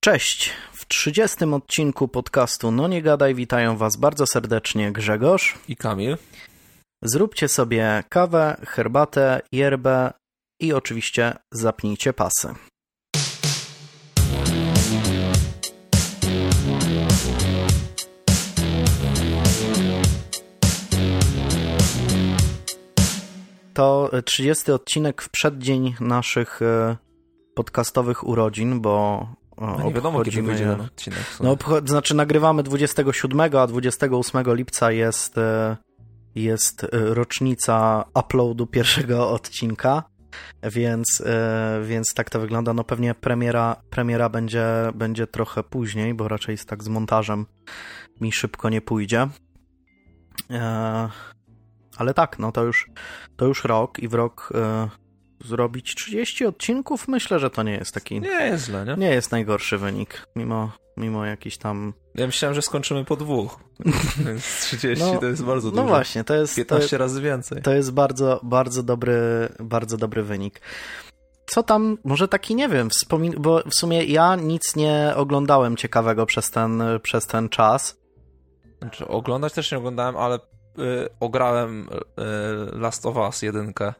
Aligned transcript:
Cześć! 0.00 0.50
W 0.72 0.86
30 0.86 1.44
odcinku 1.44 2.08
podcastu 2.08 2.70
No 2.70 2.88
Nie 2.88 3.02
Gadaj 3.02 3.34
witają 3.34 3.76
Was 3.76 3.96
bardzo 3.96 4.26
serdecznie 4.26 4.92
Grzegorz 4.92 5.58
i 5.68 5.76
Kamil. 5.76 6.16
Zróbcie 7.02 7.48
sobie 7.48 8.04
kawę, 8.08 8.56
herbatę, 8.66 9.40
yerbę 9.52 10.12
i 10.60 10.72
oczywiście 10.72 11.32
zapnijcie 11.52 12.12
pasy. 12.12 12.54
To 23.74 24.10
30 24.24 24.72
odcinek 24.72 25.22
w 25.22 25.28
przeddzień 25.28 25.94
naszych 26.00 26.62
e, 26.62 26.96
podcastowych 27.54 28.26
urodzin, 28.26 28.80
bo 28.80 29.26
no 29.60 29.84
nie 29.84 29.94
wiadomo, 29.94 30.22
kiedy 30.22 30.42
wyjdzie 30.42 30.64
ten 30.64 30.80
odcinek. 30.80 31.18
No, 31.40 31.56
znaczy 31.84 32.14
nagrywamy 32.14 32.62
27, 32.62 33.40
a 33.40 33.66
28 33.66 34.54
lipca 34.54 34.92
jest, 34.92 35.38
e, 35.38 35.76
jest 36.34 36.84
e, 36.84 36.88
rocznica 36.92 38.04
uploadu 38.14 38.66
pierwszego 38.66 39.30
odcinka, 39.30 40.02
więc, 40.62 41.22
e, 41.26 41.80
więc 41.84 42.14
tak 42.14 42.30
to 42.30 42.40
wygląda. 42.40 42.74
No 42.74 42.84
pewnie 42.84 43.14
premiera, 43.14 43.76
premiera 43.90 44.28
będzie, 44.28 44.66
będzie 44.94 45.26
trochę 45.26 45.62
później, 45.62 46.14
bo 46.14 46.28
raczej 46.28 46.52
jest 46.52 46.68
tak 46.68 46.84
z 46.84 46.88
montażem 46.88 47.46
mi 48.20 48.32
szybko 48.32 48.68
nie 48.68 48.80
pójdzie. 48.80 49.28
Ale 51.96 52.14
tak, 52.14 52.38
no 52.38 52.52
to 52.52 52.64
już, 52.64 52.90
to 53.36 53.46
już 53.46 53.64
rok 53.64 53.98
i 53.98 54.08
w 54.08 54.14
rok 54.14 54.52
zrobić 55.44 55.94
30 55.94 56.46
odcinków, 56.46 57.08
myślę, 57.08 57.38
że 57.38 57.50
to 57.50 57.62
nie 57.62 57.72
jest 57.72 57.94
taki... 57.94 58.20
Nie 58.20 58.46
jest 58.46 58.66
źle, 58.66 58.84
nie? 58.84 58.94
Nie 58.94 59.10
jest 59.10 59.32
najgorszy 59.32 59.78
wynik, 59.78 60.26
mimo, 60.36 60.72
mimo 60.96 61.24
jakiś 61.24 61.58
tam... 61.58 61.92
Ja 62.14 62.26
myślałem, 62.26 62.54
że 62.54 62.62
skończymy 62.62 63.04
po 63.04 63.16
dwóch, 63.16 63.60
więc 64.26 64.60
30 64.60 65.04
no, 65.04 65.18
to 65.18 65.26
jest 65.26 65.44
bardzo 65.44 65.66
no 65.66 65.70
dużo. 65.70 65.82
No 65.82 65.88
właśnie, 65.88 66.24
to 66.24 66.34
jest... 66.34 66.56
15 66.56 66.88
to, 66.88 66.98
razy 66.98 67.22
więcej. 67.22 67.62
To 67.62 67.72
jest 67.72 67.92
bardzo, 67.92 68.40
bardzo 68.42 68.82
dobry, 68.82 69.48
bardzo 69.60 69.96
dobry 69.96 70.22
wynik. 70.22 70.60
Co 71.46 71.62
tam, 71.62 71.98
może 72.04 72.28
taki, 72.28 72.54
nie 72.54 72.68
wiem, 72.68 72.90
wspomin 72.90 73.34
bo 73.38 73.62
w 73.62 73.74
sumie 73.74 74.04
ja 74.04 74.36
nic 74.36 74.76
nie 74.76 75.12
oglądałem 75.16 75.76
ciekawego 75.76 76.26
przez 76.26 76.50
ten, 76.50 76.82
przez 77.02 77.26
ten 77.26 77.48
czas. 77.48 77.98
Znaczy, 78.78 79.08
oglądać 79.08 79.52
też 79.52 79.72
nie 79.72 79.78
oglądałem, 79.78 80.16
ale 80.16 80.36
y, 80.36 80.40
ograłem 81.20 81.88
y, 81.88 82.78
Last 82.78 83.06
of 83.06 83.16
Us 83.16 83.42
jedynkę 83.42 83.94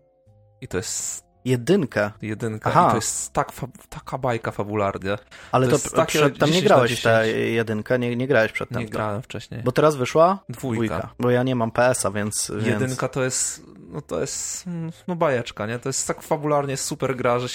i 0.61 0.69
to 0.69 0.77
jest 0.77 1.28
Jedynkę. 1.45 2.11
Jedynkę. 2.23 2.71
Aha. 2.71 2.87
I 2.87 2.91
to 2.91 2.97
jest 2.97 3.33
tak 3.33 3.53
taka 3.89 4.19
bajka 4.19 4.51
fabularnie. 4.51 5.19
Ale 5.53 5.69
to, 5.69 5.79
to 5.79 6.07
przed, 6.07 6.39
tam 6.39 6.51
nie 6.51 6.63
grałeś 6.63 7.03
tę 7.03 7.29
jedynkę, 7.29 7.99
nie, 7.99 8.17
nie 8.17 8.27
grałeś 8.27 8.53
przedtem. 8.53 8.79
Nie 8.79 8.87
grałem 8.89 9.23
wcześniej. 9.23 9.63
Bo 9.63 9.73
teraz 9.73 9.97
wyszła? 9.97 10.39
Dwójka. 10.49 10.77
Dwójka. 10.77 11.15
Bo 11.19 11.31
ja 11.31 11.43
nie 11.43 11.55
mam 11.55 11.71
PS-a, 11.71 12.11
więc... 12.11 12.49
Jedynka 12.49 12.87
więc... 13.07 13.13
to 13.13 13.25
jest, 13.25 13.63
no 13.89 14.03
to 14.03 14.21
jest, 14.21 14.65
no 15.09 15.17
bajeczka, 15.17 15.67
nie? 15.67 15.79
To 15.79 15.89
jest 15.89 16.07
tak 16.07 16.23
fabularnie 16.23 16.77
super 16.77 17.17
gra, 17.17 17.39
że 17.39 17.49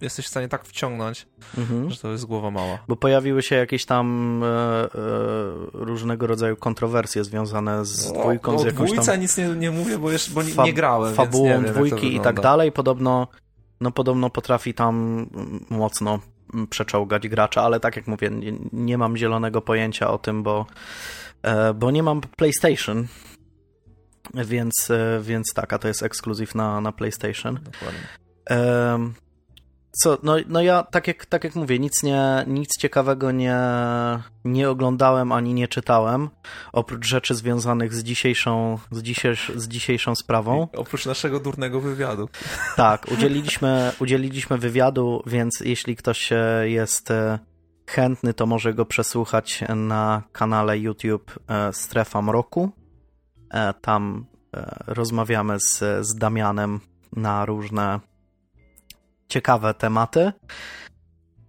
jesteś 0.00 0.26
w 0.26 0.28
stanie 0.28 0.48
tak 0.48 0.64
wciągnąć, 0.64 1.26
mhm. 1.58 1.90
że 1.90 1.98
to 1.98 2.12
jest 2.12 2.24
głowa 2.24 2.50
mała. 2.50 2.78
Bo 2.88 2.96
pojawiły 2.96 3.42
się 3.42 3.56
jakieś 3.56 3.84
tam 3.84 4.40
e, 4.44 4.46
e, 4.46 4.88
różnego 5.72 6.26
rodzaju 6.26 6.56
kontrowersje 6.56 7.24
związane 7.24 7.84
z 7.84 8.12
no, 8.12 8.20
dwójką, 8.20 8.52
no, 8.52 8.58
z 8.58 8.64
jakąś 8.64 8.90
dwójca 8.90 9.12
tam... 9.12 9.20
nic 9.20 9.36
nie, 9.36 9.48
nie 9.48 9.70
mówię, 9.70 9.98
bo, 9.98 10.12
jeszcze, 10.12 10.30
bo 10.30 10.42
nie, 10.42 10.54
nie 10.64 10.72
grałem, 10.72 11.14
Fabułą 11.14 11.44
więc 11.44 11.58
nie 11.58 11.64
wiem, 11.64 11.74
dwójki 11.74 12.16
i 12.16 12.20
tak 12.20 12.40
dalej. 12.40 12.72
Podobno, 12.72 13.28
no 13.80 13.90
podobno 13.90 14.30
potrafi 14.30 14.74
tam 14.74 15.26
mocno 15.70 16.18
przeczołgać 16.70 17.28
gracza, 17.28 17.62
ale 17.62 17.80
tak 17.80 17.96
jak 17.96 18.06
mówię, 18.06 18.30
nie, 18.30 18.52
nie 18.72 18.98
mam 18.98 19.16
zielonego 19.16 19.62
pojęcia 19.62 20.10
o 20.10 20.18
tym, 20.18 20.42
bo, 20.42 20.66
e, 21.42 21.74
bo 21.74 21.90
nie 21.90 22.02
mam 22.02 22.20
PlayStation, 22.20 23.06
więc, 24.34 24.90
e, 24.90 25.20
więc 25.22 25.46
tak, 25.54 25.72
a 25.72 25.78
to 25.78 25.88
jest 25.88 26.02
ekskluzyw 26.02 26.54
na, 26.54 26.80
na 26.80 26.92
PlayStation. 26.92 27.58
Dokładnie. 27.64 28.00
Co, 29.96 30.18
no, 30.22 30.36
no 30.48 30.62
ja, 30.62 30.82
tak 30.82 31.06
jak, 31.08 31.26
tak 31.26 31.44
jak 31.44 31.54
mówię, 31.54 31.78
nic, 31.78 32.02
nie, 32.02 32.44
nic 32.46 32.68
ciekawego 32.78 33.30
nie, 33.30 33.58
nie 34.44 34.70
oglądałem 34.70 35.32
ani 35.32 35.54
nie 35.54 35.68
czytałem, 35.68 36.30
oprócz 36.72 37.06
rzeczy 37.06 37.34
związanych 37.34 37.94
z 37.94 38.02
dzisiejszą, 38.02 38.78
z, 38.90 39.02
dzisiejsz, 39.02 39.52
z 39.56 39.68
dzisiejszą 39.68 40.14
sprawą. 40.14 40.68
Oprócz 40.76 41.06
naszego 41.06 41.40
durnego 41.40 41.80
wywiadu. 41.80 42.28
Tak, 42.76 43.06
udzieliliśmy, 43.12 43.92
udzieliliśmy 44.00 44.58
wywiadu, 44.58 45.22
więc 45.26 45.60
jeśli 45.60 45.96
ktoś 45.96 46.30
jest 46.62 47.10
e, 47.10 47.38
chętny, 47.86 48.34
to 48.34 48.46
może 48.46 48.74
go 48.74 48.86
przesłuchać 48.86 49.64
na 49.76 50.22
kanale 50.32 50.78
YouTube 50.78 51.38
e, 51.48 51.72
Strefa 51.72 52.22
Mroku. 52.22 52.70
E, 53.50 53.74
tam 53.74 54.26
rozmawiamy 54.86 55.60
z, 55.60 55.78
z 56.00 56.14
Damianem 56.14 56.80
na 57.12 57.46
różne 57.46 58.00
ciekawe 59.28 59.74
tematy. 59.74 60.32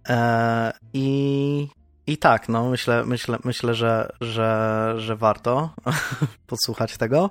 E, 0.08 0.72
I, 0.92 1.68
I 2.06 2.18
tak, 2.18 2.48
no 2.48 2.70
myślę, 2.70 3.04
myślę, 3.06 3.38
myślę 3.44 3.74
że, 3.74 4.12
że, 4.20 4.94
że 4.96 5.16
warto 5.16 5.70
posłuchać 6.46 6.96
tego. 6.96 7.30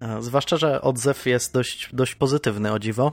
E, 0.00 0.22
zwłaszcza, 0.22 0.56
że 0.56 0.82
odzew 0.82 1.26
jest 1.26 1.54
dość, 1.54 1.90
dość 1.92 2.14
pozytywny, 2.14 2.72
o 2.72 2.78
dziwo. 2.78 3.12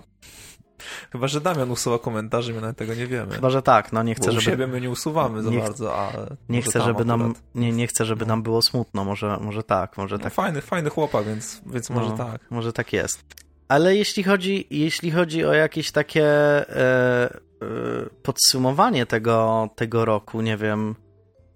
Chyba, 1.11 1.27
że 1.27 1.41
Damian 1.41 1.71
usuwa 1.71 1.99
komentarze, 1.99 2.53
my 2.53 2.61
nawet 2.61 2.77
tego 2.77 2.93
nie 2.93 3.07
wiemy. 3.07 3.35
Chyba, 3.35 3.49
że 3.49 3.61
tak, 3.61 3.93
no 3.93 4.03
nie 4.03 4.15
chcę, 4.15 4.31
żeby... 4.31 4.43
Siebie 4.43 4.67
my 4.67 4.81
nie 4.81 4.89
usuwamy 4.89 5.43
za 5.43 5.49
nie 5.49 5.59
bardzo, 5.59 5.95
ale... 5.95 6.35
Nie 6.49 6.61
chcę, 6.61 6.81
żeby 6.81 7.05
nam, 7.05 7.33
nie, 7.55 7.71
nie 7.71 7.87
chcę, 7.87 8.05
żeby 8.05 8.25
nam 8.25 8.43
było 8.43 8.61
smutno, 8.61 9.05
może, 9.05 9.37
może 9.41 9.63
tak, 9.63 9.97
może 9.97 10.17
no, 10.17 10.23
tak. 10.23 10.33
Fajny, 10.33 10.61
fajny 10.61 10.89
chłopak, 10.89 11.25
więc, 11.25 11.61
więc 11.65 11.89
może 11.89 12.09
no, 12.09 12.17
tak. 12.17 12.41
Może 12.49 12.73
tak 12.73 12.93
jest. 12.93 13.23
Ale 13.67 13.95
jeśli 13.95 14.23
chodzi, 14.23 14.67
jeśli 14.69 15.11
chodzi 15.11 15.45
o 15.45 15.53
jakieś 15.53 15.91
takie 15.91 16.25
e, 16.25 16.69
e, 16.79 17.39
podsumowanie 18.23 19.05
tego, 19.05 19.69
tego 19.75 20.05
roku, 20.05 20.41
nie 20.41 20.57
wiem, 20.57 20.95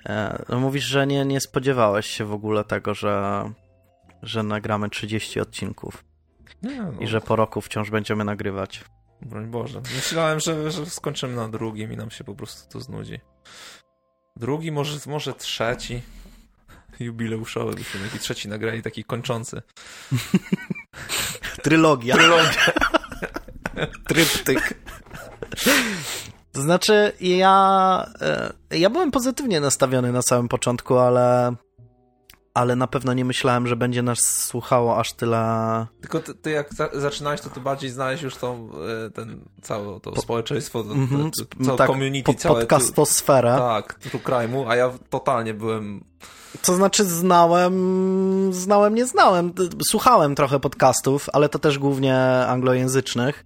e, 0.06 0.46
no 0.50 0.60
mówisz, 0.60 0.86
że 0.86 1.08
nie, 1.08 1.26
nie 1.26 1.42
spodziewałeś 1.42 2.06
się 2.06 2.26
w 2.26 2.34
ogóle 2.34 2.64
tego, 2.64 2.94
że, 2.94 3.44
że 4.22 4.44
nagramy 4.44 4.90
30 4.90 5.40
odcinków. 5.40 6.04
Nie, 6.64 6.82
no. 6.82 7.00
I 7.00 7.08
że 7.08 7.22
po 7.22 7.36
roku 7.36 7.62
wciąż 7.62 7.90
będziemy 7.90 8.24
nagrywać. 8.24 8.84
Broń 9.22 9.48
Boże. 9.48 9.82
Myślałem, 9.96 10.40
że, 10.40 10.72
że 10.72 10.86
skończymy 10.86 11.36
na 11.36 11.50
drugim 11.50 11.94
i 11.94 11.98
nam 11.98 12.12
się 12.12 12.24
po 12.24 12.36
prostu 12.36 12.72
to 12.72 12.80
znudzi. 12.80 13.20
Drugi, 14.36 14.72
może, 14.72 14.98
może 15.08 15.34
trzeci 15.34 16.02
jubileuszowy 17.00 17.76
byśmy 17.76 18.00
taki 18.00 18.20
trzeci 18.20 18.50
nagrali, 18.50 18.82
taki 18.82 19.04
kończący. 19.04 19.62
Trylogia. 21.62 22.16
Trylogia. 22.16 22.52
Tryptyk. 24.08 24.74
To 26.52 26.62
znaczy, 26.62 27.12
ja, 27.22 28.06
e, 28.72 28.78
ja 28.78 28.90
byłem 28.90 29.12
pozytywnie 29.12 29.60
nastawiony 29.60 30.12
na 30.12 30.22
samym 30.22 30.48
początku, 30.48 30.98
ale, 30.98 31.56
ale 32.54 32.76
na 32.76 32.88
pewno 32.88 33.14
nie 33.14 33.26
myślałem, 33.26 33.68
że 33.68 33.76
będzie 33.76 34.04
nas 34.04 34.20
słuchało 34.20 35.00
aż 35.00 35.14
tyle. 35.14 35.88
Tylko 36.02 36.20
ty, 36.20 36.36
ty 36.36 36.52
jak 36.52 36.74
za, 36.74 36.90
zaczynałeś, 36.94 37.42
to 37.42 37.50
ty 37.50 37.60
bardziej 37.60 37.90
znałeś 37.90 38.22
już 38.22 38.36
tą, 38.36 38.70
e, 39.06 39.10
ten, 39.10 39.46
całe 39.62 40.00
to 40.00 40.12
po, 40.12 40.22
społeczeństwo, 40.22 40.84
to, 40.84 40.94
mm 40.94 41.08
-hmm, 41.08 41.66
całe 41.66 41.78
tak, 41.78 41.88
community, 41.88 42.34
po, 42.34 42.40
całe. 42.40 42.60
Podcastosferę. 42.60 43.56
Tak, 43.58 43.94
true 43.94 44.22
crime'u, 44.22 44.66
a 44.68 44.76
ja 44.76 44.92
totalnie 45.10 45.54
byłem 45.54 46.04
to 46.62 46.76
znaczy 46.76 47.04
znałem, 47.04 48.54
znałem, 48.54 48.96
nie 48.96 49.06
znałem. 49.06 49.54
Słuchałem 49.88 50.36
trochę 50.36 50.60
podcastów, 50.60 51.28
ale 51.34 51.50
to 51.50 51.60
też 51.60 51.80
głównie 51.80 52.18
anglojęzycznych. 52.48 53.46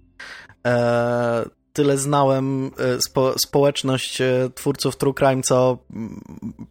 E, 0.68 1.46
tyle 1.74 1.98
znałem 1.98 2.66
e, 2.66 3.02
spo, 3.02 3.34
społeczność 3.38 4.22
e, 4.22 4.50
twórców 4.56 4.98
True 4.98 5.14
Crime, 5.14 5.42
co 5.42 5.78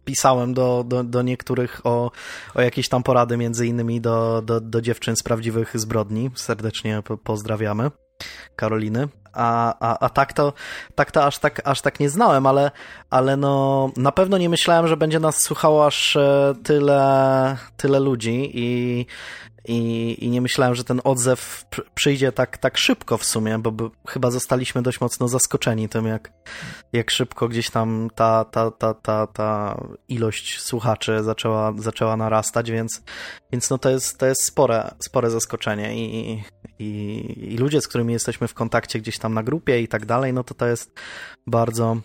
pisałem 0.05 0.53
do, 0.53 0.83
do, 0.87 1.03
do 1.03 1.21
niektórych 1.21 1.81
o, 1.83 2.11
o 2.55 2.61
jakieś 2.61 2.89
tam 2.89 3.03
porady, 3.03 3.37
między 3.37 3.67
innymi 3.67 4.01
do, 4.01 4.41
do, 4.41 4.61
do 4.61 4.81
dziewczyn 4.81 5.15
z 5.15 5.23
prawdziwych 5.23 5.79
zbrodni. 5.79 6.31
Serdecznie 6.35 7.03
pozdrawiamy. 7.23 7.91
Karoliny 8.55 9.07
a, 9.35 9.75
a, 9.79 10.05
a 10.05 10.09
tak 10.09 10.33
to, 10.33 10.53
tak 10.95 11.11
to 11.11 11.25
aż, 11.25 11.39
tak, 11.39 11.61
aż 11.65 11.81
tak 11.81 11.99
nie 11.99 12.09
znałem, 12.09 12.45
ale, 12.45 12.71
ale 13.09 13.37
no, 13.37 13.89
na 13.97 14.11
pewno 14.11 14.37
nie 14.37 14.49
myślałem, 14.49 14.87
że 14.87 14.97
będzie 14.97 15.19
nas 15.19 15.41
słuchało 15.41 15.85
aż 15.85 16.15
e, 16.15 16.53
tyle, 16.63 17.57
tyle 17.77 17.99
ludzi 17.99 18.51
i, 18.53 19.05
i, 19.67 20.15
i 20.25 20.29
nie 20.29 20.41
myślałem, 20.41 20.75
że 20.75 20.83
ten 20.83 21.01
odzew 21.03 21.65
przyjdzie 21.93 22.31
tak, 22.31 22.57
tak 22.57 22.77
szybko 22.77 23.17
w 23.17 23.25
sumie, 23.25 23.59
bo 23.59 23.71
by, 23.71 23.89
chyba 24.07 24.31
zostaliśmy 24.31 24.81
dość 24.81 25.01
mocno 25.01 25.27
zaskoczeni 25.27 25.89
tym, 25.89 26.05
jak, 26.05 26.31
jak 26.93 27.11
szybko 27.11 27.47
gdzieś 27.47 27.69
tam 27.69 28.09
ta, 28.15 28.45
ta, 28.45 28.71
ta, 28.71 28.93
ta, 28.93 29.27
ta 29.27 29.81
ilość 30.07 30.61
słuchaczy 30.61 31.23
zaczęła, 31.23 31.73
zaczęła 31.77 32.17
narastać, 32.17 32.71
więc, 32.71 33.01
więc 33.51 33.69
no 33.69 33.77
to 33.77 33.89
jest, 33.89 34.17
to 34.17 34.25
jest 34.25 34.45
spore, 34.45 34.91
spore 34.99 35.29
zaskoczenie. 35.29 35.95
I, 35.95 36.43
i, 36.79 37.53
i 37.53 37.57
ludzie, 37.57 37.81
z 37.81 37.87
którymi 37.87 38.13
jesteśmy 38.13 38.47
w 38.47 38.53
kontakcie 38.53 38.99
gdzieś 38.99 39.17
tam 39.17 39.33
na 39.33 39.43
grupie 39.43 39.81
i 39.81 39.87
tak 39.87 40.05
dalej, 40.05 40.33
no 40.33 40.43
to 40.43 40.53
to 40.53 40.65
jest 40.65 40.91
bardzo 41.47 41.97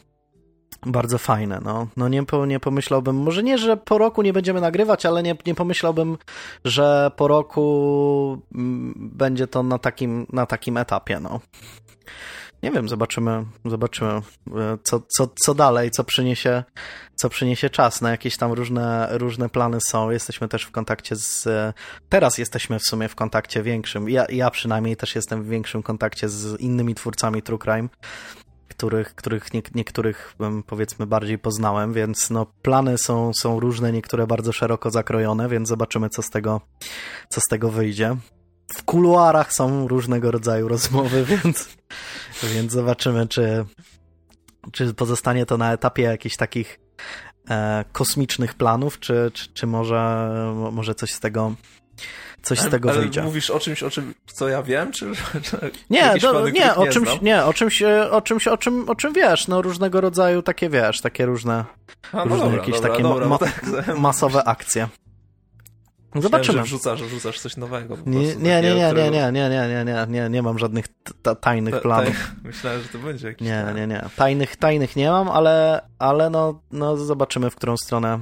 bardzo 0.86 1.18
fajne. 1.18 1.60
No, 1.64 1.86
no 1.96 2.08
nie, 2.08 2.24
nie 2.46 2.60
pomyślałbym, 2.60 3.16
może 3.16 3.42
nie, 3.42 3.58
że 3.58 3.76
po 3.76 3.98
roku 3.98 4.22
nie 4.22 4.32
będziemy 4.32 4.60
nagrywać, 4.60 5.06
ale 5.06 5.22
nie, 5.22 5.36
nie 5.46 5.54
pomyślałbym, 5.54 6.18
że 6.64 7.10
po 7.16 7.28
roku 7.28 8.42
mm, 8.54 8.94
będzie 8.96 9.46
to 9.46 9.62
na 9.62 9.78
takim, 9.78 10.26
na 10.32 10.46
takim 10.46 10.76
etapie. 10.76 11.20
No. 11.20 11.40
Nie 12.62 12.70
wiem, 12.70 12.88
zobaczymy, 12.88 13.44
zobaczymy, 13.64 14.10
e, 14.10 14.22
co, 14.84 15.02
co, 15.16 15.28
co 15.44 15.54
dalej, 15.54 15.90
co 15.90 16.04
przyniesie, 16.04 16.64
co 17.14 17.28
przyniesie 17.28 17.70
czas. 17.70 18.00
Na 18.00 18.10
jakieś 18.10 18.36
tam 18.36 18.52
różne, 18.52 19.08
różne 19.10 19.48
plany 19.48 19.78
są. 19.80 20.10
Jesteśmy 20.10 20.48
też 20.48 20.62
w 20.64 20.70
kontakcie 20.70 21.16
z. 21.16 21.48
Teraz 22.08 22.38
jesteśmy 22.38 22.78
w 22.78 22.82
sumie 22.82 23.08
w 23.08 23.14
kontakcie 23.14 23.62
większym. 23.62 24.08
Ja, 24.08 24.26
ja 24.28 24.50
przynajmniej 24.50 24.96
też 24.96 25.14
jestem 25.14 25.42
w 25.42 25.48
większym 25.48 25.82
kontakcie 25.82 26.28
z 26.28 26.60
innymi 26.60 26.94
twórcami 26.94 27.42
True 27.42 27.58
Crime 27.58 27.88
których, 28.80 29.14
których 29.14 29.54
nie, 29.54 29.62
niektórych 29.74 30.36
powiedzmy 30.66 31.06
bardziej 31.06 31.38
poznałem, 31.38 31.92
więc 31.92 32.30
no, 32.30 32.46
plany 32.62 32.98
są, 32.98 33.32
są 33.34 33.60
różne, 33.60 33.92
niektóre 33.92 34.26
bardzo 34.26 34.52
szeroko 34.52 34.90
zakrojone, 34.90 35.48
więc 35.48 35.68
zobaczymy, 35.68 36.08
co 36.08 36.22
z 36.22 36.30
tego, 36.30 36.60
co 37.28 37.40
z 37.40 37.44
tego 37.44 37.70
wyjdzie. 37.70 38.16
W 38.74 38.82
kuluarach 38.84 39.52
są 39.52 39.88
różnego 39.88 40.30
rodzaju 40.30 40.68
rozmowy, 40.68 41.24
więc, 41.44 41.68
więc 42.42 42.72
zobaczymy, 42.72 43.28
czy, 43.28 43.64
czy 44.72 44.94
pozostanie 44.94 45.46
to 45.46 45.56
na 45.56 45.72
etapie 45.72 46.02
jakichś 46.02 46.36
takich 46.36 46.80
e, 47.50 47.84
kosmicznych 47.92 48.54
planów, 48.54 48.98
czy, 49.00 49.30
czy, 49.34 49.52
czy 49.52 49.66
może, 49.66 50.28
może 50.72 50.94
coś 50.94 51.12
z 51.12 51.20
tego 51.20 51.54
coś 52.42 52.58
z 52.58 52.70
tego 52.70 52.90
ale 52.90 53.00
wyjdzie. 53.00 53.22
mówisz 53.22 53.50
o 53.50 53.60
czymś, 53.60 53.82
o 53.82 53.90
czym, 53.90 54.14
co 54.26 54.48
ja 54.48 54.62
wiem, 54.62 54.92
czy, 54.92 55.12
czy 55.42 55.70
nie, 55.90 56.14
do, 56.22 56.48
nie, 56.48 56.74
o 56.74 56.86
czymś, 56.86 57.08
znam? 57.08 57.24
nie, 57.24 57.44
o 57.44 57.52
czymś, 57.52 57.82
e, 57.82 58.10
o 58.10 58.20
czymś, 58.20 58.48
o 58.48 58.56
czym, 58.56 58.88
o 58.88 58.94
czym 58.94 59.12
wiesz, 59.12 59.48
no 59.48 59.62
różnego 59.62 60.00
rodzaju 60.00 60.42
takie, 60.42 60.70
wiesz, 60.70 61.00
takie 61.00 61.26
różne, 61.26 61.64
A, 62.12 62.16
no 62.16 62.24
różne 62.24 62.38
dobra, 62.38 62.58
jakieś 62.58 62.74
dobra, 62.74 62.90
takie 62.90 63.02
dobra, 63.02 63.28
ma 63.28 63.38
tak, 63.48 63.62
masowe 63.98 64.44
akcje. 64.44 64.88
Zobaczymy. 66.14 66.38
Myślałem, 66.38 66.66
że 66.66 66.76
wrzucasz, 66.76 67.02
wrzucasz 67.02 67.40
coś 67.40 67.56
nowego. 67.56 67.96
Nie, 68.06 68.18
nie, 68.18 68.34
nie, 68.36 68.62
nie, 68.62 68.92
nie, 68.92 69.10
nie, 69.10 69.32
nie, 69.32 69.32
nie, 69.32 69.68
nie, 69.68 69.84
nie, 69.84 70.06
nie, 70.08 70.30
nie 70.30 70.42
mam 70.42 70.58
żadnych 70.58 70.86
tajnych 71.40 71.80
planów. 71.80 72.30
Myślałem, 72.44 72.82
że 72.82 72.88
to 72.88 72.98
będzie 72.98 73.28
jakiś... 73.28 73.48
Nie, 73.48 73.66
nie, 73.74 73.86
nie. 73.86 74.04
Tajnych, 74.16 74.56
tajnych 74.56 74.96
nie 74.96 75.10
mam, 75.10 75.28
ale, 75.28 75.82
ale 75.98 76.30
no, 76.30 76.62
no 76.72 76.96
zobaczymy, 76.96 77.50
w 77.50 77.56
którą 77.56 77.76
stronę 77.76 78.20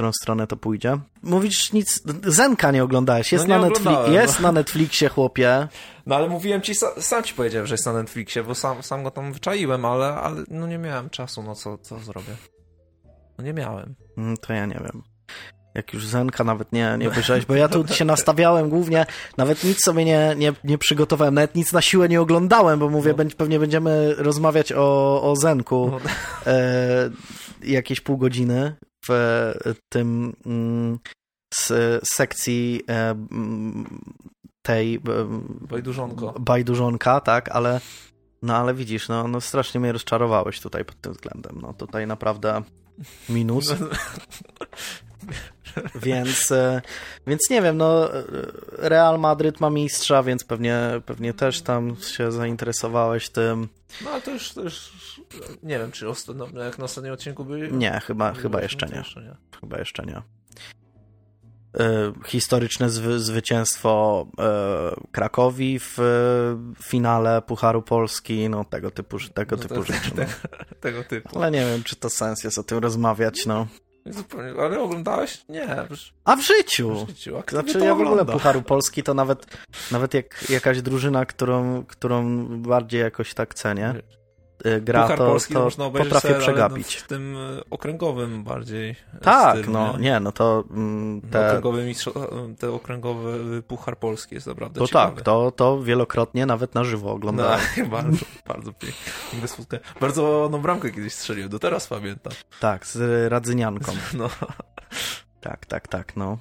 którą 0.00 0.12
stronę 0.12 0.46
to 0.46 0.56
pójdzie. 0.56 0.98
Mówisz 1.22 1.72
nic, 1.72 2.02
Zenka 2.24 2.70
nie 2.70 2.84
oglądałeś, 2.84 3.32
jest, 3.32 3.48
no 3.48 3.54
nie 3.54 3.60
na, 3.60 3.68
Netflix, 3.68 4.08
jest 4.08 4.40
no. 4.40 4.48
na 4.48 4.52
Netflixie, 4.52 5.08
chłopie. 5.08 5.68
No 6.06 6.16
ale 6.16 6.28
mówiłem 6.28 6.62
ci, 6.62 6.74
sam 6.98 7.22
ci 7.22 7.34
powiedziałem, 7.34 7.66
że 7.66 7.74
jest 7.74 7.86
na 7.86 7.92
Netflixie, 7.92 8.42
bo 8.42 8.54
sam, 8.54 8.82
sam 8.82 9.04
go 9.04 9.10
tam 9.10 9.32
wyczaiłem, 9.32 9.84
ale, 9.84 10.14
ale 10.14 10.42
no 10.50 10.66
nie 10.66 10.78
miałem 10.78 11.10
czasu, 11.10 11.42
no 11.42 11.54
co, 11.54 11.78
co 11.78 11.98
zrobię? 11.98 12.36
No 13.38 13.44
nie 13.44 13.52
miałem. 13.52 13.94
Mm, 14.18 14.36
to 14.36 14.52
ja 14.52 14.66
nie 14.66 14.80
wiem. 14.84 15.02
Jak 15.74 15.94
już 15.94 16.06
Zenka 16.06 16.44
nawet 16.44 16.72
nie, 16.72 16.96
nie 16.98 17.08
obejrzałeś, 17.08 17.46
bo 17.46 17.54
ja 17.54 17.68
tu 17.68 17.88
się 17.88 18.04
nastawiałem 18.04 18.68
głównie, 18.68 19.06
nawet 19.36 19.64
nic 19.64 19.84
sobie 19.84 20.04
nie, 20.04 20.34
nie, 20.36 20.52
nie 20.64 20.78
przygotowałem, 20.78 21.34
nawet 21.34 21.54
nic 21.54 21.72
na 21.72 21.82
siłę 21.82 22.08
nie 22.08 22.20
oglądałem, 22.20 22.78
bo 22.78 22.88
mówię, 22.88 23.14
no. 23.18 23.24
pewnie 23.36 23.58
będziemy 23.58 24.14
rozmawiać 24.14 24.72
o, 24.72 25.22
o 25.22 25.36
Zenku 25.36 25.90
no. 25.90 26.10
e, 26.52 27.10
jakieś 27.62 28.00
pół 28.00 28.18
godziny, 28.18 28.76
w 29.08 29.52
tym 29.88 30.36
mm, 30.46 30.98
z 31.54 31.72
sekcji 32.08 32.82
e, 32.88 33.10
mm, 33.10 34.00
tej 34.62 34.94
e, 34.94 35.00
Bajdużonko. 35.60 36.34
Bajdużonka, 36.40 37.20
tak, 37.20 37.48
ale 37.48 37.80
no 38.42 38.56
ale 38.56 38.74
widzisz, 38.74 39.08
no, 39.08 39.28
no 39.28 39.40
strasznie 39.40 39.80
mnie 39.80 39.92
rozczarowałeś 39.92 40.60
tutaj 40.60 40.84
pod 40.84 41.00
tym 41.00 41.12
względem. 41.12 41.58
No 41.62 41.72
tutaj 41.74 42.06
naprawdę 42.06 42.62
minus. 43.28 43.74
Więc, 46.02 46.52
e, 46.52 46.82
więc 47.26 47.50
nie 47.50 47.62
wiem, 47.62 47.76
no 47.76 48.08
Real 48.78 49.18
Madryt 49.18 49.60
ma 49.60 49.70
mistrza, 49.70 50.22
więc 50.22 50.44
pewnie, 50.44 50.80
pewnie 51.06 51.34
też 51.34 51.62
tam 51.62 51.96
się 51.96 52.32
zainteresowałeś 52.32 53.28
tym. 53.28 53.68
No 54.04 54.10
ale 54.10 54.22
to 54.22 54.30
już, 54.30 54.52
to 54.52 54.62
już 54.62 54.90
nie 55.62 55.78
wiem, 55.78 55.92
czy 55.92 56.06
no, 56.34 56.64
jak 56.64 56.78
na 56.78 56.84
ostatnim 56.84 57.12
odcinku 57.12 57.44
byli? 57.44 57.72
Nie, 57.72 58.00
chyba, 58.06 58.32
chyba 58.32 58.62
jeszcze 58.62 58.86
nie. 58.86 58.96
jeszcze 58.96 59.22
nie. 59.22 59.36
Chyba 59.60 59.78
jeszcze 59.78 60.02
nie. 60.06 60.22
E, 61.78 62.12
historyczne 62.26 62.90
zwy, 62.90 63.20
zwycięstwo 63.20 64.26
e, 64.38 64.94
Krakowi 65.12 65.78
w 65.78 65.98
finale 66.82 67.42
Pucharu 67.42 67.82
Polski, 67.82 68.48
no 68.48 68.64
tego 68.64 68.90
typu, 68.90 69.16
tego 69.34 69.56
no, 69.56 69.62
typu 69.62 69.82
rzeczy. 69.82 70.10
No. 70.16 70.24
Tego, 70.80 71.04
typu. 71.04 71.38
Ale 71.38 71.50
nie 71.50 71.66
wiem, 71.66 71.82
czy 71.82 71.96
to 71.96 72.10
sens 72.10 72.44
jest 72.44 72.58
o 72.58 72.62
tym 72.62 72.78
rozmawiać, 72.78 73.46
no. 73.46 73.66
Zupełnie, 74.06 74.62
ale 74.62 74.80
oglądałeś? 74.80 75.44
Nie. 75.48 75.76
A 76.24 76.36
w 76.36 76.40
życiu? 76.40 77.04
W 77.04 77.08
życiu. 77.08 77.38
A 77.38 77.50
znaczy 77.50 77.78
ja 77.78 77.94
w 77.94 78.00
ogóle 78.00 78.24
Pucharu 78.24 78.62
Polski 78.62 79.02
to 79.02 79.14
nawet, 79.14 79.46
nawet 79.92 80.14
jak 80.14 80.50
jakaś 80.50 80.82
drużyna, 80.82 81.26
którą, 81.26 81.84
którą 81.84 82.46
bardziej 82.62 83.00
jakoś 83.00 83.34
tak 83.34 83.54
cenię, 83.54 83.94
gra, 84.80 85.02
Puchar 85.02 85.18
to, 85.18 85.26
Polski 85.26 85.54
to 85.54 85.60
można 85.64 85.90
potrafię 85.90 86.30
no 86.34 86.38
przegapić. 86.38 86.94
w 86.96 87.06
tym 87.06 87.36
y, 87.36 87.62
okręgowym 87.70 88.44
bardziej 88.44 88.96
Tak, 89.22 89.58
stylu, 89.58 89.72
no 89.72 89.92
nie? 89.92 89.98
nie, 89.98 90.20
no 90.20 90.32
to 90.32 90.64
mm, 90.70 91.20
te... 91.20 91.46
Okręgowy 91.48 91.84
mistrz... 91.84 92.08
te 92.58 92.70
okręgowy 92.70 93.62
Puchar 93.62 93.98
Polski 93.98 94.34
jest 94.34 94.46
naprawdę 94.46 94.80
To 94.80 94.86
ciekawy. 94.86 95.16
tak, 95.16 95.24
to, 95.24 95.50
to 95.50 95.82
wielokrotnie 95.82 96.46
nawet 96.46 96.74
na 96.74 96.84
żywo 96.84 97.12
oglądałem. 97.12 97.60
No, 97.78 97.86
bardzo, 97.96 98.24
bardzo 98.48 98.72
pięknie. 98.72 99.12
Bardzo 100.00 100.22
ładną 100.22 100.58
bramkę 100.62 100.90
kiedyś 100.90 101.12
strzeliłem, 101.14 101.50
do 101.50 101.58
teraz 101.58 101.86
pamiętam. 101.86 102.32
Tak, 102.60 102.86
z 102.86 103.30
Radzynianką. 103.32 103.92
No. 104.14 104.30
Tak, 105.40 105.66
tak, 105.66 105.88
tak, 105.88 106.16
no. 106.16 106.38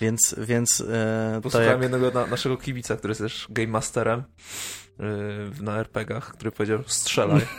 Więc, 0.00 0.34
więc 0.38 0.80
e, 0.80 1.40
Posłuchałem 1.42 1.82
jak... 1.82 1.92
jednego 1.92 2.20
na, 2.20 2.26
naszego 2.26 2.56
kibica, 2.56 2.96
który 2.96 3.10
jest 3.10 3.20
też 3.20 3.46
game 3.50 3.68
masterem 3.68 4.18
Y, 4.20 4.81
na 5.60 5.78
RPGach, 5.78 6.32
który 6.32 6.50
powiedział 6.50 6.78
strzelaj. 6.86 7.40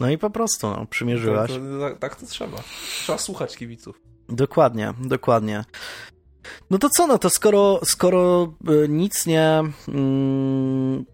No 0.00 0.10
i 0.10 0.18
po 0.18 0.30
prostu, 0.30 0.68
no, 0.68 0.86
przymierzyłaś. 0.86 1.50
Tak 1.50 1.60
to, 1.60 1.80
tak, 1.80 1.98
tak 1.98 2.16
to 2.16 2.26
trzeba. 2.26 2.58
Trzeba 3.02 3.18
słuchać 3.18 3.56
kibiców. 3.56 4.00
Dokładnie, 4.28 4.94
dokładnie. 5.00 5.64
No 6.70 6.78
to 6.78 6.88
co, 6.88 7.06
no 7.06 7.18
to 7.18 7.30
skoro, 7.30 7.80
skoro 7.84 8.52
y, 8.84 8.88
nic 8.88 9.26
nie, 9.26 9.62
mm, 9.88 11.06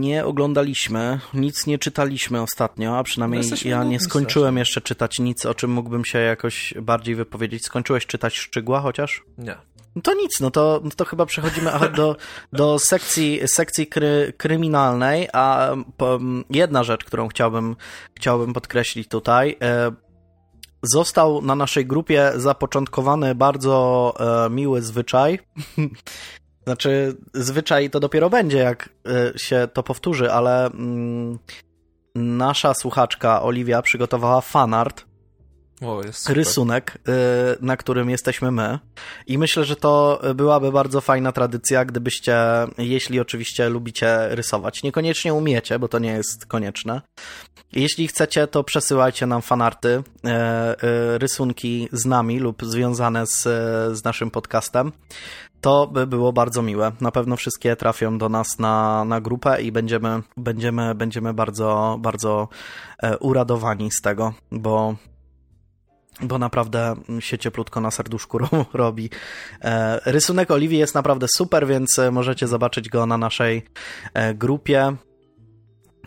nie 0.00 0.24
oglądaliśmy, 0.24 1.20
nic 1.34 1.66
nie 1.66 1.78
czytaliśmy 1.78 2.42
ostatnio, 2.42 2.98
a 2.98 3.02
przynajmniej 3.02 3.42
no 3.50 3.56
ja 3.64 3.84
nie 3.84 4.00
skończyłem 4.00 4.56
jeszcze 4.56 4.80
czytać 4.80 5.18
nic, 5.18 5.46
o 5.46 5.54
czym 5.54 5.70
mógłbym 5.70 6.04
się 6.04 6.18
jakoś 6.18 6.74
bardziej 6.82 7.14
wypowiedzieć. 7.14 7.64
Skończyłeś 7.64 8.06
czytać 8.06 8.36
Szczygła 8.36 8.80
chociaż? 8.80 9.24
Nie. 9.38 9.56
No 9.96 10.02
to 10.02 10.14
nic, 10.14 10.40
no 10.40 10.50
to, 10.50 10.80
no 10.84 10.90
to 10.96 11.04
chyba 11.04 11.26
przechodzimy 11.26 11.70
do, 11.96 12.16
do 12.52 12.78
sekcji, 12.78 13.40
sekcji 13.46 13.86
kry, 13.86 14.32
kryminalnej, 14.36 15.28
a 15.32 15.70
jedna 16.50 16.84
rzecz, 16.84 17.04
którą 17.04 17.28
chciałbym, 17.28 17.76
chciałbym 18.14 18.52
podkreślić 18.52 19.08
tutaj, 19.08 19.56
e, 19.62 19.92
został 20.82 21.42
na 21.42 21.54
naszej 21.54 21.86
grupie 21.86 22.32
zapoczątkowany 22.36 23.34
bardzo 23.34 24.14
e, 24.46 24.50
miły 24.50 24.82
zwyczaj. 24.82 25.38
znaczy, 26.66 27.16
zwyczaj 27.34 27.90
to 27.90 28.00
dopiero 28.00 28.30
będzie, 28.30 28.58
jak 28.58 28.88
e, 29.08 29.38
się 29.38 29.68
to 29.72 29.82
powtórzy, 29.82 30.32
ale 30.32 30.66
mm, 30.66 31.38
nasza 32.14 32.74
słuchaczka 32.74 33.42
Oliwia 33.42 33.82
przygotowała 33.82 34.40
fanart 34.40 35.05
o, 35.82 36.02
rysunek, 36.28 36.98
y, 37.08 37.12
na 37.60 37.76
którym 37.76 38.10
jesteśmy 38.10 38.50
my. 38.50 38.78
I 39.26 39.38
myślę, 39.38 39.64
że 39.64 39.76
to 39.76 40.20
byłaby 40.34 40.72
bardzo 40.72 41.00
fajna 41.00 41.32
tradycja, 41.32 41.84
gdybyście, 41.84 42.36
jeśli 42.78 43.20
oczywiście 43.20 43.68
lubicie 43.68 44.28
rysować. 44.28 44.82
Niekoniecznie 44.82 45.34
umiecie, 45.34 45.78
bo 45.78 45.88
to 45.88 45.98
nie 45.98 46.12
jest 46.12 46.46
konieczne. 46.46 47.00
Jeśli 47.72 48.08
chcecie, 48.08 48.46
to 48.46 48.64
przesyłajcie 48.64 49.26
nam 49.26 49.42
fanarty, 49.42 49.88
y, 49.88 50.00
y, 50.86 51.18
rysunki 51.18 51.88
z 51.92 52.06
nami 52.06 52.38
lub 52.38 52.64
związane 52.64 53.26
z, 53.26 53.42
z 53.98 54.04
naszym 54.04 54.30
podcastem. 54.30 54.92
To 55.60 55.86
by 55.86 56.06
było 56.06 56.32
bardzo 56.32 56.62
miłe. 56.62 56.92
Na 57.00 57.10
pewno 57.10 57.36
wszystkie 57.36 57.76
trafią 57.76 58.18
do 58.18 58.28
nas 58.28 58.58
na, 58.58 59.04
na 59.04 59.20
grupę 59.20 59.62
i 59.62 59.72
będziemy, 59.72 60.22
będziemy, 60.36 60.94
będziemy 60.94 61.34
bardzo, 61.34 61.96
bardzo 62.00 62.48
e, 63.02 63.18
uradowani 63.18 63.90
z 63.90 64.00
tego, 64.00 64.34
bo 64.50 64.96
bo 66.22 66.38
naprawdę 66.38 66.94
się 67.20 67.38
cieplutko 67.38 67.80
na 67.80 67.90
serduszku 67.90 68.38
robi. 68.74 69.10
E, 69.62 70.00
rysunek 70.12 70.50
Oliwii 70.50 70.78
jest 70.78 70.94
naprawdę 70.94 71.26
super, 71.36 71.66
więc 71.66 72.00
możecie 72.12 72.46
zobaczyć 72.46 72.88
go 72.88 73.06
na 73.06 73.18
naszej 73.18 73.62
e, 74.14 74.34
grupie. 74.34 74.96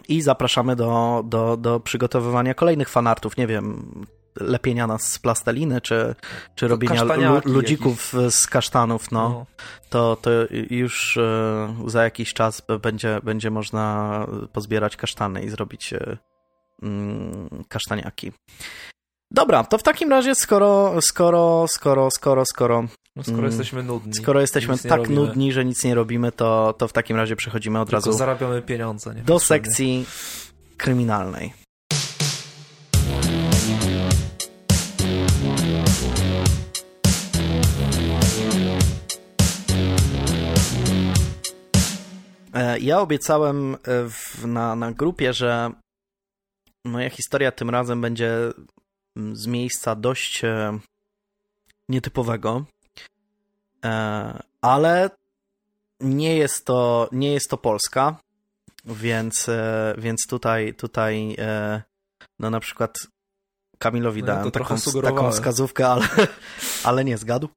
I 0.08 0.22
zapraszamy 0.22 0.76
do, 0.76 1.24
do, 1.26 1.58
do 1.58 1.80
przygotowywania 1.80 2.54
kolejnych 2.54 2.90
fanartów. 2.90 3.38
Nie 3.38 3.48
wiem, 3.48 3.92
lepienia 4.40 4.88
nas 4.88 5.12
z 5.12 5.20
plasteliny, 5.20 5.82
czy, 5.82 6.16
czy 6.56 6.68
robienia 6.68 7.04
ludzików 7.46 8.14
jakieś. 8.14 8.34
z 8.34 8.48
kasztanów, 8.48 9.12
no, 9.12 9.30
no, 9.30 9.46
To, 9.90 10.16
to 10.16 10.30
już 10.70 11.18
e, 11.18 11.76
za 11.86 12.04
jakiś 12.04 12.34
czas 12.34 12.62
będzie, 12.82 13.20
będzie 13.24 13.52
można 13.52 14.26
pozbierać 14.54 14.98
kasztany 14.98 15.44
i 15.44 15.50
zrobić 15.50 15.94
mm, 16.84 17.50
kasztaniaki. 17.68 18.32
Dobra, 19.32 19.64
to 19.64 19.78
w 19.78 19.84
takim 19.84 20.10
razie, 20.10 20.36
skoro, 20.36 21.02
skoro, 21.02 21.66
skoro, 21.68 22.12
skoro, 22.12 22.46
skoro. 22.46 22.86
No, 23.16 23.24
skoro 23.24 23.38
mm, 23.38 23.50
jesteśmy 23.50 23.84
nudni. 23.84 24.14
Skoro 24.14 24.42
jesteśmy 24.42 24.78
tak 24.78 25.10
nudni, 25.10 25.52
że 25.52 25.66
nic 25.66 25.84
nie 25.84 25.96
robimy, 25.96 26.32
to, 26.32 26.74
to 26.78 26.88
w 26.88 26.94
takim 26.94 27.18
razie 27.18 27.36
przechodzimy 27.36 27.80
od 27.80 27.90
Tylko 27.90 27.96
razu. 27.96 28.18
zarabiamy 28.18 28.62
pieniądze. 28.62 29.16
Nie 29.16 29.22
do 29.22 29.40
sekcji 29.40 30.06
kryminalnej. 30.78 31.54
E, 42.54 42.80
ja 42.80 43.00
obiecałem 43.00 43.74
e, 43.74 43.78
w, 44.10 44.46
na, 44.48 44.76
na 44.76 44.92
grupie, 44.92 45.34
że 45.34 45.72
moja 46.86 47.10
historia 47.10 47.52
tym 47.52 47.70
razem 47.70 48.02
będzie 48.02 48.32
z 49.34 49.48
miejsca 49.48 49.96
dość 49.96 50.44
e, 50.44 50.80
nietypowego, 51.90 52.66
ale 54.62 55.10
nie 56.00 56.38
jest 56.38 56.66
to, 56.66 57.10
nie 57.12 57.34
jest 57.34 57.50
to 57.50 57.58
Polska, 57.58 58.16
więc, 58.86 59.50
więc 59.98 60.28
tutaj, 60.28 60.74
tutaj 60.74 61.36
no 62.40 62.50
na 62.50 62.60
przykład 62.60 62.98
Kamilowi 63.78 64.22
no, 64.22 64.28
dałem 64.28 64.52
taką, 64.52 64.76
taką 65.04 65.32
wskazówkę, 65.32 65.88
ale, 65.88 66.08
ale 66.84 67.06
nie 67.06 67.18
zgadł. 67.18 67.50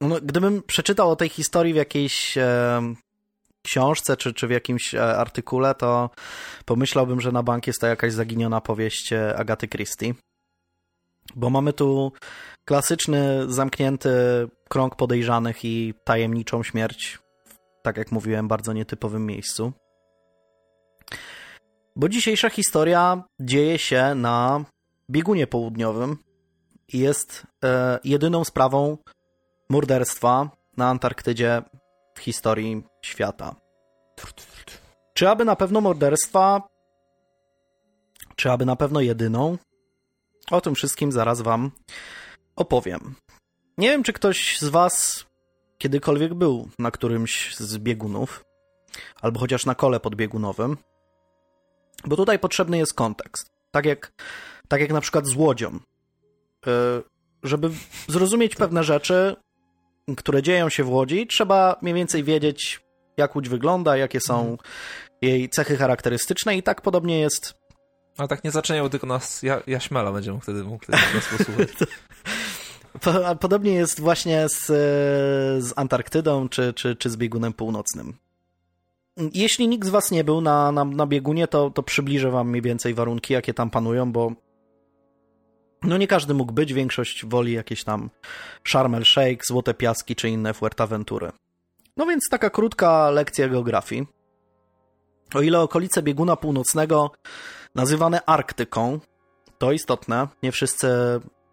No, 0.00 0.20
gdybym 0.22 0.62
przeczytał 0.62 1.10
o 1.10 1.16
tej 1.16 1.28
historii 1.28 1.72
w 1.72 1.76
jakiejś 1.76 2.38
e, 2.38 2.94
książce 3.62 4.16
czy, 4.16 4.34
czy 4.34 4.46
w 4.46 4.50
jakimś 4.50 4.94
e, 4.94 5.16
artykule, 5.16 5.74
to 5.74 6.10
pomyślałbym, 6.64 7.20
że 7.20 7.32
na 7.32 7.42
bank 7.42 7.66
jest 7.66 7.80
to 7.80 7.86
jakaś 7.86 8.12
zaginiona 8.12 8.60
powieść 8.60 9.12
e, 9.12 9.36
Agaty 9.36 9.68
Christie. 9.68 10.14
Bo 11.36 11.50
mamy 11.50 11.72
tu 11.72 12.12
klasyczny, 12.64 13.52
zamknięty 13.52 14.10
krąg 14.68 14.96
podejrzanych 14.96 15.64
i 15.64 15.94
tajemniczą 16.04 16.62
śmierć 16.62 17.18
tak 17.82 17.96
jak 17.96 18.12
mówiłem, 18.12 18.48
bardzo 18.48 18.72
nietypowym 18.72 19.26
miejscu. 19.26 19.72
Bo 21.96 22.08
dzisiejsza 22.08 22.50
historia 22.50 23.22
dzieje 23.40 23.78
się 23.78 24.14
na 24.14 24.64
biegunie 25.10 25.46
południowym 25.46 26.16
i 26.88 26.98
jest 26.98 27.46
e, 27.64 27.98
jedyną 28.04 28.44
sprawą, 28.44 28.98
morderstwa 29.70 30.50
na 30.76 30.88
Antarktydzie 30.88 31.62
w 32.14 32.20
historii 32.20 32.82
świata. 33.02 33.54
Czy 35.14 35.28
aby 35.28 35.44
na 35.44 35.56
pewno 35.56 35.80
morderstwa, 35.80 36.68
czy 38.36 38.50
aby 38.50 38.66
na 38.66 38.76
pewno 38.76 39.00
jedyną? 39.00 39.58
O 40.50 40.60
tym 40.60 40.74
wszystkim 40.74 41.12
zaraz 41.12 41.40
wam 41.40 41.70
opowiem. 42.56 43.14
Nie 43.78 43.88
wiem, 43.88 44.02
czy 44.02 44.12
ktoś 44.12 44.58
z 44.58 44.68
was 44.68 45.24
kiedykolwiek 45.78 46.34
był 46.34 46.68
na 46.78 46.90
którymś 46.90 47.56
z 47.56 47.78
biegunów, 47.78 48.44
albo 49.22 49.40
chociaż 49.40 49.66
na 49.66 49.74
kole 49.74 50.00
podbiegunowym, 50.00 50.76
bo 52.04 52.16
tutaj 52.16 52.38
potrzebny 52.38 52.78
jest 52.78 52.94
kontekst. 52.94 53.50
Tak 53.70 53.86
jak, 53.86 54.12
tak 54.68 54.80
jak 54.80 54.92
na 54.92 55.00
przykład 55.00 55.26
z 55.26 55.36
łodzią. 55.36 55.74
Y, 55.76 56.70
żeby 57.42 57.70
zrozumieć 58.08 58.56
pewne 58.56 58.84
rzeczy, 58.84 59.36
które 60.16 60.42
dzieją 60.42 60.68
się 60.68 60.84
w 60.84 60.90
Łodzi, 60.90 61.26
trzeba 61.26 61.76
mniej 61.82 61.94
więcej 61.94 62.24
wiedzieć, 62.24 62.80
jak 63.20 63.36
Łódź 63.36 63.48
wygląda, 63.48 63.96
jakie 63.96 64.20
są 64.20 64.40
mhm. 64.40 64.58
jej 65.22 65.48
cechy 65.48 65.76
charakterystyczne 65.76 66.56
i 66.56 66.62
tak 66.62 66.82
podobnie 66.82 67.20
jest... 67.20 67.54
Ale 68.18 68.28
tak 68.28 68.44
nie 68.44 68.50
zaczynają, 68.50 68.88
tylko 68.88 69.06
nas 69.06 69.42
ja, 69.42 69.62
Jaśmela 69.66 70.12
będziemy 70.12 70.40
wtedy 70.40 70.64
mógł 70.64 70.84
nas 70.90 71.38
posłuchać. 71.38 71.68
Podobnie 73.40 73.72
jest 73.72 74.00
właśnie 74.00 74.48
z, 74.48 74.66
z 75.64 75.72
Antarktydą 75.76 76.48
czy, 76.48 76.72
czy, 76.72 76.96
czy 76.96 77.10
z 77.10 77.16
biegunem 77.16 77.52
północnym. 77.52 78.16
Jeśli 79.34 79.68
nikt 79.68 79.86
z 79.86 79.90
Was 79.90 80.10
nie 80.10 80.24
był 80.24 80.40
na, 80.40 80.72
na, 80.72 80.84
na 80.84 81.06
biegunie, 81.06 81.48
to, 81.48 81.70
to 81.70 81.82
przybliżę 81.82 82.30
Wam 82.30 82.48
mniej 82.48 82.62
więcej 82.62 82.94
warunki, 82.94 83.32
jakie 83.32 83.54
tam 83.54 83.70
panują, 83.70 84.12
bo 84.12 84.32
no 85.82 85.98
nie 85.98 86.06
każdy 86.06 86.34
mógł 86.34 86.52
być, 86.52 86.72
większość 86.72 87.26
woli 87.26 87.52
jakieś 87.52 87.84
tam 87.84 88.10
Sharm 88.68 88.94
el 88.94 89.04
Sheikh, 89.04 89.46
Złote 89.46 89.74
Piaski 89.74 90.16
czy 90.16 90.28
inne 90.28 90.54
Fuerteventury. 90.54 91.30
No 91.96 92.06
więc 92.06 92.28
taka 92.30 92.50
krótka 92.50 93.10
lekcja 93.10 93.48
geografii. 93.48 94.06
O 95.34 95.40
ile 95.40 95.60
okolice 95.60 96.02
bieguna 96.02 96.36
północnego 96.36 97.10
nazywane 97.74 98.20
Arktyką, 98.26 99.00
to 99.58 99.72
istotne, 99.72 100.28
nie 100.42 100.52
wszyscy 100.52 100.88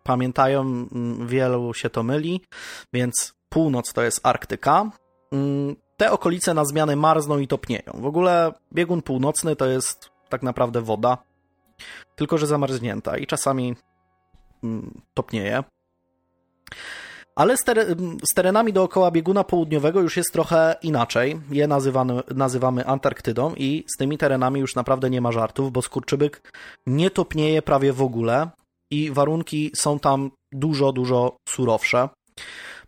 pamiętają, 0.03 0.61
mm, 0.61 1.27
wielu 1.27 1.73
się 1.73 1.89
to 1.89 2.03
myli, 2.03 2.41
więc 2.93 3.33
północ 3.49 3.93
to 3.93 4.01
jest 4.01 4.19
Arktyka. 4.23 4.91
Mm, 5.31 5.75
te 5.97 6.11
okolice 6.11 6.53
na 6.53 6.65
zmiany 6.65 6.95
marzną 6.95 7.39
i 7.39 7.47
topnieją. 7.47 7.93
W 7.93 8.05
ogóle 8.05 8.53
biegun 8.73 9.01
północny 9.01 9.55
to 9.55 9.65
jest 9.65 10.09
tak 10.29 10.43
naprawdę 10.43 10.81
woda, 10.81 11.17
tylko 12.15 12.37
że 12.37 12.47
zamarznięta 12.47 13.17
i 13.17 13.27
czasami 13.27 13.75
Mm, 14.63 15.01
topnieje. 15.13 15.63
Ale 17.37 17.57
z, 17.57 17.63
z, 18.31 18.33
terenami 18.35 18.73
dookoła 18.73 19.11
bieguna 19.11 19.43
południowego 19.43 20.01
już 20.01 20.17
jest 20.17 20.33
trochę 20.33 20.75
inaczej. 20.81 21.39
Je 21.51 21.67
nazywamy, 21.67 22.21
nazywamy 22.35 22.85
Antarktydą 22.85 23.53
i 23.55 23.83
z 23.95 23.97
tymi 23.97 24.17
terenami 24.17 24.59
już 24.59 24.75
naprawdę 24.75 25.09
nie 25.09 25.21
ma 25.21 25.31
żartów, 25.31 25.71
bo 25.71 25.81
skurczybyk 25.81 26.53
nie 26.87 27.11
topnieje 27.11 27.61
prawie 27.61 27.93
w 27.93 28.01
ogóle 28.01 28.49
i 28.91 29.11
warunki 29.11 29.71
są 29.75 29.99
tam 29.99 30.31
dużo, 30.51 30.91
dużo 30.91 31.37
surowsze. 31.49 32.09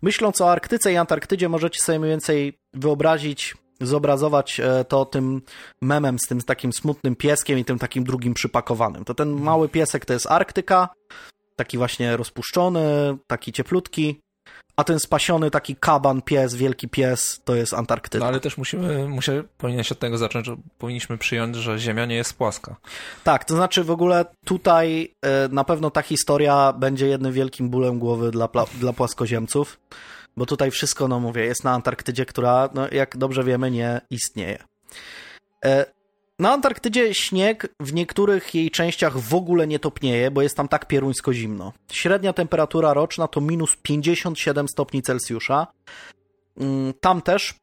Myśląc 0.02 0.42
o 0.42 0.52
Arktyce 0.52 0.94
i 0.94 0.98
Antarktydzie 0.98 1.50
możecie 1.50 1.80
sobie 1.80 2.00
mniej 2.00 2.12
więcej 2.12 2.54
wyobrazić, 2.74 3.58
zobrazować 3.82 4.60
e, 4.60 4.86
to 4.86 5.06
tym 5.06 5.42
memem 5.82 6.20
z 6.20 6.28
tym 6.28 6.42
takim 6.42 6.74
smutnym 6.74 7.16
pieskiem 7.16 7.60
i 7.60 7.66
tym 7.66 7.80
takim 7.80 8.04
drugim 8.04 8.34
przypakowanym. 8.34 9.06
To 9.06 9.14
ten 9.14 9.30
mały 9.30 9.70
piesek 9.70 10.06
to 10.06 10.14
jest 10.14 10.32
Arktyka, 10.32 10.90
taki 11.56 11.78
właśnie 11.78 12.18
rozpuszczony, 12.18 13.18
taki 13.28 13.52
cieplutki, 13.52 14.20
a 14.80 14.84
ten 14.84 15.00
spasiony 15.00 15.52
taki 15.52 15.76
kaban, 15.76 16.22
pies, 16.22 16.56
wielki 16.56 16.88
pies, 16.88 17.42
to 17.46 17.56
jest 17.56 17.74
Antarktyda. 17.74 18.26
No 18.26 18.30
ale 18.30 18.40
też 18.40 18.58
musimy, 18.58 19.08
muszę, 19.08 19.44
powinieneś 19.58 19.92
od 19.92 20.00
tego 20.00 20.18
zacząć, 20.18 20.46
że 20.46 20.56
powinniśmy 20.78 21.18
przyjąć, 21.18 21.56
że 21.56 21.80
Ziemia 21.80 22.06
nie 22.06 22.16
jest 22.16 22.34
płaska. 22.34 22.76
Tak, 23.24 23.46
to 23.46 23.56
znaczy 23.56 23.84
w 23.84 23.92
ogóle 23.92 24.26
tutaj 24.46 25.14
y, 25.46 25.54
na 25.54 25.64
pewno 25.64 25.92
ta 25.92 26.02
historia 26.02 26.74
będzie 26.74 27.08
jednym 27.08 27.34
wielkim 27.34 27.70
bólem 27.70 28.00
głowy 28.00 28.32
dla, 28.32 28.50
dla 28.80 28.94
płaskoziemców, 28.94 29.80
bo 30.38 30.46
tutaj 30.46 30.72
wszystko, 30.72 31.08
no 31.08 31.20
mówię, 31.20 31.46
jest 31.46 31.64
na 31.64 31.72
Antarktydzie, 31.72 32.26
która, 32.26 32.70
no, 32.74 32.88
jak 32.92 33.18
dobrze 33.18 33.44
wiemy, 33.44 33.72
nie 33.72 34.02
istnieje. 34.10 34.64
Y, 35.66 35.86
na 36.40 36.52
Antarktydzie 36.52 37.14
śnieg 37.14 37.74
w 37.80 37.94
niektórych 37.94 38.56
jej 38.56 38.72
częściach 38.72 39.18
w 39.18 39.36
ogóle 39.36 39.68
nie 39.68 39.80
topnieje, 39.80 40.32
bo 40.32 40.42
jest 40.42 40.58
tam 40.58 40.68
tak 40.68 40.86
pieruńsko 40.86 41.34
zimno. 41.34 41.74
Średnia 41.92 42.34
temperatura 42.34 42.94
roczna 42.94 43.28
to 43.28 43.42
minus 43.42 43.76
57 43.76 44.68
stopni 44.68 45.02
Celsjusza. 45.02 45.68
Mm, 46.58 46.94
tam 47.02 47.22
też, 47.22 47.56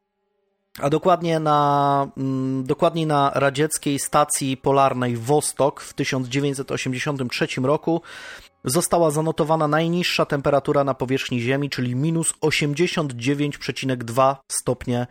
a 0.79 0.89
dokładnie 0.89 1.39
na, 1.39 2.11
mm, 2.17 2.63
dokładnie 2.63 3.07
na 3.07 3.31
radzieckiej 3.35 3.99
stacji 3.99 4.57
polarnej 4.57 5.17
Wostok 5.17 5.81
w 5.81 5.93
1983 5.93 7.65
roku 7.65 8.01
została 8.63 9.11
zanotowana 9.11 9.67
najniższa 9.67 10.25
temperatura 10.25 10.83
na 10.83 10.93
powierzchni 10.93 11.41
Ziemi, 11.41 11.69
czyli 11.69 11.95
minus 11.95 12.33
89,2 12.41 14.35
stopnie 14.47 15.07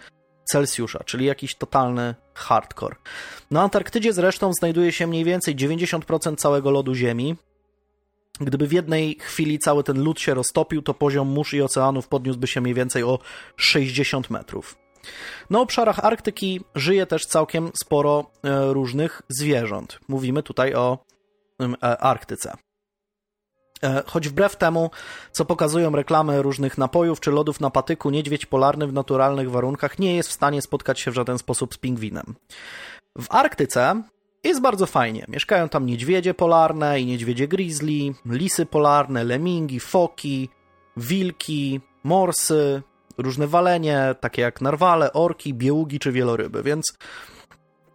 Celsjusza, 0.51 1.05
czyli 1.05 1.27
jakiś 1.27 1.55
totalny 1.55 2.15
hardcore. 2.35 2.97
Na 3.51 3.63
Antarktydzie 3.63 4.13
zresztą 4.13 4.53
znajduje 4.53 4.93
się 4.93 5.07
mniej 5.07 5.25
więcej 5.25 5.57
90% 5.57 6.37
całego 6.37 6.71
lodu 6.71 6.95
Ziemi. 6.95 7.37
Gdyby 8.41 8.67
w 8.67 8.73
jednej 8.73 9.17
chwili 9.21 9.59
cały 9.59 9.85
ten 9.85 10.03
lód 10.03 10.21
się 10.21 10.35
roztopił, 10.35 10.83
to 10.83 10.95
poziom 10.95 11.29
mórz 11.29 11.55
i 11.55 11.63
oceanów 11.63 12.09
podniósłby 12.09 12.47
się 12.47 12.61
mniej 12.61 12.75
więcej 12.75 13.03
o 13.03 13.19
60 13.57 14.31
metrów. 14.31 14.79
Na 15.51 15.61
obszarach 15.61 15.99
Arktyki 15.99 16.61
żyje 16.75 17.07
też 17.07 17.27
całkiem 17.27 17.71
sporo 17.83 18.31
e, 18.45 18.73
różnych 18.73 19.23
zwierząt. 19.29 19.99
Mówimy 20.09 20.43
tutaj 20.43 20.75
o 20.75 20.99
e, 21.61 21.99
Arktyce. 21.99 22.66
E, 23.83 24.03
choć 24.07 24.29
wbrew 24.29 24.57
temu, 24.57 24.91
co 25.33 25.45
pokazują 25.45 25.91
reklamy 25.91 26.43
różnych 26.43 26.79
napojów 26.79 27.21
czy 27.21 27.31
lodów 27.31 27.61
na 27.61 27.71
patyku, 27.71 28.11
niedźwiedź 28.11 28.47
polarny 28.47 28.87
w 28.87 28.93
naturalnych 28.93 29.51
warunkach 29.51 29.99
nie 29.99 30.17
jest 30.17 30.29
w 30.29 30.33
stanie 30.33 30.63
spotkać 30.63 31.01
się 31.01 31.11
w 31.11 31.15
żaden 31.15 31.39
sposób 31.39 31.75
z 31.75 31.79
pingwinem. 31.79 32.35
W 33.19 33.27
Arktyce 33.29 34.03
jest 34.45 34.61
bardzo 34.61 34.87
fajnie. 34.87 35.25
Mieszkają 35.29 35.69
tam 35.69 35.87
niedźwiedzie 35.87 36.35
polarne 36.35 37.01
i 37.01 37.07
niedźwiedzie 37.07 37.49
grizzly, 37.49 38.15
lisy 38.27 38.67
polarne, 38.67 39.25
lemingi, 39.25 39.81
foki, 39.81 40.49
wilki, 40.97 41.81
morsy, 42.05 42.83
różne 43.19 43.47
walenie, 43.47 44.15
takie 44.21 44.43
jak 44.43 44.61
narwale, 44.61 45.13
orki, 45.13 45.55
bieługi 45.55 45.99
czy 45.99 46.13
wieloryby, 46.13 46.63
więc 46.63 46.95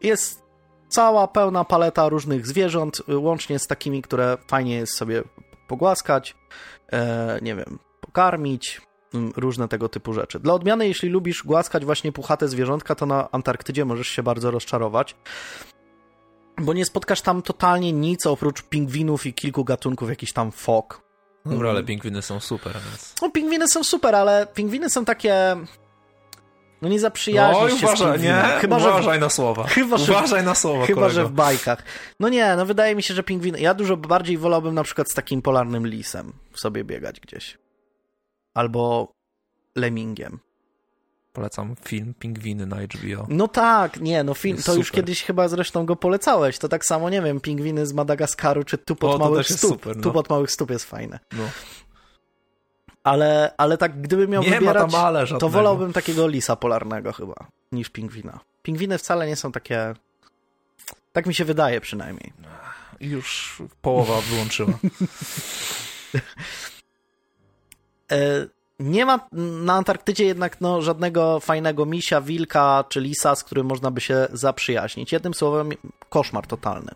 jest 0.01 0.41
cała 0.89 1.27
pełna 1.27 1.65
paleta 1.65 2.09
różnych 2.09 2.47
zwierząt, 2.47 3.01
łącznie 3.07 3.59
z 3.59 3.67
takimi, 3.67 4.01
które 4.01 4.37
fajnie 4.47 4.75
jest 4.75 4.93
sobie 4.93 5.23
pogłaskać, 5.71 6.35
e, 6.91 7.39
nie 7.41 7.55
wiem, 7.55 7.79
pokarmić, 8.01 8.81
mm, 9.13 9.31
różne 9.37 9.67
tego 9.67 9.89
typu 9.89 10.13
rzeczy. 10.13 10.39
Dla 10.39 10.53
odmiany, 10.53 10.87
jeśli 10.87 11.09
lubisz 11.09 11.43
głaskać 11.43 11.85
właśnie 11.85 12.11
puchate 12.11 12.47
zwierzątka, 12.47 12.95
to 12.95 13.05
na 13.05 13.31
Antarktydzie 13.31 13.85
możesz 13.85 14.07
się 14.07 14.23
bardzo 14.23 14.51
rozczarować, 14.51 15.15
bo 16.61 16.73
nie 16.73 16.85
spotkasz 16.85 17.21
tam 17.21 17.41
totalnie 17.41 17.93
nic 17.93 18.25
oprócz 18.25 18.61
pingwinów 18.61 19.25
i 19.25 19.33
kilku 19.33 19.63
gatunków 19.63 20.09
jakichś 20.09 20.33
tam 20.33 20.51
fok. 20.51 21.01
Dobra, 21.45 21.69
ale 21.69 21.83
pingwiny 21.83 22.21
są 22.21 22.39
super, 22.39 22.73
więc... 22.73 23.15
No, 23.21 23.31
pingwiny 23.31 23.67
są 23.67 23.83
super, 23.83 24.15
ale 24.15 24.47
pingwiny 24.53 24.89
są 24.89 25.05
takie... 25.05 25.55
No 26.81 26.89
nie 26.89 26.99
zaprzyjaźnisz 26.99 27.73
Oj, 27.73 27.79
się 27.79 27.85
uważaj, 27.85 28.19
z 28.19 28.23
nie? 28.23 28.43
Chyba, 28.61 28.77
uważaj 28.77 29.13
że, 29.13 29.19
na 29.19 29.29
słowa. 29.29 29.63
Chyba, 29.67 29.97
że, 29.97 30.11
uważaj 30.11 30.43
na 30.43 30.55
słowa, 30.55 30.85
Chyba, 30.85 31.01
kolego. 31.01 31.13
że 31.15 31.25
w 31.25 31.31
bajkach. 31.31 31.83
No 32.19 32.29
nie, 32.29 32.55
no 32.55 32.65
wydaje 32.65 32.95
mi 32.95 33.03
się, 33.03 33.13
że 33.13 33.23
pingwiny... 33.23 33.59
Ja 33.59 33.73
dużo 33.73 33.97
bardziej 33.97 34.37
wolałbym 34.37 34.75
na 34.75 34.83
przykład 34.83 35.11
z 35.11 35.13
takim 35.13 35.41
polarnym 35.41 35.87
lisem 35.87 36.33
sobie 36.55 36.83
biegać 36.83 37.19
gdzieś. 37.19 37.57
Albo 38.53 39.11
lemmingiem. 39.75 40.39
Polecam 41.33 41.75
film 41.85 42.13
Pingwiny 42.19 42.65
na 42.65 42.75
HBO. 42.75 43.25
No 43.29 43.47
tak, 43.47 43.99
nie, 44.01 44.23
no 44.23 44.33
film, 44.33 44.57
to 44.65 44.75
już 44.75 44.87
super. 44.87 45.01
kiedyś 45.01 45.23
chyba 45.23 45.47
zresztą 45.47 45.85
go 45.85 45.95
polecałeś. 45.95 46.57
To 46.57 46.69
tak 46.69 46.85
samo, 46.85 47.09
nie 47.09 47.21
wiem, 47.21 47.39
pingwiny 47.39 47.85
z 47.85 47.93
Madagaskaru, 47.93 48.63
czy 48.63 48.77
tupot 48.77 49.09
O, 49.09 49.13
to 49.13 49.19
małych 49.19 49.47
stóp. 49.47 49.71
super, 49.71 49.97
no. 49.97 50.03
Tupot 50.03 50.29
małych 50.29 50.51
stóp 50.51 50.71
jest 50.71 50.85
fajne. 50.85 51.19
No. 51.31 51.43
Ale, 53.03 53.53
ale 53.57 53.77
tak, 53.77 54.01
gdybym 54.01 54.29
miał 54.29 54.43
Nie 54.43 54.49
wybierać, 54.49 54.91
to 55.39 55.49
wolałbym 55.49 55.93
takiego 55.93 56.27
lisa 56.27 56.55
polarnego 56.55 57.13
chyba, 57.13 57.35
niż 57.71 57.89
pingwina. 57.89 58.39
Pingwiny 58.61 58.97
wcale 58.97 59.27
nie 59.27 59.35
są 59.35 59.51
takie... 59.51 59.93
Tak 61.11 61.25
mi 61.25 61.33
się 61.33 61.45
wydaje 61.45 61.81
przynajmniej. 61.81 62.33
Już 62.99 63.57
połowa 63.81 64.21
wyłączyła. 64.21 64.73
E, 68.11 68.47
Nie 68.79 69.05
ma 69.05 69.27
na 69.63 69.73
Antarktydzie 69.73 70.25
jednak 70.25 70.61
no, 70.61 70.81
żadnego 70.81 71.39
fajnego 71.39 71.85
misia, 71.85 72.21
wilka 72.21 72.83
czy 72.89 73.01
lisa, 73.01 73.35
z 73.35 73.43
którym 73.43 73.67
można 73.67 73.91
by 73.91 74.01
się 74.01 74.27
zaprzyjaźnić. 74.33 75.11
Jednym 75.11 75.33
słowem, 75.33 75.69
koszmar 76.09 76.47
totalny. 76.47 76.91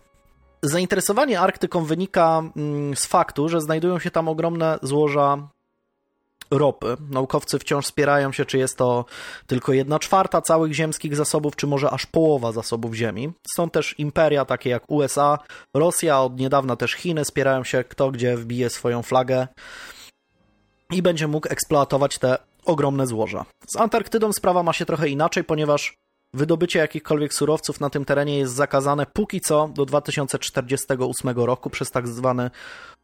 Zainteresowanie 0.62 1.40
Arktyką 1.40 1.84
wynika 1.84 2.42
mm, 2.56 2.96
z 2.96 3.06
faktu, 3.06 3.48
że 3.48 3.60
znajdują 3.60 3.98
się 3.98 4.10
tam 4.10 4.28
ogromne 4.28 4.78
złoża 4.82 5.48
ropy. 6.50 6.96
Naukowcy 7.10 7.58
wciąż 7.58 7.86
spierają 7.86 8.32
się, 8.32 8.44
czy 8.44 8.58
jest 8.58 8.78
to 8.78 9.04
tylko 9.46 9.72
jedna 9.72 9.98
czwarta 9.98 10.42
całych 10.42 10.72
ziemskich 10.72 11.16
zasobów, 11.16 11.56
czy 11.56 11.66
może 11.66 11.90
aż 11.90 12.06
połowa 12.06 12.52
zasobów 12.52 12.94
Ziemi. 12.94 13.32
Są 13.56 13.70
też 13.70 13.98
imperia 13.98 14.44
takie 14.44 14.70
jak 14.70 14.82
USA, 14.88 15.38
Rosja, 15.74 16.20
od 16.20 16.40
niedawna 16.40 16.76
też 16.76 16.92
Chiny 16.92 17.24
spierają 17.24 17.64
się, 17.64 17.84
kto 17.84 18.10
gdzie 18.10 18.36
wbije 18.36 18.70
swoją 18.70 19.02
flagę 19.02 19.48
i 20.90 21.02
będzie 21.02 21.28
mógł 21.28 21.48
eksploatować 21.50 22.18
te 22.18 22.38
ogromne 22.64 23.06
złoża. 23.06 23.44
Z 23.68 23.76
Antarktydą 23.76 24.32
sprawa 24.32 24.62
ma 24.62 24.72
się 24.72 24.86
trochę 24.86 25.08
inaczej, 25.08 25.44
ponieważ 25.44 25.96
wydobycie 26.34 26.78
jakichkolwiek 26.78 27.34
surowców 27.34 27.80
na 27.80 27.90
tym 27.90 28.04
terenie 28.04 28.38
jest 28.38 28.54
zakazane 28.54 29.06
póki 29.06 29.40
co 29.40 29.68
do 29.68 29.86
2048 29.86 31.30
roku 31.36 31.70
przez 31.70 31.90
tak 31.90 32.08
zwany 32.08 32.50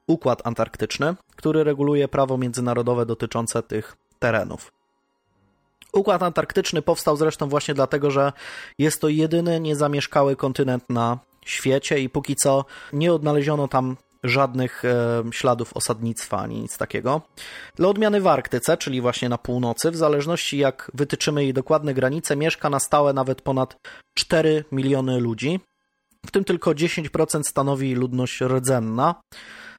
Układ 0.06 0.46
Antarktyczny, 0.46 1.14
który 1.36 1.64
reguluje 1.64 2.08
prawo 2.08 2.38
międzynarodowe 2.38 3.06
dotyczące 3.06 3.62
tych 3.62 3.96
terenów. 4.18 4.72
Układ 5.92 6.22
Antarktyczny 6.22 6.82
powstał 6.82 7.16
zresztą 7.16 7.48
właśnie 7.48 7.74
dlatego, 7.74 8.10
że 8.10 8.32
jest 8.78 9.00
to 9.00 9.08
jedyny 9.08 9.60
niezamieszkały 9.60 10.36
kontynent 10.36 10.84
na 10.90 11.18
świecie 11.44 12.00
i 12.00 12.08
póki 12.08 12.36
co 12.36 12.64
nie 12.92 13.12
odnaleziono 13.12 13.68
tam 13.68 13.96
żadnych 14.24 14.84
e, 14.84 15.22
śladów 15.32 15.76
osadnictwa 15.76 16.38
ani 16.38 16.60
nic 16.60 16.78
takiego. 16.78 17.22
Dla 17.76 17.88
odmiany 17.88 18.20
w 18.20 18.26
Arktyce, 18.26 18.76
czyli 18.76 19.00
właśnie 19.00 19.28
na 19.28 19.38
północy, 19.38 19.90
w 19.90 19.96
zależności 19.96 20.58
jak 20.58 20.90
wytyczymy 20.94 21.42
jej 21.42 21.54
dokładne 21.54 21.94
granice, 21.94 22.36
mieszka 22.36 22.70
na 22.70 22.80
stałe 22.80 23.12
nawet 23.12 23.42
ponad 23.42 23.76
4 24.14 24.64
miliony 24.72 25.20
ludzi, 25.20 25.60
w 26.26 26.30
tym 26.30 26.44
tylko 26.44 26.70
10% 26.70 27.40
stanowi 27.42 27.94
ludność 27.94 28.40
rdzenna, 28.40 29.14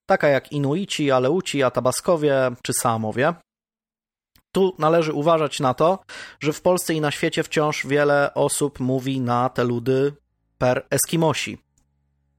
taka 0.06 0.28
jak 0.28 0.52
Inuici, 0.52 1.12
Aleuci, 1.12 1.64
Atabaskowie 1.64 2.52
czy 2.62 2.74
Saamowie. 2.74 3.34
Tu 4.52 4.76
należy 4.80 5.14
uważać 5.14 5.60
na 5.60 5.74
to, 5.74 6.00
że 6.40 6.54
w 6.54 6.62
Polsce 6.62 6.94
i 6.94 7.02
na 7.02 7.12
świecie 7.12 7.44
wciąż 7.44 7.88
wiele 7.88 8.34
osób 8.34 8.80
mówi 8.80 9.22
na 9.22 9.50
te 9.50 9.64
ludy 9.64 10.14
per 10.58 10.86
Eskimosi, 10.90 11.58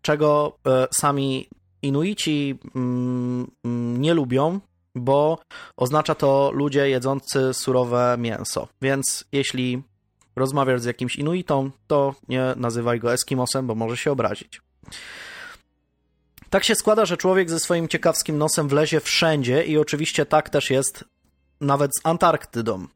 czego 0.03 0.59
e, 0.67 0.87
sami 0.91 1.49
Inuici 1.83 2.59
mm, 2.75 3.51
mm, 3.65 4.01
nie 4.01 4.15
lubią, 4.15 4.61
bo 4.95 5.39
oznacza 5.77 6.15
to 6.15 6.51
ludzie 6.55 6.89
jedzący 6.89 7.55
surowe 7.55 8.17
mięso. 8.19 8.69
Więc 8.83 9.25
jeśli 9.33 9.83
rozmawiasz 10.37 10.81
z 10.81 10.85
jakimś 10.85 11.17
Inuitą, 11.17 11.71
to 11.87 12.15
nie 12.29 12.55
nazywaj 12.57 13.01
go 13.01 13.13
Eskimosem, 13.13 13.67
bo 13.67 13.75
może 13.75 13.97
się 13.97 14.13
obrazić. 14.13 14.61
Tak 16.55 16.65
się 16.65 16.75
składa, 16.75 17.07
że 17.07 17.17
człowiek 17.17 17.51
ze 17.51 17.61
swoim 17.61 17.89
ciekawskim 17.89 18.39
nosem 18.39 18.69
wlezie 18.69 19.01
wszędzie 19.01 19.65
i 19.65 19.79
oczywiście 19.79 20.27
tak 20.27 20.51
też 20.51 20.71
jest 20.71 21.05
nawet 21.61 21.91
z 21.97 22.01
Antarktydą. 22.07 22.87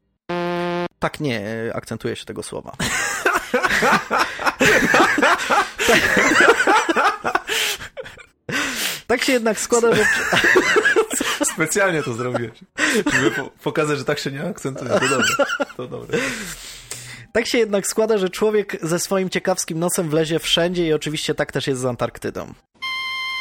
Tak 0.99 1.19
nie, 1.19 1.41
akcentuję 1.73 2.15
się 2.15 2.25
tego 2.25 2.43
słowa. 2.43 2.75
tak 9.07 9.23
się 9.23 9.33
jednak 9.33 9.59
składa, 9.59 9.95
że... 9.95 10.05
Specjalnie 11.53 12.03
to 12.03 12.13
zrobiłeś, 12.13 12.59
żeby 13.13 13.31
po 13.31 13.43
pokazać, 13.63 13.97
że 13.97 14.05
tak 14.05 14.19
się 14.19 14.31
nie 14.31 14.43
akcentuje. 14.43 14.89
To 14.89 14.99
dobre, 14.99 15.27
to 15.77 15.87
dobre. 15.87 16.17
Tak 17.33 17.47
się 17.47 17.57
jednak 17.57 17.87
składa, 17.87 18.17
że 18.17 18.29
człowiek 18.29 18.77
ze 18.81 18.99
swoim 18.99 19.29
ciekawskim 19.29 19.79
nosem 19.79 20.09
wlezie 20.09 20.39
wszędzie 20.39 20.87
i 20.87 20.93
oczywiście 20.93 21.35
tak 21.35 21.51
też 21.51 21.67
jest 21.67 21.81
z 21.81 21.85
Antarktydą. 21.85 22.53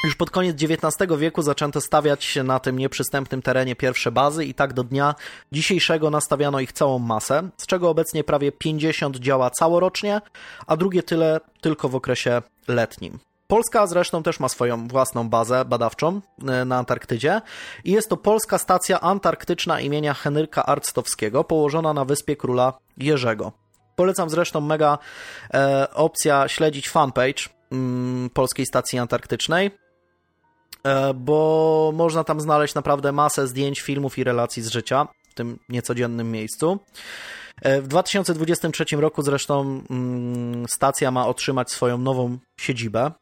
Już 0.05 0.15
pod 0.15 0.31
koniec 0.31 0.57
XIX 0.63 1.19
wieku 1.19 1.43
zaczęto 1.43 1.81
stawiać 1.81 2.25
się 2.25 2.43
na 2.43 2.61
tym 2.61 2.79
nieprzystępnym 2.79 3.43
terenie 3.43 3.77
pierwsze 3.77 4.13
bazy 4.13 4.45
i 4.45 4.55
tak 4.55 4.73
do 4.73 4.85
dnia 4.85 5.15
dzisiejszego 5.53 6.11
nastawiano 6.11 6.61
ich 6.61 6.73
całą 6.73 6.99
masę, 6.99 7.49
z 7.57 7.67
czego 7.67 7.91
obecnie 7.91 8.25
prawie 8.25 8.53
50 8.53 9.17
działa 9.17 9.51
całorocznie, 9.51 10.21
a 10.67 10.77
drugie 10.77 11.03
tyle 11.03 11.41
tylko 11.61 11.89
w 11.89 11.95
okresie 11.95 12.43
letnim. 12.69 13.19
Polska 13.47 13.87
zresztą 13.87 14.23
też 14.23 14.41
ma 14.41 14.49
swoją 14.49 14.89
własną 14.89 15.29
bazę 15.29 15.65
badawczą 15.65 16.21
e, 16.49 16.65
na 16.65 16.79
Antarktydzie 16.79 17.41
i 17.85 17.93
jest 17.93 18.09
to 18.09 18.17
Polska 18.17 18.59
Stacja 18.59 19.01
Antarktyczna 19.01 19.81
imienia 19.81 20.15
Henryka 20.15 20.67
Arctowskiego, 20.67 21.45
położona 21.45 21.93
na 21.93 22.05
wyspie 22.05 22.37
Króla 22.37 22.73
Jerzego. 22.97 23.53
Polecam 23.97 24.31
zresztą 24.31 24.61
mega 24.61 24.99
e, 25.55 25.87
opcja 25.95 26.49
śledzić 26.49 26.89
fanpage 26.89 27.43
mm, 27.73 28.31
Polskiej 28.31 28.67
Stacji 28.67 28.99
Antarktycznej, 28.99 29.71
bo 31.15 31.93
można 31.95 32.25
tam 32.25 32.41
znaleźć 32.41 32.75
naprawdę 32.75 33.13
masę 33.13 33.47
zdjęć, 33.47 33.81
filmów 33.81 34.19
i 34.19 34.25
relacji 34.25 34.63
z 34.63 34.69
życia 34.69 35.09
w 35.31 35.35
tym 35.35 35.59
niecodziennym 35.69 36.31
miejscu. 36.33 36.79
E, 37.63 37.83
w 37.83 37.89
2023 37.89 38.85
roku 38.97 39.23
zresztą 39.23 39.83
mm, 39.91 40.69
stacja 40.69 41.11
ma 41.11 41.27
otrzymać 41.27 41.71
swoją 41.71 41.99
nową 41.99 42.39
siedzibę. 42.61 43.13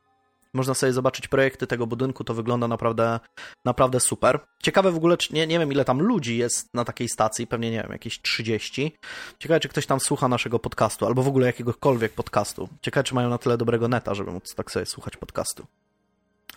Można 0.54 0.74
sobie 0.74 0.92
zobaczyć 0.92 1.28
projekty 1.28 1.66
tego 1.66 1.86
budynku, 1.86 2.24
to 2.24 2.34
wygląda 2.34 2.68
naprawdę, 2.68 3.20
naprawdę 3.64 4.00
super. 4.00 4.40
Ciekawe 4.62 4.92
w 4.92 4.96
ogóle, 4.96 5.16
nie, 5.30 5.46
nie 5.46 5.58
wiem 5.58 5.72
ile 5.72 5.84
tam 5.84 6.02
ludzi 6.02 6.36
jest 6.38 6.74
na 6.74 6.84
takiej 6.84 7.08
stacji, 7.08 7.46
pewnie 7.46 7.70
nie 7.70 7.82
wiem, 7.82 7.92
jakieś 7.92 8.22
30. 8.22 8.96
Ciekawe, 9.38 9.60
czy 9.60 9.68
ktoś 9.68 9.86
tam 9.86 10.00
słucha 10.00 10.28
naszego 10.28 10.58
podcastu, 10.58 11.06
albo 11.06 11.22
w 11.22 11.28
ogóle 11.28 11.46
jakiegokolwiek 11.46 12.12
podcastu. 12.12 12.68
Ciekawe, 12.82 13.04
czy 13.04 13.14
mają 13.14 13.28
na 13.28 13.38
tyle 13.38 13.58
dobrego 13.58 13.88
neta, 13.88 14.14
żeby 14.14 14.30
móc 14.30 14.54
tak 14.54 14.70
sobie 14.70 14.86
słuchać 14.86 15.16
podcastu. 15.16 15.66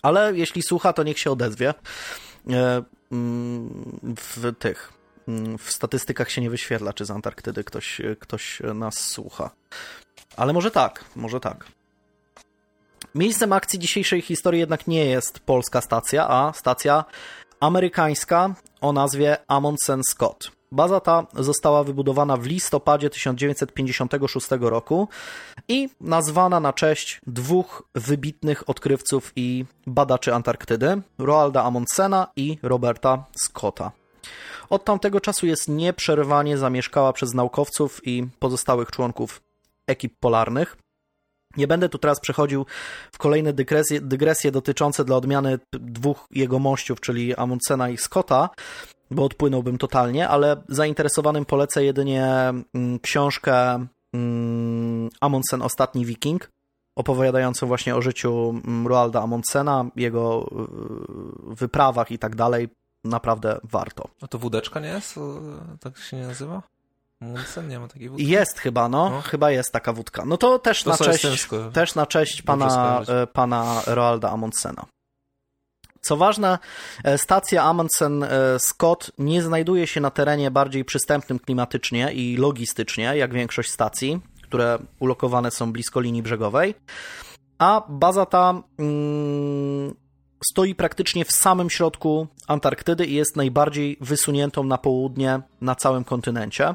Ale 0.02 0.36
jeśli 0.36 0.62
słucha, 0.62 0.92
to 0.92 1.02
niech 1.02 1.18
się 1.18 1.30
odezwie. 1.30 1.74
E, 2.50 2.82
mm, 3.12 4.16
W 4.16 4.52
tych, 4.58 4.92
mm, 5.28 5.58
w 5.58 5.70
statystykach 5.72 6.30
się 6.30 6.40
nie 6.40 6.50
wyświetla, 6.50 6.92
czy 6.92 7.04
z 7.04 7.10
Antarktydy 7.10 7.64
ktoś, 7.64 8.00
ktoś 8.20 8.62
nas 8.74 8.94
słucha. 8.98 9.50
Ale 10.36 10.52
może 10.52 10.70
tak, 10.70 11.04
może 11.16 11.40
tak. 11.40 11.64
Miejscem 13.14 13.52
akcji 13.52 13.78
dzisiejszej 13.78 14.22
historii 14.22 14.60
jednak 14.60 14.86
nie 14.86 15.04
jest 15.04 15.40
polska 15.40 15.80
stacja, 15.80 16.28
a 16.28 16.52
stacja 16.52 17.04
amerykańska 17.60 18.54
o 18.80 18.92
nazwie 18.92 19.36
Amundsen 19.48 20.02
Scott. 20.04 20.59
Baza 20.72 21.00
ta 21.00 21.26
została 21.34 21.84
wybudowana 21.84 22.36
w 22.36 22.46
listopadzie 22.46 23.10
1956 23.10 24.48
roku 24.60 25.08
i 25.68 25.88
nazwana 26.00 26.60
na 26.60 26.72
cześć 26.72 27.20
dwóch 27.26 27.82
wybitnych 27.94 28.70
odkrywców 28.70 29.32
i 29.36 29.64
badaczy 29.86 30.34
Antarktydy, 30.34 31.02
Roalda 31.18 31.64
Amundsena 31.64 32.26
i 32.36 32.58
Roberta 32.62 33.24
Scotta. 33.36 33.92
Od 34.70 34.84
tamtego 34.84 35.20
czasu 35.20 35.46
jest 35.46 35.68
nieprzerwanie 35.68 36.58
zamieszkała 36.58 37.12
przez 37.12 37.34
naukowców 37.34 38.00
i 38.06 38.26
pozostałych 38.38 38.90
członków 38.90 39.42
ekip 39.86 40.14
polarnych. 40.20 40.76
Nie 41.56 41.66
będę 41.66 41.88
tu 41.88 41.98
teraz 41.98 42.20
przechodził 42.20 42.66
w 43.12 43.18
kolejne 43.18 43.52
dygresje, 43.52 44.00
dygresje 44.00 44.52
dotyczące 44.52 45.04
dla 45.04 45.16
odmiany 45.16 45.58
dwóch 45.72 46.26
jego 46.30 46.58
mościów, 46.58 47.00
czyli 47.00 47.36
Amundsena 47.36 47.88
i 47.88 47.96
Scotta, 47.96 48.50
bo 49.10 49.24
odpłynąłbym 49.24 49.78
totalnie, 49.78 50.28
ale 50.28 50.62
zainteresowanym 50.68 51.44
polecę 51.44 51.84
jedynie 51.84 52.24
mm, 52.24 52.98
książkę 53.02 53.86
mm, 54.12 55.10
Amundsen 55.20 55.62
Ostatni 55.62 56.06
Wiking, 56.06 56.50
opowiadającą 56.96 57.66
właśnie 57.66 57.96
o 57.96 58.02
życiu 58.02 58.60
mm, 58.64 58.86
Roalda 58.86 59.22
Amundsena, 59.22 59.84
jego 59.96 60.50
y, 61.52 61.54
wyprawach 61.54 62.10
i 62.10 62.18
tak 62.18 62.36
dalej. 62.36 62.68
Naprawdę 63.04 63.60
warto. 63.64 64.08
A 64.22 64.26
to 64.26 64.38
wódeczka 64.38 64.80
nie 64.80 64.88
jest? 64.88 65.20
Tak 65.80 65.98
się 65.98 66.16
nie 66.16 66.26
nazywa? 66.26 66.62
Amundsen 67.20 67.68
nie 67.68 67.78
ma 67.78 67.88
takiej 67.88 68.08
wódki? 68.08 68.28
Jest 68.28 68.58
chyba, 68.58 68.88
no. 68.88 69.10
no. 69.10 69.20
Chyba 69.20 69.50
jest 69.50 69.72
taka 69.72 69.92
wódka. 69.92 70.24
No 70.26 70.36
to 70.36 70.58
też, 70.58 70.82
to 70.82 70.90
na, 70.90 70.96
cześć, 70.96 71.48
też 71.72 71.94
na 71.94 72.06
cześć 72.06 72.42
pana, 72.42 73.00
e, 73.08 73.26
pana 73.26 73.82
Roalda 73.86 74.30
Amundsena. 74.30 74.84
Co 76.00 76.16
ważne, 76.16 76.58
stacja 77.16 77.64
Amundsen 77.64 78.22
e, 78.22 78.28
Scott 78.58 79.10
nie 79.18 79.42
znajduje 79.42 79.86
się 79.86 80.00
na 80.00 80.10
terenie 80.10 80.50
bardziej 80.50 80.84
przystępnym 80.84 81.38
klimatycznie 81.38 82.12
i 82.12 82.36
logistycznie, 82.36 83.04
jak 83.04 83.34
większość 83.34 83.70
stacji, 83.70 84.20
które 84.42 84.78
ulokowane 85.00 85.50
są 85.50 85.72
blisko 85.72 86.00
linii 86.00 86.22
brzegowej, 86.22 86.74
a 87.58 87.82
baza 87.88 88.26
ta 88.26 88.62
mm, 88.78 89.94
stoi 90.44 90.74
praktycznie 90.74 91.24
w 91.24 91.32
samym 91.32 91.70
środku 91.70 92.26
Antarktydy 92.46 93.06
i 93.06 93.14
jest 93.14 93.36
najbardziej 93.36 93.96
wysuniętą 94.00 94.64
na 94.64 94.78
południe 94.78 95.40
na 95.60 95.74
całym 95.74 96.04
kontynencie. 96.04 96.74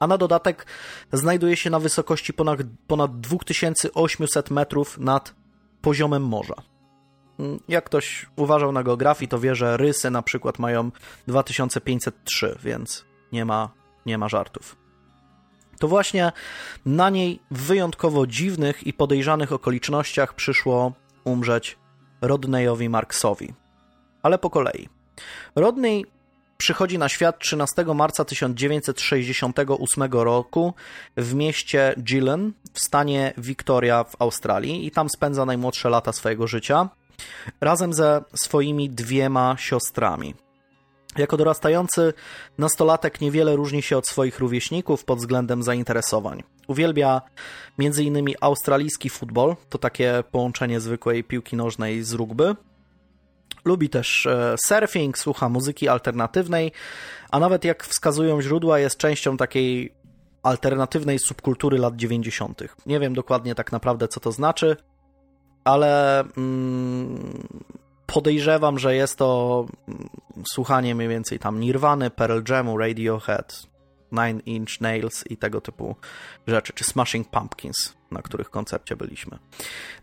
A 0.00 0.06
na 0.06 0.18
dodatek 0.18 0.66
znajduje 1.12 1.56
się 1.56 1.70
na 1.70 1.78
wysokości 1.78 2.32
ponad, 2.32 2.60
ponad 2.86 3.20
2800 3.20 4.50
metrów 4.50 4.98
nad 4.98 5.34
poziomem 5.80 6.22
morza. 6.22 6.77
Jak 7.68 7.84
ktoś 7.84 8.26
uważał 8.36 8.72
na 8.72 8.82
geografii, 8.82 9.28
to 9.28 9.38
wie, 9.38 9.54
że 9.54 9.76
rysy 9.76 10.10
na 10.10 10.22
przykład 10.22 10.58
mają 10.58 10.90
2503, 11.26 12.58
więc 12.62 13.04
nie 13.32 13.44
ma, 13.44 13.70
nie 14.06 14.18
ma 14.18 14.28
żartów. 14.28 14.76
To 15.78 15.88
właśnie 15.88 16.32
na 16.86 17.10
niej 17.10 17.40
w 17.50 17.62
wyjątkowo 17.62 18.26
dziwnych 18.26 18.86
i 18.86 18.92
podejrzanych 18.92 19.52
okolicznościach 19.52 20.34
przyszło 20.34 20.92
umrzeć 21.24 21.78
Rodneyowi 22.20 22.88
Marksowi. 22.88 23.54
Ale 24.22 24.38
po 24.38 24.50
kolei. 24.50 24.88
Rodney 25.56 26.06
przychodzi 26.56 26.98
na 26.98 27.08
świat 27.08 27.38
13 27.38 27.84
marca 27.84 28.24
1968 28.24 30.12
roku 30.12 30.74
w 31.16 31.34
mieście 31.34 31.94
Gillen 32.02 32.52
w 32.72 32.80
stanie 32.80 33.32
Victoria 33.38 34.04
w 34.04 34.16
Australii 34.18 34.86
i 34.86 34.90
tam 34.90 35.08
spędza 35.08 35.46
najmłodsze 35.46 35.90
lata 35.90 36.12
swojego 36.12 36.46
życia 36.46 36.88
razem 37.60 37.92
ze 37.92 38.22
swoimi 38.34 38.90
dwiema 38.90 39.56
siostrami. 39.58 40.34
Jako 41.18 41.36
dorastający 41.36 42.12
nastolatek 42.58 43.20
niewiele 43.20 43.56
różni 43.56 43.82
się 43.82 43.96
od 43.96 44.08
swoich 44.08 44.38
rówieśników 44.38 45.04
pod 45.04 45.18
względem 45.18 45.62
zainteresowań. 45.62 46.42
Uwielbia 46.66 47.22
m.in. 47.78 48.34
australijski 48.40 49.10
futbol, 49.10 49.56
to 49.68 49.78
takie 49.78 50.24
połączenie 50.30 50.80
zwykłej 50.80 51.24
piłki 51.24 51.56
nożnej 51.56 52.02
z 52.02 52.12
rugby. 52.12 52.56
Lubi 53.64 53.88
też 53.88 54.26
e, 54.26 54.54
surfing, 54.64 55.18
słucha 55.18 55.48
muzyki 55.48 55.88
alternatywnej, 55.88 56.72
a 57.30 57.38
nawet 57.38 57.64
jak 57.64 57.84
wskazują 57.84 58.42
źródła, 58.42 58.78
jest 58.78 58.96
częścią 58.96 59.36
takiej 59.36 59.94
alternatywnej 60.42 61.18
subkultury 61.18 61.78
lat 61.78 61.96
90. 61.96 62.62
Nie 62.86 63.00
wiem 63.00 63.14
dokładnie 63.14 63.54
tak 63.54 63.72
naprawdę, 63.72 64.08
co 64.08 64.20
to 64.20 64.32
znaczy, 64.32 64.76
ale 65.68 66.20
mm, 66.36 67.48
podejrzewam, 68.06 68.78
że 68.78 68.94
jest 68.94 69.16
to 69.16 69.66
mm, 69.88 70.08
słuchanie 70.52 70.94
mniej 70.94 71.08
więcej 71.08 71.38
tam 71.38 71.60
Nirwany, 71.60 72.10
Pearl 72.10 72.40
Jamu, 72.48 72.78
Radiohead, 72.78 73.66
Nine 74.12 74.40
Inch 74.46 74.80
Nails 74.80 75.24
i 75.30 75.36
tego 75.36 75.60
typu 75.60 75.96
rzeczy, 76.46 76.72
czy 76.72 76.84
Smashing 76.84 77.30
Pumpkins, 77.30 77.94
na 78.10 78.22
których 78.22 78.50
koncercie 78.50 78.96
byliśmy. 78.96 79.38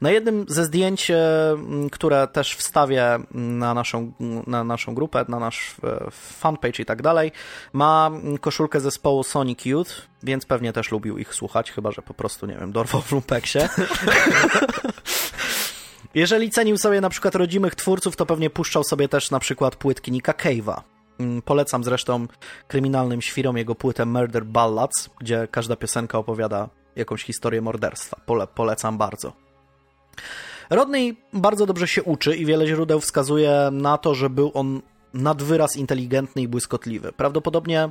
Na 0.01 0.11
jednym 0.11 0.45
ze 0.47 0.65
zdjęć, 0.65 1.11
e, 1.11 1.55
które 1.91 2.27
też 2.27 2.55
wstawię 2.55 3.19
na 3.31 3.73
naszą, 3.73 4.11
na 4.47 4.63
naszą 4.63 4.95
grupę, 4.95 5.25
na 5.27 5.39
nasz 5.39 5.75
e, 5.83 6.11
fanpage 6.11 6.83
i 6.83 6.85
tak 6.85 7.01
dalej, 7.01 7.31
ma 7.73 8.11
koszulkę 8.41 8.79
zespołu 8.79 9.23
Sonic 9.23 9.65
Youth, 9.65 9.91
więc 10.23 10.45
pewnie 10.45 10.73
też 10.73 10.91
lubił 10.91 11.17
ich 11.17 11.35
słuchać, 11.35 11.71
chyba 11.71 11.91
że 11.91 12.01
po 12.01 12.13
prostu, 12.13 12.45
nie 12.45 12.55
wiem, 12.55 12.71
dorwał 12.71 13.01
w 13.01 13.11
lumpeksie. 13.11 13.59
Jeżeli 16.15 16.49
cenił 16.49 16.77
sobie 16.77 17.01
na 17.01 17.09
przykład 17.09 17.35
rodzimych 17.35 17.75
twórców, 17.75 18.15
to 18.15 18.25
pewnie 18.25 18.49
puszczał 18.49 18.83
sobie 18.83 19.07
też 19.07 19.31
na 19.31 19.39
przykład 19.39 19.75
płytki 19.75 20.11
Nika 20.11 20.31
Cave'a. 20.31 20.81
Mm, 21.19 21.41
polecam 21.41 21.83
zresztą 21.83 22.27
kryminalnym 22.67 23.21
świrom 23.21 23.57
jego 23.57 23.75
płytę 23.75 24.05
Murder 24.05 24.45
Ballads, 24.45 25.09
gdzie 25.19 25.47
każda 25.51 25.75
piosenka 25.75 26.17
opowiada 26.17 26.69
jakąś 26.95 27.23
historię 27.23 27.61
morderstwa. 27.61 28.21
Pole, 28.25 28.47
polecam 28.47 28.97
bardzo. 28.97 29.33
Rodney 30.69 31.17
bardzo 31.33 31.65
dobrze 31.65 31.87
się 31.87 32.03
uczy 32.03 32.35
i 32.35 32.45
wiele 32.45 32.67
źródeł 32.67 32.99
wskazuje 32.99 33.69
na 33.71 33.97
to, 33.97 34.15
że 34.15 34.29
był 34.29 34.51
on 34.53 34.81
nad 35.13 35.43
wyraz 35.43 35.75
inteligentny 35.75 36.41
i 36.41 36.47
błyskotliwy. 36.47 37.11
Prawdopodobnie 37.11 37.89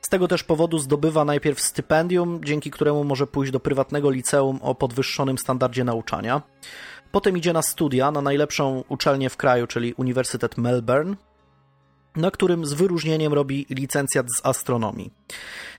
z 0.00 0.08
tego 0.08 0.28
też 0.28 0.44
powodu 0.44 0.78
zdobywa 0.78 1.24
najpierw 1.24 1.60
stypendium, 1.60 2.40
dzięki 2.44 2.70
któremu 2.70 3.04
może 3.04 3.26
pójść 3.26 3.52
do 3.52 3.60
prywatnego 3.60 4.10
liceum 4.10 4.58
o 4.62 4.74
podwyższonym 4.74 5.38
standardzie 5.38 5.84
nauczania. 5.84 6.42
Potem 7.12 7.36
idzie 7.36 7.52
na 7.52 7.62
studia 7.62 8.10
na 8.10 8.20
najlepszą 8.20 8.84
uczelnię 8.88 9.30
w 9.30 9.36
kraju, 9.36 9.66
czyli 9.66 9.94
Uniwersytet 9.94 10.58
Melbourne, 10.58 11.16
na 12.16 12.30
którym 12.30 12.66
z 12.66 12.72
wyróżnieniem 12.72 13.32
robi 13.32 13.66
licencjat 13.70 14.26
z 14.38 14.46
astronomii. 14.46 15.12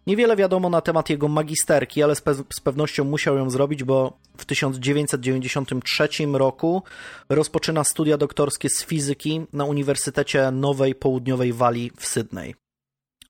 Niewiele 0.07 0.35
wiadomo 0.35 0.69
na 0.69 0.81
temat 0.81 1.09
jego 1.09 1.27
magisterki, 1.27 2.03
ale 2.03 2.15
z, 2.15 2.21
pe 2.21 2.33
z, 2.33 2.59
pewnością 2.63 3.03
musiał 3.03 3.37
ją 3.37 3.49
zrobić, 3.49 3.83
bo 3.83 4.17
w 4.37 4.45
1993 4.45 6.07
roku 6.33 6.83
rozpoczyna 7.29 7.83
studia 7.83 8.17
doktorskie 8.17 8.69
z 8.69 8.85
fizyki 8.85 9.41
na 9.53 9.65
Uniwersytecie 9.65 10.51
Nowej 10.51 10.95
Południowej 10.95 11.53
Walii 11.53 11.91
w 11.97 12.05
Sydney. 12.05 12.55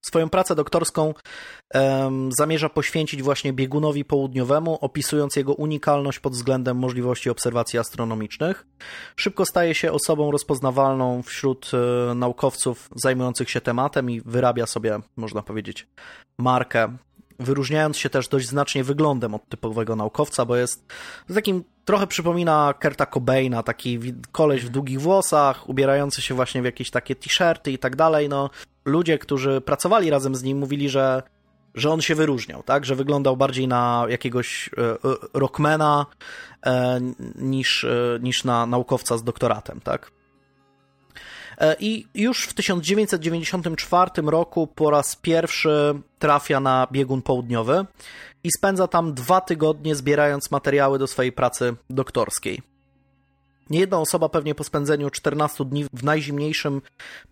Swoją 0.01 0.29
pracę 0.29 0.55
doktorską 0.55 1.13
um, 1.73 2.29
zamierza 2.37 2.69
poświęcić 2.69 3.23
właśnie 3.23 3.53
biegunowi 3.53 4.05
południowemu, 4.05 4.77
opisując 4.81 5.35
jego 5.35 5.53
unikalność 5.53 6.19
pod 6.19 6.33
względem 6.33 6.77
możliwości 6.77 7.29
obserwacji 7.29 7.79
astronomicznych. 7.79 8.65
Szybko 9.15 9.45
staje 9.45 9.75
się 9.75 9.91
osobą 9.91 10.31
rozpoznawalną 10.31 11.21
wśród 11.23 11.71
e, 11.73 12.15
naukowców 12.15 12.89
zajmujących 12.95 13.49
się 13.49 13.61
tematem 13.61 14.09
i 14.09 14.21
wyrabia 14.21 14.65
sobie, 14.65 14.99
można 15.17 15.41
powiedzieć, 15.41 15.87
markę 16.37 16.97
wyróżniając 17.41 17.97
się 17.97 18.09
też 18.09 18.27
dość 18.27 18.47
znacznie 18.47 18.83
wyglądem 18.83 19.35
od 19.35 19.49
typowego 19.49 19.95
naukowca, 19.95 20.45
bo 20.45 20.55
jest 20.55 20.85
takim 21.33 21.63
trochę 21.85 22.07
przypomina 22.07 22.73
Kerta 22.79 23.05
Cobaina, 23.05 23.63
taki 23.63 23.99
koleś 24.31 24.65
w 24.65 24.69
długich 24.69 25.01
włosach, 25.01 25.69
ubierający 25.69 26.21
się 26.21 26.35
właśnie 26.35 26.61
w 26.61 26.65
jakieś 26.65 26.91
takie 26.91 27.15
t-shirty 27.15 27.71
i 27.71 27.77
tak 27.77 27.95
dalej. 27.95 28.29
No, 28.29 28.49
ludzie, 28.85 29.17
którzy 29.17 29.61
pracowali 29.61 30.09
razem 30.09 30.35
z 30.35 30.43
nim, 30.43 30.57
mówili, 30.57 30.89
że, 30.89 31.23
że 31.75 31.89
on 31.89 32.01
się 32.01 32.15
wyróżniał, 32.15 32.63
tak? 32.63 32.85
Że 32.85 32.95
wyglądał 32.95 33.37
bardziej 33.37 33.67
na 33.67 34.05
jakiegoś 34.09 34.69
e, 34.77 34.81
e, 34.81 34.95
rockmana 35.33 36.05
e, 36.65 36.99
niż, 37.35 37.85
niż 38.21 38.43
na 38.43 38.65
naukowca 38.65 39.17
z 39.17 39.23
doktoratem, 39.23 39.81
tak? 39.81 40.11
I 41.79 42.07
już 42.15 42.45
w 42.45 42.53
1994 42.53 44.11
roku 44.25 44.67
po 44.67 44.89
raz 44.89 45.15
pierwszy 45.15 45.99
trafia 46.19 46.59
na 46.59 46.87
biegun 46.91 47.21
południowy 47.21 47.85
i 48.43 48.49
spędza 48.57 48.87
tam 48.87 49.13
dwa 49.13 49.41
tygodnie 49.41 49.95
zbierając 49.95 50.51
materiały 50.51 50.99
do 50.99 51.07
swojej 51.07 51.31
pracy 51.31 51.75
doktorskiej. 51.89 52.70
Niejedna 53.71 53.99
osoba 53.99 54.29
pewnie 54.29 54.55
po 54.55 54.63
spędzeniu 54.63 55.09
14 55.09 55.65
dni 55.65 55.85
w 55.93 56.03
najzimniejszym 56.03 56.81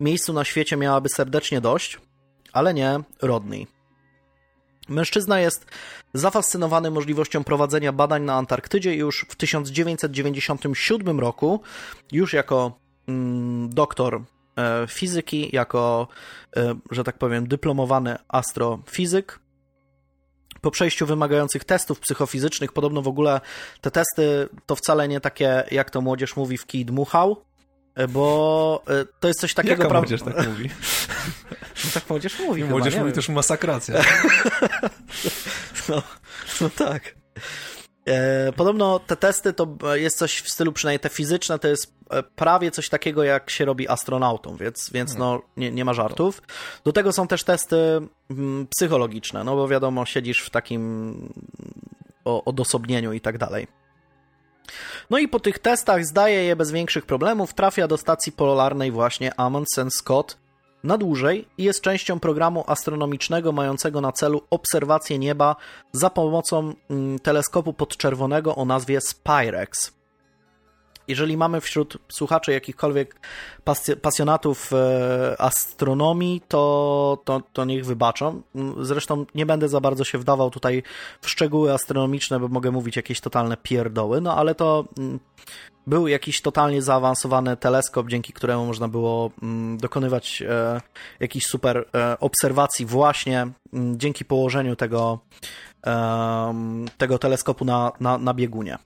miejscu 0.00 0.32
na 0.32 0.44
świecie 0.44 0.76
miałaby 0.76 1.08
serdecznie 1.08 1.60
dość, 1.60 1.98
ale 2.52 2.74
nie 2.74 3.00
Rodney. 3.22 3.66
Mężczyzna 4.88 5.40
jest 5.40 5.66
zafascynowany 6.14 6.90
możliwością 6.90 7.44
prowadzenia 7.44 7.92
badań 7.92 8.22
na 8.22 8.34
Antarktydzie 8.34 8.94
już 8.94 9.26
w 9.28 9.36
1997 9.36 11.20
roku, 11.20 11.60
już 12.12 12.32
jako 12.32 12.78
mm, 13.08 13.74
doktor 13.74 14.22
e, 14.56 14.86
fizyki, 14.88 15.50
jako, 15.52 16.08
e, 16.56 16.74
że 16.90 17.04
tak 17.04 17.18
powiem, 17.18 17.48
dyplomowany 17.48 18.16
astrofizyk, 18.28 19.40
po 20.60 20.70
przejściu 20.70 21.06
wymagających 21.06 21.64
testów 21.64 22.00
psychofizycznych, 22.00 22.72
podobno 22.72 23.02
w 23.02 23.08
ogóle 23.08 23.40
te 23.80 23.90
testy 23.90 24.48
to 24.66 24.76
wcale 24.76 25.08
nie 25.08 25.20
takie, 25.20 25.64
jak 25.70 25.90
to 25.90 26.00
młodzież 26.00 26.36
mówi, 26.36 26.58
w 26.58 26.66
kij 26.66 26.84
dmuchał, 26.84 27.44
e, 27.94 28.08
bo 28.08 28.82
e, 28.88 29.04
to 29.20 29.28
jest 29.28 29.40
coś 29.40 29.54
takiego... 29.54 29.82
Jaka 29.82 29.94
młodzież 29.94 30.22
tak 30.22 30.48
mówi? 30.48 30.70
No 31.84 31.90
tak 31.94 32.10
młodzież 32.10 32.38
mówi 32.38 32.64
Młodzież 32.64 32.94
chyba, 32.94 33.04
mówi 33.04 33.14
też 33.14 33.28
masakracja. 33.28 33.94
no, 35.88 36.02
no 36.60 36.70
tak. 36.70 37.14
E, 38.10 38.52
podobno 38.52 38.98
te 38.98 39.16
testy 39.16 39.52
to 39.52 39.76
jest 39.94 40.18
coś 40.18 40.40
w 40.40 40.50
stylu, 40.50 40.72
przynajmniej 40.72 41.00
te 41.00 41.08
fizyczne, 41.08 41.58
to 41.58 41.68
jest 41.68 41.94
e, 42.10 42.22
prawie 42.22 42.70
coś 42.70 42.88
takiego, 42.88 43.24
jak 43.24 43.50
się 43.50 43.64
robi 43.64 43.88
astronautą, 43.88 44.56
więc, 44.56 44.90
więc 44.92 45.16
no, 45.16 45.42
nie, 45.56 45.70
nie 45.70 45.84
ma 45.84 45.94
żartów. 45.94 46.42
Do 46.84 46.92
tego 46.92 47.12
są 47.12 47.26
też 47.26 47.44
testy 47.44 47.76
mm, 48.30 48.66
psychologiczne, 48.66 49.44
no 49.44 49.56
bo 49.56 49.68
wiadomo, 49.68 50.06
siedzisz 50.06 50.42
w 50.42 50.50
takim 50.50 51.32
odosobnieniu 52.24 53.12
i 53.12 53.20
tak 53.20 53.38
dalej. 53.38 53.66
No 55.10 55.18
i 55.18 55.28
po 55.28 55.40
tych 55.40 55.58
testach 55.58 56.06
zdaje 56.06 56.44
je 56.44 56.56
bez 56.56 56.70
większych 56.70 57.06
problemów, 57.06 57.54
trafia 57.54 57.88
do 57.88 57.96
stacji 57.96 58.32
polarnej 58.32 58.90
właśnie 58.90 59.40
Amundsen 59.40 59.90
Scott 59.90 60.36
na 60.84 60.98
dłużej 60.98 61.48
i 61.58 61.64
jest 61.64 61.80
częścią 61.80 62.20
programu 62.20 62.64
astronomicznego 62.66 63.52
mającego 63.52 64.00
na 64.00 64.12
celu 64.12 64.42
obserwację 64.50 65.18
nieba 65.18 65.56
za 65.92 66.10
pomocą 66.10 66.74
mm, 66.90 67.18
teleskopu 67.18 67.72
podczerwonego 67.72 68.56
o 68.56 68.64
nazwie 68.64 69.00
Spirex. 69.00 69.99
Jeżeli 71.10 71.36
mamy 71.36 71.60
wśród 71.60 71.98
słuchaczy 72.08 72.52
jakichkolwiek 72.52 73.20
pasjonatów 74.02 74.72
e, 74.72 75.40
astronomii, 75.40 76.42
to, 76.48 77.18
to, 77.24 77.42
to 77.52 77.64
niech 77.64 77.86
wybaczą. 77.86 78.42
Zresztą 78.80 79.26
nie 79.34 79.46
będę 79.46 79.68
za 79.68 79.80
bardzo 79.80 80.04
się 80.04 80.18
wdawał 80.18 80.50
tutaj 80.50 80.82
w 81.20 81.30
szczegóły 81.30 81.72
astronomiczne, 81.72 82.40
bo 82.40 82.48
mogę 82.48 82.70
mówić 82.70 82.96
jakieś 82.96 83.20
totalne 83.20 83.56
pierdoły, 83.56 84.20
no 84.20 84.36
ale 84.36 84.54
to 84.54 84.84
mm, 84.98 85.20
był 85.86 86.08
jakiś 86.08 86.42
totalnie 86.42 86.82
zaawansowany 86.82 87.56
teleskop, 87.56 88.08
dzięki 88.08 88.32
któremu 88.32 88.66
można 88.66 88.88
było 88.88 89.30
mm, 89.42 89.78
dokonywać 89.78 90.42
e, 90.42 90.80
jakichś 91.20 91.46
super 91.46 91.84
e, 91.94 92.20
obserwacji 92.20 92.86
właśnie 92.86 93.48
mm, 93.72 93.98
dzięki 93.98 94.24
położeniu 94.24 94.76
tego, 94.76 95.18
tego 96.98 97.18
teleskopu 97.18 97.64
na, 97.64 97.92
na, 98.00 98.18
na 98.18 98.34
biegunie. 98.34 98.78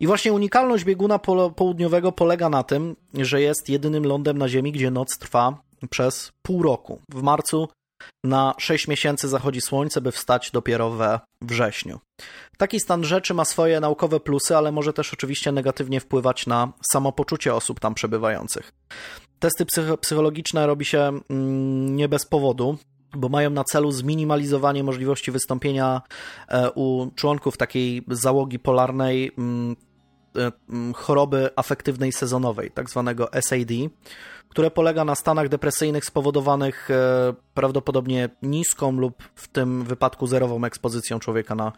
I 0.00 0.06
właśnie 0.06 0.32
unikalność 0.32 0.84
bieguna 0.84 1.18
południowego 1.56 2.12
polega 2.12 2.48
na 2.48 2.62
tym, 2.62 2.96
że 3.14 3.40
jest 3.40 3.68
jedynym 3.68 4.04
lądem 4.04 4.38
na 4.38 4.48
Ziemi, 4.48 4.72
gdzie 4.72 4.90
noc 4.90 5.18
trwa 5.18 5.62
przez 5.90 6.32
pół 6.42 6.62
roku. 6.62 7.00
W 7.08 7.22
marcu 7.22 7.68
na 8.24 8.54
6 8.58 8.88
miesięcy 8.88 9.28
zachodzi 9.28 9.60
słońce, 9.60 10.00
by 10.00 10.12
wstać 10.12 10.50
dopiero 10.50 10.90
we 10.90 11.20
wrześniu. 11.42 12.00
Taki 12.58 12.80
stan 12.80 13.04
rzeczy 13.04 13.34
ma 13.34 13.44
swoje 13.44 13.80
naukowe 13.80 14.20
plusy, 14.20 14.56
ale 14.56 14.72
może 14.72 14.92
też 14.92 15.12
oczywiście 15.12 15.52
negatywnie 15.52 16.00
wpływać 16.00 16.46
na 16.46 16.72
samopoczucie 16.92 17.54
osób 17.54 17.80
tam 17.80 17.94
przebywających. 17.94 18.72
Testy 19.38 19.66
psychologiczne 20.00 20.66
robi 20.66 20.84
się 20.84 21.20
mm, 21.30 21.96
nie 21.96 22.08
bez 22.08 22.26
powodu 22.26 22.78
bo 23.16 23.28
mają 23.28 23.50
na 23.50 23.64
celu 23.64 23.92
zminimalizowanie 23.92 24.84
możliwości 24.84 25.30
wystąpienia 25.30 26.02
e, 26.48 26.70
u 26.70 27.10
członków 27.14 27.56
takiej 27.56 28.04
załogi 28.08 28.58
polarnej 28.58 29.30
mm, 29.38 29.76
e, 30.36 30.52
mm, 30.70 30.94
choroby 30.94 31.50
afektywnej 31.56 32.12
sezonowej, 32.12 32.70
tak 32.70 32.90
zwanego 32.90 33.28
SAD, 33.40 33.72
które 34.54 34.70
polega 34.70 35.04
na 35.04 35.14
stanach 35.14 35.48
depresyjnych 35.48 36.04
spowodowanych 36.04 36.90
e, 36.90 37.34
prawdopodobnie 37.54 38.28
niską 38.42 38.92
lub 38.92 39.22
w 39.34 39.48
tym 39.48 39.84
wypadku 39.84 40.26
zerową 40.26 40.64
ekspozycją 40.64 41.18
człowieka 41.18 41.54
na 41.54 41.72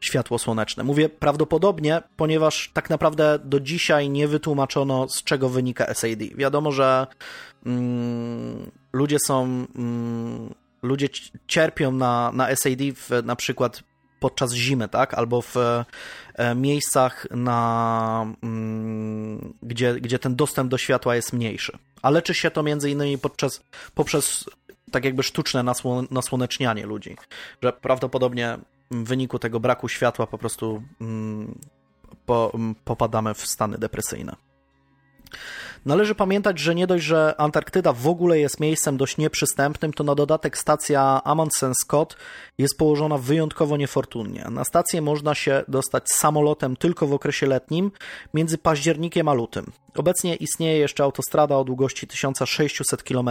światło 0.00 0.38
słoneczne. 0.38 0.84
Mówię 0.84 1.08
prawdopodobnie, 1.08 2.02
ponieważ 2.16 2.70
tak 2.74 2.90
naprawdę 2.90 3.38
do 3.44 3.60
dzisiaj 3.60 4.10
nie 4.10 4.28
wytłumaczono 4.28 5.08
z 5.08 5.22
czego 5.22 5.48
wynika 5.48 5.94
SAD. 5.94 6.18
Wiadomo, 6.36 6.72
że 6.72 7.06
mm, 7.66 8.70
ludzie 8.92 9.16
są 9.26 9.42
mm, 9.76 10.54
ludzie 10.82 11.08
cierpią 11.46 11.92
na, 11.92 12.32
na 12.32 12.56
SAD 12.56 12.80
w, 12.94 13.22
na 13.24 13.36
przykład 13.36 13.82
podczas 14.20 14.52
zimy, 14.52 14.88
tak? 14.88 15.14
Albo 15.14 15.42
w 15.42 15.56
e, 15.56 15.84
miejscach, 16.54 17.26
na, 17.30 18.26
mm, 18.42 19.54
gdzie, 19.62 19.94
gdzie 19.94 20.18
ten 20.18 20.36
dostęp 20.36 20.70
do 20.70 20.78
światła 20.78 21.16
jest 21.16 21.32
mniejszy. 21.32 21.78
A 22.02 22.10
leczy 22.10 22.34
się 22.34 22.50
to 22.50 22.62
między 22.62 22.90
innymi 22.90 23.18
podczas, 23.18 23.62
poprzez 23.94 24.44
tak 24.90 25.04
jakby 25.04 25.22
sztuczne 25.22 25.62
nasłon, 25.62 26.06
nasłonecznianie 26.10 26.86
ludzi, 26.86 27.16
że 27.62 27.72
prawdopodobnie 27.72 28.58
w 28.90 29.04
wyniku 29.04 29.38
tego 29.38 29.60
braku 29.60 29.88
światła 29.88 30.26
po 30.26 30.38
prostu 30.38 30.82
mm, 31.00 31.58
po, 32.26 32.50
mm, 32.54 32.74
popadamy 32.74 33.34
w 33.34 33.46
stany 33.46 33.78
depresyjne. 33.78 34.36
Należy 35.84 36.14
pamiętać, 36.14 36.58
że 36.58 36.74
nie 36.74 36.86
dość, 36.86 37.04
że 37.04 37.34
Antarktyda 37.38 37.92
w 37.92 38.08
ogóle 38.08 38.38
jest 38.38 38.60
miejscem 38.60 38.96
dość 38.96 39.16
nieprzystępnym, 39.16 39.92
to 39.92 40.04
na 40.04 40.14
dodatek 40.14 40.58
stacja 40.58 41.20
Amundsen 41.24 41.72
Scott 41.74 42.16
jest 42.58 42.78
położona 42.78 43.18
wyjątkowo 43.18 43.76
niefortunnie. 43.76 44.46
Na 44.50 44.64
stację 44.64 45.02
można 45.02 45.34
się 45.34 45.64
dostać 45.68 46.08
samolotem 46.08 46.76
tylko 46.76 47.06
w 47.06 47.12
okresie 47.12 47.46
letnim, 47.46 47.90
między 48.34 48.58
październikiem 48.58 49.28
a 49.28 49.32
lutym. 49.32 49.72
Obecnie 49.96 50.34
istnieje 50.34 50.78
jeszcze 50.78 51.04
autostrada 51.04 51.56
o 51.56 51.64
długości 51.64 52.06
1600 52.06 53.02
km 53.02 53.30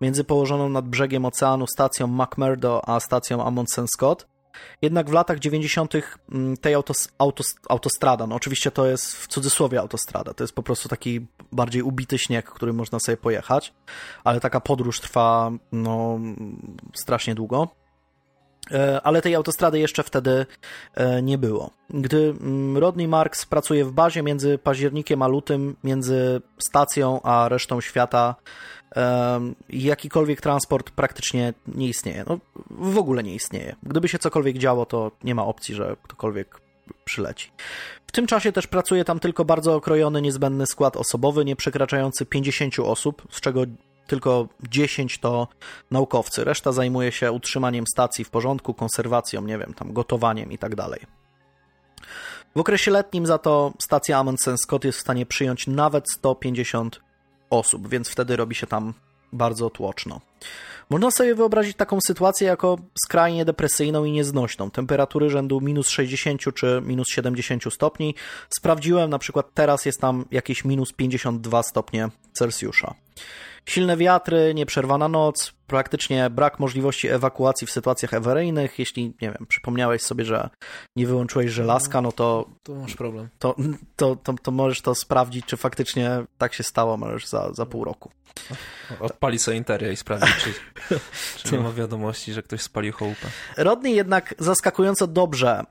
między 0.00 0.24
położoną 0.24 0.68
nad 0.68 0.88
brzegiem 0.88 1.24
oceanu 1.24 1.66
stacją 1.66 2.06
McMurdo 2.06 2.88
a 2.88 3.00
stacją 3.00 3.44
Amundsen 3.44 3.86
Scott. 3.88 4.26
Jednak 4.82 5.10
w 5.10 5.12
latach 5.12 5.38
90. 5.38 5.94
Mm, 6.32 6.56
tej 6.56 6.74
autos, 6.74 7.08
autos, 7.18 7.54
autostrada, 7.68 8.26
no 8.26 8.34
oczywiście 8.34 8.70
to 8.70 8.86
jest 8.86 9.16
w 9.16 9.26
cudzysłowie 9.26 9.80
autostrada, 9.80 10.34
to 10.34 10.44
jest 10.44 10.54
po 10.54 10.62
prostu 10.62 10.88
taki 10.88 11.26
bardziej 11.52 11.82
ubity 11.82 12.18
śnieg, 12.18 12.50
którym 12.50 12.76
można 12.76 12.98
sobie 13.00 13.16
pojechać, 13.16 13.72
ale 14.24 14.40
taka 14.40 14.60
podróż 14.60 15.00
trwa 15.00 15.50
no 15.72 16.20
strasznie 16.94 17.34
długo. 17.34 17.68
E, 18.70 19.00
ale 19.02 19.22
tej 19.22 19.34
autostrady 19.34 19.78
jeszcze 19.78 20.02
wtedy 20.02 20.46
e, 20.94 21.22
nie 21.22 21.38
było. 21.38 21.70
Gdy 21.90 22.34
mm, 22.40 22.78
Rodney 22.78 23.08
Marks 23.08 23.46
pracuje 23.46 23.84
w 23.84 23.92
bazie 23.92 24.22
między 24.22 24.58
październikiem 24.58 25.22
a 25.22 25.28
lutym, 25.28 25.76
między 25.84 26.40
stacją 26.58 27.22
a 27.22 27.48
resztą 27.48 27.80
świata, 27.80 28.34
jakikolwiek 29.68 30.40
transport 30.40 30.90
praktycznie 30.90 31.54
nie 31.68 31.88
istnieje. 31.88 32.24
No, 32.28 32.38
w 32.70 32.98
ogóle 32.98 33.22
nie 33.22 33.34
istnieje. 33.34 33.76
Gdyby 33.82 34.08
się 34.08 34.18
cokolwiek 34.18 34.58
działo, 34.58 34.86
to 34.86 35.10
nie 35.24 35.34
ma 35.34 35.44
opcji, 35.44 35.74
że 35.74 35.96
ktokolwiek 36.02 36.60
przyleci. 37.04 37.52
W 38.06 38.12
tym 38.12 38.26
czasie 38.26 38.52
też 38.52 38.66
pracuje 38.66 39.04
tam 39.04 39.20
tylko 39.20 39.44
bardzo 39.44 39.74
okrojony, 39.74 40.22
niezbędny 40.22 40.66
skład 40.66 40.96
osobowy, 40.96 41.44
nie 41.44 41.56
przekraczający 41.56 42.26
50 42.26 42.78
osób, 42.78 43.22
z 43.30 43.40
czego 43.40 43.60
tylko 44.06 44.48
10 44.68 45.18
to 45.18 45.48
naukowcy. 45.90 46.44
Reszta 46.44 46.72
zajmuje 46.72 47.12
się 47.12 47.32
utrzymaniem 47.32 47.84
stacji 47.86 48.24
w 48.24 48.30
porządku, 48.30 48.74
konserwacją, 48.74 49.42
nie 49.42 49.58
wiem, 49.58 49.74
tam 49.74 49.92
gotowaniem 49.92 50.52
i 50.52 50.58
tak 50.58 50.74
dalej. 50.74 51.00
W 52.56 52.60
okresie 52.60 52.90
letnim 52.90 53.26
za 53.26 53.38
to 53.38 53.72
stacja 53.82 54.18
Amundsen 54.18 54.58
Scott 54.58 54.84
jest 54.84 54.98
w 54.98 55.00
stanie 55.00 55.26
przyjąć 55.26 55.66
nawet 55.66 56.04
150 56.10 57.00
osób, 57.50 57.88
więc 57.88 58.08
wtedy 58.08 58.36
robi 58.36 58.54
się 58.54 58.66
tam 58.66 58.94
bardzo 59.32 59.70
tłoczno. 59.70 60.20
Można 60.90 61.10
sobie 61.10 61.34
wyobrazić 61.34 61.76
taką 61.76 61.98
sytuację 62.06 62.46
jako 62.46 62.78
skrajnie 63.04 63.44
depresyjną 63.44 64.04
i 64.04 64.12
nieznośną. 64.12 64.70
Temperatury 64.70 65.30
rzędu 65.30 65.60
minus 65.60 65.88
60 65.88 66.42
czy 66.54 66.82
minus 66.84 67.08
70 67.08 67.74
stopni. 67.74 68.14
Sprawdziłem, 68.58 69.10
na 69.10 69.18
przykład 69.18 69.46
teraz 69.54 69.86
jest 69.86 70.00
tam 70.00 70.24
jakieś 70.30 70.64
minus 70.64 70.92
52 70.92 71.62
stopnie 71.62 72.08
Celsjusza. 72.32 72.94
Silne 73.68 73.96
wiatry, 73.96 74.54
nieprzerwana 74.54 75.08
noc, 75.08 75.52
praktycznie 75.66 76.30
brak 76.30 76.58
możliwości 76.58 77.08
ewakuacji 77.08 77.66
w 77.66 77.70
sytuacjach 77.70 78.14
awaryjnych. 78.14 78.78
Jeśli, 78.78 79.04
nie 79.04 79.30
wiem, 79.30 79.46
przypomniałeś 79.48 80.02
sobie, 80.02 80.24
że 80.24 80.50
nie 80.96 81.06
wyłączyłeś 81.06 81.50
żelazka, 81.50 82.00
no 82.00 82.12
to... 82.12 82.48
To 82.62 82.74
masz 82.74 82.94
problem. 82.94 83.28
To, 83.38 83.56
to, 83.96 84.16
to, 84.16 84.34
to 84.42 84.50
możesz 84.50 84.80
to 84.80 84.94
sprawdzić, 84.94 85.46
czy 85.46 85.56
faktycznie 85.56 86.10
tak 86.38 86.54
się 86.54 86.62
stało, 86.62 86.96
możesz 86.96 87.26
za, 87.26 87.52
za 87.52 87.66
pół 87.66 87.84
roku. 87.84 88.10
Odpali 89.00 89.38
sobie 89.38 89.56
interior 89.56 89.92
i 89.92 89.96
sprawdzi, 89.96 90.32
czy, 90.38 90.52
czy 91.44 91.52
nie 91.52 91.60
ma 91.60 91.72
wiadomości, 91.72 92.32
że 92.32 92.42
ktoś 92.42 92.62
spalił 92.62 92.92
chałupę. 92.92 93.26
Rodney 93.56 93.94
jednak 93.94 94.34
zaskakująco 94.38 95.06
dobrze 95.06 95.64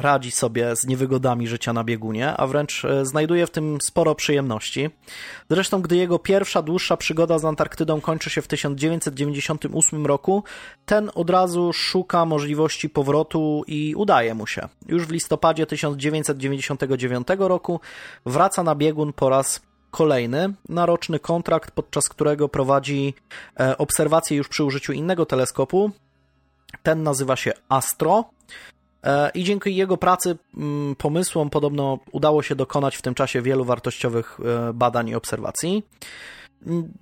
radzi 0.00 0.30
sobie 0.30 0.76
z 0.76 0.86
niewygodami 0.86 1.48
życia 1.48 1.72
na 1.72 1.84
biegunie, 1.84 2.36
a 2.36 2.46
wręcz 2.46 2.84
e, 2.84 3.06
znajduje 3.06 3.46
w 3.46 3.50
tym 3.50 3.78
sporo 3.82 4.14
przyjemności. 4.14 4.90
Zresztą, 5.50 5.82
gdy 5.82 5.96
jego 5.96 6.18
pierwsza 6.18 6.62
dłuższa 6.62 6.96
przygoda 6.96 7.38
z 7.38 7.44
Antarktydą 7.44 8.00
kończy 8.00 8.30
się 8.30 8.42
w 8.42 8.48
1998 8.48 10.06
roku, 10.06 10.44
ten 10.86 11.10
od 11.14 11.30
razu 11.30 11.72
szuka 11.72 12.24
możliwości 12.24 12.90
powrotu 12.90 13.62
i 13.66 13.94
udaje 13.94 14.34
mu 14.34 14.46
się. 14.46 14.68
Już 14.86 15.06
w 15.06 15.10
listopadzie 15.10 15.66
1999 15.66 17.26
roku 17.38 17.80
wraca 18.26 18.62
na 18.62 18.74
biegun 18.74 19.12
po 19.12 19.28
raz 19.28 19.60
kolejny 19.90 20.52
na 20.68 20.86
roczny 20.86 21.18
kontrakt, 21.18 21.70
podczas 21.70 22.08
którego 22.08 22.48
prowadzi 22.48 23.14
e, 23.60 23.78
obserwacje 23.78 24.36
już 24.36 24.48
przy 24.48 24.64
użyciu 24.64 24.92
innego 24.92 25.26
teleskopu. 25.26 25.90
Ten 26.82 27.02
nazywa 27.02 27.36
się 27.36 27.52
Astro 27.68 28.24
E, 28.24 28.79
I 29.34 29.44
dzięki 29.44 29.76
jego 29.76 29.96
pracy, 29.96 30.38
mm, 30.56 30.96
pomysłom 30.96 31.50
podobno 31.50 31.98
udało 32.12 32.42
się 32.42 32.54
dokonać 32.54 32.96
w 32.96 33.02
tym 33.02 33.14
czasie 33.14 33.42
wielu 33.42 33.64
wartościowych 33.64 34.38
e, 34.68 34.72
badań 34.72 35.08
i 35.08 35.14
obserwacji. 35.14 35.82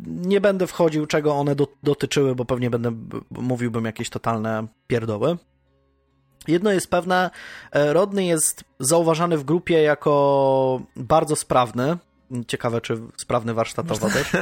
Nie 0.07 0.41
będę 0.41 0.67
wchodził, 0.67 1.07
czego 1.07 1.35
one 1.35 1.55
do, 1.55 1.69
dotyczyły, 1.83 2.35
bo 2.35 2.45
pewnie 2.45 2.71
będę 2.71 2.93
mówiłbym 3.31 3.85
jakieś 3.85 4.11
totalne 4.11 4.67
pierdoły. 4.87 5.37
Jedno 6.49 6.73
jest 6.73 6.91
pewne, 6.91 7.31
e, 7.73 7.93
Rodney 7.93 8.27
jest 8.27 8.65
zauważany 8.81 9.39
w 9.39 9.45
grupie 9.45 9.83
jako 9.83 10.81
bardzo 10.97 11.37
sprawny. 11.37 11.97
Ciekawe, 12.47 12.81
czy 12.81 12.99
sprawny 13.17 13.55
warsztatowo 13.55 14.09
też. 14.11 14.33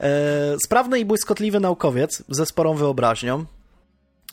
E, 0.00 0.56
sprawny 0.64 1.00
i 1.00 1.04
błyskotliwy 1.04 1.60
naukowiec 1.60 2.22
ze 2.28 2.46
sporą 2.46 2.74
wyobraźnią. 2.74 3.44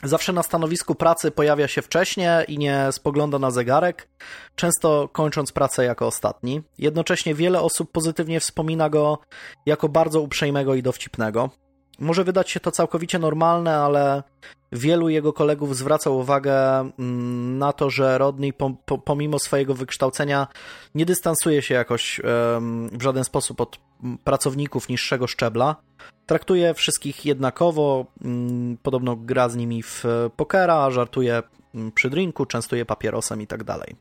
Zawsze 0.04 0.34
na 0.34 0.44
stanowisku 0.44 0.96
pracy 0.96 1.32
pojawia 1.32 1.68
się 1.68 1.82
wcześnie 1.82 2.46
i 2.48 2.58
nie 2.58 2.88
spogląda 2.92 3.40
na 3.40 3.52
zegarek, 3.52 4.10
często 4.56 5.10
kończąc 5.14 5.52
pracę 5.52 5.86
jako 5.86 6.08
ostatni. 6.08 6.62
Jednocześnie 6.78 7.36
wiele 7.36 7.62
osób 7.62 7.92
pozytywnie 7.92 8.40
wspomina 8.40 8.90
go 8.90 9.20
jako 9.66 9.90
bardzo 9.90 10.22
uprzejmego 10.22 10.76
i 10.76 10.84
dowcipnego. 10.84 11.50
Może 12.00 12.24
wydać 12.24 12.50
się 12.50 12.60
to 12.60 12.72
całkowicie 12.72 13.20
normalne, 13.20 13.76
ale 13.76 14.24
wielu 14.72 15.10
jego 15.10 15.34
kolegów 15.34 15.76
zwraca 15.78 16.10
uwagę 16.10 16.80
mm, 16.80 17.58
na 17.58 17.74
to, 17.74 17.90
że 17.90 18.18
Rodney 18.18 18.54
pomimo 19.06 19.40
swojego 19.40 19.74
wykształcenia 19.74 20.48
nie 20.96 21.06
dystansuje 21.06 21.62
się 21.62 21.74
jakoś 21.74 22.22
w 22.92 23.02
żaden 23.02 23.24
sposób 23.24 23.62
od 23.62 23.80
pracowników 24.24 24.90
niższego 24.90 25.28
szczebla. 25.28 25.76
Traktuje 26.26 26.74
wszystkich 26.74 27.26
jednakowo, 27.26 28.06
mm, 28.22 28.78
podobno 28.84 29.16
gra 29.16 29.50
z 29.50 29.56
nimi 29.56 29.84
w 29.84 30.04
pokera, 30.36 30.92
żartuje 30.92 31.44
mm, 31.76 31.92
przy 31.92 32.10
drinku, 32.10 32.46
częstuje 32.46 32.86
papierosem 32.86 33.42
i 33.42 33.48
tak 33.48 33.64
dalej. 33.64 33.96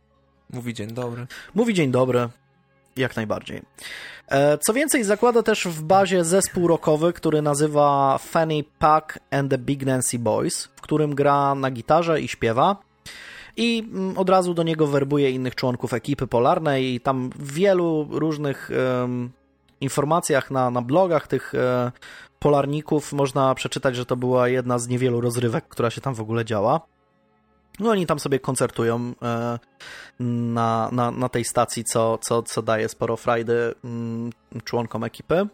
Mówi 0.50 0.74
dzień 0.74 0.90
dobry. 0.90 1.26
Mówi 1.54 1.74
dzień 1.74 1.90
dobry, 1.90 2.28
jak 2.96 3.16
najbardziej. 3.16 3.62
E, 4.28 4.58
co 4.58 4.72
więcej, 4.72 5.04
zakłada 5.04 5.42
też 5.42 5.66
w 5.66 5.82
bazie 5.82 6.24
zespół 6.24 6.68
rockowy, 6.68 7.12
który 7.12 7.42
nazywa 7.42 8.18
Fanny 8.18 8.64
Pack 8.78 9.18
and 9.30 9.50
the 9.50 9.58
Big 9.58 9.86
Nancy 9.86 10.18
Boys, 10.18 10.64
w 10.64 10.80
którym 10.80 11.14
gra 11.14 11.54
na 11.54 11.70
gitarze 11.70 12.20
i 12.20 12.28
śpiewa. 12.28 12.76
I 13.56 13.88
mm, 13.92 14.18
od 14.18 14.30
razu 14.30 14.54
do 14.54 14.62
niego 14.62 14.86
werbuje 14.86 15.30
innych 15.30 15.54
członków 15.54 15.92
ekipy 15.92 16.26
polarnej, 16.26 16.94
i 16.94 17.00
tam 17.00 17.30
w 17.30 17.52
wielu 17.52 18.08
różnych 18.10 18.70
um, 19.00 19.30
informacjach 19.80 20.50
na, 20.50 20.70
na 20.70 20.82
blogach 20.82 21.26
tych 21.26 21.52
um, 21.54 21.92
polarników 22.38 23.12
można 23.12 23.54
przeczytać, 23.54 23.96
że 23.96 24.06
to 24.06 24.16
była 24.16 24.48
jedna 24.48 24.78
z 24.78 24.88
niewielu 24.88 25.20
rozrywek, 25.20 25.64
która 25.68 25.90
się 25.90 26.00
tam 26.00 26.14
w 26.14 26.20
ogóle 26.20 26.44
działa. 26.44 26.80
No 27.80 27.90
oni 27.90 28.06
tam 28.06 28.18
sobie 28.18 28.40
koncertują 28.40 29.12
e, 29.22 29.58
na, 30.20 30.88
na, 30.92 31.10
na 31.10 31.28
tej 31.28 31.44
stacji, 31.44 31.84
co, 31.84 32.18
co, 32.18 32.42
co 32.42 32.62
daje 32.62 32.88
sporo 32.88 33.16
frajdy 33.16 33.74
mm, 33.84 34.32
członkom 34.64 35.04
ekipy. 35.04 35.46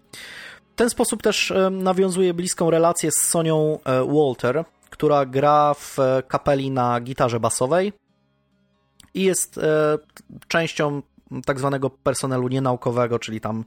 W 0.72 0.74
ten 0.74 0.90
sposób 0.90 1.22
też 1.22 1.50
e, 1.50 1.70
nawiązuje 1.70 2.34
bliską 2.34 2.70
relację 2.70 3.10
z 3.10 3.16
Sonią 3.16 3.78
e, 3.84 4.06
Walter, 4.06 4.64
która 4.90 5.26
gra 5.26 5.74
w 5.74 5.98
kapeli 6.28 6.70
na 6.70 7.00
gitarze 7.00 7.40
basowej 7.40 7.92
i 9.14 9.22
jest 9.22 9.60
częścią 10.48 11.02
tak 11.46 11.58
zwanego 11.58 11.90
personelu 11.90 12.48
nienaukowego, 12.48 13.18
czyli 13.18 13.40
tam 13.40 13.64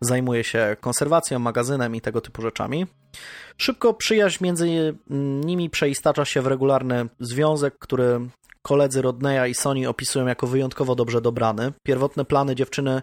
zajmuje 0.00 0.44
się 0.44 0.76
konserwacją, 0.80 1.38
magazynem 1.38 1.96
i 1.96 2.00
tego 2.00 2.20
typu 2.20 2.42
rzeczami. 2.42 2.86
Szybko 3.56 3.94
przyjaźń 3.94 4.44
między 4.44 4.94
nimi 5.44 5.70
przeistacza 5.70 6.24
się 6.24 6.42
w 6.42 6.46
regularny 6.46 7.08
związek, 7.20 7.74
który 7.78 8.20
koledzy 8.62 9.02
Rodneya 9.02 9.50
i 9.50 9.54
Sony 9.54 9.88
opisują 9.88 10.26
jako 10.26 10.46
wyjątkowo 10.46 10.94
dobrze 10.94 11.20
dobrany. 11.20 11.72
Pierwotne 11.82 12.24
plany 12.24 12.54
dziewczyny 12.54 13.02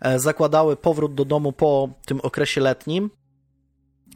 e, 0.00 0.18
zakładały 0.18 0.76
powrót 0.76 1.14
do 1.14 1.24
domu 1.24 1.52
po 1.52 1.88
tym 2.06 2.20
okresie 2.20 2.60
letnim, 2.60 3.10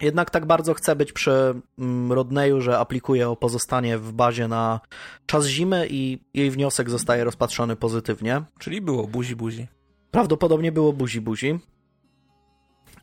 jednak 0.01 0.31
tak 0.31 0.47
bardzo 0.47 0.75
chce 0.75 0.97
być 0.97 1.13
przy 1.13 1.55
mm, 1.79 2.13
Rodneyu, 2.13 2.61
że 2.61 2.79
aplikuje 2.79 3.29
o 3.29 3.37
pozostanie 3.37 3.99
w 3.99 4.13
bazie 4.13 4.49
na 4.49 4.81
czas 5.27 5.47
zimy 5.47 5.87
i 5.91 6.19
jej 6.35 6.51
wniosek 6.51 6.91
zostaje 6.91 7.25
rozpatrzony 7.25 7.77
pozytywnie. 7.77 8.43
Czyli 8.59 8.81
było 8.81 9.07
buzi 9.07 9.37
buzi. 9.37 9.67
Prawdopodobnie 10.11 10.73
było 10.73 10.93
buzi 10.93 11.21
buzi. 11.21 11.59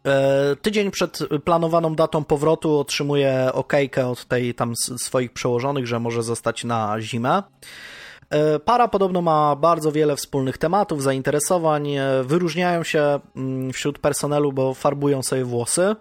E, 0.05 0.55
tydzień 0.55 0.91
przed 0.91 1.19
planowaną 1.43 1.95
datą 1.95 2.23
powrotu 2.23 2.79
otrzymuje 2.79 3.49
okejkę 3.53 4.07
od 4.07 4.25
tej 4.25 4.53
tam 4.53 4.73
swoich 4.75 5.33
przełożonych, 5.33 5.87
że 5.87 5.99
może 5.99 6.23
zostać 6.23 6.63
na 6.63 7.01
zimę. 7.01 7.43
E, 8.29 8.59
para 8.59 8.87
podobno 8.87 9.21
ma 9.21 9.55
bardzo 9.55 9.91
wiele 9.91 10.15
wspólnych 10.15 10.57
tematów, 10.57 11.03
zainteresowań. 11.03 11.91
E, 11.91 12.23
wyróżniają 12.23 12.83
się 12.83 13.19
mm, 13.35 13.73
wśród 13.73 13.99
personelu, 13.99 14.53
bo 14.53 14.73
farbują 14.73 15.23
sobie 15.23 15.43
włosy. 15.43 15.95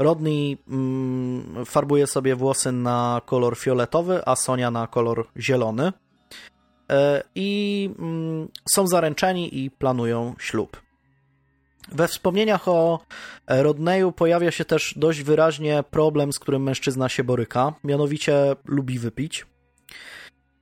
Rodney 0.00 0.58
mm, 0.68 1.66
farbuje 1.66 2.06
sobie 2.06 2.36
włosy 2.36 2.72
na 2.72 3.20
kolor 3.26 3.56
fioletowy, 3.56 4.22
a 4.26 4.36
Sonia 4.36 4.70
na 4.70 4.86
kolor 4.86 5.26
zielony. 5.36 5.92
E, 6.90 7.22
I 7.34 7.90
mm, 7.98 8.48
są 8.74 8.86
zaręczeni 8.86 9.58
i 9.58 9.70
planują 9.70 10.34
ślub. 10.38 10.82
We 11.92 12.08
wspomnieniach 12.08 12.68
o 12.68 13.00
Rodneyu 13.46 14.12
pojawia 14.12 14.50
się 14.50 14.64
też 14.64 14.94
dość 14.96 15.22
wyraźnie 15.22 15.84
problem, 15.90 16.32
z 16.32 16.38
którym 16.38 16.62
mężczyzna 16.62 17.08
się 17.08 17.24
boryka, 17.24 17.72
mianowicie 17.84 18.56
lubi 18.64 18.98
wypić. 18.98 19.46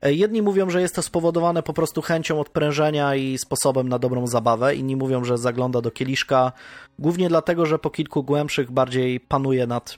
E, 0.03 0.13
jedni 0.13 0.43
mówią, 0.43 0.71
że 0.71 0.81
jest 0.81 0.95
to 0.95 1.03
spowodowane 1.03 1.63
po 1.63 1.73
prostu 1.73 2.03
chęcią 2.03 2.41
odprężenia 2.41 3.15
i 3.15 3.39
sposobem 3.39 3.89
na 3.89 3.99
dobrą 3.99 4.27
zabawę, 4.27 4.75
inni 4.75 4.97
mówią, 4.97 5.25
że 5.25 5.39
zagląda 5.39 5.81
do 5.81 5.91
kieliszka 5.91 6.53
głównie 6.99 7.29
dlatego, 7.29 7.67
że 7.67 7.79
po 7.79 7.91
kilku 7.91 8.25
głębszych 8.25 8.71
bardziej 8.71 9.21
panuje 9.21 9.67
nad 9.67 9.97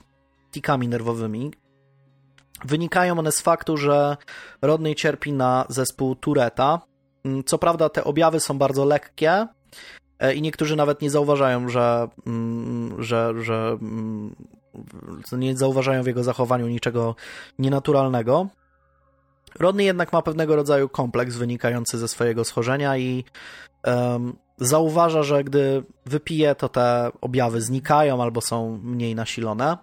tikami 0.51 0.87
nerwowymi. 0.87 1.51
Wynikają 2.65 3.19
one 3.19 3.31
z 3.31 3.41
faktu, 3.41 3.77
że 3.77 4.17
Rodney 4.61 4.95
cierpi 4.95 5.33
na 5.33 5.65
zespół 5.69 6.15
Tureta. 6.15 6.81
Mm, 7.25 7.43
co 7.43 7.57
prawda 7.57 7.89
te 7.89 8.03
objawy 8.03 8.39
są 8.39 8.57
bardzo 8.57 8.85
lekkie 8.85 9.47
e, 10.19 10.33
i 10.33 10.41
niektórzy 10.41 10.75
nawet 10.75 11.01
nie 11.01 11.09
zauważają, 11.09 11.69
że, 11.69 12.07
mm, 12.25 13.03
że, 13.03 13.33
że 13.41 13.77
mm, 13.81 14.35
nie 15.31 15.57
zauważają 15.57 16.03
w 16.03 16.07
jego 16.07 16.23
zachowaniu 16.23 16.67
niczego 16.67 17.15
nienaturalnego. 17.59 18.47
Rodney 19.59 19.85
jednak 19.85 20.13
ma 20.13 20.21
pewnego 20.21 20.55
rodzaju 20.55 20.89
kompleks 20.89 21.35
wynikający 21.35 21.97
ze 21.97 22.07
swojego 22.07 22.43
schorzenia 22.43 22.97
i 22.97 23.23
um, 23.85 24.33
zauważa, 24.57 25.23
że 25.23 25.43
gdy 25.43 25.83
wypije, 26.05 26.55
to 26.55 26.69
te 26.69 27.11
objawy 27.21 27.61
znikają 27.61 28.21
albo 28.21 28.41
są 28.41 28.79
mniej 28.83 29.15
nasilone. 29.15 29.77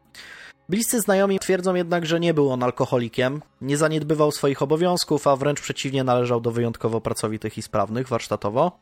Bliscy 0.69 1.01
znajomi 1.01 1.39
twierdzą 1.39 1.75
jednak, 1.75 2.07
że 2.07 2.21
nie 2.21 2.35
był 2.35 2.51
on 2.51 2.63
alkoholikiem, 2.63 3.43
nie 3.61 3.77
zaniedbywał 3.77 4.33
swoich 4.33 4.63
obowiązków, 4.63 5.27
a 5.27 5.37
wręcz 5.37 5.61
przeciwnie 5.61 6.05
należał 6.05 6.41
do 6.41 6.51
wyjątkowo 6.51 7.01
pracowitych 7.01 7.59
i 7.59 7.63
sprawnych 7.63 8.09
warsztatowo. 8.09 8.79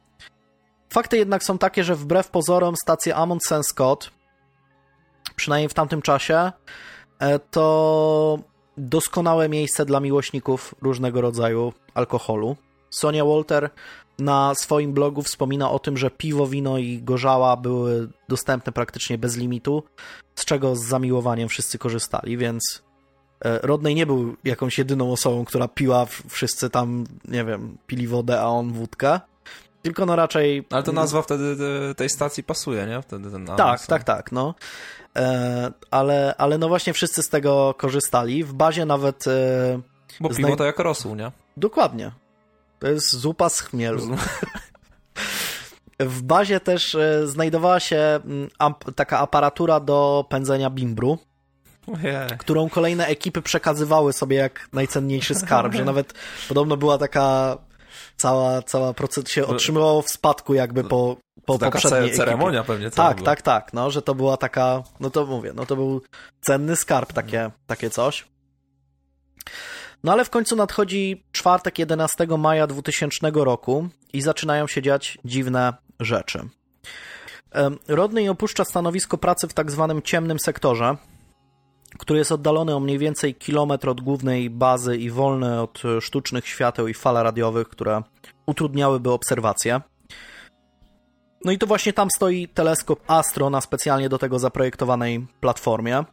Fakty 0.91 1.17
jednak 1.17 1.45
są 1.45 1.59
takie, 1.59 1.85
że 1.85 1.95
wbrew 1.95 2.31
pozorom 2.31 2.75
stacja 2.83 3.17
Amundsen 3.17 3.65
Scott, 3.65 4.11
przynajmniej 5.37 5.69
w 5.69 5.75
tamtym 5.75 6.03
czasie, 6.03 6.53
e, 7.19 7.39
to 7.39 8.39
doskonałe 8.79 9.49
miejsce 9.49 9.87
dla 9.87 10.01
miłośników 10.01 10.75
różnego 10.83 11.21
rodzaju 11.21 11.73
alkoholu. 11.95 12.57
Sonia 12.91 13.25
Walter 13.25 13.71
na 14.19 14.55
swoim 14.55 14.93
blogu 14.93 15.23
wspomina 15.23 15.71
o 15.71 15.79
tym, 15.79 15.97
że 15.97 16.11
piwo, 16.11 16.47
wino 16.47 16.79
i 16.79 17.03
gorzała 17.03 17.57
były 17.57 18.09
dostępne 18.29 18.73
praktycznie 18.73 19.19
bez 19.19 19.37
limitu, 19.37 19.83
z 20.35 20.45
czego 20.45 20.77
z 20.77 20.85
zamiłowaniem 20.85 21.49
wszyscy 21.49 21.79
korzystali, 21.79 22.37
więc 22.37 22.83
e, 23.45 23.59
Rodney 23.59 23.95
nie 23.95 24.07
był 24.07 24.37
jakąś 24.45 24.79
jedyną 24.79 25.13
osobą, 25.13 25.45
która 25.45 25.69
piła, 25.69 26.07
wszyscy 26.29 26.71
tam, 26.71 27.05
nie 27.29 27.45
wiem, 27.45 27.79
pili 27.87 28.07
wodę, 28.07 28.41
a 28.41 28.47
on 28.47 28.73
wódkę. 28.73 29.21
Tylko 29.87 30.07
no 30.07 30.17
raczej... 30.17 30.67
Ale 30.71 30.83
to 30.83 30.93
nazwa 30.93 31.23
wtedy 31.23 31.57
tej 31.97 32.09
stacji 32.09 32.43
pasuje, 32.43 32.87
nie? 32.87 33.03
Wtedy 33.03 33.31
ten 33.31 33.47
tak, 33.47 33.87
tak, 33.87 34.05
tak, 34.05 34.33
no. 34.33 34.55
E, 35.17 35.73
ale, 35.91 36.35
ale 36.39 36.59
no 36.59 36.69
właśnie 36.69 36.93
wszyscy 36.93 37.23
z 37.23 37.29
tego 37.29 37.75
korzystali. 37.79 38.45
W 38.45 38.53
bazie 38.53 38.85
nawet... 38.85 39.27
E, 39.27 39.81
Bo 40.21 40.29
piwo 40.29 40.57
to 40.57 40.65
jak 40.65 40.79
rosół, 40.79 41.15
nie? 41.15 41.33
Dokładnie. 41.57 42.11
To 42.79 42.89
jest 42.89 43.17
zupa 43.17 43.49
z 43.49 43.61
chmielu. 43.61 44.03
W 46.01 46.23
bazie 46.23 46.61
też 46.61 46.95
e, 46.95 47.27
znajdowała 47.27 47.81
się 47.81 48.21
mm, 48.25 48.49
taka 48.97 49.19
aparatura 49.19 49.81
do 49.81 50.25
pędzenia 50.29 50.71
bimbru, 50.71 51.19
yeah. 52.03 52.37
którą 52.39 52.69
kolejne 52.69 53.07
ekipy 53.07 53.43
przekazywały 53.43 54.13
sobie 54.13 54.37
jak 54.37 54.69
najcenniejszy 54.73 55.35
skarb, 55.35 55.75
że 55.75 55.85
nawet 55.85 56.15
podobno 56.49 56.77
była 56.77 56.99
taka 56.99 57.59
cała, 58.17 58.63
cała 58.63 58.95
proces 58.95 59.29
się 59.29 59.47
otrzymywało 59.47 60.03
w 60.03 60.11
spadku 60.11 60.55
jakby 60.55 60.85
po, 60.85 61.17
po 61.45 61.59
taka 61.59 61.81
poprzedniej 61.81 62.13
ceremonia 62.13 62.61
ekipie. 62.61 62.73
pewnie. 62.73 62.91
Tak, 62.91 63.23
tak, 63.23 63.43
tak, 63.43 63.73
no, 63.73 63.91
że 63.91 64.03
to 64.03 64.15
była 64.15 64.37
taka, 64.37 64.83
no 65.01 65.11
to 65.11 65.27
mówię, 65.27 65.53
no 65.55 65.67
to 65.67 65.77
był 65.77 66.03
cenny 66.41 66.77
skarb, 66.77 67.13
takie, 67.13 67.51
takie 67.67 67.91
coś. 67.91 68.25
No 70.05 70.13
ale 70.13 70.25
w 70.25 70.31
końcu 70.31 70.57
nadchodzi 70.57 71.25
czwartek 71.33 71.79
11 71.79 72.27
maja 72.39 72.67
2000 72.67 73.31
roku 73.35 73.89
i 74.13 74.23
zaczynają 74.23 74.67
się 74.67 74.83
dziać 74.83 75.19
dziwne 75.25 75.75
rzeczy. 76.01 76.49
Rodney 77.89 78.29
opuszcza 78.29 78.65
stanowisko 78.65 79.19
pracy 79.19 79.49
w 79.49 79.55
tak 79.55 79.71
zwanym 79.71 80.03
ciemnym 80.03 80.39
sektorze, 80.39 80.97
który 81.99 82.19
jest 82.19 82.33
oddalony 82.33 82.75
o 82.75 82.81
mniej 82.81 82.99
więcej 82.99 83.35
kilometr 83.35 83.89
od 83.89 84.01
głównej 84.01 84.51
bazy 84.51 84.97
i 84.97 85.11
wolny 85.11 85.61
od 85.61 85.83
sztucznych 86.01 86.49
świateł 86.49 86.89
i 86.89 86.95
fal 86.95 87.15
radiowych, 87.15 87.69
które 87.69 88.03
utrudniałyby 88.47 89.11
obserwację. 89.11 89.81
No 91.45 91.53
i 91.53 91.59
to 91.59 91.67
właśnie 91.67 91.93
tam 91.93 92.09
stoi 92.17 92.49
teleskop 92.49 93.01
Astro 93.07 93.51
na 93.51 93.61
specjalnie 93.61 94.09
do 94.09 94.19
tego 94.19 94.39
zaprojektowanej 94.39 95.27
platformie. 95.41 96.05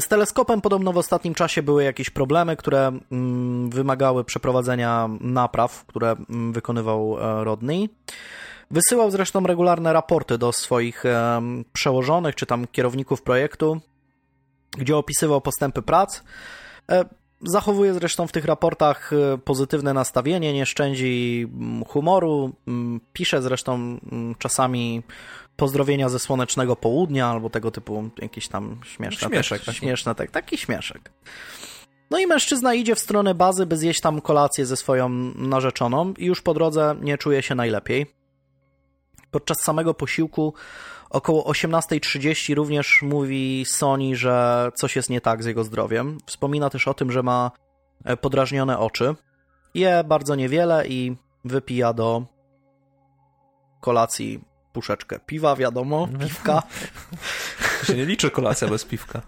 Z 0.00 0.08
teleskopem 0.08 0.60
podobno 0.60 0.92
w 0.92 0.98
ostatnim 0.98 1.34
czasie 1.34 1.62
były 1.62 1.84
jakieś 1.84 2.10
problemy, 2.10 2.56
które 2.56 2.92
mm, 3.12 3.70
wymagały 3.70 4.24
przeprowadzenia 4.24 5.08
napraw, 5.20 5.84
które 5.86 6.10
mm, 6.10 6.52
wykonywał 6.52 7.18
e, 7.18 7.44
Rodney. 7.44 7.88
Wysyłał 8.70 9.10
zresztą 9.10 9.46
regularne 9.46 9.92
raporty 9.92 10.38
do 10.38 10.52
swoich 10.52 11.04
przełożonych 11.72 12.34
czy 12.34 12.46
tam 12.46 12.66
kierowników 12.66 13.22
projektu, 13.22 13.80
gdzie 14.78 14.96
opisywał 14.96 15.40
postępy 15.40 15.82
prac. 15.82 16.22
E, 16.90 17.04
zachowuje 17.42 17.94
zresztą 17.94 18.26
w 18.26 18.32
tych 18.32 18.44
raportach 18.44 19.12
e, 19.12 19.38
pozytywne 19.38 19.94
nastawienie, 19.94 20.52
nie 20.52 20.66
szczędzi 20.66 21.46
mm, 21.52 21.84
humoru. 21.84 22.52
Pisze 23.12 23.42
zresztą 23.42 23.98
czasami 24.38 25.02
pozdrowienia 25.56 26.08
ze 26.08 26.18
słonecznego 26.18 26.76
południa 26.76 27.26
albo 27.26 27.50
tego 27.50 27.70
typu 27.70 28.10
jakieś 28.18 28.48
tam 28.48 28.80
śmieszne. 28.84 29.28
Śmieszek. 29.28 29.64
Tak, 29.64 29.74
śmieszne, 29.74 30.14
tak, 30.14 30.30
taki 30.30 30.58
śmieszek. 30.58 31.10
No 32.10 32.18
i 32.18 32.26
mężczyzna 32.26 32.74
idzie 32.74 32.94
w 32.94 33.00
stronę 33.00 33.34
bazy, 33.34 33.66
by 33.66 33.76
zjeść 33.76 34.00
tam 34.00 34.20
kolację 34.20 34.66
ze 34.66 34.76
swoją 34.76 35.08
narzeczoną 35.34 36.14
i 36.18 36.26
już 36.26 36.42
po 36.42 36.54
drodze 36.54 36.96
nie 37.00 37.18
czuje 37.18 37.42
się 37.42 37.54
najlepiej. 37.54 38.19
Podczas 39.30 39.58
samego 39.60 39.94
posiłku 39.94 40.54
około 41.10 41.52
18.30 41.52 42.54
również 42.54 43.02
mówi 43.02 43.64
Sony, 43.66 44.16
że 44.16 44.68
coś 44.74 44.96
jest 44.96 45.10
nie 45.10 45.20
tak 45.20 45.42
z 45.42 45.46
jego 45.46 45.64
zdrowiem. 45.64 46.18
Wspomina 46.26 46.70
też 46.70 46.88
o 46.88 46.94
tym, 46.94 47.12
że 47.12 47.22
ma 47.22 47.50
e, 48.04 48.16
podrażnione 48.16 48.78
oczy. 48.78 49.14
Je 49.74 50.04
bardzo 50.04 50.34
niewiele 50.34 50.88
i 50.88 51.16
wypija 51.44 51.92
do 51.92 52.22
kolacji 53.80 54.40
puszeczkę 54.72 55.20
piwa, 55.26 55.56
wiadomo, 55.56 56.08
piwka. 56.20 56.62
się 57.84 57.94
nie 57.94 58.06
liczy 58.06 58.30
kolacja 58.30 58.68
bez 58.68 58.84
piwka. 58.84 59.22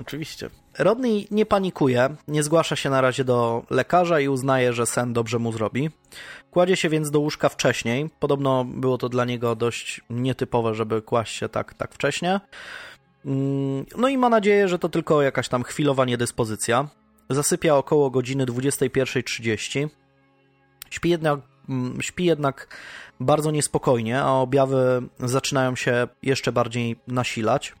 Oczywiście. 0.00 0.50
Rodney 0.78 1.28
nie 1.30 1.46
panikuje, 1.46 2.16
nie 2.28 2.42
zgłasza 2.42 2.76
się 2.76 2.90
na 2.90 3.00
razie 3.00 3.24
do 3.24 3.62
lekarza 3.70 4.20
i 4.20 4.28
uznaje, 4.28 4.72
że 4.72 4.86
sen 4.86 5.12
dobrze 5.12 5.38
mu 5.38 5.52
zrobi. 5.52 5.90
Kładzie 6.52 6.76
się 6.76 6.88
więc 6.88 7.10
do 7.10 7.20
łóżka 7.20 7.48
wcześniej. 7.48 8.10
Podobno 8.18 8.64
było 8.64 8.98
to 8.98 9.08
dla 9.08 9.24
niego 9.24 9.56
dość 9.56 10.00
nietypowe, 10.10 10.74
żeby 10.74 11.02
kłaść 11.02 11.36
się 11.36 11.48
tak, 11.48 11.74
tak 11.74 11.94
wcześnie. 11.94 12.40
Mm, 13.26 13.86
no 13.96 14.08
i 14.08 14.18
ma 14.18 14.28
nadzieję, 14.28 14.68
że 14.68 14.78
to 14.78 14.88
tylko 14.88 15.22
jakaś 15.22 15.48
tam 15.48 15.62
chwilowa 15.62 16.04
niedyspozycja. 16.04 16.88
Zasypia 17.30 17.76
około 17.76 18.10
godziny 18.10 18.46
21.30. 18.46 19.88
Śpi 20.90 21.10
jednak, 21.10 21.40
mm, 21.68 22.02
śpi 22.02 22.24
jednak 22.24 22.76
bardzo 23.20 23.50
niespokojnie, 23.50 24.22
a 24.22 24.30
objawy 24.32 25.02
zaczynają 25.18 25.76
się 25.76 26.08
jeszcze 26.22 26.52
bardziej 26.52 26.96
nasilać. 27.06 27.74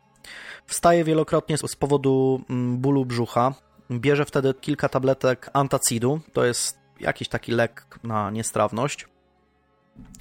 Wstaje 0.66 1.04
wielokrotnie 1.04 1.58
z 1.58 1.76
powodu 1.76 2.44
mm, 2.50 2.78
bólu 2.78 3.04
brzucha. 3.04 3.54
Bierze 3.90 4.24
wtedy 4.24 4.54
kilka 4.54 4.88
tabletek 4.88 5.50
antacidu, 5.52 6.20
to 6.32 6.44
jest 6.44 6.81
jakiś 7.02 7.28
taki 7.28 7.52
lek 7.52 7.98
na 8.04 8.30
niestrawność. 8.30 9.08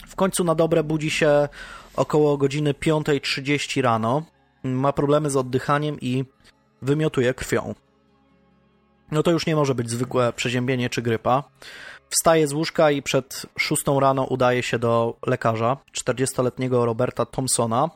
W 0.07 0.15
końcu 0.15 0.43
na 0.43 0.55
dobre 0.55 0.83
budzi 0.83 1.11
się 1.11 1.49
około 1.95 2.37
godziny 2.37 2.73
5.30 2.73 3.81
rano. 3.81 4.23
Ma 4.63 4.93
problemy 4.93 5.29
z 5.29 5.35
oddychaniem 5.35 5.99
i 6.01 6.25
wymiotuje 6.81 7.33
krwią. 7.33 7.75
No 9.11 9.23
to 9.23 9.31
już 9.31 9.45
nie 9.45 9.55
może 9.55 9.75
być 9.75 9.89
zwykłe 9.89 10.33
przeziębienie 10.33 10.89
czy 10.89 11.01
grypa. 11.01 11.43
Wstaje 12.09 12.47
z 12.47 12.53
łóżka 12.53 12.91
i 12.91 13.01
przed 13.01 13.45
szóstą 13.59 13.99
rano 13.99 14.23
udaje 14.23 14.63
się 14.63 14.79
do 14.79 15.17
lekarza, 15.27 15.77
40-letniego 15.97 16.85
Roberta 16.85 17.25
Thompsona. 17.25 17.89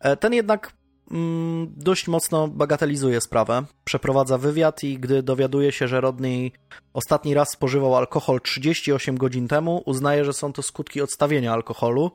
E, 0.00 0.16
ten 0.16 0.32
jednak 0.32 0.72
mm, 1.12 1.72
dość 1.76 2.08
mocno 2.08 2.48
bagatelizuje 2.48 3.20
sprawę. 3.20 3.64
Przeprowadza 3.84 4.38
wywiad 4.38 4.84
i 4.84 4.98
gdy 4.98 5.22
dowiaduje 5.22 5.72
się, 5.72 5.88
że 5.88 6.00
Rodney 6.00 6.52
ostatni 6.92 7.34
raz 7.34 7.50
spożywał 7.50 7.96
alkohol 7.96 8.40
38 8.40 9.16
godzin 9.16 9.48
temu, 9.48 9.82
uznaje, 9.86 10.24
że 10.24 10.32
są 10.32 10.52
to 10.52 10.62
skutki 10.62 11.02
odstawienia 11.02 11.52
alkoholu 11.52 12.10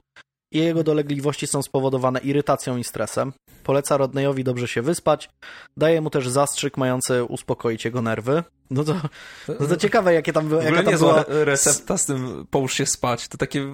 jego 0.52 0.84
dolegliwości 0.84 1.48
są 1.48 1.62
spowodowane 1.62 2.20
irytacją 2.20 2.78
i 2.78 2.84
stresem. 2.84 3.34
Poleca 3.64 3.98
Rodneyowi 3.98 4.44
dobrze 4.44 4.68
się 4.68 4.82
wyspać, 4.82 5.30
daje 5.78 6.02
mu 6.02 6.10
też 6.10 6.30
zastrzyk 6.30 6.78
mający 6.78 7.24
uspokoić 7.24 7.86
jego 7.86 8.02
nerwy. 8.02 8.44
No 8.70 8.84
to, 8.84 8.96
no 9.60 9.68
to 9.68 9.78
ciekawe, 9.78 10.14
jakie 10.14 10.34
tam. 10.34 10.52
Jaka 10.64 10.84
tam 10.84 10.98
była 10.98 11.26
recepta 11.28 11.98
z 11.98 12.06
tym 12.06 12.46
połóż 12.50 12.74
się 12.74 12.86
spać. 12.86 13.28
To 13.28 13.38
takie, 13.38 13.68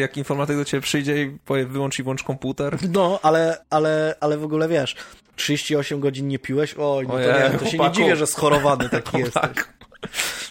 jak 0.00 0.16
informatyk 0.16 0.56
do 0.56 0.64
ciebie 0.64 0.80
przyjdzie 0.80 1.22
i 1.22 1.38
powie 1.44 1.66
wyłącz 1.66 1.98
i 1.98 2.02
włącz 2.02 2.22
komputer. 2.22 2.78
No, 2.92 3.18
ale, 3.22 3.64
ale, 3.70 4.14
ale 4.20 4.38
w 4.38 4.44
ogóle 4.44 4.68
wiesz, 4.68 4.96
38 5.36 6.00
godzin 6.00 6.28
nie 6.28 6.38
piłeś? 6.38 6.74
Oj, 6.78 7.06
no 7.06 7.12
to, 7.12 7.20
nie, 7.20 7.58
to 7.58 7.66
się 7.66 7.78
nie 7.78 7.90
dziwię, 7.90 8.16
że 8.16 8.26
schorowany 8.26 8.88
taki 8.88 9.18
jesteś. 9.24 9.50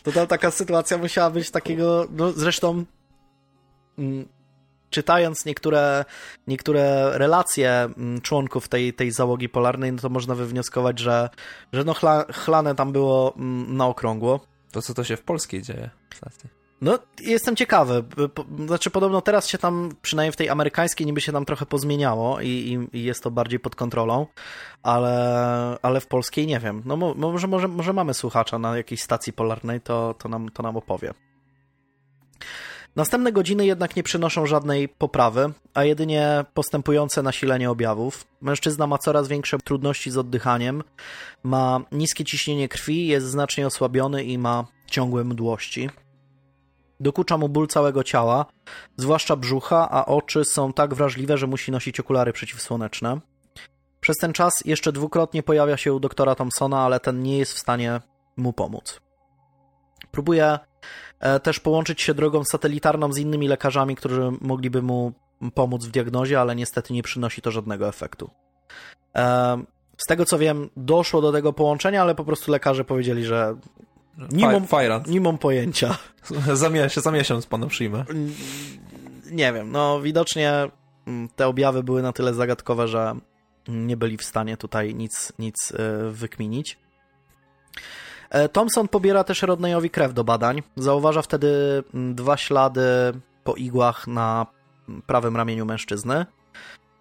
To 0.03 0.11
tam 0.11 0.27
taka 0.27 0.51
sytuacja 0.51 0.97
musiała 0.97 1.29
być 1.29 1.51
takiego, 1.51 2.07
no 2.11 2.31
zresztą 2.31 2.85
mm, 3.97 4.27
czytając 4.93 5.45
niektóre, 5.45 6.05
niektóre 6.47 7.11
relacje 7.17 7.69
mm, 7.71 8.21
członków 8.21 8.67
tej, 8.67 8.93
tej 8.93 9.11
załogi 9.11 9.49
polarnej, 9.49 9.91
no 9.93 9.99
to 9.99 10.09
można 10.09 10.35
wywnioskować, 10.35 10.99
że, 10.99 11.29
że 11.73 11.83
no 11.83 11.93
chla, 11.93 12.25
chlane 12.33 12.75
tam 12.75 12.91
było 12.91 13.33
mm, 13.35 13.77
na 13.77 13.87
okrągło. 13.87 14.39
To 14.71 14.81
co 14.81 14.93
to 14.93 15.03
się 15.03 15.17
w 15.17 15.21
Polskiej 15.21 15.61
dzieje? 15.61 15.89
No, 16.81 16.99
jestem 17.21 17.55
ciekawy. 17.55 18.03
Znaczy, 18.65 18.89
podobno 18.89 19.21
teraz 19.21 19.47
się 19.47 19.57
tam, 19.57 19.89
przynajmniej 20.01 20.31
w 20.31 20.35
tej 20.35 20.49
amerykańskiej, 20.49 21.07
niby 21.07 21.21
się 21.21 21.31
tam 21.31 21.45
trochę 21.45 21.65
pozmieniało 21.65 22.41
i, 22.41 22.47
i, 22.47 22.97
i 22.97 23.03
jest 23.03 23.23
to 23.23 23.31
bardziej 23.31 23.59
pod 23.59 23.75
kontrolą, 23.75 24.27
ale, 24.83 25.77
ale 25.81 25.99
w 25.99 26.07
polskiej 26.07 26.47
nie 26.47 26.59
wiem. 26.59 26.81
No, 26.85 26.97
może, 27.15 27.47
może, 27.47 27.67
może 27.67 27.93
mamy 27.93 28.13
słuchacza 28.13 28.59
na 28.59 28.77
jakiejś 28.77 29.01
stacji 29.01 29.33
polarnej, 29.33 29.81
to, 29.81 30.15
to, 30.19 30.29
nam, 30.29 30.49
to 30.49 30.63
nam 30.63 30.77
opowie. 30.77 31.13
Następne 32.95 33.31
godziny 33.31 33.65
jednak 33.65 33.95
nie 33.95 34.03
przynoszą 34.03 34.45
żadnej 34.45 34.89
poprawy, 34.89 35.53
a 35.73 35.83
jedynie 35.83 36.45
postępujące 36.53 37.23
nasilenie 37.23 37.69
objawów. 37.69 38.25
Mężczyzna 38.41 38.87
ma 38.87 38.97
coraz 38.97 39.27
większe 39.27 39.57
trudności 39.57 40.11
z 40.11 40.17
oddychaniem, 40.17 40.83
ma 41.43 41.81
niskie 41.91 42.25
ciśnienie 42.25 42.69
krwi, 42.69 43.07
jest 43.07 43.25
znacznie 43.25 43.67
osłabiony 43.67 44.23
i 44.23 44.37
ma 44.37 44.65
ciągłe 44.91 45.23
mdłości. 45.23 45.89
Dokucza 46.99 47.37
mu 47.37 47.49
ból 47.49 47.67
całego 47.67 48.03
ciała, 48.03 48.45
zwłaszcza 48.97 49.35
brzucha, 49.35 49.89
a 49.91 50.05
oczy 50.05 50.45
są 50.45 50.73
tak 50.73 50.93
wrażliwe, 50.93 51.37
że 51.37 51.47
musi 51.47 51.71
nosić 51.71 51.99
okulary 51.99 52.33
przeciwsłoneczne. 52.33 53.19
Przez 53.99 54.17
ten 54.17 54.33
czas 54.33 54.53
jeszcze 54.65 54.91
dwukrotnie 54.91 55.43
pojawia 55.43 55.77
się 55.77 55.93
u 55.93 55.99
doktora 55.99 56.35
Thompsona, 56.35 56.79
ale 56.79 56.99
ten 56.99 57.23
nie 57.23 57.37
jest 57.37 57.53
w 57.53 57.59
stanie 57.59 58.01
mu 58.37 58.53
pomóc. 58.53 58.99
Próbuje 60.11 60.59
też 61.43 61.59
połączyć 61.59 62.01
się 62.01 62.13
drogą 62.13 62.43
satelitarną 62.43 63.13
z 63.13 63.17
innymi 63.17 63.47
lekarzami, 63.47 63.95
którzy 63.95 64.32
mogliby 64.41 64.82
mu 64.82 65.13
pomóc 65.51 65.86
w 65.86 65.91
diagnozie, 65.91 66.41
ale 66.41 66.55
niestety 66.55 66.93
nie 66.93 67.03
przynosi 67.03 67.41
to 67.41 67.51
żadnego 67.51 67.88
efektu. 67.88 68.30
E, 69.15 69.63
z 69.97 70.07
tego 70.07 70.26
co 70.26 70.38
wiem, 70.38 70.69
doszło 70.78 71.21
do 71.21 71.32
tego 71.32 71.53
połączenia, 71.53 72.01
ale 72.01 72.15
po 72.15 72.26
prostu 72.26 72.51
lekarze 72.51 72.86
powiedzieli, 72.86 73.26
że 73.26 73.55
nie 74.32 74.45
mam, 74.45 74.65
nie 75.07 75.21
mam 75.21 75.38
pojęcia. 75.38 75.97
Za, 76.53 76.69
miesiąc, 76.69 77.05
za 77.05 77.11
miesiąc 77.11 77.45
pana 77.45 77.67
przyjmę. 77.67 78.05
Nie 79.32 79.53
wiem, 79.53 79.71
no 79.71 80.01
widocznie 80.01 80.53
mm, 81.07 81.30
te 81.36 81.47
objawy 81.47 81.84
były 81.84 82.01
na 82.01 82.13
tyle 82.13 82.34
zagadkowe, 82.34 82.88
że 82.88 83.15
nie 83.67 83.97
byli 83.97 84.17
w 84.17 84.24
stanie 84.24 84.57
tutaj 84.57 84.95
nic, 84.95 85.34
nic 85.39 85.71
e, 85.71 86.09
wykminić. 86.09 86.80
E, 88.34 88.49
Thompson 88.49 88.88
pobiera 88.88 89.23
też 89.23 89.41
Rodneyowi 89.41 89.89
krew 89.89 90.13
do 90.13 90.23
badań. 90.23 90.63
Zauważa 90.75 91.21
wtedy 91.21 91.84
mm, 91.93 92.15
dwa 92.15 92.38
ślady 92.38 92.81
po 93.43 93.55
igłach 93.55 94.07
na 94.07 94.45
prawym 95.07 95.38
ramieniu 95.38 95.65
mężczyzny. 95.65 96.25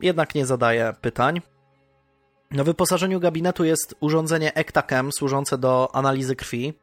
Jednak 0.00 0.34
nie 0.34 0.46
zadaje 0.46 0.94
pytań. 1.00 1.40
Na 2.50 2.64
wyposażeniu 2.64 3.20
gabinetu 3.20 3.64
jest 3.64 3.94
urządzenie 4.00 4.54
ECTAChem 4.54 5.12
służące 5.12 5.58
do 5.58 5.94
analizy 5.94 6.36
krwi, 6.36 6.74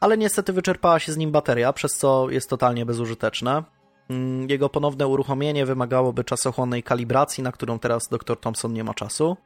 ale 0.00 0.18
niestety 0.18 0.52
wyczerpała 0.52 0.98
się 0.98 1.12
z 1.12 1.16
nim 1.16 1.32
bateria, 1.32 1.72
przez 1.72 1.92
co 1.92 2.30
jest 2.30 2.50
totalnie 2.50 2.86
bezużyteczne. 2.86 3.62
Mm, 4.10 4.50
jego 4.50 4.68
ponowne 4.68 5.06
uruchomienie 5.06 5.66
wymagałoby 5.66 6.24
czasochłonnej 6.24 6.82
kalibracji, 6.82 7.42
na 7.42 7.52
którą 7.52 7.78
teraz 7.78 8.02
dr 8.10 8.40
Thompson 8.40 8.72
nie 8.72 8.84
ma 8.84 8.94
czasu. 8.94 9.36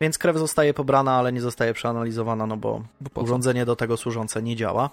Więc 0.00 0.18
krew 0.18 0.36
zostaje 0.36 0.74
pobrana, 0.74 1.12
ale 1.12 1.32
nie 1.32 1.40
zostaje 1.40 1.74
przeanalizowana, 1.74 2.46
no 2.46 2.56
bo, 2.56 2.82
bo 3.00 3.20
urządzenie 3.20 3.64
do 3.64 3.76
tego 3.76 3.96
służące 3.96 4.42
nie 4.42 4.56
działa. 4.56 4.90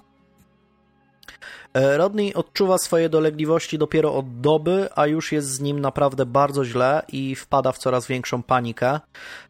E, 1.73 1.97
Rodney 1.97 2.33
odczuwa 2.33 2.77
swoje 2.77 3.09
dolegliwości 3.09 3.77
dopiero 3.77 4.15
od 4.15 4.41
doby, 4.41 4.89
a 4.95 5.07
już 5.07 5.31
jest 5.31 5.47
z 5.47 5.59
nim 5.59 5.79
naprawdę 5.79 6.25
bardzo 6.25 6.65
źle 6.65 7.01
i 7.07 7.35
wpada 7.35 7.71
w 7.71 7.77
coraz 7.77 8.07
większą 8.07 8.43
panikę, 8.43 8.99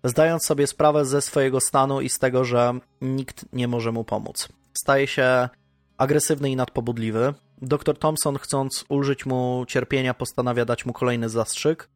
zdając 0.04 0.46
sobie 0.46 0.68
sprawę 0.68 1.06
ze 1.06 1.22
swojego 1.22 1.60
stanu 1.60 2.02
i 2.02 2.10
z 2.10 2.20
tego, 2.20 2.44
że 2.44 2.74
nikt 3.02 3.46
nie 3.54 3.68
może 3.68 3.92
mu 3.92 4.04
pomóc. 4.04 4.50
Staje 4.74 5.08
się 5.08 5.50
agresywny 5.98 6.50
i 6.50 6.56
nadpobudliwy. 6.56 7.34
Dr 7.62 7.98
Thompson, 7.98 8.38
chcąc 8.38 8.86
ulżyć 8.90 9.26
mu 9.26 9.66
cierpienia, 9.68 10.14
postanawia 10.14 10.66
dać 10.66 10.86
mu 10.86 10.94
kolejny 10.94 11.30
zastrzyk. 11.30 11.90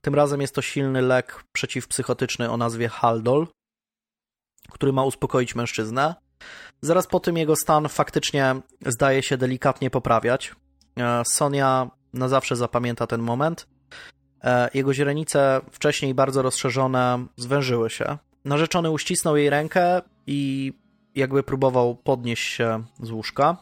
Tym 0.00 0.14
razem 0.14 0.40
jest 0.40 0.54
to 0.54 0.62
silny 0.62 1.02
lek 1.02 1.44
przeciwpsychotyczny 1.52 2.50
o 2.50 2.56
nazwie 2.56 2.88
Haldol, 2.88 3.46
który 4.70 4.92
ma 4.92 5.04
uspokoić 5.04 5.54
mężczyznę. 5.54 6.14
Zaraz 6.80 7.06
po 7.06 7.20
tym 7.20 7.36
jego 7.36 7.56
stan 7.56 7.88
faktycznie 7.88 8.54
zdaje 8.86 9.22
się 9.22 9.36
delikatnie 9.36 9.90
poprawiać. 9.90 10.54
E, 10.98 11.22
Sonia 11.32 11.90
na 12.12 12.28
zawsze 12.28 12.56
zapamięta 12.56 13.06
ten 13.06 13.20
moment. 13.20 13.66
E, 14.44 14.70
jego 14.74 14.94
źrenice, 14.94 15.60
wcześniej 15.70 16.14
bardzo 16.14 16.42
rozszerzone, 16.42 17.26
zwężyły 17.36 17.90
się. 17.90 18.18
Narzeczony 18.44 18.90
uścisnął 18.90 19.36
jej 19.36 19.50
rękę 19.50 20.02
i 20.26 20.72
jakby 21.14 21.42
próbował 21.42 21.96
podnieść 21.96 22.52
się 22.54 22.84
z 23.02 23.10
łóżka. 23.10 23.56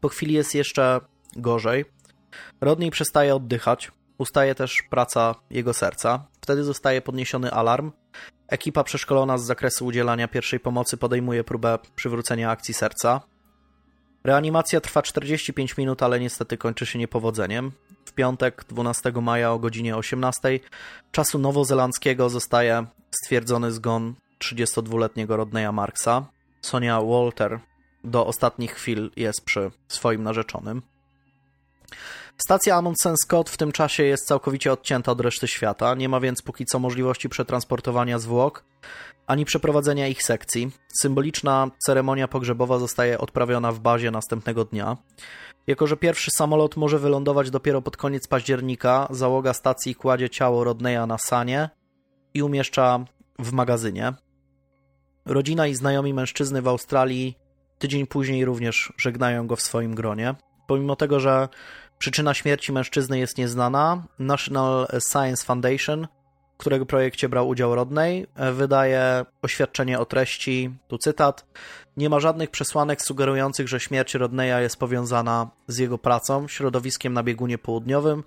Po 0.00 0.08
chwili 0.08 0.34
jest 0.34 0.54
jeszcze 0.54 1.00
gorzej. 1.36 1.84
Rodney 2.60 2.90
przestaje 2.90 3.34
oddychać. 3.34 3.92
Ustaje 4.18 4.54
też 4.54 4.82
praca 4.90 5.34
jego 5.50 5.74
serca. 5.74 6.26
Wtedy 6.40 6.64
zostaje 6.64 7.02
podniesiony 7.02 7.52
alarm. 7.52 7.92
Ekipa 8.48 8.84
przeszkolona 8.84 9.38
z 9.38 9.44
zakresu 9.44 9.86
udzielania 9.86 10.28
pierwszej 10.28 10.60
pomocy 10.60 10.96
podejmuje 10.96 11.44
próbę 11.44 11.78
przywrócenia 11.96 12.50
akcji 12.50 12.74
serca. 12.74 13.20
Reanimacja 14.24 14.80
trwa 14.80 15.02
45 15.02 15.76
minut, 15.76 16.02
ale 16.02 16.20
niestety 16.20 16.58
kończy 16.58 16.86
się 16.86 16.98
niepowodzeniem. 16.98 17.72
W 18.04 18.12
piątek, 18.12 18.64
12 18.68 19.12
maja 19.22 19.52
o 19.52 19.58
godzinie 19.58 19.96
18 19.96 20.60
czasu 21.12 21.38
nowozelandzkiego 21.38 22.30
zostaje 22.30 22.86
stwierdzony 23.10 23.72
zgon 23.72 24.14
32-letniego 24.38 25.36
Rodneya 25.36 25.72
Marksa. 25.72 26.26
Sonia 26.60 27.00
Walter 27.00 27.60
do 28.04 28.26
ostatnich 28.26 28.74
chwil 28.74 29.10
jest 29.16 29.44
przy 29.44 29.70
swoim 29.88 30.22
narzeczonym. 30.22 30.82
Stacja 32.38 32.76
Amundsen 32.76 33.16
Scott 33.16 33.50
w 33.50 33.56
tym 33.56 33.72
czasie 33.72 34.02
jest 34.02 34.26
całkowicie 34.26 34.72
odcięta 34.72 35.12
od 35.12 35.20
reszty 35.20 35.48
świata, 35.48 35.94
nie 35.94 36.08
ma 36.08 36.20
więc 36.20 36.42
póki 36.42 36.64
co 36.64 36.78
możliwości 36.78 37.28
przetransportowania 37.28 38.18
zwłok 38.18 38.64
ani 39.26 39.44
przeprowadzenia 39.44 40.08
ich 40.08 40.22
sekcji. 40.22 40.70
Symboliczna 41.00 41.70
ceremonia 41.86 42.28
pogrzebowa 42.28 42.78
zostaje 42.78 43.18
odprawiona 43.18 43.72
w 43.72 43.80
bazie 43.80 44.10
następnego 44.10 44.64
dnia. 44.64 44.96
Jako, 45.66 45.86
że 45.86 45.96
pierwszy 45.96 46.30
samolot 46.30 46.76
może 46.76 46.98
wylądować 46.98 47.50
dopiero 47.50 47.82
pod 47.82 47.96
koniec 47.96 48.28
października, 48.28 49.08
załoga 49.10 49.52
stacji 49.52 49.94
kładzie 49.94 50.30
ciało 50.30 50.64
Rodneya 50.64 51.06
na 51.06 51.18
sanie 51.18 51.70
i 52.34 52.42
umieszcza 52.42 53.04
w 53.38 53.52
magazynie. 53.52 54.12
Rodzina 55.24 55.66
i 55.66 55.74
znajomi 55.74 56.14
mężczyzny 56.14 56.62
w 56.62 56.68
Australii 56.68 57.38
tydzień 57.78 58.06
później 58.06 58.44
również 58.44 58.92
żegnają 58.96 59.46
go 59.46 59.56
w 59.56 59.62
swoim 59.62 59.94
gronie. 59.94 60.34
Pomimo 60.66 60.96
tego, 60.96 61.20
że 61.20 61.48
przyczyna 62.02 62.34
śmierci 62.34 62.72
mężczyzny 62.72 63.18
jest 63.18 63.38
nieznana, 63.38 64.02
National 64.18 64.86
Science 65.10 65.44
Foundation, 65.44 66.08
w 66.54 66.56
którego 66.56 66.86
projekcie 66.86 67.28
brał 67.28 67.48
udział 67.48 67.74
Rodney, 67.74 68.26
wydaje 68.52 69.24
oświadczenie 69.42 69.98
o 69.98 70.04
treści, 70.04 70.70
tu 70.88 70.98
cytat, 70.98 71.46
nie 71.96 72.10
ma 72.10 72.20
żadnych 72.20 72.50
przesłanek 72.50 73.02
sugerujących, 73.02 73.68
że 73.68 73.80
śmierć 73.80 74.14
Rodneya 74.14 74.62
jest 74.62 74.76
powiązana 74.76 75.50
z 75.68 75.78
jego 75.78 75.98
pracą, 75.98 76.48
środowiskiem 76.48 77.12
na 77.12 77.22
biegunie 77.22 77.58
południowym, 77.58 78.24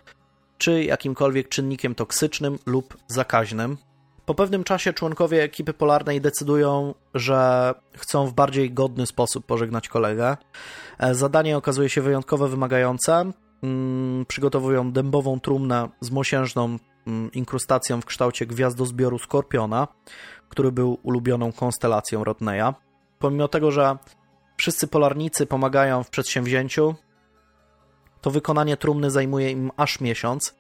czy 0.57 0.84
jakimkolwiek 0.84 1.49
czynnikiem 1.49 1.95
toksycznym 1.95 2.59
lub 2.65 2.97
zakaźnym. 3.07 3.78
Po 4.26 4.36
pewnym 4.36 4.63
czasie 4.63 4.93
członkowie 4.93 5.43
ekipy 5.43 5.73
polarnej 5.73 6.21
decydują, 6.21 6.93
że 7.13 7.73
chcą 7.97 8.28
w 8.28 8.34
bardziej 8.34 8.71
godny 8.71 9.05
sposób 9.05 9.45
pożegnać 9.45 9.88
kolegę. 9.88 10.38
E, 10.99 11.15
zadanie 11.15 11.57
okazuje 11.57 11.89
się 11.89 12.01
wyjątkowo 12.01 12.47
wymagające. 12.47 13.32
Mm, 13.66 14.26
przygotowują 14.26 14.91
dębową 14.91 15.39
trumnę 15.39 15.89
z 16.01 16.11
mosiężną 16.11 16.78
mm, 17.07 17.32
inkrustacją 17.32 18.01
w 18.01 18.05
kształcie 18.05 18.45
gwiazdozbioru 18.45 19.20
Skorpiona, 19.20 19.88
który 20.49 20.72
był 20.72 20.99
ulubioną 21.03 21.51
konstelacją 21.51 22.24
Rodneya. 22.24 22.74
Pomimo 23.20 23.47
tego, 23.47 23.72
że 23.72 23.97
wszyscy 24.57 24.88
polarnicy 24.88 25.45
pomagają 25.45 26.03
w 26.03 26.09
przedsięwzięciu, 26.09 26.95
to 28.22 28.32
wykonanie 28.32 28.78
trumny 28.78 29.11
zajmuje 29.11 29.51
im 29.51 29.72
aż 29.78 30.01
miesiąc. 30.01 30.55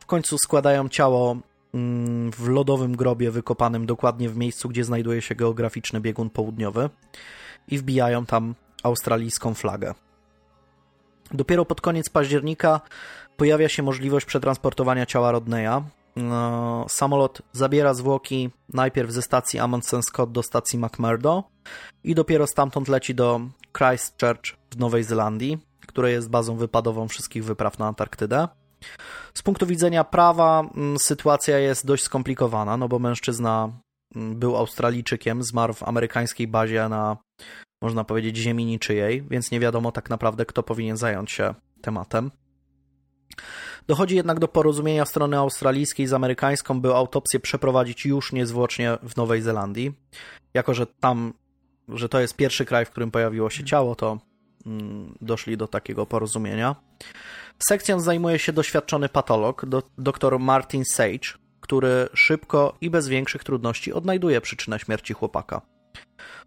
W 0.00 0.06
końcu 0.06 0.38
składają 0.38 0.88
ciało 0.88 1.36
Mm, 1.74 2.32
w 2.32 2.48
lodowym 2.48 2.96
grobie 2.96 3.30
wykopanym 3.30 3.86
dokładnie 3.86 4.28
w 4.28 4.36
miejscu, 4.36 4.68
gdzie 4.68 4.84
znajduje 4.84 5.22
się 5.22 5.34
geograficzny 5.34 6.00
biegun 6.00 6.30
południowy 6.30 6.90
i 7.68 7.78
wbijają 7.78 8.26
tam 8.26 8.54
australijską 8.82 9.54
flagę. 9.54 9.94
Dopiero 11.34 11.64
pod 11.64 11.80
koniec 11.80 12.08
października 12.08 12.80
pojawia 13.36 13.68
się 13.68 13.82
możliwość 13.82 14.26
przetransportowania 14.26 15.06
ciała 15.06 15.32
Rodneya. 15.32 15.82
No, 16.16 16.86
samolot 16.88 17.42
zabiera 17.52 17.94
zwłoki 17.94 18.50
najpierw 18.72 19.10
ze 19.10 19.22
stacji 19.22 19.58
Amundsen 19.58 20.02
Scott 20.02 20.32
do 20.32 20.42
stacji 20.42 20.78
McMurdo 20.78 21.44
i 22.04 22.14
dopiero 22.14 22.46
stamtąd 22.46 22.88
leci 22.88 23.14
do 23.14 23.40
Christchurch 23.78 24.56
w 24.70 24.78
Nowej 24.78 25.04
Zelandii, 25.04 25.58
które 25.86 26.10
jest 26.10 26.30
bazą 26.30 26.56
wypadową 26.56 27.08
wszystkich 27.08 27.44
wypraw 27.44 27.78
na 27.78 27.86
Antarktydę. 27.86 28.48
Z 29.34 29.42
punktu 29.42 29.66
widzenia 29.66 30.04
prawa 30.04 30.60
mm, 30.60 30.96
sytuacja 30.98 31.58
jest 31.58 31.86
dość 31.86 32.04
skomplikowana, 32.04 32.76
no 32.76 32.88
bo 32.88 32.98
mężczyzna 32.98 33.72
mm, 34.14 34.38
był 34.38 34.56
Australijczykiem, 34.56 35.42
zmarł 35.42 35.74
w 35.74 35.82
amerykańskiej 35.82 36.48
bazie 36.48 36.88
na, 36.88 37.16
można 37.80 38.04
powiedzieć, 38.04 38.36
ziemi 38.36 38.64
niczyjej, 38.64 39.22
więc 39.30 39.50
nie 39.50 39.60
wiadomo 39.60 39.92
tak 39.92 40.10
naprawdę, 40.10 40.46
kto 40.46 40.62
powinien 40.62 40.96
zająć 40.96 41.30
się 41.30 41.54
tematem. 41.80 42.30
Dochodzi 43.86 44.16
jednak 44.16 44.38
do 44.38 44.48
porozumienia 44.48 45.04
strony 45.04 45.38
australijskiej 45.38 46.06
z 46.06 46.12
amerykańską, 46.12 46.80
by 46.80 46.94
autopsję 46.94 47.40
przeprowadzić 47.40 48.06
już 48.06 48.32
niezwłocznie 48.32 48.98
w 49.02 49.16
Nowej 49.16 49.42
Zelandii. 49.42 49.92
Jako, 50.54 50.74
że 50.74 50.86
tam, 50.86 51.32
że 51.88 52.08
to 52.08 52.20
jest 52.20 52.36
pierwszy 52.36 52.64
kraj, 52.64 52.84
w 52.84 52.90
którym 52.90 53.10
pojawiło 53.10 53.50
się 53.50 53.64
ciało, 53.64 53.94
to 53.94 54.18
mm, 54.66 55.14
doszli 55.20 55.56
do 55.56 55.68
takiego 55.68 56.06
porozumienia. 56.06 56.76
Sekcją 57.58 58.00
zajmuje 58.00 58.38
się 58.38 58.52
doświadczony 58.52 59.08
patolog, 59.08 59.66
do, 59.66 59.82
dr 59.98 60.38
Martin 60.38 60.84
Sage, 60.84 61.38
który 61.60 62.08
szybko 62.14 62.76
i 62.80 62.90
bez 62.90 63.08
większych 63.08 63.44
trudności 63.44 63.92
odnajduje 63.92 64.40
przyczynę 64.40 64.78
śmierci 64.78 65.14
chłopaka. 65.14 65.77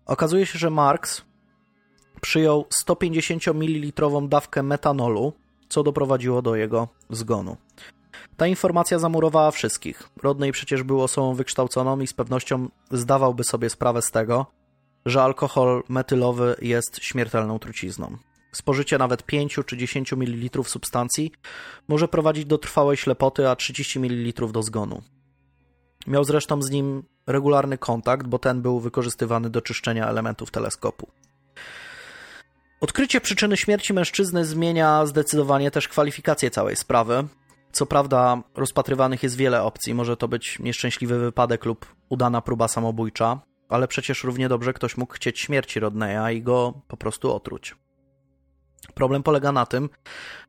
Okazuje 0.05 0.45
się, 0.45 0.59
że 0.59 0.69
Marks 0.69 1.21
przyjął 2.21 2.65
150 2.69 3.47
ml 3.47 3.93
dawkę 4.29 4.63
metanolu, 4.63 5.33
co 5.69 5.83
doprowadziło 5.83 6.41
do 6.41 6.55
jego 6.55 6.87
zgonu. 7.09 7.57
Ta 8.37 8.47
informacja 8.47 8.99
zamurowała 8.99 9.51
wszystkich. 9.51 10.09
Rodney 10.23 10.51
przecież 10.51 10.83
był 10.83 11.01
osobą 11.01 11.33
wykształconą 11.33 11.99
i 11.99 12.07
z 12.07 12.13
pewnością 12.13 12.69
zdawałby 12.91 13.43
sobie 13.43 13.69
sprawę 13.69 14.01
z 14.01 14.11
tego, 14.11 14.45
że 15.05 15.23
alkohol 15.23 15.83
metylowy 15.89 16.55
jest 16.61 17.03
śmiertelną 17.03 17.59
trucizną. 17.59 18.17
Spożycie 18.51 18.97
nawet 18.97 19.23
5 19.23 19.59
czy 19.65 19.77
10 19.77 20.13
ml 20.13 20.63
substancji 20.63 21.31
może 21.87 22.07
prowadzić 22.07 22.45
do 22.45 22.57
trwałej 22.57 22.97
ślepoty, 22.97 23.49
a 23.49 23.55
30 23.55 23.99
ml 23.99 24.51
do 24.51 24.63
zgonu. 24.63 25.01
Miał 26.07 26.23
zresztą 26.23 26.61
z 26.61 26.69
nim 26.69 27.03
regularny 27.27 27.77
kontakt, 27.77 28.27
bo 28.27 28.39
ten 28.39 28.61
był 28.61 28.79
wykorzystywany 28.79 29.49
do 29.49 29.61
czyszczenia 29.61 30.07
elementów 30.07 30.51
teleskopu. 30.51 31.07
Odkrycie 32.81 33.21
przyczyny 33.21 33.57
śmierci 33.57 33.93
mężczyzny 33.93 34.45
zmienia 34.45 35.05
zdecydowanie 35.05 35.71
też 35.71 35.87
kwalifikację 35.87 36.51
całej 36.51 36.75
sprawy. 36.75 37.27
Co 37.71 37.85
prawda, 37.85 38.43
rozpatrywanych 38.55 39.23
jest 39.23 39.35
wiele 39.35 39.63
opcji. 39.63 39.93
Może 39.93 40.17
to 40.17 40.27
być 40.27 40.59
nieszczęśliwy 40.59 41.19
wypadek 41.19 41.65
lub 41.65 41.85
udana 42.09 42.41
próba 42.41 42.67
samobójcza, 42.67 43.41
ale 43.69 43.87
przecież 43.87 44.23
równie 44.23 44.49
dobrze 44.49 44.73
ktoś 44.73 44.97
mógł 44.97 45.13
chcieć 45.13 45.39
śmierci 45.39 45.79
Rodneya 45.79 46.35
i 46.35 46.41
go 46.41 46.73
po 46.87 46.97
prostu 46.97 47.35
otruć. 47.35 47.75
Problem 48.93 49.23
polega 49.23 49.51
na 49.51 49.65
tym, 49.65 49.89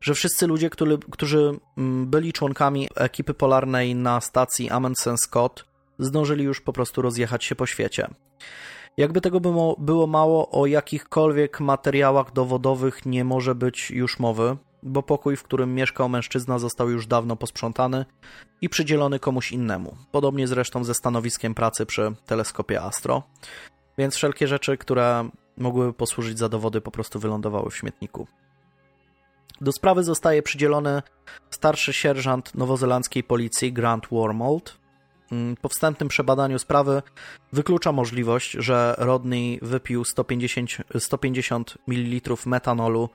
że 0.01 0.15
wszyscy 0.15 0.47
ludzie, 0.47 0.71
którzy, 0.71 0.99
którzy 1.11 1.59
mm, 1.77 2.07
byli 2.07 2.33
członkami 2.33 2.89
ekipy 2.97 3.35
polarnej 3.35 3.95
na 3.95 4.21
stacji 4.21 4.71
Amundsen 4.71 5.17
Scott, 5.19 5.65
zdążyli 5.99 6.45
już 6.45 6.61
po 6.61 6.73
prostu 6.73 7.03
rozjechać 7.03 7.45
się 7.45 7.55
po 7.55 7.67
świecie. 7.67 8.09
Jakby 8.97 9.21
tego 9.21 9.41
było, 9.41 9.77
było 9.79 10.07
mało, 10.07 10.51
o 10.51 10.67
jakichkolwiek 10.67 11.61
materiałach 11.61 12.33
dowodowych 12.33 13.07
nie 13.07 13.25
może 13.25 13.55
być 13.55 13.91
już 13.91 14.19
mowy, 14.19 14.57
bo 14.83 15.03
pokój, 15.03 15.37
w 15.37 15.43
którym 15.43 15.75
mieszkał 15.75 16.09
mężczyzna, 16.09 16.59
został 16.59 16.91
już 16.91 17.07
dawno 17.07 17.37
posprzątany 17.37 18.05
i 18.61 18.69
przydzielony 18.69 19.19
komuś 19.19 19.53
innemu. 19.53 19.97
Podobnie 20.11 20.47
zresztą 20.47 20.85
ze 20.85 20.95
stanowiskiem 20.95 21.55
pracy 21.55 21.87
przy 21.87 22.13
teleskopie 22.27 22.83
Astro. 22.83 23.23
Więc 23.99 24.15
wszelkie 24.15 24.49
rzeczy, 24.49 24.77
które 24.77 25.29
mogłyby 25.63 25.93
posłużyć 25.93 26.39
za 26.39 26.49
dowody, 26.49 26.81
po 26.81 26.91
prostu 26.91 27.19
wylądowały 27.19 27.71
w 27.71 27.77
śmietniku. 27.77 28.27
Do 29.61 29.73
sprawy 29.73 30.05
zostaje 30.05 30.43
przydzielony 30.43 31.03
starszy 31.51 31.93
sierżant 31.93 32.55
nowozelandzkiej 32.55 33.25
policji 33.25 33.73
Grant 33.73 34.07
Wormold. 34.11 34.79
Mm, 35.33 35.57
po 35.57 35.69
wstępnym 35.69 36.09
przebadaniu 36.09 36.59
sprawy 36.59 37.03
wyklucza 37.53 37.93
możliwość, 37.93 38.51
że 38.51 38.95
Rodney 38.99 39.59
wypił 39.63 40.05
150, 40.05 40.71
150 40.99 41.79
ml 41.87 42.37
metanolu, 42.47 43.09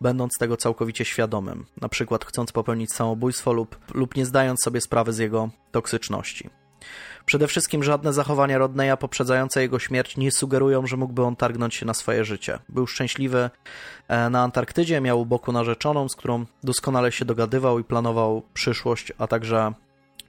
będąc 0.00 0.32
tego 0.38 0.56
całkowicie 0.56 1.04
świadomym, 1.04 1.66
na 1.80 1.88
przykład 1.88 2.24
chcąc 2.24 2.52
popełnić 2.52 2.92
samobójstwo 2.92 3.52
lub, 3.52 3.94
lub 3.94 4.16
nie 4.16 4.26
zdając 4.26 4.62
sobie 4.64 4.80
sprawy 4.80 5.12
z 5.12 5.18
jego 5.18 5.50
toksyczności. 5.70 6.50
Przede 7.26 7.46
wszystkim 7.46 7.84
żadne 7.84 8.12
zachowania 8.12 8.58
Rodneya 8.58 8.96
poprzedzające 9.00 9.62
jego 9.62 9.78
śmierć 9.78 10.16
nie 10.16 10.32
sugerują, 10.32 10.86
że 10.86 10.96
mógłby 10.96 11.22
on 11.22 11.36
targnąć 11.36 11.74
się 11.74 11.86
na 11.86 11.94
swoje 11.94 12.24
życie. 12.24 12.58
Był 12.68 12.86
szczęśliwy 12.86 13.50
e, 14.08 14.30
na 14.30 14.42
Antarktydzie, 14.42 15.00
miał 15.00 15.20
u 15.20 15.26
boku 15.26 15.52
narzeczoną, 15.52 16.08
z 16.08 16.16
którą 16.16 16.44
doskonale 16.62 17.12
się 17.12 17.24
dogadywał 17.24 17.78
i 17.78 17.84
planował 17.84 18.42
przyszłość, 18.54 19.12
a 19.18 19.26
także 19.26 19.72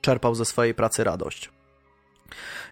czerpał 0.01 0.35
ze 0.35 0.45
swojej 0.45 0.73
pracy 0.73 1.03
radość. 1.03 1.49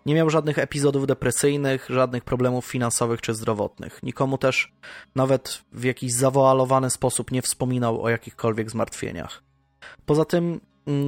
Nie 0.06 0.16
miał 0.16 0.30
żadnych 0.30 0.60
epizodów 0.60 1.08
depresyjnych, 1.08 1.88
żadnych 1.90 2.24
problemów 2.24 2.66
finansowych 2.66 3.22
czy 3.22 3.34
zdrowotnych. 3.34 4.04
Nikomu 4.04 4.38
też 4.38 4.74
nawet 5.16 5.62
w 5.72 5.84
jakiś 5.84 6.14
zawoalowany 6.14 6.90
sposób 6.90 7.32
nie 7.32 7.42
wspominał 7.42 8.04
o 8.04 8.10
jakichkolwiek 8.10 8.70
zmartwieniach. 8.70 9.44
Poza 10.06 10.26
tym 10.26 10.62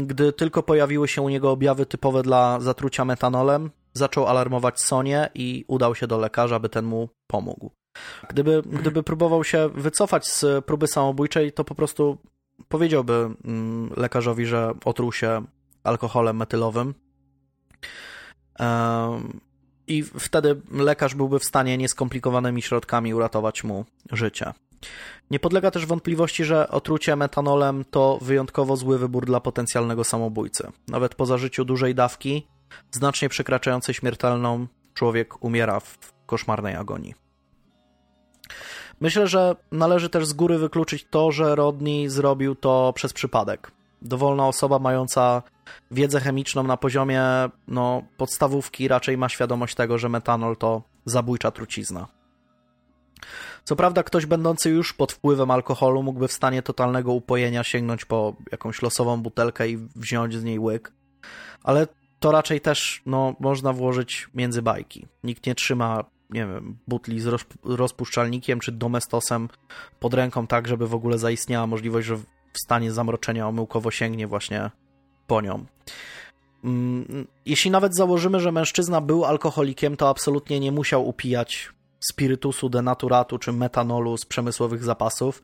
gdy 0.06 0.34
tylko 0.34 0.64
pojawiły 0.64 1.08
się 1.08 1.22
u 1.22 1.30
niego 1.30 1.52
objawy 1.52 1.86
typowe 1.86 2.24
dla 2.24 2.60
zatrucia 2.60 3.06
metanolem, 3.06 3.72
zaczął 3.94 4.28
alarmować 4.28 4.82
Sonię 4.82 5.30
i 5.36 5.66
udał 5.68 5.96
się 5.96 6.08
do 6.08 6.18
lekarza, 6.18 6.60
by 6.60 6.70
ten 6.70 6.86
mu 6.86 7.10
pomógł. 7.28 7.72
Gdyby, 8.30 8.62
gdyby 8.66 9.04
próbował 9.04 9.44
się 9.44 9.70
wycofać 9.70 10.28
z 10.28 10.66
próby 10.66 10.88
samobójczej, 10.88 11.52
to 11.52 11.64
po 11.64 11.76
prostu 11.76 12.18
powiedziałby 12.68 13.14
mm, 13.46 13.90
lekarzowi, 13.98 14.46
że 14.46 14.74
otruł 14.86 15.12
się 15.12 15.46
alkoholem 15.84 16.38
metylowym. 16.38 16.94
I 19.88 20.04
wtedy 20.04 20.62
lekarz 20.72 21.16
byłby 21.16 21.40
w 21.40 21.44
stanie 21.44 21.78
nieskomplikowanymi 21.78 22.62
środkami 22.62 23.14
uratować 23.14 23.64
mu 23.64 23.86
życie. 24.12 24.54
Nie 25.32 25.40
podlega 25.40 25.72
też 25.72 25.86
wątpliwości, 25.86 26.44
że 26.46 26.70
otrucie 26.70 27.16
metanolem 27.16 27.86
to 27.92 28.20
wyjątkowo 28.22 28.76
zły 28.76 28.98
wybór 28.98 29.26
dla 29.26 29.40
potencjalnego 29.40 30.04
samobójcy. 30.04 30.68
Nawet 30.88 31.16
po 31.16 31.26
zażyciu 31.26 31.66
dużej 31.66 31.96
dawki, 31.96 32.48
znacznie 32.92 33.30
przekraczającej 33.30 33.96
śmiertelną, 33.96 34.68
człowiek 34.94 35.44
umiera 35.44 35.80
w 35.80 35.98
koszmarnej 36.26 36.76
agonii. 36.76 37.14
Myślę, 39.02 39.28
że 39.28 39.56
należy 39.72 40.10
też 40.10 40.26
z 40.26 40.34
góry 40.34 40.58
wykluczyć 40.58 41.08
to, 41.10 41.32
że 41.32 41.56
Rodney 41.56 42.10
zrobił 42.10 42.56
to 42.56 42.94
przez 42.96 43.14
przypadek. 43.14 43.72
Dowolna 44.04 44.48
osoba 44.48 44.80
mająca 44.80 45.44
wiedzę 45.92 46.20
chemiczną 46.20 46.64
na 46.64 46.78
poziomie 46.78 47.24
no, 47.68 48.04
podstawówki 48.18 48.88
raczej 48.88 49.18
ma 49.18 49.30
świadomość 49.30 49.76
tego, 49.76 49.98
że 49.98 50.10
metanol 50.10 50.58
to 50.58 50.82
zabójcza 51.06 51.52
trucizna. 51.52 52.08
Co 53.64 53.76
prawda 53.76 54.04
ktoś 54.04 54.26
będący 54.26 54.70
już 54.70 54.94
pod 54.94 55.12
wpływem 55.12 55.52
alkoholu 55.52 56.04
mógłby 56.04 56.28
w 56.28 56.34
stanie 56.34 56.62
totalnego 56.62 57.14
upojenia 57.14 57.64
sięgnąć 57.64 58.06
po 58.06 58.36
jakąś 58.52 58.82
losową 58.82 59.22
butelkę 59.22 59.70
i 59.70 59.78
wziąć 59.96 60.36
z 60.36 60.44
niej 60.44 60.60
łyk, 60.60 60.92
ale 61.64 61.88
to 62.20 62.32
raczej 62.32 62.62
też 62.62 63.02
no, 63.06 63.36
można 63.40 63.74
włożyć 63.74 64.30
między 64.34 64.62
bajki. 64.62 65.08
Nikt 65.24 65.46
nie 65.46 65.56
trzyma, 65.56 66.04
nie 66.30 66.48
wiem, 66.48 66.78
butli 66.88 67.20
z 67.20 67.46
rozpuszczalnikiem 67.64 68.60
czy 68.60 68.72
domestosem 68.72 69.50
pod 70.00 70.14
ręką 70.14 70.48
tak, 70.48 70.68
żeby 70.68 70.88
w 70.88 70.96
ogóle 70.96 71.18
zaistniała 71.18 71.68
możliwość, 71.68 72.08
że 72.08 72.18
w 72.54 72.60
stanie 72.60 72.92
zamroczenia 72.92 73.48
omyłkowo 73.48 73.92
sięgnie 73.92 74.28
właśnie 74.28 74.72
po 75.28 75.42
nią. 75.42 75.66
Mm, 76.64 77.28
jeśli 77.46 77.72
nawet 77.72 77.96
założymy, 77.96 78.40
że 78.40 78.52
mężczyzna 78.52 79.02
był 79.02 79.26
alkoholikiem, 79.26 79.98
to 79.98 80.10
absolutnie 80.10 80.60
nie 80.60 80.72
musiał 80.72 81.08
upijać 81.08 81.74
spirytusu, 82.10 82.70
denaturatu 82.70 83.40
czy 83.40 83.52
metanolu 83.52 84.18
z 84.18 84.26
przemysłowych 84.26 84.84
zapasów, 84.84 85.44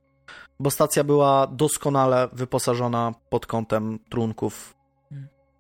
bo 0.60 0.72
stacja 0.72 1.04
była 1.04 1.48
doskonale 1.48 2.30
wyposażona 2.34 3.14
pod 3.30 3.46
kątem 3.46 4.00
trunków 4.10 4.76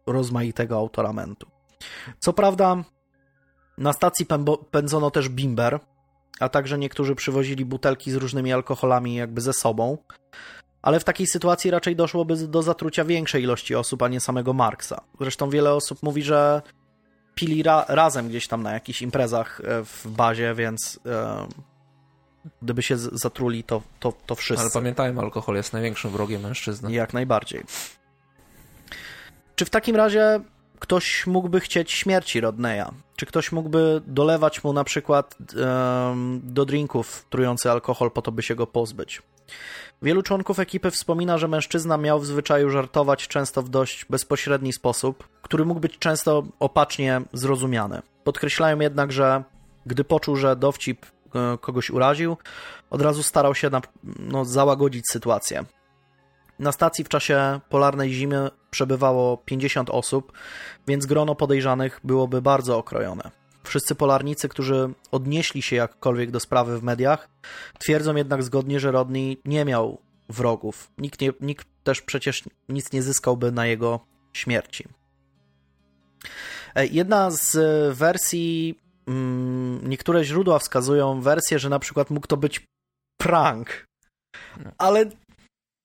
rozmaitego 0.08 0.78
autoramentu. 0.78 1.48
Co 2.20 2.34
prawda, 2.34 2.84
na 3.78 3.94
stacji 3.94 4.26
pędzono 4.72 5.12
też 5.12 5.30
bimber, 5.30 5.80
a 6.40 6.50
także 6.50 6.78
niektórzy 6.78 7.16
przywozili 7.16 7.66
butelki 7.66 8.12
z 8.12 8.16
różnymi 8.16 8.54
alkoholami 8.54 9.16
jakby 9.16 9.42
ze 9.42 9.54
sobą, 9.54 9.98
ale 10.82 11.00
w 11.00 11.04
takiej 11.04 11.28
sytuacji 11.28 11.72
raczej 11.72 11.96
doszłoby 11.96 12.48
do 12.48 12.64
zatrucia 12.64 13.06
większej 13.06 13.44
ilości 13.44 13.76
osób, 13.76 14.04
a 14.04 14.08
nie 14.08 14.20
samego 14.20 14.54
Marksa. 14.54 15.02
Zresztą 15.20 15.50
wiele 15.50 15.74
osób 15.74 16.04
mówi, 16.04 16.24
że 16.24 16.62
pili 17.36 17.64
ra 17.64 17.86
razem 17.88 18.30
gdzieś 18.30 18.48
tam 18.48 18.64
na 18.64 18.74
jakichś 18.74 19.02
imprezach 19.02 19.62
e, 19.64 19.86
w 19.86 20.08
bazie, 20.08 20.54
więc 20.56 21.00
e, 21.06 21.48
gdyby 22.62 22.82
się 22.82 22.98
zatruli, 22.98 23.64
to, 23.64 23.82
to, 24.00 24.14
to 24.26 24.36
wszyscy. 24.36 24.62
Ale 24.62 24.72
pamiętajmy, 24.72 25.22
alkohol 25.22 25.56
jest 25.56 25.74
największym 25.74 26.12
wrogiem 26.12 26.42
mężczyzny. 26.42 26.92
Jak 26.92 27.14
najbardziej. 27.14 27.64
Czy 29.56 29.66
w 29.66 29.70
takim 29.70 29.96
razie 29.96 30.40
ktoś 30.80 31.28
mógłby 31.28 31.60
chcieć 31.60 31.92
śmierci 31.92 32.42
Rodneya? 32.42 32.86
Czy 33.16 33.26
ktoś 33.26 33.52
mógłby 33.52 34.02
dolewać 34.08 34.64
mu 34.64 34.74
na 34.74 34.84
przykład 34.84 35.36
um, 35.56 36.42
do 36.44 36.66
drinków 36.66 37.26
trujący 37.30 37.72
alkohol 37.72 38.12
po 38.12 38.22
to, 38.22 38.32
by 38.32 38.44
się 38.44 38.56
go 38.56 38.68
pozbyć? 38.68 39.22
Wielu 40.02 40.24
członków 40.24 40.60
ekipy 40.60 40.92
wspomina, 40.92 41.38
że 41.38 41.48
mężczyzna 41.48 41.98
miał 41.98 42.20
w 42.20 42.26
zwyczaju 42.26 42.70
żartować 42.70 43.28
często 43.28 43.62
w 43.62 43.70
dość 43.70 44.06
bezpośredni 44.06 44.74
sposób, 44.74 45.28
który 45.42 45.66
mógł 45.66 45.80
być 45.80 46.00
często 46.00 46.44
opacznie 46.60 47.22
zrozumiany. 47.34 48.02
Podkreślają 48.24 48.80
jednak, 48.80 49.12
że 49.12 49.44
gdy 49.86 50.04
poczuł, 50.04 50.36
że 50.36 50.56
dowcip 50.56 51.06
e, 51.06 51.58
kogoś 51.58 51.90
uraził, 51.90 52.38
od 52.90 53.02
razu 53.02 53.24
starał 53.24 53.56
się 53.56 53.70
na, 53.70 53.82
no, 54.20 54.46
załagodzić 54.46 55.06
sytuację. 55.12 55.66
Na 56.60 56.72
stacji 56.72 57.04
w 57.04 57.10
czasie 57.10 57.60
polarnej 57.70 58.14
zimy 58.14 58.50
przebywało 58.72 59.38
50 59.38 59.90
osób, 59.90 60.32
więc 60.88 61.06
grono 61.06 61.36
podejrzanych 61.36 62.00
byłoby 62.04 62.42
bardzo 62.42 62.78
okrojone. 62.78 63.39
Wszyscy 63.64 63.96
polarnicy, 63.96 64.50
którzy 64.50 64.94
odnieśli 65.12 65.62
się 65.62 65.76
jakkolwiek 65.76 66.32
do 66.32 66.40
sprawy 66.40 66.80
w 66.80 66.84
mediach, 66.84 67.30
twierdzą 67.80 68.16
jednak 68.16 68.44
zgodnie, 68.44 68.80
że 68.80 68.92
Rodney 68.92 69.42
nie 69.46 69.66
miał 69.66 70.02
wrogów. 70.30 70.92
Nikt, 70.98 71.22
nie, 71.22 71.32
nikt 71.42 71.68
też 71.84 72.02
przecież 72.02 72.44
nic 72.70 72.92
nie 72.92 73.04
zyskałby 73.04 73.52
na 73.52 73.66
jego 73.66 74.00
śmierci. 74.34 74.88
E, 76.76 76.88
jedna 76.88 77.32
z 77.32 77.58
wersji, 77.98 78.80
mm, 79.08 79.90
niektóre 79.90 80.24
źródła 80.24 80.60
wskazują 80.60 81.22
wersję, 81.22 81.60
że 81.60 81.70
na 81.70 81.80
przykład 81.80 82.10
mógł 82.10 82.28
to 82.28 82.38
być 82.38 82.66
prank. 83.18 83.86
No. 84.64 84.72
Ale 84.78 85.06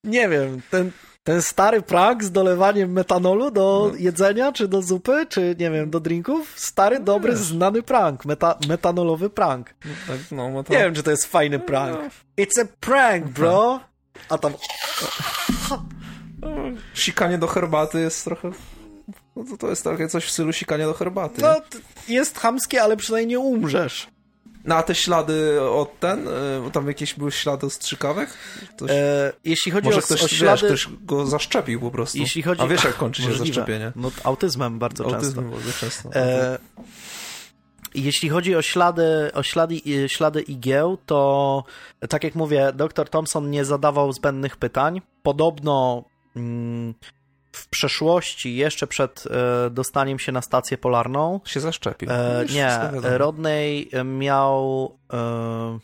nie 0.05 0.29
wiem, 0.29 0.63
ten, 0.71 0.91
ten 1.25 1.43
stary 1.43 1.83
prank 1.83 2.25
z 2.25 2.31
dolewaniem 2.31 2.93
metanolu 2.93 3.51
do 3.51 3.91
no. 3.93 3.99
jedzenia, 3.99 4.53
czy 4.53 4.69
do 4.69 4.83
zupy, 4.83 5.27
czy 5.29 5.57
nie 5.59 5.71
wiem, 5.71 5.91
do 5.91 6.01
drinków. 6.01 6.53
Stary, 6.57 6.99
no 6.99 7.05
dobry, 7.05 7.37
znany 7.37 7.83
prank. 7.83 8.25
Meta, 8.25 8.59
metanolowy 8.69 9.31
prank. 9.31 9.75
No, 9.85 9.91
tak, 10.07 10.19
no, 10.31 10.63
to... 10.63 10.73
Nie 10.73 10.79
wiem, 10.79 10.95
czy 10.95 11.03
to 11.03 11.11
jest 11.11 11.27
fajny 11.27 11.59
prank. 11.59 11.99
No. 12.03 12.45
It's 12.45 12.63
a 12.63 12.65
prank, 12.81 13.27
bro! 13.27 13.81
A 14.29 14.39
tam... 14.39 14.53
Sikanie 16.95 17.39
do 17.39 17.47
herbaty 17.47 18.01
jest 18.01 18.25
trochę... 18.25 18.51
No 19.37 19.45
to, 19.45 19.57
to 19.57 19.69
jest 19.69 19.83
trochę 19.83 20.09
coś 20.09 20.25
w 20.25 20.31
stylu 20.31 20.53
sikania 20.53 20.87
do 20.87 20.95
herbaty. 20.95 21.43
No, 21.43 21.55
jest 22.09 22.39
chamskie, 22.39 22.83
ale 22.83 22.97
przynajmniej 22.97 23.29
nie 23.29 23.39
umrzesz. 23.39 24.14
No 24.65 24.75
a 24.75 24.83
te 24.83 24.95
ślady 24.95 25.63
od 25.63 26.01
ten, 26.01 26.25
bo 26.61 26.69
e, 26.69 26.71
tam 26.71 26.89
jakieś 26.89 27.15
były 27.15 27.33
ślady 27.33 27.71
strzykawek? 27.71 28.31
Ktoś... 28.77 28.91
E, 28.91 29.33
jeśli 29.45 29.73
chodzi 29.73 29.87
Może 29.87 29.99
o, 29.99 30.03
ktoś, 30.03 30.23
o 30.23 30.29
ślady... 30.29 30.69
Wiesz, 30.69 30.87
ktoś 30.87 30.97
go 31.01 31.27
zaszczepił 31.27 31.81
po 31.81 31.91
prostu. 31.91 32.19
Jeśli 32.19 32.43
chodzi... 32.43 32.63
A 32.63 32.67
wiesz 32.67 32.85
jak 32.85 32.97
kończy 32.97 33.23
się 33.23 33.29
Możliwe. 33.29 33.47
zaszczepienie? 33.47 33.93
No 33.97 34.11
autyzmem 34.25 34.79
bardzo 34.79 35.05
autyzmem 35.05 35.45
często. 35.45 35.57
bardzo 35.57 35.79
często. 35.79 36.11
E, 36.15 36.59
jeśli 37.95 38.29
chodzi 38.29 38.57
o 38.57 38.63
ślady, 38.63 39.31
o 39.35 39.43
ślady, 39.43 39.81
ślady 40.07 40.41
igieł, 40.41 40.99
to 41.07 41.65
tak 42.09 42.25
jak 42.25 42.35
mówię, 42.35 42.73
dr 42.75 43.09
Thompson 43.09 43.51
nie 43.51 43.65
zadawał 43.65 44.13
zbędnych 44.13 44.57
pytań. 44.57 45.01
Podobno 45.23 46.05
mm, 46.37 46.95
w 47.55 47.69
przeszłości, 47.69 48.57
jeszcze 48.57 48.87
przed 48.87 49.25
e, 49.27 49.71
dostaniem 49.71 50.19
się 50.19 50.33
na 50.33 50.43
stację 50.43 50.79
polarną. 50.79 51.41
Się 51.45 51.61
zaszczepił. 51.61 52.11
E, 52.11 52.45
nie, 52.51 52.79
Rodney 53.03 53.91
miał 54.05 54.91
e, 55.13 55.79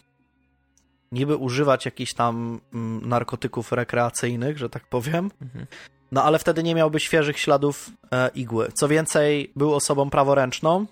niby 1.12 1.36
używać 1.36 1.84
jakichś 1.84 2.14
tam 2.14 2.60
mm, 2.74 3.08
narkotyków 3.08 3.72
rekreacyjnych, 3.72 4.58
że 4.58 4.70
tak 4.70 4.86
powiem. 4.86 5.30
Mhm. 5.42 5.66
No 6.12 6.24
ale 6.24 6.38
wtedy 6.38 6.62
nie 6.62 6.74
miałby 6.74 7.00
świeżych 7.00 7.38
śladów 7.38 7.90
e, 8.12 8.30
igły. 8.34 8.68
Co 8.74 8.88
więcej, 8.88 9.52
był 9.56 9.74
osobą 9.74 10.10
praworęczną, 10.10 10.86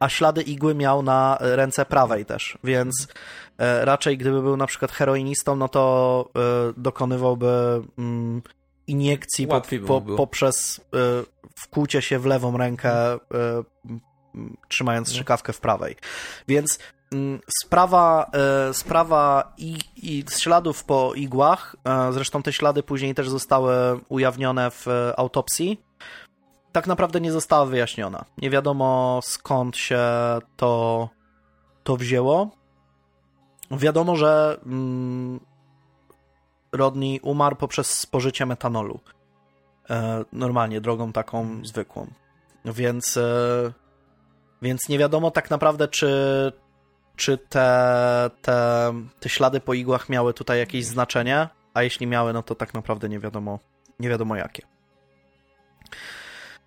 a 0.00 0.08
ślady 0.08 0.42
igły 0.42 0.74
miał 0.74 1.02
na 1.02 1.38
ręce 1.40 1.84
prawej 1.84 2.24
też, 2.24 2.58
więc 2.64 3.08
e, 3.58 3.84
raczej 3.84 4.18
gdyby 4.18 4.42
był 4.42 4.56
na 4.56 4.66
przykład 4.66 4.92
heroinistą, 4.92 5.56
no 5.56 5.68
to 5.68 6.24
e, 6.36 6.72
dokonywałby 6.76 7.82
mm, 7.98 8.42
iniekcji 8.88 9.46
po, 9.46 9.60
po, 9.86 10.00
poprzez 10.00 10.80
wkłucie 11.54 12.02
się 12.02 12.18
w 12.18 12.26
lewą 12.26 12.56
rękę, 12.56 13.18
trzymając 14.68 15.08
strzykawkę 15.08 15.52
w 15.52 15.60
prawej. 15.60 15.96
Więc 16.48 16.78
Sprawa, 17.64 18.30
sprawa 18.72 19.52
i, 19.58 19.78
i 19.96 20.24
śladów 20.38 20.84
po 20.84 21.14
igłach, 21.14 21.76
zresztą 22.10 22.42
te 22.42 22.52
ślady 22.52 22.82
później 22.82 23.14
też 23.14 23.28
zostały 23.28 24.00
ujawnione 24.08 24.70
w 24.70 24.86
autopsji, 25.16 25.80
tak 26.72 26.86
naprawdę 26.86 27.20
nie 27.20 27.32
została 27.32 27.66
wyjaśniona. 27.66 28.24
Nie 28.38 28.50
wiadomo 28.50 29.20
skąd 29.22 29.76
się 29.76 30.00
to, 30.56 31.08
to 31.82 31.96
wzięło. 31.96 32.50
Wiadomo, 33.70 34.16
że 34.16 34.60
mm, 34.66 35.40
Rodney 36.72 37.20
umarł 37.22 37.56
poprzez 37.56 37.90
spożycie 37.90 38.46
metanolu. 38.46 39.00
E, 39.90 40.24
normalnie, 40.32 40.80
drogą 40.80 41.12
taką 41.12 41.60
zwykłą. 41.64 42.06
Więc, 42.64 43.16
e, 43.16 43.72
więc 44.62 44.88
nie 44.88 44.98
wiadomo 44.98 45.30
tak 45.30 45.50
naprawdę, 45.50 45.88
czy, 45.88 46.12
czy 47.16 47.38
te, 47.38 48.30
te, 48.42 48.92
te 49.20 49.28
ślady 49.28 49.60
po 49.60 49.74
igłach 49.74 50.08
miały 50.08 50.34
tutaj 50.34 50.58
jakieś 50.58 50.84
znaczenie, 50.84 51.48
a 51.74 51.82
jeśli 51.82 52.06
miały, 52.06 52.32
no 52.32 52.42
to 52.42 52.54
tak 52.54 52.74
naprawdę 52.74 53.08
nie 53.08 53.18
wiadomo, 53.18 53.58
nie 54.00 54.08
wiadomo 54.08 54.36
jakie. 54.36 54.62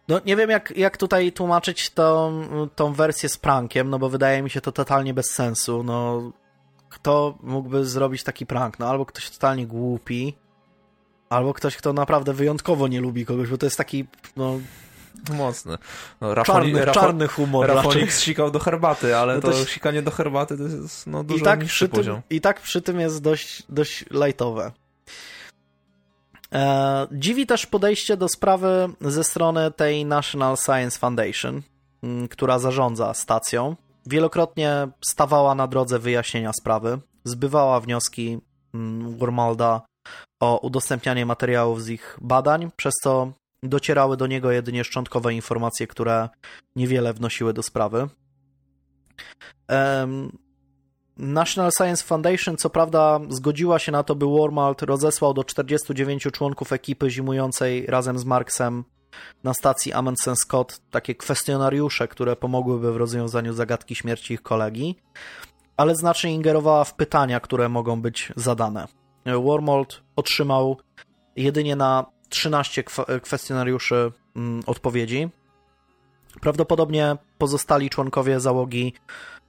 No 0.08 0.20
nie 0.26 0.36
wiem 0.36 0.50
jak, 0.50 0.78
jak 0.78 0.98
tutaj 0.98 1.32
tłumaczyć 1.32 1.90
tą, 1.90 2.42
tą 2.76 2.94
wersję 2.94 3.30
z 3.30 3.38
prankiem, 3.38 3.90
no 3.90 4.00
bo 4.00 4.10
wydaje 4.10 4.42
mi 4.42 4.50
się 4.50 4.62
to 4.62 4.72
totalnie 4.72 5.14
bez 5.14 5.32
sensu. 5.32 5.84
No 5.84 6.32
kto 7.02 7.38
mógłby 7.44 7.86
zrobić 7.86 8.24
taki 8.24 8.46
prank? 8.46 8.80
No 8.80 8.90
albo 8.90 9.06
ktoś 9.06 9.30
totalnie 9.30 9.68
głupi, 9.68 10.36
albo 11.30 11.54
ktoś, 11.54 11.78
kto 11.78 11.94
naprawdę 11.94 12.34
wyjątkowo 12.34 12.88
nie 12.88 13.02
lubi 13.02 13.26
kogoś, 13.26 13.50
bo 13.50 13.58
to 13.58 13.66
jest 13.66 13.78
taki, 13.78 14.06
no... 14.38 14.60
Mocny. 15.34 15.78
No, 16.22 16.36
Rafoni, 16.36 16.74
czarny, 16.74 16.94
czarny 16.94 17.28
humor. 17.28 17.68
Rafonik 17.68 18.14
zsikał 18.14 18.52
do 18.52 18.60
herbaty, 18.60 19.18
ale 19.18 19.36
no 19.36 19.42
to, 19.42 19.52
to 19.52 19.66
sikanie 19.66 20.02
do 20.02 20.12
herbaty 20.12 20.58
to 20.58 20.64
jest 20.64 21.08
no, 21.08 21.24
dużo 21.24 21.40
i 21.40 21.44
tak 21.44 21.66
przy 21.66 21.90
tym, 21.90 22.22
I 22.30 22.42
tak 22.42 22.62
przy 22.62 22.82
tym 22.82 23.00
jest 23.00 23.22
dość, 23.22 23.64
dość 23.70 24.06
lajtowe. 24.10 24.72
E, 26.54 27.08
dziwi 27.12 27.46
też 27.48 27.66
podejście 27.66 28.18
do 28.18 28.30
sprawy 28.30 28.90
ze 29.02 29.24
strony 29.24 29.72
tej 29.72 30.06
National 30.06 30.58
Science 30.58 31.00
Foundation, 31.00 31.62
mm, 32.04 32.28
która 32.28 32.60
zarządza 32.60 33.14
stacją. 33.14 33.76
Wielokrotnie 34.06 34.88
stawała 35.06 35.56
na 35.56 35.68
drodze 35.68 36.00
wyjaśnienia 36.00 36.54
sprawy, 36.54 37.00
zbywała 37.24 37.80
wnioski 37.80 38.40
mm, 38.74 39.18
Wormalda 39.18 39.82
o 40.40 40.58
udostępnianie 40.58 41.26
materiałów 41.26 41.84
z 41.84 41.90
ich 41.90 42.18
badań, 42.22 42.72
przez 42.76 42.94
co 43.04 43.32
docierały 43.64 44.18
do 44.18 44.28
niego 44.28 44.52
jedynie 44.52 44.84
szczątkowe 44.84 45.34
informacje, 45.34 45.88
które 45.88 46.30
niewiele 46.76 47.14
wnosiły 47.14 47.54
do 47.54 47.64
sprawy. 47.64 48.08
National 51.18 51.72
Science 51.78 52.04
Foundation 52.04 52.58
co 52.58 52.70
prawda 52.70 53.20
zgodziła 53.30 53.80
się 53.80 53.92
na 53.92 54.04
to, 54.04 54.16
by 54.16 54.26
Wormald 54.26 54.82
rozesłał 54.82 55.34
do 55.34 55.44
49 55.44 56.24
członków 56.24 56.74
ekipy 56.74 57.10
zimującej 57.10 57.86
razem 57.86 58.20
z 58.20 58.26
Marksem 58.26 58.84
na 59.44 59.54
stacji 59.54 59.94
Amundsen 59.94 60.36
Scott 60.36 60.82
takie 60.92 61.16
kwestionariusze, 61.16 62.08
które 62.08 62.36
pomogłyby 62.36 62.94
w 62.94 62.98
rozwiązaniu 62.98 63.54
zagadki 63.54 63.96
śmierci 63.96 64.34
ich 64.34 64.42
kolegi, 64.42 64.96
ale 65.78 65.96
znacznie 65.96 66.34
ingerowała 66.34 66.84
w 66.84 66.94
pytania, 66.94 67.40
które 67.40 67.70
mogą 67.70 68.02
być 68.02 68.34
zadane. 68.36 68.88
Wormald 69.26 70.02
otrzymał 70.16 70.78
jedynie 71.36 71.76
na 71.76 72.06
13 72.30 72.84
kwestionariuszy 73.22 74.12
mm, 74.36 74.64
odpowiedzi. 74.66 75.30
Prawdopodobnie 76.42 77.16
pozostali 77.38 77.90
członkowie 77.90 78.40
załogi 78.40 78.94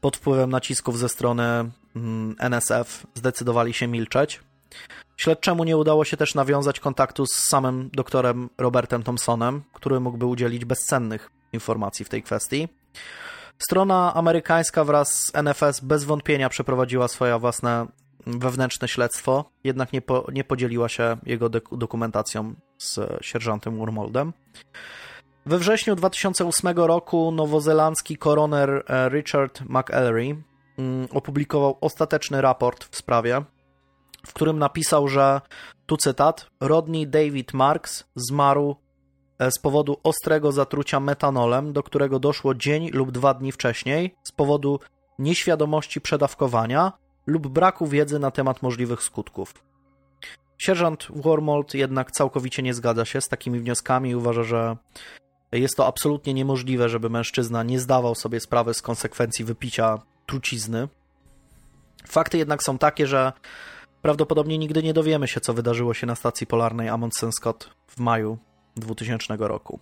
pod 0.00 0.16
wpływem 0.16 0.50
nacisków 0.50 0.98
ze 0.98 1.08
strony 1.08 1.70
mm, 1.96 2.36
NSF 2.38 3.06
zdecydowali 3.14 3.72
się 3.72 3.86
milczeć. 3.88 4.40
Śledczemu 5.16 5.64
nie 5.64 5.76
udało 5.76 6.04
się 6.04 6.16
też 6.16 6.34
nawiązać 6.34 6.80
kontaktu 6.80 7.26
z 7.26 7.34
samym 7.34 7.90
doktorem 7.92 8.50
Robertem 8.58 9.02
Thompsonem, 9.02 9.62
który 9.72 10.00
mógłby 10.00 10.26
udzielić 10.26 10.64
bezcennych 10.64 11.30
informacji 11.52 12.04
w 12.04 12.08
tej 12.08 12.22
kwestii. 12.22 12.68
Strona 13.58 14.14
amerykańska 14.14 14.84
wraz 14.84 15.08
z 15.08 15.32
NFS 15.34 15.80
bez 15.80 16.04
wątpienia 16.04 16.48
przeprowadziła 16.48 17.08
swoje 17.08 17.38
własne 17.38 17.86
wewnętrzne 18.26 18.88
śledztwo, 18.88 19.44
jednak 19.64 19.92
nie, 19.92 20.02
po, 20.02 20.26
nie 20.32 20.44
podzieliła 20.44 20.88
się 20.88 21.16
jego 21.26 21.48
dokumentacją 21.72 22.54
z 22.78 23.00
sierżantem 23.20 23.78
Wormoldem. 23.78 24.32
We 25.46 25.58
wrześniu 25.58 25.96
2008 25.96 26.76
roku 26.76 27.32
nowozelandzki 27.32 28.16
koroner 28.16 28.84
e, 28.88 29.08
Richard 29.08 29.60
McElry 29.60 30.36
mm, 30.78 31.08
opublikował 31.10 31.78
ostateczny 31.80 32.40
raport 32.40 32.84
w 32.84 32.96
sprawie, 32.96 33.42
w 34.26 34.32
którym 34.32 34.58
napisał, 34.58 35.08
że 35.08 35.40
tu 35.86 35.96
cytat: 35.96 36.46
Rodney 36.60 37.06
David 37.06 37.54
Marks 37.54 38.04
zmarł 38.14 38.76
e, 39.38 39.50
z 39.50 39.58
powodu 39.58 39.96
ostrego 40.02 40.52
zatrucia 40.52 41.00
metanolem, 41.00 41.72
do 41.72 41.82
którego 41.82 42.18
doszło 42.18 42.54
dzień 42.54 42.90
lub 42.90 43.10
dwa 43.10 43.34
dni 43.34 43.52
wcześniej, 43.52 44.14
z 44.22 44.32
powodu 44.32 44.80
nieświadomości 45.18 46.00
przedawkowania 46.00 46.92
lub 47.26 47.48
braku 47.48 47.86
wiedzy 47.86 48.18
na 48.18 48.30
temat 48.30 48.62
możliwych 48.62 49.02
skutków. 49.02 49.54
Sierżant 50.58 51.06
Wormold 51.10 51.74
jednak 51.74 52.10
całkowicie 52.10 52.62
nie 52.62 52.74
zgadza 52.74 53.04
się 53.04 53.20
z 53.20 53.28
takimi 53.28 53.60
wnioskami 53.60 54.10
i 54.10 54.16
uważa, 54.16 54.42
że 54.42 54.76
jest 55.52 55.76
to 55.76 55.86
absolutnie 55.86 56.34
niemożliwe, 56.34 56.88
żeby 56.88 57.10
mężczyzna 57.10 57.62
nie 57.62 57.80
zdawał 57.80 58.14
sobie 58.14 58.40
sprawy 58.40 58.74
z 58.74 58.82
konsekwencji 58.82 59.44
wypicia 59.44 59.98
trucizny. 60.26 60.88
Fakty 62.08 62.38
jednak 62.38 62.62
są 62.62 62.78
takie, 62.78 63.06
że 63.06 63.32
prawdopodobnie 64.03 64.59
nigdy 64.59 64.82
nie 64.82 64.94
dowiemy 64.94 65.28
się, 65.28 65.40
co 65.40 65.55
wydarzyło 65.55 65.94
się 65.94 66.07
na 66.07 66.14
stacji 66.14 66.46
polarnej 66.46 66.88
Amundsen 66.88 67.32
Scott 67.32 67.70
w 67.86 68.00
maju 68.00 68.38
2000 68.76 69.36
roku. 69.38 69.80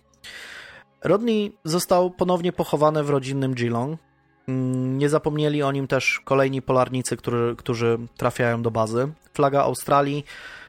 Rodney 1.03 1.57
został 1.63 2.11
ponownie 2.11 2.53
pochowany 2.53 3.03
w 3.03 3.09
rodzinnym 3.09 3.53
Geelong. 3.53 3.99
Mm, 4.47 4.97
nie 4.97 5.09
zapomnieli 5.09 5.63
o 5.63 5.71
nim 5.71 5.87
też 5.87 6.19
kolejni 6.25 6.61
polarnicy, 6.61 7.17
którzy, 7.17 7.55
którzy 7.57 7.99
trafiają 8.17 8.61
do 8.61 8.71
bazy. 8.71 9.11
Flaga 9.33 9.61
Australii, 9.61 10.25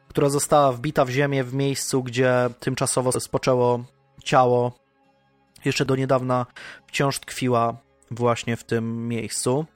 która 0.09 0.29
została 0.29 0.73
wbita 0.73 1.05
w 1.05 1.11
ziemię 1.11 1.45
w 1.45 1.55
miejscu, 1.55 2.03
gdzie 2.03 2.51
tymczasowo 2.61 3.13
spoczęło 3.13 3.85
ciało 4.25 4.73
jeszcze 5.65 5.85
do 5.85 5.97
niedawna 5.97 6.47
wciąż 6.87 7.19
tkwiła 7.19 7.77
właśnie 8.11 8.57
w 8.57 8.65
tym 8.65 9.09
miejscu. 9.09 9.67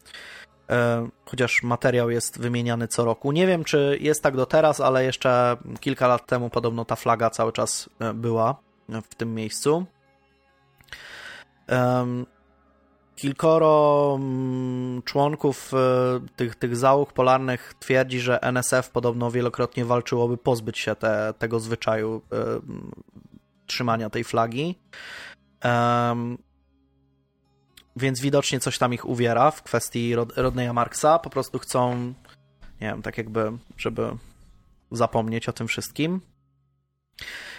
E, 0.71 1.09
chociaż 1.25 1.62
materiał 1.62 2.11
jest 2.11 2.41
wymieniany 2.41 2.89
co 2.89 3.05
roku. 3.05 3.33
Nie 3.33 3.47
wiem, 3.47 3.64
czy 3.64 3.99
jest 4.01 4.23
tak 4.23 4.37
do 4.37 4.47
teraz, 4.47 4.81
ale 4.81 5.05
jeszcze 5.05 5.57
kilka 5.81 6.07
lat 6.09 6.27
temu 6.27 6.51
podobno 6.51 6.85
ta 6.85 6.97
flaga 6.97 7.31
cały 7.31 7.53
czas 7.53 7.91
e, 8.01 8.14
była 8.14 8.57
w 8.89 9.14
tym 9.14 9.35
miejscu. 9.35 9.87
Kilkoro 13.17 14.17
mm, 14.21 15.03
członków 15.03 15.73
e, 15.75 15.77
tych, 16.37 16.55
tych 16.55 16.77
załóg 16.77 17.12
polarnych 17.12 17.75
twierdzi, 17.79 18.21
że 18.21 18.43
NSF 18.43 18.91
podobno 18.91 19.31
wielokrotnie 19.31 19.85
walczyłoby 19.85 20.37
pozbyć 20.37 20.79
się 20.79 20.95
te, 20.95 21.35
tego 21.39 21.61
zwyczaju 21.61 22.23
trzymania 23.67 24.11
tej 24.11 24.25
flagi. 24.25 24.79
Więc 27.97 28.20
widocznie 28.20 28.61
coś 28.61 28.78
tam 28.78 28.94
ich 28.94 29.09
uwiera 29.09 29.51
w 29.51 29.62
kwestii 29.62 30.14
Rod 30.14 30.32
Rodneya 30.36 30.72
Marksa. 30.72 31.18
Po 31.18 31.30
prostu 31.30 31.59
chcą, 31.59 31.97
nie 32.80 32.88
wiem, 32.88 33.03
tak 33.03 33.18
jakby, 33.18 33.53
żeby 33.76 34.09
zapomnieć 34.90 35.49
o 35.49 35.53
tym 35.53 35.68
wszystkim. 35.68 36.20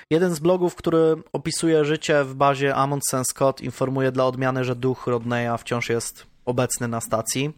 Jeden 0.09 0.35
z 0.35 0.39
blogów, 0.39 0.75
który 0.75 1.15
opisuje 1.33 1.85
życie 1.85 2.23
w 2.23 2.35
bazie 2.35 2.75
Amundsen 2.75 3.23
Scott, 3.25 3.61
informuje 3.61 4.11
dla 4.11 4.25
odmiany, 4.25 4.63
że 4.63 4.75
duch 4.75 5.07
Rodneya 5.07 5.57
wciąż 5.57 5.89
jest 5.89 6.27
obecny 6.45 6.87
na 6.87 7.01
stacji. 7.01 7.53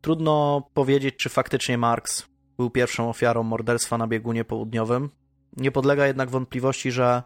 Trudno 0.00 0.62
powiedzieć, 0.74 1.14
czy 1.16 1.28
faktycznie 1.28 1.78
Marks 1.78 2.26
był 2.56 2.70
pierwszą 2.70 3.08
ofiarą 3.08 3.42
morderstwa 3.42 3.98
na 3.98 4.06
biegunie 4.06 4.44
południowym. 4.44 5.10
Nie 5.56 5.72
podlega 5.72 6.06
jednak 6.06 6.30
wątpliwości, 6.30 6.90
że 6.90 7.22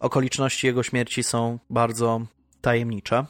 Okoliczności 0.00 0.66
jego 0.66 0.82
śmierci 0.82 1.22
są 1.22 1.58
bardzo 1.70 2.20
tajemnicze. 2.60 3.26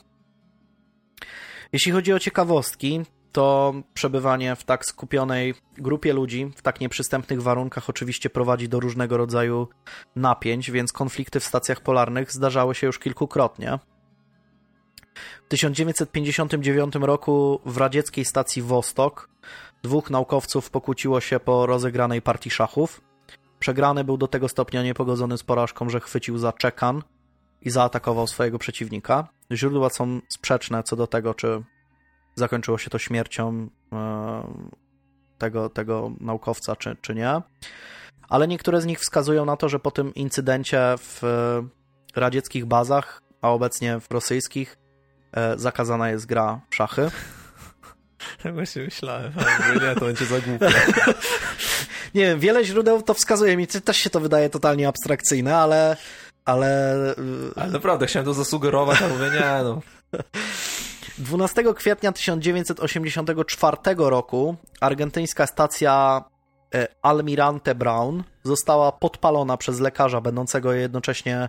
Jeśli 1.73 1.93
chodzi 1.93 2.12
o 2.12 2.19
ciekawostki, 2.19 3.03
to 3.33 3.75
przebywanie 3.95 4.57
w 4.57 4.64
tak 4.64 4.87
skupionej 4.87 5.55
grupie 5.79 6.12
ludzi, 6.12 6.51
w 6.57 6.62
tak 6.62 6.81
nieprzystępnych 6.81 7.43
warunkach, 7.43 7.91
oczywiście 7.91 8.31
prowadzi 8.31 8.69
do 8.69 8.81
różnego 8.81 9.16
rodzaju 9.16 9.69
napięć, 10.16 10.71
więc 10.71 10.93
konflikty 10.93 11.41
w 11.41 11.45
stacjach 11.45 11.81
polarnych 11.81 12.33
zdarzały 12.33 12.75
się 12.75 12.87
już 12.87 12.99
kilkukrotnie. 12.99 13.79
W 15.45 15.49
1959 15.49 16.95
roku 16.95 17.61
w 17.66 17.77
radzieckiej 17.77 18.25
stacji 18.25 18.62
Wostok 18.62 19.29
dwóch 19.83 20.11
naukowców 20.11 20.71
pokłóciło 20.71 21.21
się 21.21 21.41
po 21.41 21.66
rozegranej 21.66 22.23
partii 22.23 22.51
szachów. 22.51 23.01
Przegrany 23.59 24.05
był 24.05 24.16
do 24.16 24.29
tego 24.29 24.49
stopnia 24.49 24.83
niepogodzony 24.83 25.39
z 25.39 25.43
porażką, 25.43 25.91
że 25.91 26.01
chwycił 26.01 26.39
za 26.39 26.53
czekan 26.53 27.03
i 27.62 27.71
zaatakował 27.71 28.27
swojego 28.27 28.59
przeciwnika. 28.59 29.29
Źródła 29.53 29.90
są 29.90 30.20
sprzeczne 30.28 30.82
co 30.82 30.96
do 30.96 31.07
tego, 31.07 31.34
czy 31.34 31.62
zakończyło 32.34 32.78
się 32.78 32.90
to 32.90 32.99
śmiercią 32.99 33.68
e, 33.92 34.42
tego, 35.38 35.68
tego 35.68 36.12
naukowca, 36.20 36.76
czy, 36.76 36.96
czy 37.01 37.14
nie. 37.14 37.42
Ale 38.28 38.49
niektóre 38.49 38.80
z 38.80 38.86
nich 38.86 39.01
wskazują 39.01 39.44
na 39.44 39.57
to, 39.57 39.68
że 39.68 39.78
po 39.78 39.90
tym 39.90 40.14
incydencie 40.14 40.80
w 40.99 41.22
radzieckich 42.16 42.66
bazach, 42.66 43.22
a 43.42 43.51
obecnie 43.51 44.01
w 44.01 44.11
rosyjskich, 44.11 44.78
e, 45.32 45.59
zakazana 45.59 46.11
jest 46.11 46.26
gra 46.26 46.61
w 46.70 46.74
szachy. 46.74 47.11
Tak 48.42 48.55
właśnie 48.55 48.82
myślałem, 48.82 49.32
ale 49.36 49.88
nie, 49.88 49.94
to 49.94 50.05
będzie 50.05 50.24
za 50.24 50.40
głupie. 50.40 50.68
nie 52.14 52.22
wiem, 52.22 52.40
wiele 52.40 52.64
źródeł 52.64 53.03
to 53.03 53.14
wskazuje. 53.14 53.57
Mi 53.57 53.66
też 53.66 53.96
się 53.96 54.11
to 54.11 54.20
wydaje 54.20 54.51
totalnie 54.51 54.88
abstrakcyjne, 54.88 55.57
ale... 55.57 55.96
Ale, 56.49 56.94
ale 57.57 57.70
naprawdę, 57.70 58.07
chciałem 58.07 58.26
to 58.26 58.34
zasugerować, 58.34 59.03
ale 59.03 59.12
mówię, 59.14 59.30
nie 59.30 59.64
no. 59.64 59.80
12 61.18 61.74
kwietnia 61.74 62.12
1984 62.12 63.76
roku 63.96 64.57
argentyńska 64.80 65.46
stacja 65.46 66.24
e, 66.74 66.88
Almirante 67.03 67.74
Brown 67.74 68.24
została 68.42 68.92
podpalona 68.92 69.57
przez 69.57 69.80
lekarza 69.80 70.20
będącego 70.20 70.72
jednocześnie 70.72 71.49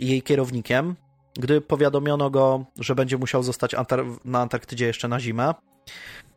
jej 0.00 0.22
kierownikiem, 0.22 0.96
gdy 1.34 1.60
powiadomiono 1.60 2.30
go, 2.30 2.64
że 2.78 2.94
będzie 2.94 3.18
musiał 3.18 3.42
zostać 3.42 3.74
na 4.24 4.40
Antarktydzie 4.40 4.86
jeszcze 4.86 5.08
na 5.08 5.20
zimę. 5.20 5.54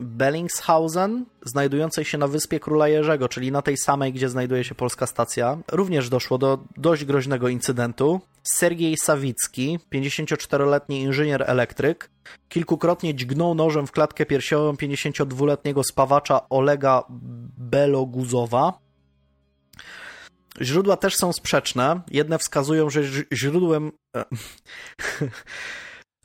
Bellingshausen, 0.00 1.24
znajdującej 1.44 2.04
się 2.04 2.18
na 2.18 2.28
wyspie 2.28 2.60
Króla 2.60 2.88
Jerzego, 2.88 3.28
czyli 3.28 3.52
na 3.52 3.62
tej 3.62 3.76
samej, 3.76 4.12
gdzie 4.12 4.28
znajduje 4.28 4.64
się 4.64 4.74
polska 4.74 5.06
stacja, 5.06 5.58
również 5.72 6.08
doszło 6.08 6.38
do 6.38 6.58
dość 6.76 7.04
groźnego 7.04 7.48
incydentu. 7.48 8.20
Sergiej 8.42 8.96
Sawicki, 8.96 9.78
54-letni 9.92 11.00
inżynier 11.00 11.44
elektryk, 11.46 12.10
kilkukrotnie 12.48 13.14
dźgnął 13.14 13.54
nożem 13.54 13.86
w 13.86 13.92
klatkę 13.92 14.26
piersiową 14.26 14.72
52-letniego 14.72 15.84
spawacza 15.84 16.48
Olega 16.48 17.04
Beloguzowa. 17.58 18.83
Źródła 20.62 20.96
też 20.96 21.16
są 21.16 21.32
sprzeczne. 21.32 22.00
Jedne 22.10 22.38
wskazują, 22.38 22.90
że 22.90 23.00
źródłem. 23.32 23.92
E, 24.16 24.24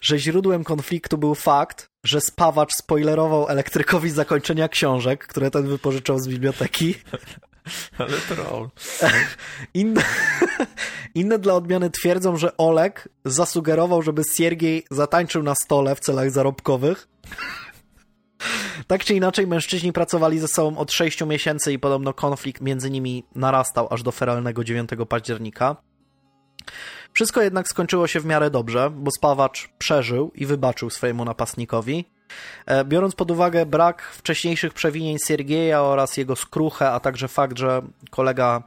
że 0.01 0.19
źródłem 0.19 0.63
konfliktu 0.63 1.17
był 1.17 1.35
fakt, 1.35 1.89
że 2.05 2.21
spawacz 2.21 2.73
spoilerował 2.73 3.47
elektrykowi 3.49 4.09
zakończenia 4.09 4.67
książek, 4.67 5.27
które 5.27 5.51
ten 5.51 5.67
wypożyczał 5.67 6.19
z 6.19 6.27
biblioteki. 6.27 6.95
Ale 7.97 8.17
troll. 8.17 8.69
Inne, 9.73 10.01
inne 11.15 11.39
dla 11.39 11.53
odmiany 11.53 11.89
twierdzą, 11.89 12.37
że 12.37 12.57
Oleg 12.57 13.09
zasugerował, 13.25 14.01
żeby 14.01 14.21
Siergiej 14.35 14.85
zatańczył 14.91 15.43
na 15.43 15.53
stole 15.63 15.95
w 15.95 15.99
celach 15.99 16.31
zarobkowych. 16.31 17.07
Tak 18.87 19.03
czy 19.03 19.13
inaczej, 19.13 19.47
mężczyźni 19.47 19.93
pracowali 19.93 20.39
ze 20.39 20.47
sobą 20.47 20.77
od 20.77 20.91
6 20.91 21.25
miesięcy 21.25 21.73
i 21.73 21.79
podobno 21.79 22.13
konflikt 22.13 22.61
między 22.61 22.91
nimi 22.91 23.23
narastał 23.35 23.87
aż 23.91 24.03
do 24.03 24.11
feralnego 24.11 24.63
9 24.63 24.89
października. 25.09 25.75
Wszystko 27.13 27.41
jednak 27.41 27.67
skończyło 27.67 28.07
się 28.07 28.19
w 28.19 28.25
miarę 28.25 28.49
dobrze, 28.49 28.89
bo 28.89 29.11
spawacz 29.11 29.69
przeżył 29.77 30.31
i 30.35 30.45
wybaczył 30.45 30.89
swojemu 30.89 31.25
napastnikowi. 31.25 32.05
E, 32.65 32.85
biorąc 32.85 33.15
pod 33.15 33.31
uwagę 33.31 33.65
brak 33.65 34.01
wcześniejszych 34.01 34.73
przewinień 34.73 35.17
Siergieja 35.27 35.81
oraz 35.81 36.17
jego 36.17 36.35
skruchę, 36.35 36.91
a 36.91 36.99
także 36.99 37.27
fakt, 37.27 37.57
że 37.57 37.81
kolega 38.09 38.63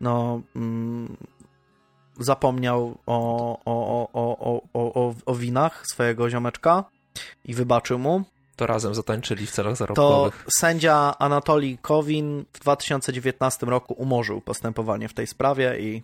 no, 0.00 0.42
mm, 0.56 1.16
zapomniał 2.18 2.98
o, 3.06 3.58
o, 3.64 4.08
o, 4.12 4.62
o, 4.74 5.14
o 5.26 5.34
winach 5.34 5.82
swojego 5.92 6.30
ziomeczka 6.30 6.84
i 7.44 7.54
wybaczył 7.54 7.98
mu, 7.98 8.24
to 8.60 8.66
razem 8.66 8.94
zatańczyli 8.94 9.46
w 9.46 9.50
celach 9.50 9.76
zarobkowych. 9.76 10.44
To 10.44 10.50
sędzia 10.50 11.14
Anatolii 11.18 11.78
Kowin 11.82 12.44
w 12.52 12.60
2019 12.60 13.66
roku 13.66 13.94
umorzył 13.94 14.40
postępowanie 14.40 15.08
w 15.08 15.14
tej 15.14 15.26
sprawie 15.26 15.78
i 15.80 16.02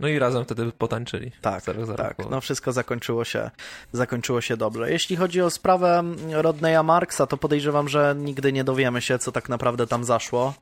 no 0.00 0.08
i 0.08 0.18
razem 0.18 0.44
wtedy 0.44 0.72
potańczyli. 0.72 1.32
Tak, 1.40 1.64
tak. 1.96 2.16
No 2.30 2.40
wszystko 2.40 2.72
zakończyło 2.72 3.24
się, 3.24 3.50
zakończyło 3.92 4.40
się 4.40 4.56
dobrze. 4.56 4.90
Jeśli 4.90 5.16
chodzi 5.16 5.42
o 5.42 5.50
sprawę 5.50 6.04
Rodneya 6.32 6.82
Marksa, 6.84 7.26
to 7.26 7.36
podejrzewam, 7.36 7.88
że 7.88 8.14
nigdy 8.18 8.52
nie 8.52 8.64
dowiemy 8.64 9.00
się, 9.00 9.18
co 9.18 9.32
tak 9.32 9.48
naprawdę 9.48 9.86
tam 9.86 10.04
zaszło. 10.04 10.54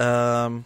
Um, 0.00 0.62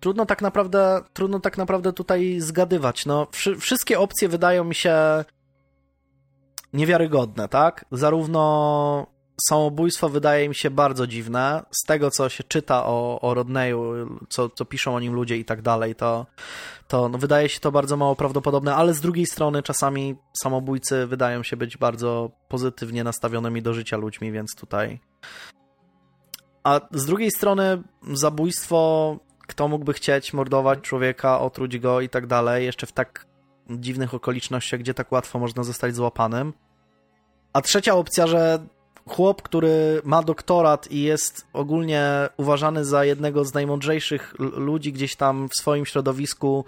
trudno 0.00 0.26
tak 0.26 0.42
naprawdę, 0.42 1.00
trudno 1.12 1.40
tak 1.40 1.58
naprawdę 1.58 1.92
tutaj 1.92 2.40
zgadywać. 2.40 3.06
No, 3.06 3.26
wszy 3.32 3.56
wszystkie 3.56 4.00
opcje 4.00 4.28
wydają 4.28 4.64
mi 4.64 4.74
się 4.74 5.24
niewiarygodne, 6.74 7.48
tak? 7.48 7.84
Zarówno 7.92 9.06
samobójstwo 9.48 10.08
wydaje 10.08 10.48
mi 10.48 10.54
się 10.54 10.70
bardzo 10.70 11.06
dziwne. 11.06 11.62
Z 11.70 11.86
tego, 11.86 12.10
co 12.10 12.28
się 12.28 12.44
czyta 12.44 12.86
o, 12.86 13.20
o 13.20 13.34
Rodneyu, 13.34 13.92
co, 14.28 14.48
co 14.48 14.64
piszą 14.64 14.96
o 14.96 15.00
nim 15.00 15.14
ludzie 15.14 15.36
i 15.36 15.44
tak 15.44 15.62
dalej, 15.62 15.94
to, 15.94 16.26
to 16.88 17.08
no, 17.08 17.18
wydaje 17.18 17.48
się 17.48 17.60
to 17.60 17.72
bardzo 17.72 17.96
mało 17.96 18.16
prawdopodobne, 18.16 18.74
ale 18.74 18.94
z 18.94 19.00
drugiej 19.00 19.26
strony 19.26 19.62
czasami 19.62 20.16
samobójcy 20.42 21.06
wydają 21.06 21.42
się 21.42 21.56
być 21.56 21.76
bardzo 21.76 22.30
pozytywnie 22.48 23.04
nastawionymi 23.04 23.62
do 23.62 23.74
życia 23.74 23.96
ludźmi, 23.96 24.32
więc 24.32 24.54
tutaj. 24.54 25.00
A 26.64 26.80
z 26.90 27.06
drugiej 27.06 27.30
strony 27.30 27.82
zabójstwo, 28.12 29.16
kto 29.46 29.68
mógłby 29.68 29.92
chcieć 29.92 30.32
mordować 30.32 30.80
człowieka, 30.80 31.40
otruć 31.40 31.78
go 31.78 32.00
i 32.00 32.08
tak 32.08 32.26
dalej, 32.26 32.64
jeszcze 32.64 32.86
w 32.86 32.92
tak 32.92 33.26
dziwnych 33.70 34.14
okolicznościach, 34.14 34.80
gdzie 34.80 34.94
tak 34.94 35.12
łatwo 35.12 35.38
można 35.38 35.62
zostać 35.62 35.94
złapanym. 35.94 36.52
A 37.52 37.60
trzecia 37.60 37.94
opcja, 37.94 38.26
że 38.26 38.58
chłop, 39.08 39.42
który 39.42 40.00
ma 40.04 40.22
doktorat 40.22 40.90
i 40.90 41.02
jest 41.02 41.46
ogólnie 41.52 42.28
uważany 42.36 42.84
za 42.84 43.04
jednego 43.04 43.44
z 43.44 43.54
najmądrzejszych 43.54 44.34
ludzi 44.38 44.92
gdzieś 44.92 45.16
tam 45.16 45.48
w 45.48 45.54
swoim 45.54 45.86
środowisku, 45.86 46.64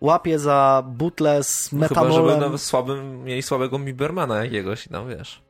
łapie 0.00 0.38
za 0.38 0.82
butle 0.86 1.44
z 1.44 1.72
metanolem. 1.72 2.12
No 2.12 2.18
chyba, 2.18 2.30
żeby 2.30 2.40
nawet 2.40 2.60
słabym, 2.60 3.24
mieli 3.24 3.42
słabego 3.42 3.78
Mibermana 3.78 4.44
jakiegoś, 4.44 4.90
no 4.90 5.06
wiesz. 5.06 5.42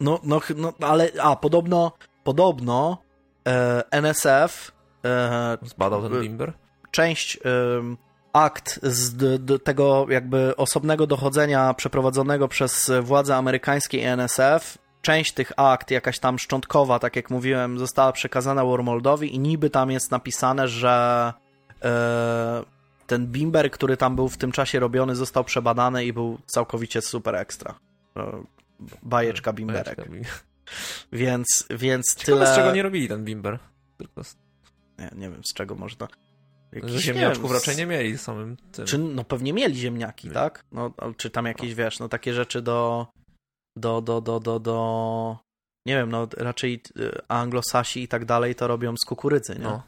No, 0.00 0.20
no, 0.24 0.40
no 0.56 0.72
ale, 0.80 1.10
a, 1.22 1.36
podobno, 1.36 1.92
podobno 2.24 2.98
e, 3.46 3.82
NSF 3.90 4.72
e, 5.04 5.58
zbadał 5.62 6.02
ten 6.02 6.20
Bimber? 6.20 6.52
Część 6.90 7.36
e, 7.36 7.40
akt 8.44 8.80
z 8.82 9.42
tego 9.64 10.06
jakby 10.10 10.56
osobnego 10.56 11.06
dochodzenia 11.06 11.74
przeprowadzonego 11.74 12.48
przez 12.48 12.90
władze 13.02 13.36
amerykańskie 13.36 13.98
i 13.98 14.02
NSF 14.02 14.78
część 15.02 15.32
tych 15.32 15.52
akt, 15.56 15.90
jakaś 15.90 16.18
tam 16.18 16.38
szczątkowa, 16.38 16.98
tak 16.98 17.16
jak 17.16 17.30
mówiłem, 17.30 17.78
została 17.78 18.12
przekazana 18.12 18.64
Wormoldowi 18.64 19.34
i 19.34 19.38
niby 19.38 19.70
tam 19.70 19.90
jest 19.90 20.10
napisane, 20.10 20.68
że 20.68 21.32
e, 21.82 22.64
ten 23.06 23.26
bimber, 23.26 23.70
który 23.70 23.96
tam 23.96 24.16
był 24.16 24.28
w 24.28 24.36
tym 24.36 24.52
czasie 24.52 24.80
robiony, 24.80 25.16
został 25.16 25.44
przebadany 25.44 26.04
i 26.04 26.12
był 26.12 26.38
całkowicie 26.46 27.02
super 27.02 27.34
ekstra. 27.34 27.74
E, 28.16 28.42
bajeczka 29.02 29.52
bimberek. 29.52 29.96
Bajeczka 29.96 30.36
Więc, 31.12 31.66
więc 31.70 32.14
Ciekawe, 32.14 32.38
tyle... 32.38 32.52
z 32.52 32.56
czego 32.56 32.72
nie 32.72 32.82
robili 32.82 33.08
ten 33.08 33.24
bimber. 33.24 33.58
Tylko 33.98 34.22
Nie, 34.98 35.10
nie 35.16 35.30
wiem, 35.30 35.44
z 35.44 35.54
czego 35.54 35.74
można... 35.74 36.08
Jakiś, 36.72 36.90
Że 36.90 37.00
ziemniaczków 37.00 37.52
raczej 37.52 37.76
nie 37.76 37.86
mieli 37.86 38.18
samym 38.18 38.56
tym. 38.72 38.86
Czy, 38.86 38.98
no 38.98 39.24
pewnie 39.24 39.52
mieli 39.52 39.76
ziemniaki, 39.76 40.30
tak? 40.30 40.64
No, 40.72 40.92
czy 41.16 41.30
tam 41.30 41.46
jakieś, 41.46 41.74
wiesz, 41.74 41.98
no 41.98 42.08
takie 42.08 42.34
rzeczy 42.34 42.62
do, 42.62 43.06
do, 43.76 44.00
do, 44.00 44.20
do, 44.20 44.40
do, 44.40 44.60
do, 44.60 45.36
nie 45.86 45.96
wiem, 45.96 46.10
no 46.10 46.28
raczej 46.36 46.82
y, 46.98 47.20
anglosasi 47.28 48.02
i 48.02 48.08
tak 48.08 48.24
dalej 48.24 48.54
to 48.54 48.66
robią 48.66 48.94
z 48.96 49.04
kukurydzy, 49.04 49.52
nie? 49.52 49.64
No. 49.64 49.82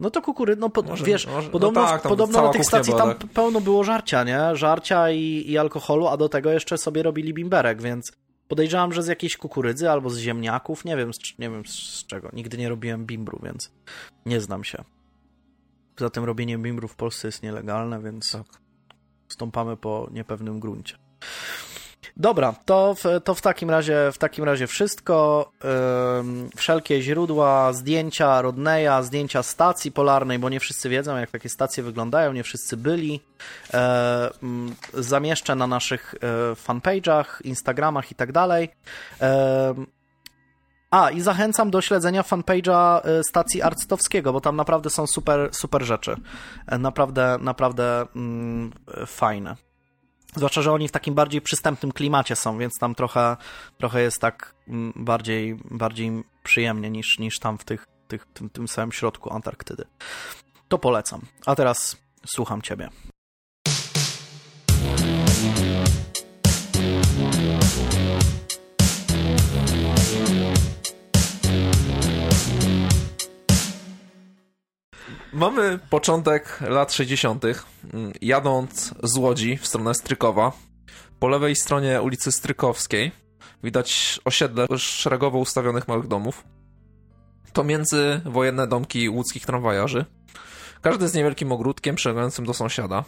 No 0.00 0.10
to 0.10 0.22
kukurydza, 0.22 0.60
no 0.60 0.70
po, 0.70 0.82
może, 0.82 1.04
wiesz, 1.04 1.26
może, 1.26 1.50
podobno, 1.50 1.82
no 1.82 1.88
tak, 1.88 2.02
podobno 2.02 2.42
na 2.42 2.48
tych 2.48 2.64
stacji 2.64 2.94
tam 2.94 3.08
tak. 3.08 3.30
pełno 3.30 3.60
było 3.60 3.84
żarcia, 3.84 4.24
nie? 4.24 4.56
Żarcia 4.56 5.10
i, 5.10 5.44
i 5.46 5.58
alkoholu, 5.58 6.08
a 6.08 6.16
do 6.16 6.28
tego 6.28 6.52
jeszcze 6.52 6.78
sobie 6.78 7.02
robili 7.02 7.34
bimberek, 7.34 7.82
więc 7.82 8.12
podejrzewam, 8.48 8.92
że 8.92 9.02
z 9.02 9.06
jakiejś 9.06 9.36
kukurydzy 9.36 9.90
albo 9.90 10.10
z 10.10 10.18
ziemniaków, 10.18 10.84
nie 10.84 10.96
wiem, 10.96 11.14
z, 11.14 11.38
nie 11.38 11.50
wiem 11.50 11.66
z 11.66 12.06
czego. 12.06 12.30
Nigdy 12.32 12.58
nie 12.58 12.68
robiłem 12.68 13.06
bimbru, 13.06 13.40
więc 13.42 13.70
nie 14.26 14.40
znam 14.40 14.64
się. 14.64 14.84
Poza 15.96 16.10
tym 16.10 16.24
robienie 16.24 16.58
bimbru 16.58 16.88
w 16.88 16.96
Polsce 16.96 17.28
jest 17.28 17.42
nielegalne, 17.42 18.02
więc 18.02 18.32
tak. 18.32 18.46
stąpamy 19.28 19.76
po 19.76 20.08
niepewnym 20.12 20.60
gruncie. 20.60 20.96
Dobra, 22.16 22.54
to 22.64 22.94
w, 22.94 23.02
to 23.24 23.34
w 23.34 23.40
takim 23.40 23.70
razie 23.70 24.10
w 24.12 24.18
takim 24.18 24.44
razie 24.44 24.66
wszystko. 24.66 25.50
Ym, 26.20 26.50
wszelkie 26.56 27.02
źródła, 27.02 27.72
zdjęcia 27.72 28.42
Rodneya, 28.42 29.02
zdjęcia 29.02 29.42
stacji 29.42 29.92
polarnej, 29.92 30.38
bo 30.38 30.48
nie 30.48 30.60
wszyscy 30.60 30.88
wiedzą, 30.88 31.16
jak 31.16 31.30
takie 31.30 31.48
stacje 31.48 31.82
wyglądają, 31.82 32.32
nie 32.32 32.42
wszyscy 32.42 32.76
byli. 32.76 33.20
Ym, 34.42 34.74
zamieszczę 34.94 35.54
na 35.54 35.66
naszych 35.66 36.14
y, 36.14 36.18
fanpage'ach, 36.54 37.24
Instagramach 37.44 38.10
i 38.10 38.14
tak 38.14 38.32
dalej. 38.32 38.68
A, 40.94 41.10
i 41.10 41.20
zachęcam 41.20 41.70
do 41.70 41.80
śledzenia 41.80 42.22
fanpage'a 42.22 43.08
y, 43.20 43.24
stacji 43.24 43.62
Arctowskiego, 43.62 44.32
bo 44.32 44.40
tam 44.40 44.56
naprawdę 44.56 44.90
są 44.90 45.06
super, 45.06 45.48
super 45.52 45.82
rzeczy. 45.82 46.16
E, 46.66 46.78
naprawdę, 46.78 47.38
naprawdę 47.40 48.06
mm, 48.16 48.72
fajne. 49.06 49.56
Zwłaszcza, 50.36 50.62
że 50.62 50.72
oni 50.72 50.88
w 50.88 50.92
takim 50.92 51.14
bardziej 51.14 51.40
przystępnym 51.40 51.92
klimacie 51.92 52.36
są, 52.36 52.58
więc 52.58 52.72
tam 52.80 52.94
trochę, 52.94 53.36
trochę 53.78 54.02
jest 54.02 54.20
tak 54.20 54.54
mm, 54.68 54.92
bardziej, 54.96 55.58
bardziej 55.70 56.24
przyjemnie 56.42 56.90
niż, 56.90 57.18
niż 57.18 57.38
tam 57.38 57.58
w 57.58 57.64
tych, 57.64 57.86
tych, 58.08 58.26
tym, 58.26 58.50
tym 58.50 58.68
samym 58.68 58.92
środku 58.92 59.32
Antarktydy. 59.32 59.84
To 60.68 60.78
polecam. 60.78 61.20
A 61.46 61.54
teraz 61.54 61.96
słucham 62.26 62.62
Ciebie. 62.62 62.88
Mamy 75.34 75.78
początek 75.90 76.58
lat 76.60 76.92
60. 76.92 77.44
Mm, 77.44 78.12
jadąc 78.20 78.94
z 79.02 79.16
Łodzi 79.16 79.56
w 79.56 79.66
stronę 79.66 79.94
Strykowa. 79.94 80.52
Po 81.18 81.28
lewej 81.28 81.56
stronie 81.56 82.02
ulicy 82.02 82.32
Strykowskiej 82.32 83.12
widać 83.62 84.20
osiedle 84.24 84.66
szeregowo 84.78 85.38
ustawionych 85.38 85.88
małych 85.88 86.06
domów. 86.06 86.44
To 87.52 87.64
międzywojenne 87.64 88.66
domki 88.66 89.08
łódzkich 89.08 89.46
tramwajarzy. 89.46 90.04
Każdy 90.82 91.08
z 91.08 91.14
niewielkim 91.14 91.52
ogródkiem 91.52 91.96
przylegającym 91.96 92.46
do 92.46 92.54
sąsiada. 92.54 93.04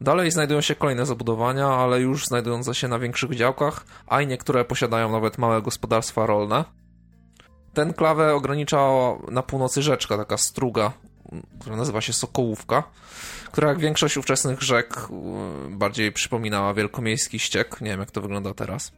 Dalej 0.00 0.30
znajdują 0.30 0.60
się 0.60 0.74
kolejne 0.74 1.06
zabudowania, 1.06 1.68
ale 1.68 2.00
już 2.00 2.26
znajdujące 2.26 2.74
się 2.74 2.88
na 2.88 2.98
większych 2.98 3.34
działkach, 3.34 3.84
a 4.06 4.20
i 4.20 4.26
niektóre 4.26 4.64
posiadają 4.64 5.12
nawet 5.12 5.38
małe 5.38 5.62
gospodarstwa 5.62 6.26
rolne. 6.26 6.64
Ten 7.74 7.92
klawę 7.92 8.34
ogranicza 8.34 8.88
na 9.30 9.42
północy 9.42 9.82
rzeczka, 9.82 10.16
taka 10.16 10.36
struga 10.36 10.92
która 11.60 11.76
nazywa 11.76 12.00
się 12.00 12.12
Sokołówka, 12.12 12.82
która 13.52 13.68
jak 13.68 13.78
większość 13.78 14.16
ówczesnych 14.16 14.62
rzek 14.62 15.08
bardziej 15.70 16.12
przypominała 16.12 16.74
wielkomiejski 16.74 17.38
ściek. 17.38 17.80
Nie 17.80 17.90
wiem, 17.90 18.00
jak 18.00 18.10
to 18.10 18.20
wygląda 18.20 18.54
teraz. 18.54 18.92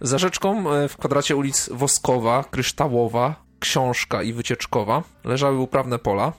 Za 0.00 0.18
rzeczką 0.18 0.72
e, 0.72 0.88
w 0.88 0.96
kwadracie 0.96 1.36
ulic 1.36 1.68
Woskowa, 1.72 2.44
Kryształowa, 2.50 3.44
Książka 3.58 4.22
i 4.22 4.32
Wycieczkowa 4.32 5.02
leżały 5.24 5.58
uprawne 5.58 5.98
pola. 5.98 6.32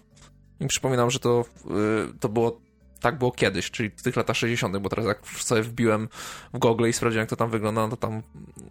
I 0.59 0.67
przypominam, 0.67 1.11
że 1.11 1.19
to, 1.19 1.45
e, 1.65 1.73
to 2.19 2.29
było 2.29 2.61
tak 3.01 3.17
było 3.17 3.31
kiedyś, 3.31 3.71
czyli 3.71 3.89
w 3.89 4.03
tych 4.03 4.15
latach 4.15 4.35
60., 4.35 4.77
bo 4.77 4.89
teraz 4.89 5.05
jak 5.05 5.27
sobie 5.27 5.61
wbiłem 5.61 6.09
w 6.53 6.59
Google 6.59 6.87
i 6.87 6.93
sprawdziłem, 6.93 7.21
jak 7.21 7.29
to 7.29 7.35
tam 7.35 7.49
wygląda, 7.49 7.81
no 7.81 7.89
to 7.89 7.97
tam 7.97 8.21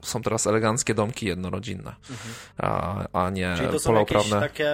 są 0.03 0.23
teraz 0.23 0.47
eleganckie 0.47 0.95
domki 0.95 1.27
jednorodzinne, 1.27 1.95
mhm. 2.11 2.35
a, 2.59 3.05
a 3.13 3.31
nie 3.31 3.55
czyli 3.57 3.69
to 3.69 3.79
są 3.79 3.91
pola 3.91 4.01
uprawne. 4.01 4.41
takie 4.41 4.71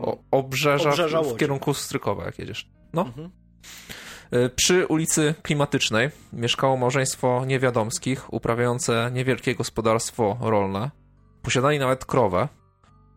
o, 0.00 0.18
obrzeża, 0.30 0.90
obrzeża 0.90 1.22
w, 1.22 1.26
w 1.26 1.36
kierunku 1.36 1.74
Strykowa, 1.74 2.24
jak 2.24 2.38
jedziesz. 2.38 2.68
No. 2.92 3.02
Mhm. 3.02 3.30
E, 4.30 4.48
przy 4.48 4.86
ulicy 4.86 5.34
Klimatycznej 5.42 6.10
mieszkało 6.32 6.76
małżeństwo 6.76 7.44
niewiadomskich, 7.46 8.32
uprawiające 8.32 9.10
niewielkie 9.14 9.54
gospodarstwo 9.54 10.38
rolne. 10.40 10.90
Posiadali 11.42 11.78
nawet 11.78 12.04
krowę, 12.04 12.48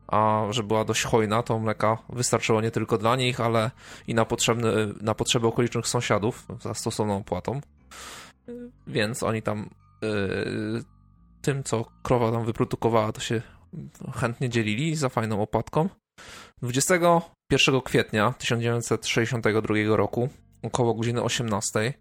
a 0.08 0.46
że 0.50 0.64
była 0.64 0.86
dość 0.86 1.04
hojna, 1.04 1.44
to 1.44 1.60
mleka 1.60 1.98
wystarczyło 2.10 2.62
nie 2.62 2.72
tylko 2.72 2.98
dla 2.98 3.16
nich, 3.16 3.40
ale 3.40 3.72
i 4.08 4.14
na, 4.14 4.26
potrzebny, 4.26 4.72
na 5.02 5.16
potrzeby 5.16 5.48
okolicznych 5.48 5.88
sąsiadów 5.88 6.48
za 6.62 6.74
stosowną 6.74 7.18
opłatą. 7.18 7.62
Więc 8.88 9.24
oni 9.24 9.42
tam 9.42 9.70
yy, 10.02 10.84
tym, 11.42 11.64
co 11.64 11.86
krowa 12.04 12.32
tam 12.32 12.46
wyprodukowała, 12.46 13.12
to 13.12 13.22
się 13.22 13.42
chętnie 14.16 14.50
dzielili 14.50 14.96
za 14.96 15.10
fajną 15.10 15.42
opłatką. 15.42 15.90
21 16.62 17.82
kwietnia 17.82 18.34
1962 18.38 19.96
roku, 19.96 20.30
około 20.64 20.94
godziny 20.94 21.24
18, 21.24 21.94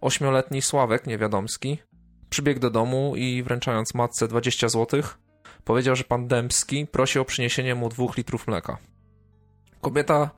ośmioletni 0.00 0.62
Sławek 0.62 1.06
Niewiadomski 1.06 1.78
przybiegł 2.30 2.60
do 2.60 2.70
domu 2.70 3.16
i 3.16 3.42
wręczając 3.42 3.94
matce 3.94 4.28
20 4.28 4.68
zł, 4.68 5.02
powiedział, 5.64 5.96
że 5.96 6.04
pan 6.04 6.28
Dębski 6.28 6.86
prosi 6.86 7.18
o 7.18 7.24
przyniesienie 7.24 7.74
mu 7.74 7.88
dwóch 7.88 8.16
litrów 8.16 8.46
mleka. 8.46 8.78
Kobieta 9.80 10.30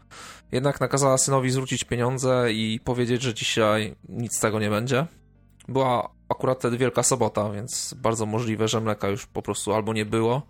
jednak 0.53 0.80
nakazała 0.80 1.18
synowi 1.18 1.51
zwrócić 1.51 1.85
pieniądze 1.85 2.53
i 2.53 2.80
powiedzieć, 2.85 3.22
że 3.22 3.35
dzisiaj 3.35 3.97
nic 4.09 4.37
z 4.37 4.41
tego 4.41 4.61
nie 4.61 4.70
będzie. 4.70 5.07
Była 5.68 6.14
akurat 6.28 6.59
wtedy 6.59 6.78
Wielka 6.78 7.03
Sobota, 7.03 7.51
więc 7.51 7.95
bardzo 7.95 8.26
możliwe, 8.26 8.68
że 8.68 8.80
mleka 8.80 9.09
już 9.09 9.26
po 9.26 9.43
prostu 9.43 9.74
albo 9.74 9.93
nie 9.93 10.07
było, 10.07 10.43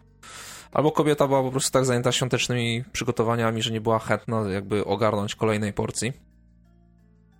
Albo 0.72 0.92
kobieta 0.92 1.28
była 1.28 1.42
po 1.42 1.50
prostu 1.50 1.70
tak 1.70 1.84
zajęta 1.84 2.12
świątecznymi 2.12 2.84
przygotowaniami, 2.92 3.62
że 3.62 3.70
nie 3.70 3.80
była 3.80 3.98
chętna 3.98 4.50
jakby 4.50 4.84
ogarnąć 4.84 5.34
kolejnej 5.34 5.72
porcji. 5.72 6.12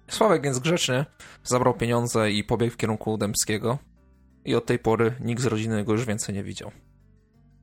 Sławek 0.09 0.43
więc 0.43 0.59
grzecznie 0.59 1.07
zabrał 1.45 1.75
pieniądze 1.75 2.31
i 2.31 2.45
pobiegł 2.45 2.75
w 2.75 2.77
kierunku 2.77 3.19
Dębskiego 3.19 3.79
i 4.45 4.55
od 4.55 4.67
tej 4.67 4.79
pory 4.79 5.15
nikt 5.21 5.43
z 5.43 5.47
rodziny 5.47 5.85
go 5.85 5.93
już 5.93 6.05
więcej 6.05 6.35
nie 6.35 6.43
widział. 6.43 6.71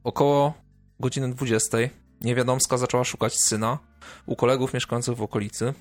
Około 0.03 0.53
godziny 0.99 1.33
20 1.33 1.77
niewiadomska 2.21 2.77
zaczęła 2.77 3.03
szukać 3.03 3.33
syna 3.39 3.79
u 4.25 4.35
kolegów 4.35 4.73
mieszkających 4.73 5.15
w 5.15 5.21
okolicy. 5.21 5.73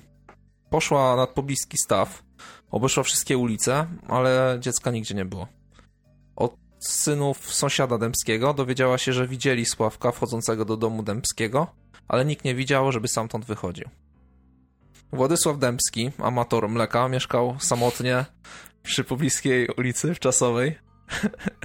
Poszła 0.69 1.15
nad 1.15 1.29
pobliski 1.29 1.77
staw, 1.77 2.23
obeszła 2.71 3.03
wszystkie 3.03 3.37
ulice, 3.37 3.87
ale 4.07 4.57
dziecka 4.59 4.91
nigdzie 4.91 5.15
nie 5.15 5.25
było. 5.25 5.47
Od 6.79 6.85
synów 6.85 7.53
sąsiada 7.53 7.97
Dębskiego 7.97 8.53
dowiedziała 8.53 8.97
się, 8.97 9.13
że 9.13 9.27
widzieli 9.27 9.65
Sławka 9.65 10.11
wchodzącego 10.11 10.65
do 10.65 10.77
domu 10.77 11.03
Dębskiego, 11.03 11.67
ale 12.07 12.25
nikt 12.25 12.45
nie 12.45 12.55
widział, 12.55 12.91
żeby 12.91 13.07
stamtąd 13.07 13.45
wychodził. 13.45 13.89
Władysław 15.11 15.59
Dębski, 15.59 16.11
amator 16.17 16.69
mleka, 16.69 17.09
mieszkał 17.09 17.57
samotnie 17.59 18.25
przy 18.83 19.03
pobliskiej 19.03 19.67
ulicy 19.77 20.15
Wczasowej. 20.15 20.79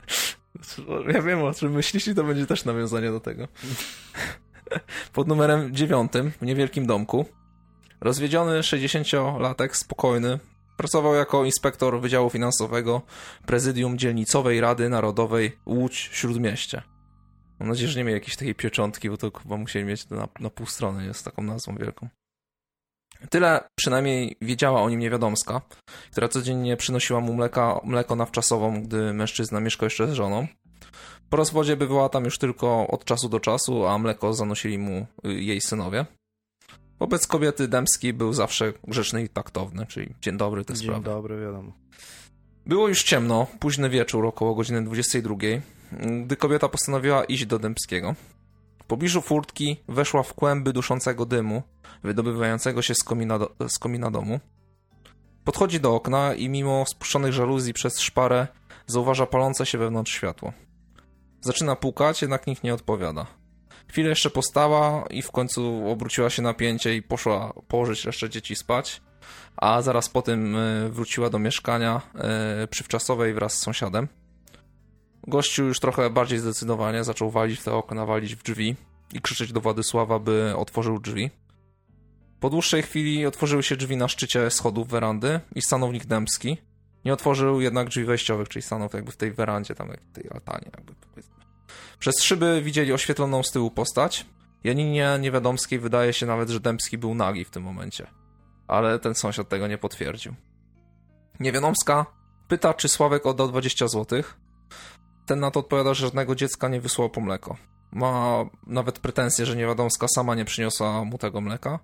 ja 1.15 1.23
wiem, 1.23 1.43
o 1.43 1.53
czym 1.53 1.73
myślisz 1.73 2.09
i 2.09 2.15
to 2.15 2.25
będzie 2.25 2.47
też 2.47 2.65
nawiązanie 2.65 3.11
do 3.11 3.21
tego. 3.21 3.49
Pod 5.13 5.29
numerem 5.29 5.75
dziewiątym, 5.75 6.31
w 6.31 6.43
niewielkim 6.43 6.87
domku, 6.87 7.27
rozwiedziony 8.01 8.61
60-latek, 8.61 9.69
spokojny, 9.75 10.39
Pracował 10.77 11.15
jako 11.15 11.45
inspektor 11.45 12.01
Wydziału 12.01 12.31
Finansowego 12.31 13.03
Prezydium 13.47 13.99
Dzielnicowej 13.99 14.61
Rady 14.61 14.89
Narodowej 14.89 15.59
Łódź 15.67 15.97
Śródmieście. 16.13 16.83
Mam 17.61 17.69
nadzieję, 17.69 17.89
że 17.89 17.99
nie 17.99 18.05
miał 18.05 18.15
jakiejś 18.15 18.37
takiej 18.37 18.55
pieczątki, 18.55 19.11
bo 19.11 19.17
to 19.17 19.31
chyba 19.43 19.57
musieli 19.57 19.85
mieć 19.85 20.09
na, 20.11 20.29
na 20.41 20.51
pół 20.51 20.67
strony, 20.67 21.07
jest 21.07 21.25
taką 21.25 21.43
nazwą 21.43 21.77
wielką. 21.77 22.09
Tyle 23.31 23.69
przynajmniej 23.75 24.37
wiedziała 24.43 24.83
o 24.83 24.91
nim 24.91 25.01
niewiadomska, 25.01 25.61
która 26.11 26.29
codziennie 26.29 26.77
przynosiła 26.77 27.21
mu 27.21 27.35
mleka, 27.35 27.81
mleko 27.85 28.17
nawczasową, 28.17 28.83
gdy 28.83 29.13
mężczyzna 29.13 29.61
mieszkał 29.61 29.87
jeszcze 29.87 30.09
z 30.09 30.13
żoną. 30.13 30.47
Po 31.31 31.37
rozwodzie 31.37 31.77
bywała 31.77 32.09
tam 32.09 32.25
już 32.25 32.39
tylko 32.39 32.87
od 32.87 33.05
czasu 33.05 33.29
do 33.29 33.41
czasu, 33.41 33.87
a 33.87 33.99
mleko 33.99 34.35
zanosili 34.35 34.79
mu 34.79 35.07
y, 35.27 35.35
jej 35.35 35.61
synowie. 35.61 36.07
Wobec 36.99 37.27
kobiety 37.27 37.69
Dębski 37.69 38.13
był 38.13 38.33
zawsze 38.33 38.73
grzeczny 38.89 39.23
i 39.23 39.29
taktowny, 39.29 39.87
czyli 39.87 40.15
dzień 40.23 40.37
dobry, 40.37 40.65
te 40.65 40.75
dzień 40.75 40.83
sprawy. 40.83 41.05
Dzień 41.05 41.15
dobry, 41.15 41.41
wiadomo. 41.41 41.73
Było 42.67 42.89
już 42.89 43.03
ciemno, 43.03 43.47
późny 43.61 43.91
wieczór, 43.91 44.27
około 44.27 44.55
godziny 44.55 44.85
22, 44.85 45.35
gdy 46.25 46.37
kobieta 46.37 46.69
postanowiła 46.69 47.25
iść 47.25 47.47
do 47.47 47.59
Dębskiego. 47.59 48.15
W 48.79 48.85
pobliżu 48.85 49.21
furtki 49.23 49.77
weszła 49.89 50.23
w 50.23 50.35
kłęby 50.35 50.73
duszącego 50.73 51.27
dymu, 51.27 51.63
wydobywającego 52.03 52.83
się 52.83 52.95
z 52.95 53.05
komina, 53.05 53.39
do, 53.39 53.55
z 53.69 53.79
komina 53.79 54.11
domu. 54.11 54.41
Podchodzi 55.45 55.81
do 55.81 55.95
okna 55.95 56.35
i 56.35 56.49
mimo 56.49 56.85
spuszczonych 56.87 57.33
żaluzji 57.33 57.73
przez 57.73 58.01
szparę 58.01 58.47
zauważa 58.87 59.27
palące 59.27 59.67
się 59.67 59.79
wewnątrz 59.79 60.13
światło. 60.13 60.53
Zaczyna 61.41 61.77
pukać, 61.77 62.23
jednak 62.23 62.47
nikt 62.47 62.65
nie 62.65 62.75
odpowiada. 62.75 63.27
Chwilę 63.89 64.09
jeszcze 64.09 64.31
postała 64.31 65.05
i 65.11 65.23
w 65.23 65.31
końcu 65.31 65.89
obróciła 65.89 66.31
się 66.31 66.43
na 66.43 66.55
pięcie 66.55 66.97
i 66.97 67.03
poszła 67.03 67.53
położyć 67.69 68.05
resztę 68.05 68.31
dzieci 68.31 68.57
spać, 68.57 69.03
a 69.57 69.83
zaraz 69.83 70.09
po 70.09 70.23
tym 70.23 70.57
e, 70.57 70.89
wróciła 70.89 71.31
do 71.31 71.39
mieszkania 71.39 72.01
e, 72.15 72.67
przywczasowej 72.67 73.35
wraz 73.35 73.53
z 73.53 73.63
sąsiadem. 73.63 74.09
Gościu 75.27 75.65
już 75.65 75.81
trochę 75.81 76.11
bardziej 76.11 76.39
zdecydowanie 76.39 77.05
zaczął 77.05 77.31
walić 77.31 77.61
w 77.61 77.65
te 77.65 77.73
okna, 77.73 78.07
walić 78.07 78.35
w 78.35 78.43
drzwi 78.43 78.77
i 79.13 79.21
krzyczeć 79.21 79.53
do 79.53 79.61
Władysława, 79.61 80.19
by 80.19 80.53
otworzył 80.57 80.99
drzwi. 80.99 81.31
Po 82.41 82.51
dłuższej 82.51 82.83
chwili 82.83 83.27
otworzyły 83.27 83.63
się 83.63 83.77
drzwi 83.77 83.97
na 83.97 84.09
szczycie 84.09 84.51
schodów 84.51 84.89
werandy 84.89 85.41
i 85.55 85.63
stanownik 85.63 86.07
Dębski. 86.07 86.57
Nie 87.05 87.13
otworzył 87.13 87.61
jednak 87.61 87.89
drzwi 87.89 88.05
wejściowych, 88.05 88.49
czyli 88.49 88.63
stanął 88.63 88.89
jakby 88.95 89.13
w 89.13 89.17
tej 89.17 89.33
werandzie, 89.33 89.75
tam 89.75 89.89
w 89.89 90.15
tej 90.15 90.31
altanie 90.31 90.71
jakby 90.77 90.93
powiedzmy. 90.95 91.44
Przez 91.99 92.23
szyby 92.23 92.63
widzieli 92.63 92.93
oświetloną 92.93 93.43
z 93.43 93.51
tyłu 93.51 93.71
postać. 93.71 94.27
Janinie 94.65 95.19
Niewiadomskiej 95.21 95.79
wydaje 95.79 96.13
się 96.13 96.27
nawet, 96.27 96.51
że 96.51 96.61
Dębski 96.61 96.99
był 96.99 97.15
nagi 97.15 97.45
w 97.45 97.51
tym 97.51 97.63
momencie. 97.63 98.07
Ale 98.69 98.99
ten 98.99 99.15
sąsiad 99.15 99.49
tego 99.49 99.67
nie 99.67 99.79
potwierdził. 99.79 100.35
Niewiadomska 101.41 102.07
pyta, 102.49 102.75
czy 102.75 102.89
Sławek 102.89 103.27
oddał 103.27 103.49
20 103.49 103.89
złotych. 103.89 104.37
Ten 105.27 105.41
na 105.41 105.51
to 105.51 105.61
odpowiada, 105.61 105.95
że 105.95 106.07
żadnego 106.07 106.35
dziecka 106.35 106.69
nie 106.69 106.81
wysłał 106.81 107.11
po 107.11 107.21
mleko. 107.21 107.57
Ma 107.93 108.45
nawet 108.67 108.99
pretensje, 108.99 109.47
że 109.47 109.57
niewiadomska 109.57 110.09
sama 110.09 110.35
nie 110.35 110.45
przyniosła 110.45 111.05
mu 111.05 111.19
tego 111.19 111.41
mleka. 111.41 111.79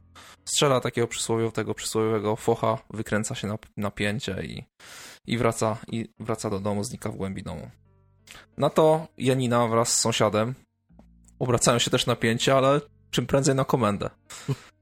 Strzela 0.44 0.80
takiego 0.80 1.06
przysłowiowego, 1.06 1.74
przysłowiowego 1.74 2.36
focha, 2.36 2.78
wykręca 2.90 3.34
się 3.34 3.48
na 3.48 3.58
napięcie 3.76 4.42
i, 4.42 4.64
i, 5.26 5.38
wraca, 5.38 5.76
i 5.88 6.08
wraca 6.20 6.50
do 6.50 6.60
domu, 6.60 6.84
znika 6.84 7.10
w 7.10 7.16
głębi 7.16 7.42
domu. 7.42 7.70
Na 8.58 8.70
to 8.70 9.06
Janina 9.18 9.68
wraz 9.68 9.92
z 9.92 10.00
sąsiadem 10.00 10.54
obracają 11.38 11.78
się 11.78 11.90
też 11.90 12.06
napięcie, 12.06 12.54
ale 12.54 12.80
czym 13.10 13.26
prędzej 13.26 13.54
na 13.54 13.64
komendę. 13.64 14.10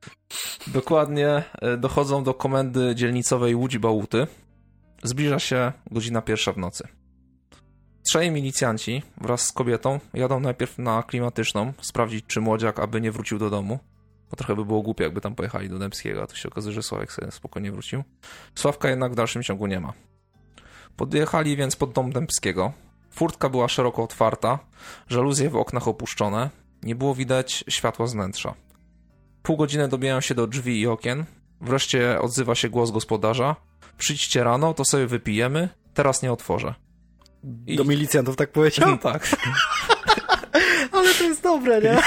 Dokładnie 0.66 1.42
e, 1.60 1.76
dochodzą 1.76 2.24
do 2.24 2.34
komendy 2.34 2.94
dzielnicowej 2.94 3.54
Łódź 3.54 3.78
Bałuty. 3.78 4.26
Zbliża 5.02 5.38
się 5.38 5.72
godzina 5.90 6.22
pierwsza 6.22 6.52
w 6.52 6.58
nocy. 6.58 6.88
Trzej 8.08 8.30
milicjanci 8.30 9.02
wraz 9.20 9.46
z 9.46 9.52
kobietą 9.52 10.00
jadą 10.14 10.40
najpierw 10.40 10.78
na 10.78 11.02
klimatyczną, 11.02 11.72
sprawdzić 11.80 12.26
czy 12.26 12.40
młodziak 12.40 12.78
aby 12.78 13.00
nie 13.00 13.12
wrócił 13.12 13.38
do 13.38 13.50
domu. 13.50 13.78
Bo 14.30 14.36
trochę 14.36 14.56
by 14.56 14.64
było 14.64 14.82
głupie, 14.82 15.04
jakby 15.04 15.20
tam 15.20 15.34
pojechali 15.34 15.68
do 15.68 15.78
Dębskiego, 15.78 16.22
a 16.22 16.26
to 16.26 16.36
się 16.36 16.48
okazuje, 16.48 16.74
że 16.74 16.82
Sławek 16.82 17.12
sobie 17.12 17.30
spokojnie 17.30 17.72
wrócił. 17.72 18.04
Sławka 18.54 18.88
jednak 18.90 19.12
w 19.12 19.14
dalszym 19.14 19.42
ciągu 19.42 19.66
nie 19.66 19.80
ma. 19.80 19.92
Podjechali 20.96 21.56
więc 21.56 21.76
pod 21.76 21.92
dom 21.92 22.12
Dębskiego. 22.12 22.72
Furtka 23.18 23.48
była 23.48 23.68
szeroko 23.68 24.02
otwarta, 24.02 24.58
żaluzje 25.08 25.50
w 25.50 25.56
oknach 25.56 25.88
opuszczone, 25.88 26.50
nie 26.82 26.94
było 26.94 27.14
widać 27.14 27.64
światła 27.68 28.06
z 28.06 28.12
wnętrza. 28.12 28.54
Pół 29.42 29.56
godziny 29.56 29.88
dobijają 29.88 30.20
się 30.20 30.34
do 30.34 30.46
drzwi 30.46 30.80
i 30.80 30.86
okien, 30.86 31.24
wreszcie 31.60 32.20
odzywa 32.20 32.54
się 32.54 32.68
głos 32.68 32.90
gospodarza. 32.90 33.56
Przyjdźcie 33.96 34.44
rano, 34.44 34.74
to 34.74 34.84
sobie 34.84 35.06
wypijemy, 35.06 35.68
teraz 35.94 36.22
nie 36.22 36.32
otworzę. 36.32 36.74
I... 37.66 37.76
Do 37.76 37.84
milicjantów 37.84 38.36
tak 38.36 38.52
powiedział? 38.52 38.90
No 38.90 38.98
tak. 39.12 39.28
Ale 40.92 41.14
to 41.14 41.24
jest 41.24 41.42
dobre, 41.42 41.80
nie? 41.82 41.98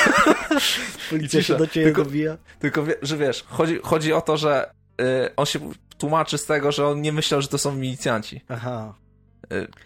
Policja 1.10 1.44
się 1.44 1.56
do 1.56 1.68
ciebie 1.68 1.86
tylko, 1.86 2.04
dobija. 2.04 2.38
Tylko, 2.60 2.86
że 3.02 3.18
wiesz, 3.18 3.46
chodzi, 3.48 3.80
chodzi 3.84 4.14
o 4.14 4.22
to, 4.22 4.38
że 4.38 4.74
y, 5.02 5.36
on 5.36 5.46
się 5.46 5.60
tłumaczy 5.98 6.38
z 6.38 6.46
tego, 6.46 6.72
że 6.72 6.88
on 6.88 7.02
nie 7.02 7.12
myślał, 7.12 7.42
że 7.42 7.48
to 7.48 7.58
są 7.58 7.76
milicjanci. 7.76 8.42
Aha. 8.50 9.01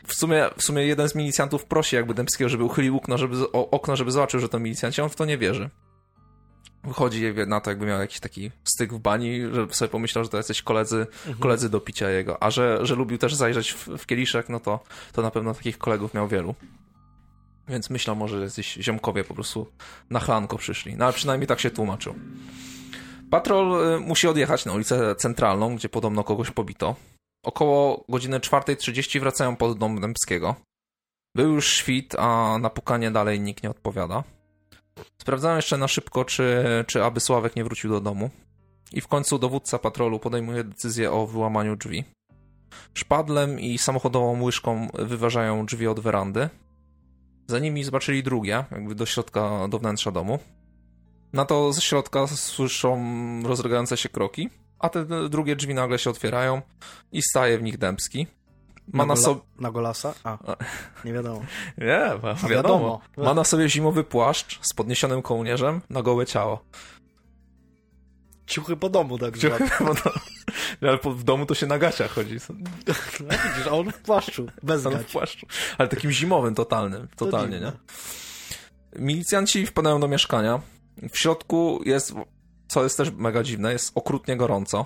W 0.07 0.13
sumie, 0.13 0.49
w 0.57 0.63
sumie 0.63 0.85
jeden 0.85 1.09
z 1.09 1.15
milicjantów 1.15 1.65
prosi 1.65 1.95
jakby 1.95 2.13
Dębskiego, 2.13 2.49
żeby 2.49 2.63
uchylił 2.63 2.97
okno, 2.97 3.17
żeby, 3.17 3.51
o, 3.51 3.69
okno, 3.69 3.95
żeby 3.95 4.11
zobaczył, 4.11 4.39
że 4.39 4.49
to 4.49 4.59
milicjanci, 4.59 5.01
on 5.01 5.09
w 5.09 5.15
to 5.15 5.25
nie 5.25 5.37
wierzy. 5.37 5.69
Wychodzi 6.83 7.33
na 7.47 7.61
to, 7.61 7.69
jakby 7.69 7.85
miał 7.85 7.99
jakiś 7.99 8.19
taki 8.19 8.51
styk 8.63 8.93
w 8.93 8.99
bani, 8.99 9.41
że 9.51 9.67
sobie 9.69 9.89
pomyślał, 9.89 10.23
że 10.23 10.29
to 10.29 10.37
jacyś 10.37 10.61
koledzy, 10.61 10.97
mhm. 10.97 11.37
koledzy 11.37 11.69
do 11.69 11.79
picia 11.79 12.09
jego. 12.09 12.43
A 12.43 12.51
że, 12.51 12.85
że 12.85 12.95
lubił 12.95 13.17
też 13.17 13.35
zajrzeć 13.35 13.73
w, 13.73 13.87
w 13.87 14.05
kieliszek, 14.05 14.49
no 14.49 14.59
to, 14.59 14.79
to 15.11 15.21
na 15.21 15.31
pewno 15.31 15.53
takich 15.53 15.77
kolegów 15.77 16.13
miał 16.13 16.27
wielu. 16.27 16.55
Więc 17.67 17.89
myślał 17.89 18.15
może, 18.15 18.37
że 18.37 18.43
jacyś 18.43 18.73
ziomkowie 18.73 19.23
po 19.23 19.33
prostu 19.33 19.71
na 20.09 20.19
chlanko 20.19 20.57
przyszli. 20.57 20.95
No 20.95 21.05
ale 21.05 21.13
przynajmniej 21.13 21.47
tak 21.47 21.59
się 21.59 21.71
tłumaczył. 21.71 22.15
Patrol 23.29 23.95
y, 23.95 23.99
musi 23.99 24.27
odjechać 24.27 24.65
na 24.65 24.73
ulicę 24.73 25.15
centralną, 25.15 25.75
gdzie 25.75 25.89
podobno 25.89 26.23
kogoś 26.23 26.51
pobito. 26.51 26.95
Około 27.45 28.05
godziny 28.09 28.39
4.30 28.39 29.19
wracają 29.19 29.55
pod 29.55 29.77
dom 29.77 30.01
Dębskiego. 30.01 30.55
Był 31.35 31.53
już 31.53 31.73
świt, 31.73 32.15
a 32.19 32.57
na 32.61 32.69
pukanie 32.69 33.11
dalej 33.11 33.39
nikt 33.39 33.63
nie 33.63 33.69
odpowiada. 33.69 34.23
Sprawdzałem 35.17 35.55
jeszcze 35.57 35.77
na 35.77 35.87
szybko, 35.87 36.25
czy, 36.25 36.63
czy 36.87 37.03
aby 37.03 37.19
Sławek 37.19 37.55
nie 37.55 37.63
wrócił 37.63 37.89
do 37.89 38.01
domu. 38.01 38.29
I 38.91 39.01
w 39.01 39.07
końcu 39.07 39.39
dowódca 39.39 39.79
patrolu 39.79 40.19
podejmuje 40.19 40.63
decyzję 40.63 41.11
o 41.11 41.27
wyłamaniu 41.27 41.75
drzwi. 41.75 42.03
Szpadlem 42.93 43.59
i 43.59 43.77
samochodową 43.77 44.41
łyżką 44.41 44.87
wyważają 44.93 45.65
drzwi 45.65 45.87
od 45.87 45.99
werandy. 45.99 46.49
Za 47.47 47.59
nimi 47.59 47.83
zobaczyli 47.83 48.23
drugie, 48.23 48.65
jakby 48.71 48.95
do 48.95 49.05
środka, 49.05 49.67
do 49.67 49.79
wnętrza 49.79 50.11
domu. 50.11 50.39
Na 51.33 51.45
to 51.45 51.73
ze 51.73 51.81
środka 51.81 52.27
słyszą 52.27 52.99
rozlegające 53.43 53.97
się 53.97 54.09
kroki, 54.09 54.49
a 54.85 54.89
te 54.89 55.29
drugie 55.29 55.55
drzwi 55.55 55.73
nagle 55.73 55.99
się 55.99 56.09
otwierają 56.09 56.61
i 57.11 57.21
staje 57.21 57.57
w 57.57 57.63
nich 57.63 57.77
Dębski. 57.77 58.27
Ma 58.93 59.05
na, 59.05 59.15
na 59.15 59.21
sobie... 59.21 59.41
Na 59.59 59.71
Golasa? 59.71 60.13
A, 60.23 60.37
nie 61.05 61.13
wiadomo. 61.13 61.41
nie, 61.77 61.85
wiadomo. 61.87 62.49
wiadomo. 62.49 63.01
Ma 63.17 63.33
na 63.33 63.43
sobie 63.43 63.69
zimowy 63.69 64.03
płaszcz 64.03 64.59
z 64.61 64.73
podniesionym 64.73 65.21
kołnierzem 65.21 65.81
na 65.89 66.01
gołe 66.01 66.25
ciało. 66.25 66.65
Ciuchy 68.47 68.75
po 68.75 68.89
domu, 68.89 69.17
tak 69.17 69.37
Ciuchy 69.37 69.69
po 69.77 69.83
domu. 69.83 69.95
Ale 70.81 70.97
w 70.97 71.23
domu 71.23 71.45
to 71.45 71.55
się 71.55 71.67
na 71.67 71.77
gaciach 71.77 72.11
chodzi. 72.11 72.37
No, 72.87 73.29
widzisz, 73.29 73.67
a 73.67 73.71
on 73.71 73.91
w 73.91 73.97
płaszczu, 73.97 74.47
bez 74.63 74.85
on 74.85 74.99
w 74.99 75.11
płaszczu. 75.11 75.47
Ale 75.77 75.89
takim 75.89 76.11
zimowym, 76.11 76.55
totalnym, 76.55 77.07
totalnie, 77.15 77.59
nie? 77.59 77.71
Milicjanci 78.95 79.65
wpadają 79.65 79.99
do 79.99 80.07
mieszkania. 80.07 80.61
W 81.11 81.17
środku 81.17 81.81
jest, 81.85 82.13
co 82.67 82.83
jest 82.83 82.97
też 82.97 83.11
mega 83.11 83.43
dziwne, 83.43 83.71
jest 83.71 83.91
okrutnie 83.95 84.37
gorąco. 84.37 84.85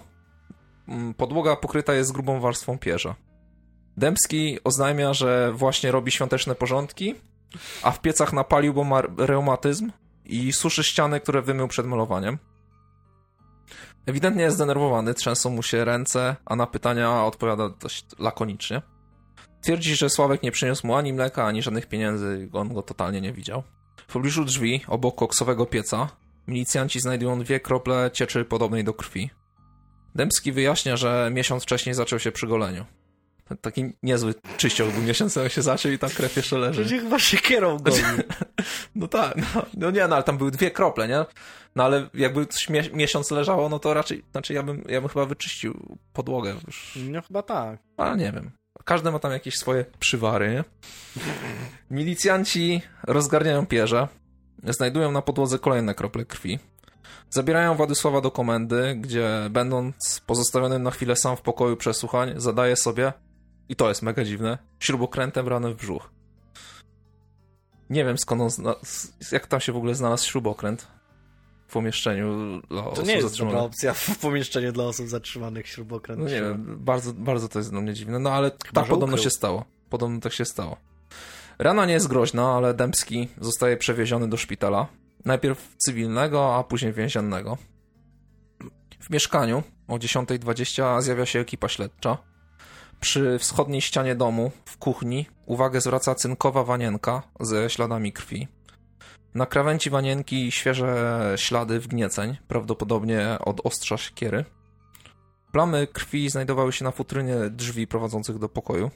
Mm, 0.87 1.13
podłoga 1.13 1.55
pokryta 1.55 1.93
jest 1.93 2.11
grubą 2.11 2.39
warstwą 2.39 2.77
pierza. 2.77 3.15
Dębski 3.97 4.59
oznajmia, 4.63 5.13
że 5.13 5.51
właśnie 5.53 5.91
robi 5.91 6.11
świąteczne 6.11 6.55
porządki, 6.55 7.15
a 7.83 7.91
w 7.91 8.01
piecach 8.01 8.33
napalił, 8.33 8.73
bo 8.73 8.83
ma 8.83 9.01
reumatyzm 9.17 9.91
i 10.25 10.53
suszy 10.53 10.83
ściany, 10.83 11.19
które 11.19 11.41
wymył 11.41 11.67
przed 11.67 11.85
malowaniem. 11.85 12.37
Ewidentnie 14.05 14.43
jest 14.43 14.55
zdenerwowany, 14.55 15.13
trzęsą 15.13 15.49
mu 15.49 15.63
się 15.63 15.85
ręce, 15.85 16.35
a 16.45 16.55
na 16.55 16.67
pytania 16.67 17.25
odpowiada 17.25 17.69
dość 17.69 18.05
lakonicznie. 18.19 18.81
Twierdzi, 19.61 19.95
że 19.95 20.09
Sławek 20.09 20.43
nie 20.43 20.51
przyniósł 20.51 20.87
mu 20.87 20.95
ani 20.95 21.13
mleka, 21.13 21.45
ani 21.45 21.61
żadnych 21.61 21.85
pieniędzy, 21.85 22.49
on 22.53 22.73
go 22.73 22.81
totalnie 22.81 23.21
nie 23.21 23.33
widział. 23.33 23.63
W 24.07 24.13
pobliżu 24.13 24.45
drzwi, 24.45 24.81
obok 24.87 25.15
koksowego 25.15 25.65
pieca, 25.65 26.09
milicjanci 26.49 26.99
znajdują 26.99 27.39
dwie 27.39 27.59
krople 27.59 28.09
cieczy 28.13 28.45
podobnej 28.45 28.83
do 28.83 28.93
krwi. 28.93 29.29
Dębski 30.15 30.51
wyjaśnia, 30.51 30.97
że 30.97 31.29
miesiąc 31.33 31.63
wcześniej 31.63 31.95
zaczął 31.95 32.19
się 32.19 32.31
przy 32.31 32.47
goleniu. 32.47 32.85
Taki 33.61 33.93
niezły 34.03 34.33
czyścioch 34.57 34.93
był 34.93 35.03
miesiąc, 35.03 35.39
się 35.47 35.61
zaczął 35.61 35.91
i 35.91 35.99
tam 35.99 36.09
krew 36.09 36.35
jeszcze 36.35 36.57
leży. 36.57 36.81
Przecież 36.81 37.03
chyba 37.03 37.19
się 37.19 37.37
kierą 37.37 37.77
goni. 37.77 38.01
no 38.95 39.07
tak, 39.07 39.37
no, 39.37 39.65
no, 39.77 39.91
nie, 39.91 40.07
no 40.07 40.15
ale 40.15 40.23
tam 40.23 40.37
były 40.37 40.51
dwie 40.51 40.71
krople, 40.71 41.07
nie? 41.07 41.25
No 41.75 41.83
ale 41.83 42.09
jakby 42.13 42.47
miesiąc 42.93 43.31
leżało, 43.31 43.69
no 43.69 43.79
to 43.79 43.93
raczej, 43.93 44.23
znaczy 44.31 44.53
ja 44.53 44.63
bym, 44.63 44.83
ja 44.89 45.01
bym 45.01 45.09
chyba 45.09 45.25
wyczyścił 45.25 45.97
podłogę 46.13 46.55
już. 46.67 46.97
No 47.09 47.21
chyba 47.21 47.43
tak. 47.43 47.79
Ale 47.97 48.17
nie 48.17 48.31
wiem. 48.31 48.51
Każdy 48.85 49.11
ma 49.11 49.19
tam 49.19 49.31
jakieś 49.31 49.57
swoje 49.57 49.85
przywary, 49.99 50.51
nie? 50.51 50.63
Milicjanci 51.91 52.81
rozgarniają 53.07 53.65
pierze, 53.65 54.07
znajdują 54.63 55.11
na 55.11 55.21
podłodze 55.21 55.59
kolejne 55.59 55.95
krople 55.95 56.25
krwi. 56.25 56.59
Zabierają 57.29 57.75
Władysława 57.75 58.21
do 58.21 58.31
komendy, 58.31 58.95
gdzie 58.95 59.29
będąc 59.49 60.21
pozostawionym 60.25 60.83
na 60.83 60.91
chwilę 60.91 61.15
sam 61.15 61.37
w 61.37 61.41
pokoju 61.41 61.77
przesłuchań, 61.77 62.33
zadaje 62.37 62.75
sobie 62.75 63.13
i 63.69 63.75
to 63.75 63.89
jest 63.89 64.01
mega 64.01 64.23
dziwne, 64.23 64.57
śrubokrętem 64.79 65.47
ranem 65.47 65.73
w 65.73 65.75
brzuch. 65.77 66.09
Nie 67.89 68.05
wiem 68.05 68.17
skąd 68.17 68.41
on, 68.41 68.49
zna... 68.49 68.75
jak 69.31 69.47
tam 69.47 69.59
się 69.59 69.71
w 69.71 69.77
ogóle 69.77 69.95
znalazł 69.95 70.27
śrubokręt 70.27 70.87
w 71.67 71.73
pomieszczeniu 71.73 72.61
dla 72.69 72.85
osób 72.85 73.05
To 73.05 73.11
nie 73.11 73.17
jest 73.17 73.39
dobra 73.39 73.59
opcja 73.59 73.93
w 73.93 74.17
pomieszczeniu 74.17 74.71
dla 74.71 74.83
osób 74.83 75.07
zatrzymanych 75.07 75.67
śrubokręt. 75.67 76.19
No 76.19 76.29
nie 76.29 76.41
wiem, 76.41 76.77
bardzo, 76.79 77.13
bardzo 77.13 77.49
to 77.49 77.59
jest 77.59 77.71
dla 77.71 77.81
mnie 77.81 77.93
dziwne, 77.93 78.19
no 78.19 78.31
ale 78.31 78.51
Chyba 78.65 78.81
tak 78.81 78.89
podobno 78.89 79.13
ukrył. 79.13 79.23
się 79.23 79.29
stało. 79.29 79.65
Podobno 79.89 80.19
tak 80.19 80.33
się 80.33 80.45
stało. 80.45 80.77
Rana 81.59 81.85
nie 81.85 81.93
jest 81.93 82.07
groźna, 82.07 82.51
ale 82.51 82.73
Dębski 82.73 83.27
zostaje 83.41 83.77
przewieziony 83.77 84.27
do 84.27 84.37
szpitala. 84.37 84.87
Najpierw 85.25 85.75
cywilnego, 85.77 86.55
a 86.55 86.63
później 86.63 86.93
więziennego. 86.93 87.57
W 88.99 89.09
mieszkaniu 89.09 89.63
o 89.87 89.95
10.20 89.95 91.01
zjawia 91.01 91.25
się 91.25 91.39
ekipa 91.39 91.67
śledcza. 91.67 92.17
Przy 92.99 93.39
wschodniej 93.39 93.81
ścianie 93.81 94.15
domu, 94.15 94.51
w 94.65 94.77
kuchni, 94.77 95.25
uwagę 95.45 95.81
zwraca 95.81 96.15
cynkowa 96.15 96.63
wanienka 96.63 97.23
ze 97.39 97.69
śladami 97.69 98.13
krwi. 98.13 98.47
Na 99.35 99.45
krawędzi 99.45 99.89
wanienki 99.89 100.51
świeże 100.51 101.33
ślady 101.37 101.79
wgnieceń, 101.79 102.37
prawdopodobnie 102.47 103.37
od 103.45 103.61
ostrza 103.63 103.97
siekiery. 103.97 104.45
Plamy 105.51 105.87
krwi 105.87 106.29
znajdowały 106.29 106.73
się 106.73 106.85
na 106.85 106.91
futrynie 106.91 107.35
drzwi 107.49 107.87
prowadzących 107.87 108.37
do 108.37 108.49
pokoju. 108.49 108.91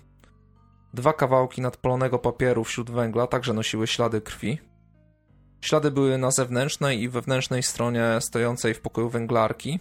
Dwa 0.93 1.13
kawałki 1.13 1.61
nadpalonego 1.61 2.19
papieru 2.19 2.63
wśród 2.63 2.91
węgla 2.91 3.27
także 3.27 3.53
nosiły 3.53 3.87
ślady 3.87 4.21
krwi. 4.21 4.59
Ślady 5.61 5.91
były 5.91 6.17
na 6.17 6.31
zewnętrznej 6.31 7.01
i 7.01 7.09
wewnętrznej 7.09 7.63
stronie 7.63 8.17
stojącej 8.19 8.73
w 8.73 8.81
pokoju 8.81 9.09
węglarki 9.09 9.79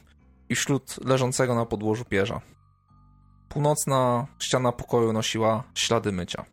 i 0.48 0.54
wśród 0.54 1.04
leżącego 1.04 1.54
na 1.54 1.66
podłożu 1.66 2.04
pierza. 2.04 2.40
Północna 3.48 4.26
ściana 4.38 4.72
pokoju 4.72 5.12
nosiła 5.12 5.62
ślady 5.74 6.12
mycia. 6.12 6.44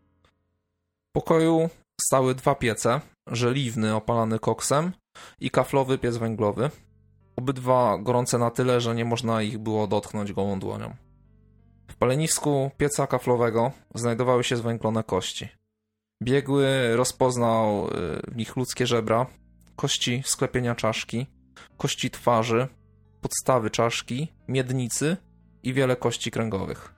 W 1.10 1.12
pokoju 1.12 1.70
stały 2.02 2.36
dwa 2.36 2.56
piece, 2.56 3.02
żeliwny 3.28 3.96
opalany 3.96 4.40
koksem 4.40 4.92
i 5.40 5.52
kaflowy 5.52 5.98
piec 5.98 6.18
węglowy. 6.18 6.70
Obydwa 7.36 7.98
gorące 7.98 8.38
na 8.38 8.52
tyle, 8.52 8.82
że 8.82 8.96
nie 8.96 9.06
można 9.06 9.42
ich 9.42 9.58
było 9.58 9.88
dotknąć 9.88 10.34
gołą 10.34 10.60
dłonią. 10.60 10.96
Palenisku 12.00 12.72
pieca 12.78 13.08
kaflowego 13.08 13.72
znajdowały 13.96 14.44
się 14.44 14.58
zwęglone 14.58 15.04
kości. 15.04 15.50
Biegły 16.24 16.96
rozpoznał 16.96 17.88
y, 17.88 17.90
w 18.28 18.36
nich 18.36 18.56
ludzkie 18.56 18.88
żebra, 18.88 19.26
kości 19.76 20.24
sklepienia 20.26 20.76
czaszki, 20.76 21.28
kości 21.78 22.12
twarzy, 22.12 22.68
podstawy 23.22 23.70
czaszki, 23.70 24.34
miednicy 24.48 25.18
i 25.64 25.74
wiele 25.74 25.96
kości 25.96 26.32
kręgowych. 26.32 26.94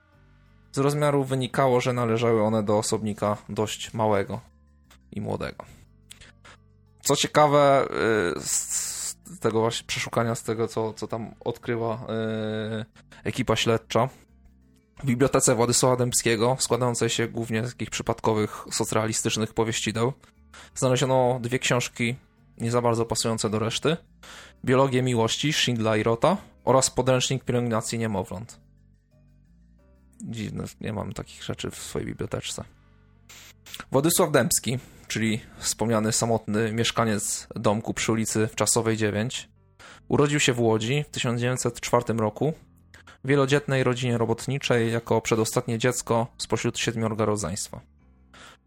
Z 0.72 0.78
rozmiaru 0.78 1.24
wynikało, 1.24 1.80
że 1.80 1.92
należały 1.92 2.42
one 2.42 2.62
do 2.62 2.78
osobnika 2.78 3.36
dość 3.48 3.94
małego 3.94 4.40
i 5.12 5.20
młodego. 5.20 5.64
Co 7.00 7.16
ciekawe, 7.16 7.86
y, 8.36 8.40
z 8.40 9.16
tego 9.40 9.60
właśnie 9.60 9.86
przeszukania, 9.86 10.34
z 10.34 10.42
tego 10.42 10.68
co, 10.68 10.92
co 10.92 11.06
tam 11.06 11.34
odkrywa 11.40 12.06
y, 12.82 12.84
ekipa 13.24 13.56
śledcza, 13.56 14.08
w 15.02 15.06
bibliotece 15.06 15.54
Władysława 15.54 15.96
Dębskiego, 15.96 16.56
składającej 16.60 17.10
się 17.10 17.28
głównie 17.28 17.66
z 17.66 17.70
takich 17.70 17.90
przypadkowych 17.90 18.64
socrealistycznych 18.70 19.54
powieścideł, 19.54 20.12
znaleziono 20.74 21.38
dwie 21.42 21.58
książki 21.58 22.16
nie 22.58 22.70
za 22.70 22.82
bardzo 22.82 23.04
pasujące 23.04 23.50
do 23.50 23.58
reszty. 23.58 23.96
Biologię 24.64 25.02
miłości 25.02 25.52
Schindla 25.52 25.96
i 25.96 26.02
Rota 26.02 26.36
oraz 26.64 26.90
podręcznik 26.90 27.44
pielęgnacji 27.44 27.98
niemowląt. 27.98 28.60
Dziwne, 30.22 30.64
nie 30.80 30.92
mam 30.92 31.12
takich 31.12 31.44
rzeczy 31.44 31.70
w 31.70 31.76
swojej 31.76 32.08
biblioteczce. 32.08 32.64
Władysław 33.90 34.32
Dębski, 34.32 34.78
czyli 35.08 35.40
wspomniany 35.58 36.12
samotny 36.12 36.72
mieszkaniec 36.72 37.46
domku 37.56 37.94
przy 37.94 38.12
ulicy 38.12 38.48
Wczasowej 38.48 38.96
9, 38.96 39.48
urodził 40.08 40.40
się 40.40 40.52
w 40.52 40.60
Łodzi 40.60 41.04
w 41.08 41.08
1904 41.08 42.04
roku 42.14 42.54
wielodzietnej 43.24 43.84
rodzinie 43.84 44.18
robotniczej 44.18 44.92
jako 44.92 45.20
przedostatnie 45.20 45.78
dziecko 45.78 46.26
spośród 46.38 46.78
siedmiorga 46.78 47.24
rodzeństwa. 47.24 47.80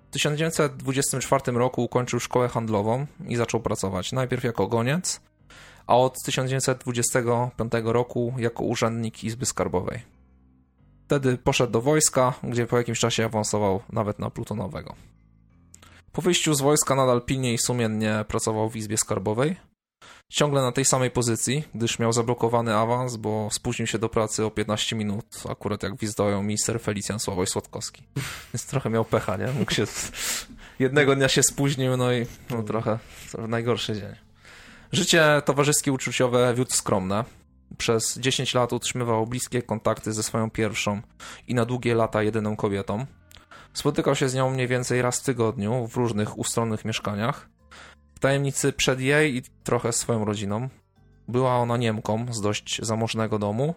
W 0.08 0.14
1924 0.14 1.58
roku 1.58 1.84
ukończył 1.84 2.20
szkołę 2.20 2.48
handlową 2.48 3.06
i 3.28 3.36
zaczął 3.36 3.62
pracować 3.62 4.12
najpierw 4.12 4.44
jako 4.44 4.68
goniec, 4.68 5.22
a 5.88 5.98
od 5.98 6.22
1925 6.26 7.72
roku 7.84 8.34
jako 8.38 8.64
urzędnik 8.64 9.24
Izby 9.24 9.46
Skarbowej. 9.46 10.02
Wtedy 11.06 11.38
poszedł 11.38 11.74
do 11.74 11.82
wojska, 11.82 12.34
gdzie 12.44 12.68
po 12.68 12.78
jakimś 12.78 13.00
czasie 13.00 13.26
awansował 13.26 13.82
nawet 13.90 14.20
na 14.20 14.30
plutonowego. 14.30 14.96
Po 16.12 16.22
wyjściu 16.22 16.54
z 16.54 16.62
wojska 16.62 16.96
nadal 16.96 17.22
pilnie 17.22 17.54
i 17.54 17.58
sumiennie 17.58 18.26
pracował 18.28 18.70
w 18.70 18.76
Izbie 18.76 18.98
Skarbowej, 18.98 19.56
ciągle 20.30 20.62
na 20.62 20.72
tej 20.72 20.86
samej 20.86 21.12
pozycji, 21.12 21.64
gdyż 21.76 22.00
miał 22.00 22.14
zablokowany 22.14 22.76
awans, 22.76 23.16
bo 23.16 23.50
spóźnił 23.52 23.88
się 23.88 24.00
do 24.00 24.10
pracy 24.10 24.46
o 24.46 24.52
15 24.52 24.96
minut, 24.96 25.26
akurat 25.50 25.84
jak 25.84 25.96
wizdoją 25.96 26.44
minister 26.44 26.82
Felicjan 26.82 27.20
Sławoj 27.20 27.48
Słodkowski. 27.48 28.04
Więc 28.54 28.66
trochę 28.66 28.90
miał 28.90 29.06
pecha, 29.06 29.38
nie? 29.38 29.48
Mógł 29.48 29.74
się... 29.74 29.84
Jednego 30.80 31.16
dnia 31.16 31.28
się 31.28 31.44
spóźnił, 31.44 31.98
no 31.98 32.14
i 32.14 32.26
no, 32.50 32.64
trochę, 32.64 33.00
najgorszy 33.48 33.96
dzień. 33.96 34.16
Życie 34.92 35.42
towarzyskie 35.46 35.92
uczuciowe 35.92 36.54
wiódł 36.54 36.72
skromne. 36.72 37.24
Przez 37.78 38.20
10 38.20 38.54
lat 38.54 38.74
utrzymywał 38.74 39.28
bliskie 39.28 39.62
kontakty 39.62 40.14
ze 40.14 40.24
swoją 40.24 40.52
pierwszą 40.52 41.02
i 41.48 41.56
na 41.56 41.66
długie 41.66 41.96
lata 41.96 42.24
jedyną 42.24 42.56
kobietą. 42.56 43.06
Spotykał 43.74 44.16
się 44.16 44.30
z 44.30 44.34
nią 44.36 44.50
mniej 44.50 44.68
więcej 44.68 45.02
raz 45.02 45.20
w 45.20 45.24
tygodniu 45.24 45.88
w 45.88 45.96
różnych 45.96 46.38
ustronnych 46.38 46.86
mieszkaniach 46.86 47.50
tajemnicy 48.26 48.74
przed 48.74 49.00
jej 49.00 49.36
i 49.36 49.42
trochę 49.64 49.94
swoją 49.94 50.26
rodziną. 50.26 50.70
Była 51.28 51.58
ona 51.58 51.78
Niemką 51.78 52.26
z 52.34 52.42
dość 52.42 52.80
zamożnego 52.82 53.40
domu 53.40 53.76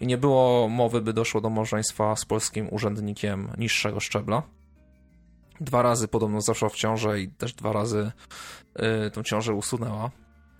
i 0.00 0.06
nie 0.06 0.18
było 0.18 0.68
mowy, 0.68 1.00
by 1.00 1.12
doszło 1.12 1.40
do 1.40 1.50
małżeństwa 1.50 2.16
z 2.16 2.24
polskim 2.24 2.68
urzędnikiem 2.70 3.52
niższego 3.58 4.00
szczebla. 4.00 4.42
Dwa 5.60 5.82
razy 5.82 6.08
podobno 6.08 6.40
zaszła 6.40 6.68
w 6.68 6.74
ciążę 6.74 7.20
i 7.20 7.28
też 7.28 7.54
dwa 7.54 7.72
razy 7.72 8.12
yy, 8.78 9.10
tą 9.10 9.22
ciążę 9.22 9.54
usunęła. 9.54 10.10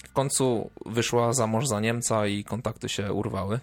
W 0.09 0.13
końcu 0.13 0.71
wyszła 0.87 1.33
za 1.33 1.47
mąż 1.47 1.67
za 1.67 1.81
Niemca 1.81 2.27
i 2.27 2.45
kontakty 2.45 2.89
się 2.89 3.13
urwały. 3.13 3.61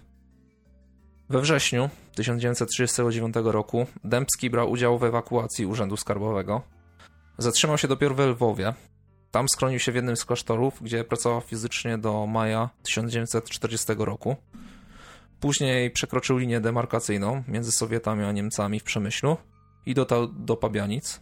We 1.28 1.40
wrześniu 1.40 1.90
1939 2.14 3.34
roku 3.44 3.86
Dębski 4.04 4.50
brał 4.50 4.70
udział 4.70 4.98
w 4.98 5.04
ewakuacji 5.04 5.66
Urzędu 5.66 5.96
Skarbowego. 5.96 6.62
Zatrzymał 7.38 7.78
się 7.78 7.88
dopiero 7.88 8.14
we 8.14 8.26
Lwowie, 8.26 8.74
tam 9.34 9.48
skronił 9.48 9.78
się 9.78 9.92
w 9.92 9.94
jednym 9.94 10.16
z 10.16 10.24
klasztorów, 10.24 10.82
gdzie 10.82 11.04
pracował 11.04 11.40
fizycznie 11.40 11.98
do 11.98 12.26
maja 12.26 12.70
1940 12.82 13.86
roku. 13.98 14.36
Później 15.40 15.90
przekroczył 15.90 16.38
linię 16.38 16.60
demarkacyjną 16.60 17.42
między 17.48 17.72
Sowietami 17.72 18.24
a 18.24 18.32
Niemcami 18.32 18.80
w 18.80 18.84
Przemyślu 18.84 19.36
i 19.86 19.94
dotarł 19.94 20.26
do 20.26 20.56
Pabianic. 20.56 21.20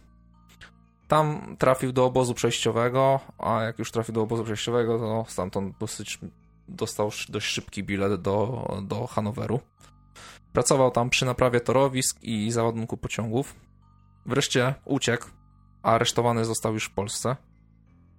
Tam 1.07 1.55
trafił 1.59 1.91
do 1.91 2.05
obozu 2.05 2.33
przejściowego, 2.33 3.19
a 3.37 3.61
jak 3.63 3.79
już 3.79 3.91
trafił 3.91 4.15
do 4.15 4.21
obozu 4.21 4.43
przejściowego, 4.43 4.99
to 4.99 5.25
stamtąd 5.31 5.77
dosyć 5.77 6.19
dostał 6.67 7.11
dość 7.29 7.47
szybki 7.47 7.83
bilet 7.83 8.21
do, 8.21 8.67
do 8.83 9.07
Hanoweru. 9.07 9.59
Pracował 10.53 10.91
tam 10.91 11.09
przy 11.09 11.25
naprawie 11.25 11.59
torowisk 11.59 12.23
i 12.23 12.51
załadunku 12.51 12.97
pociągów. 12.97 13.55
Wreszcie 14.25 14.73
uciekł, 14.85 15.27
a 15.83 15.91
aresztowany 15.91 16.45
został 16.45 16.73
już 16.73 16.85
w 16.85 16.93
Polsce. 16.93 17.35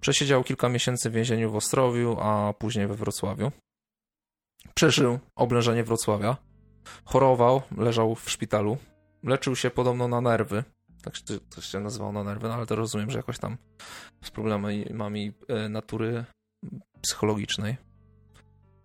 Przesiedział 0.05 0.43
kilka 0.43 0.69
miesięcy 0.69 1.09
w 1.09 1.13
więzieniu 1.13 1.51
w 1.51 1.55
Ostrowiu, 1.55 2.17
a 2.19 2.53
później 2.53 2.87
we 2.87 2.95
Wrocławiu. 2.95 3.51
Przeżył 4.75 5.19
oblężenie 5.35 5.83
Wrocławia. 5.83 6.37
Chorował, 7.05 7.61
leżał 7.77 8.15
w 8.15 8.29
szpitalu. 8.29 8.77
Leczył 9.23 9.55
się 9.55 9.69
podobno 9.69 10.07
na 10.07 10.21
nerwy. 10.21 10.63
Tak 11.03 11.13
to 11.49 11.61
się 11.61 11.79
nazywało 11.79 12.11
na 12.11 12.23
nerwy, 12.23 12.47
no 12.47 12.53
ale 12.53 12.65
to 12.65 12.75
rozumiem, 12.75 13.11
że 13.11 13.17
jakoś 13.17 13.39
tam 13.39 13.57
z 14.23 14.31
problemami 14.31 15.33
e, 15.47 15.69
natury 15.69 16.25
psychologicznej 17.01 17.77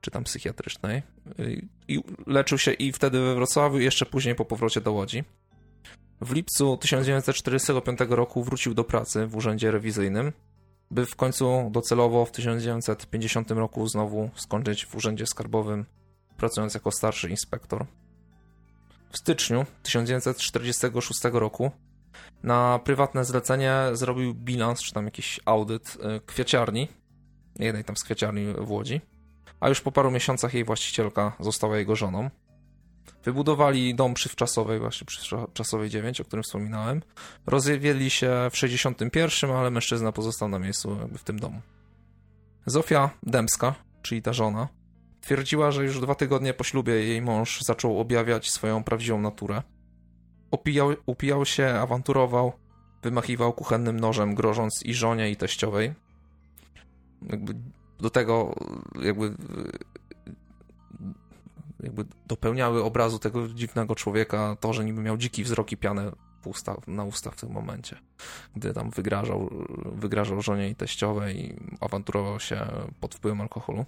czy 0.00 0.10
tam 0.10 0.24
psychiatrycznej. 0.24 1.02
I 1.88 2.02
leczył 2.26 2.58
się 2.58 2.72
i 2.72 2.92
wtedy 2.92 3.20
we 3.20 3.34
Wrocławiu, 3.34 3.78
i 3.78 3.84
jeszcze 3.84 4.06
później 4.06 4.34
po 4.34 4.44
powrocie 4.44 4.80
do 4.80 4.92
Łodzi. 4.92 5.24
W 6.20 6.32
lipcu 6.32 6.76
1945 6.76 7.98
roku 8.08 8.44
wrócił 8.44 8.74
do 8.74 8.84
pracy 8.84 9.26
w 9.26 9.36
urzędzie 9.36 9.70
rewizyjnym 9.70 10.32
by 10.90 11.06
w 11.06 11.16
końcu 11.16 11.68
docelowo 11.70 12.24
w 12.24 12.30
1950 12.30 13.50
roku 13.50 13.86
znowu 13.86 14.30
skończyć 14.34 14.86
w 14.86 14.94
urzędzie 14.94 15.26
skarbowym, 15.26 15.86
pracując 16.36 16.74
jako 16.74 16.90
starszy 16.90 17.30
inspektor. 17.30 17.86
W 19.12 19.18
styczniu 19.18 19.66
1946 19.82 21.20
roku 21.32 21.70
na 22.42 22.78
prywatne 22.84 23.24
zlecenie 23.24 23.74
zrobił 23.92 24.34
bilans, 24.34 24.82
czy 24.82 24.92
tam 24.92 25.04
jakiś 25.04 25.40
audyt 25.44 25.96
y, 26.16 26.20
kwieciarni, 26.20 26.88
jednej 27.58 27.84
tam 27.84 27.96
z 27.96 28.04
kwieciarni 28.04 28.54
w 28.58 28.70
Łodzi, 28.70 29.00
a 29.60 29.68
już 29.68 29.80
po 29.80 29.92
paru 29.92 30.10
miesiącach 30.10 30.54
jej 30.54 30.64
właścicielka 30.64 31.32
została 31.40 31.78
jego 31.78 31.96
żoną. 31.96 32.30
Wybudowali 33.24 33.94
dom 33.94 34.14
przywczasowy, 34.14 34.78
właśnie 34.78 35.06
przywczasowej 35.06 35.90
9, 35.90 36.20
o 36.20 36.24
którym 36.24 36.42
wspominałem. 36.42 37.02
Rozwiedli 37.46 38.10
się 38.10 38.48
w 38.52 38.56
61, 38.56 39.50
ale 39.50 39.70
mężczyzna 39.70 40.12
pozostał 40.12 40.48
na 40.48 40.58
miejscu 40.58 40.96
w 41.18 41.24
tym 41.24 41.38
domu. 41.38 41.60
Zofia 42.66 43.10
Dębska, 43.22 43.74
czyli 44.02 44.22
ta 44.22 44.32
żona, 44.32 44.68
twierdziła, 45.20 45.70
że 45.70 45.84
już 45.84 46.00
dwa 46.00 46.14
tygodnie 46.14 46.54
po 46.54 46.64
ślubie 46.64 46.92
jej 46.92 47.22
mąż 47.22 47.60
zaczął 47.60 48.00
objawiać 48.00 48.50
swoją 48.50 48.84
prawdziwą 48.84 49.20
naturę. 49.20 49.62
Opijał, 50.50 50.94
upijał 51.06 51.46
się, 51.46 51.66
awanturował, 51.66 52.52
wymachiwał 53.02 53.52
kuchennym 53.52 54.00
nożem, 54.00 54.34
grożąc 54.34 54.80
i 54.84 54.94
żonie, 54.94 55.30
i 55.30 55.36
teściowej. 55.36 55.94
jakby 57.22 57.54
do 58.00 58.10
tego 58.10 58.54
jakby 59.02 59.34
jakby 61.82 62.04
dopełniały 62.26 62.84
obrazu 62.84 63.18
tego 63.18 63.48
dziwnego 63.48 63.94
człowieka 63.94 64.56
to, 64.60 64.72
że 64.72 64.84
niby 64.84 65.02
miał 65.02 65.16
dziki 65.16 65.44
wzrok 65.44 65.72
i 65.72 65.76
pianę 65.76 66.12
usta, 66.44 66.76
na 66.86 67.04
usta 67.04 67.30
w 67.30 67.36
tym 67.36 67.50
momencie, 67.50 67.96
gdy 68.56 68.72
tam 68.72 68.90
wygrażał, 68.90 69.50
wygrażał 69.84 70.42
żonie 70.42 70.68
i 70.68 70.74
teściowej 70.74 71.46
i 71.46 71.56
awanturował 71.80 72.40
się 72.40 72.66
pod 73.00 73.14
wpływem 73.14 73.40
alkoholu. 73.40 73.84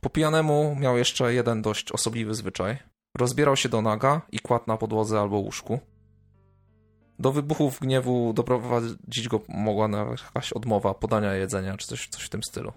Po 0.00 0.10
pijanemu 0.10 0.76
miał 0.80 0.98
jeszcze 0.98 1.34
jeden 1.34 1.62
dość 1.62 1.92
osobliwy 1.92 2.34
zwyczaj. 2.34 2.78
Rozbierał 3.18 3.56
się 3.56 3.68
do 3.68 3.82
naga 3.82 4.20
i 4.32 4.38
kładł 4.38 4.64
na 4.66 4.76
podłodze 4.76 5.20
albo 5.20 5.36
łóżku. 5.36 5.80
Do 7.18 7.32
wybuchów 7.32 7.80
gniewu 7.80 8.32
doprowadzić 8.32 9.28
go 9.28 9.40
mogła 9.48 9.88
jakaś 9.88 10.52
odmowa 10.52 10.94
podania 10.94 11.34
jedzenia, 11.34 11.76
czy 11.76 11.86
coś, 11.86 12.08
coś 12.08 12.24
w 12.24 12.28
tym 12.28 12.42
stylu. 12.42 12.72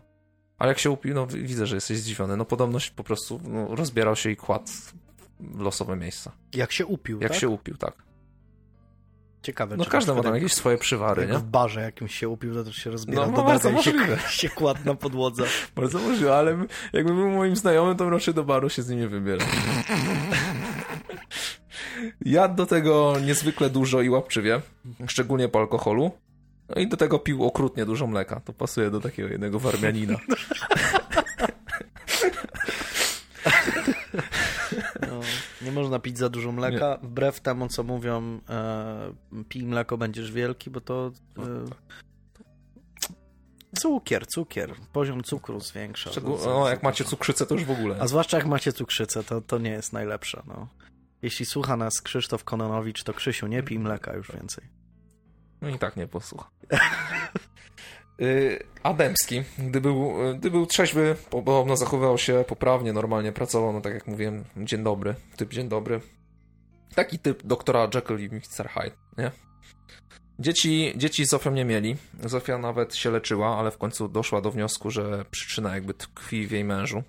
Ale 0.59 0.69
jak 0.69 0.79
się 0.79 0.89
upił, 0.91 1.13
no 1.13 1.27
widzę, 1.27 1.65
że 1.65 1.75
jesteś 1.75 1.97
zdziwiony. 1.97 2.37
No 2.37 2.45
podobność 2.45 2.89
po 2.89 3.03
prostu 3.03 3.41
no, 3.43 3.75
rozbierał 3.75 4.15
się 4.15 4.31
i 4.31 4.35
kładł 4.35 4.71
w 5.39 5.59
losowe 5.61 5.95
miejsca. 5.95 6.31
Jak 6.53 6.71
się 6.71 6.85
upił, 6.85 7.21
Jak 7.21 7.31
tak? 7.31 7.41
się 7.41 7.49
upił, 7.49 7.77
tak. 7.77 7.93
Ciekawe. 9.41 9.77
No 9.77 9.85
każdy 9.85 10.13
ma 10.13 10.23
tam 10.23 10.35
jakieś 10.35 10.53
swoje 10.53 10.77
przywary, 10.77 11.21
jak 11.21 11.31
nie? 11.31 11.37
w 11.37 11.43
barze 11.43 11.81
jakimś 11.81 12.15
się 12.15 12.29
upił, 12.29 12.53
to 12.53 12.63
też 12.63 12.75
się 12.75 12.89
rozbiera 12.91 13.27
no, 13.27 13.31
do 13.37 13.43
bardzo 13.43 13.71
możliwe. 13.71 14.17
się, 14.17 14.29
się 14.41 14.49
kładł 14.49 14.79
na 14.85 14.95
podłodze. 14.95 15.43
bardzo 15.75 15.99
możliwe, 15.99 16.37
ale 16.37 16.57
jakby 16.93 17.13
był 17.13 17.29
moim 17.29 17.55
znajomym, 17.55 17.97
to 17.97 18.09
raczej 18.09 18.33
do 18.33 18.43
baru 18.43 18.69
się 18.69 18.81
z 18.81 18.89
nim 18.89 18.99
nie 18.99 19.07
wybiera. 19.07 19.45
Jadł 22.25 22.55
do 22.55 22.65
tego 22.65 23.13
niezwykle 23.25 23.69
dużo 23.69 24.01
i 24.01 24.09
łapczywie, 24.09 24.61
szczególnie 25.07 25.49
po 25.49 25.59
alkoholu. 25.59 26.11
No 26.75 26.81
i 26.81 26.87
do 26.87 26.97
tego 26.97 27.19
pił 27.19 27.43
okrutnie 27.45 27.85
dużo 27.85 28.07
mleka. 28.07 28.39
To 28.39 28.53
pasuje 28.53 28.91
do 28.91 29.01
takiego 29.01 29.29
jednego 29.29 29.59
warmianina. 29.59 30.15
No, 35.07 35.19
nie 35.61 35.71
można 35.71 35.99
pić 35.99 36.17
za 36.17 36.29
dużo 36.29 36.51
mleka. 36.51 36.99
Nie. 37.01 37.07
Wbrew 37.07 37.41
temu, 37.41 37.67
co 37.67 37.83
mówią, 37.83 38.39
e, 38.49 39.13
pij 39.49 39.65
mleko, 39.65 39.97
będziesz 39.97 40.31
wielki, 40.31 40.69
bo 40.69 40.81
to... 40.81 41.11
E, 41.37 41.41
cukier, 43.79 44.27
cukier. 44.27 44.75
Poziom 44.93 45.23
cukru 45.23 45.59
zwiększa. 45.59 46.09
Szczegół, 46.09 46.37
no, 46.45 46.69
jak 46.69 46.83
macie 46.83 47.03
cukrzycę, 47.03 47.45
to 47.45 47.55
już 47.55 47.65
w 47.65 47.71
ogóle. 47.71 47.95
A 47.99 48.07
zwłaszcza 48.07 48.37
jak 48.37 48.45
macie 48.45 48.73
cukrzycę, 48.73 49.23
to, 49.23 49.41
to 49.41 49.57
nie 49.57 49.71
jest 49.71 49.93
najlepsze. 49.93 50.43
No. 50.47 50.67
Jeśli 51.21 51.45
słucha 51.45 51.77
nas 51.77 52.01
Krzysztof 52.01 52.43
Kononowicz, 52.43 53.03
to 53.03 53.13
Krzysiu, 53.13 53.47
nie 53.47 53.63
pij 53.63 53.79
mleka 53.79 54.13
już 54.13 54.31
więcej. 54.31 54.78
No 55.61 55.69
i 55.69 55.79
tak 55.79 55.95
nie 55.95 56.07
posłucha. 56.07 56.49
Y, 58.21 58.63
Ademski, 58.83 59.43
gdy 59.59 59.81
był, 59.81 60.13
gdy 60.35 60.51
był 60.51 60.65
trzeźwy, 60.65 61.15
podobno 61.29 61.77
zachowywał 61.77 62.17
się 62.17 62.45
poprawnie, 62.47 62.93
normalnie 62.93 63.31
pracował, 63.31 63.73
no 63.73 63.81
tak 63.81 63.93
jak 63.93 64.07
mówiłem, 64.07 64.45
dzień 64.57 64.83
dobry, 64.83 65.15
typ 65.37 65.53
dzień 65.53 65.69
dobry. 65.69 66.01
Taki 66.95 67.19
typ 67.19 67.43
doktora 67.43 67.89
Jekyll 67.93 68.19
i 68.19 68.29
Mr. 68.29 68.69
Hyde, 68.69 68.95
nie? 69.17 69.31
Dzieci, 70.39 70.93
dzieci 70.95 71.25
z 71.25 71.29
Zofią 71.29 71.51
nie 71.51 71.65
mieli. 71.65 71.97
Zofia 72.23 72.57
nawet 72.57 72.95
się 72.95 73.11
leczyła, 73.11 73.57
ale 73.57 73.71
w 73.71 73.77
końcu 73.77 74.07
doszła 74.07 74.41
do 74.41 74.51
wniosku, 74.51 74.91
że 74.91 75.25
przyczyna 75.31 75.75
jakby 75.75 75.93
tkwi 75.93 76.47
w 76.47 76.51
jej 76.51 76.63
mężu. 76.63 77.03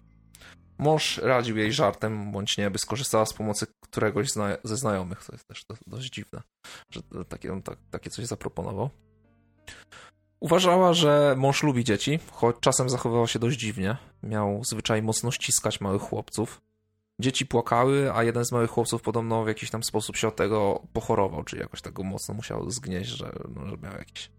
Mąż 0.81 1.19
radził 1.19 1.57
jej 1.57 1.73
żartem, 1.73 2.33
bądź 2.33 2.59
nie, 2.59 2.71
by 2.71 2.79
skorzystała 2.79 3.27
z 3.27 3.33
pomocy 3.33 3.67
któregoś 3.81 4.31
zna 4.31 4.57
ze 4.65 4.77
znajomych. 4.77 5.25
To 5.25 5.33
jest 5.33 5.49
też 5.49 5.65
dość 5.87 6.11
dziwne, 6.11 6.43
że 6.91 7.01
takie, 7.29 7.61
tak, 7.65 7.79
takie 7.91 8.11
coś 8.11 8.27
zaproponował. 8.27 8.91
Uważała, 10.41 10.95
że 10.95 11.35
mąż 11.39 11.63
lubi 11.63 11.85
dzieci, 11.85 12.19
choć 12.33 12.57
czasem 12.61 12.91
zachowywał 12.91 13.27
się 13.27 13.39
dość 13.39 13.59
dziwnie. 13.59 13.97
Miał 14.23 14.65
zwyczaj 14.65 15.03
mocno 15.03 15.31
ściskać 15.31 15.81
małych 15.81 16.03
chłopców. 16.03 16.61
Dzieci 17.21 17.47
płakały, 17.47 18.13
a 18.15 18.23
jeden 18.23 18.45
z 18.45 18.53
małych 18.53 18.71
chłopców 18.71 19.03
podobno 19.03 19.45
w 19.45 19.49
jakiś 19.49 19.71
tam 19.71 19.83
sposób 19.83 20.17
się 20.17 20.29
od 20.29 20.37
tego 20.37 20.83
pochorował, 20.93 21.45
czy 21.45 21.57
jakoś 21.57 21.83
tego 21.83 22.03
mocno 22.03 22.35
musiał 22.35 22.71
zgnieść, 22.71 23.11
że, 23.11 23.33
no, 23.55 23.67
że 23.67 23.77
miał 23.77 23.93
jakiś 23.93 24.31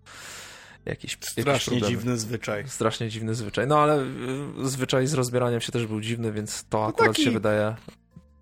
jakiś 0.85 1.17
Strasznie 1.21 1.75
jakiś 1.75 1.89
dziwny 1.89 2.17
zwyczaj. 2.17 2.63
Strasznie 2.67 3.09
dziwny 3.09 3.35
zwyczaj. 3.35 3.67
No 3.67 3.79
ale 3.79 4.03
y, 4.03 4.69
zwyczaj 4.69 5.07
z 5.07 5.13
rozbieraniem 5.13 5.61
się 5.61 5.71
też 5.71 5.87
był 5.87 6.01
dziwny, 6.01 6.31
więc 6.31 6.65
to 6.69 6.85
akurat 6.85 7.09
taki... 7.09 7.23
się 7.23 7.31
wydaje 7.31 7.75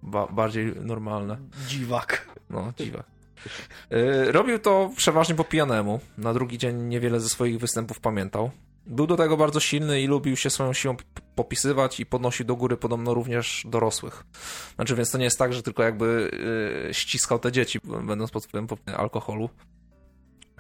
ba 0.04 0.28
bardziej 0.28 0.74
normalne. 0.76 1.38
Dziwak. 1.68 2.28
No, 2.50 2.74
dziwak. 2.78 3.06
Y, 3.94 4.32
robił 4.32 4.60
to 4.60 4.92
przeważnie 4.96 5.36
po 5.36 5.44
pijanemu. 5.44 6.00
Na 6.18 6.34
drugi 6.34 6.58
dzień 6.58 6.82
niewiele 6.82 7.20
ze 7.20 7.30
swoich 7.30 7.60
występów 7.60 8.00
pamiętał. 8.00 8.52
Był 8.86 9.08
do 9.08 9.16
tego 9.16 9.38
bardzo 9.38 9.60
silny 9.60 10.02
i 10.02 10.08
lubił 10.08 10.36
się 10.36 10.50
swoją 10.50 10.74
siłą 10.74 10.96
popisywać 11.36 12.00
i 12.00 12.06
podnosił 12.06 12.46
do 12.46 12.56
góry 12.56 12.78
podobno 12.78 13.14
również 13.14 13.64
dorosłych. 13.66 14.24
Znaczy, 14.76 14.96
więc 14.96 15.12
to 15.12 15.18
nie 15.18 15.24
jest 15.24 15.40
tak, 15.40 15.54
że 15.54 15.64
tylko 15.64 15.84
jakby 15.84 16.32
yy, 16.88 16.94
ściskał 16.94 17.40
te 17.40 17.52
dzieci, 17.52 17.80
będąc 18.04 18.32
pod 18.32 18.46
wpływem 18.46 18.68
alkoholu. 18.98 19.50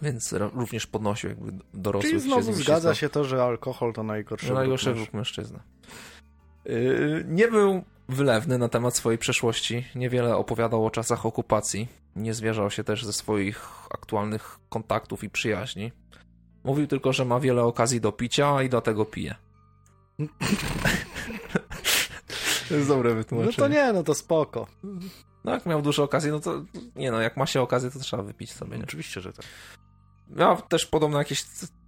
Więc 0.02 0.34
również 0.34 0.88
podnosił 0.88 1.30
jakby 1.30 1.52
dorosłych. 1.74 2.12
Czyli 2.12 2.22
znowu 2.22 2.52
się 2.52 2.54
zgadza 2.54 2.96
się 2.96 3.10
to, 3.10 3.24
że 3.24 3.44
alkohol 3.44 3.94
to 3.94 4.04
najgorszy 4.04 4.48
no, 4.48 4.54
najgorszy 4.54 4.94
wróg 4.94 5.14
mężczyzny. 5.14 5.60
Yy, 6.66 7.26
nie 7.28 7.48
był 7.48 7.84
wylewny 8.10 8.58
na 8.58 8.70
temat 8.70 8.96
swojej 8.96 9.18
przeszłości. 9.18 9.86
Niewiele 9.96 10.36
opowiadał 10.36 10.86
o 10.86 10.92
czasach 10.92 11.26
okupacji. 11.26 11.88
Nie 12.16 12.34
zwierzał 12.34 12.72
się 12.72 12.84
też 12.84 13.06
ze 13.06 13.14
swoich 13.14 13.70
aktualnych 13.90 14.60
kontaktów 14.70 15.24
i 15.24 15.30
przyjaźni. 15.30 15.92
Mówił 16.64 16.88
tylko, 16.88 17.14
że 17.14 17.26
ma 17.26 17.40
wiele 17.40 17.64
okazji 17.64 18.02
do 18.02 18.12
picia 18.12 18.64
i 18.64 18.70
dlatego 18.70 19.06
pije. 19.06 19.36
to 22.70 22.76
jest 22.76 22.88
dobre 22.88 23.16
wytłumaczenie. 23.16 23.56
No 23.58 23.64
to 23.64 23.68
nie, 23.68 23.94
no 23.94 24.04
to 24.04 24.14
spoko. 24.14 24.68
No 25.44 25.52
jak 25.52 25.66
miał 25.66 25.82
dużo 25.82 26.04
okazji, 26.04 26.32
no 26.32 26.40
to 26.40 26.64
nie 26.96 27.12
no, 27.12 27.22
jak 27.22 27.38
ma 27.38 27.46
się 27.46 27.62
okazję, 27.62 27.92
to 27.92 28.00
trzeba 28.00 28.24
wypić 28.24 28.54
sobie. 28.54 28.78
Nie? 28.78 28.84
Oczywiście, 28.84 29.22
że 29.22 29.34
tak. 29.34 29.46
Miał 30.30 30.61
też 30.61 30.85
podobno 30.85 31.19
jakieś, 31.19 31.43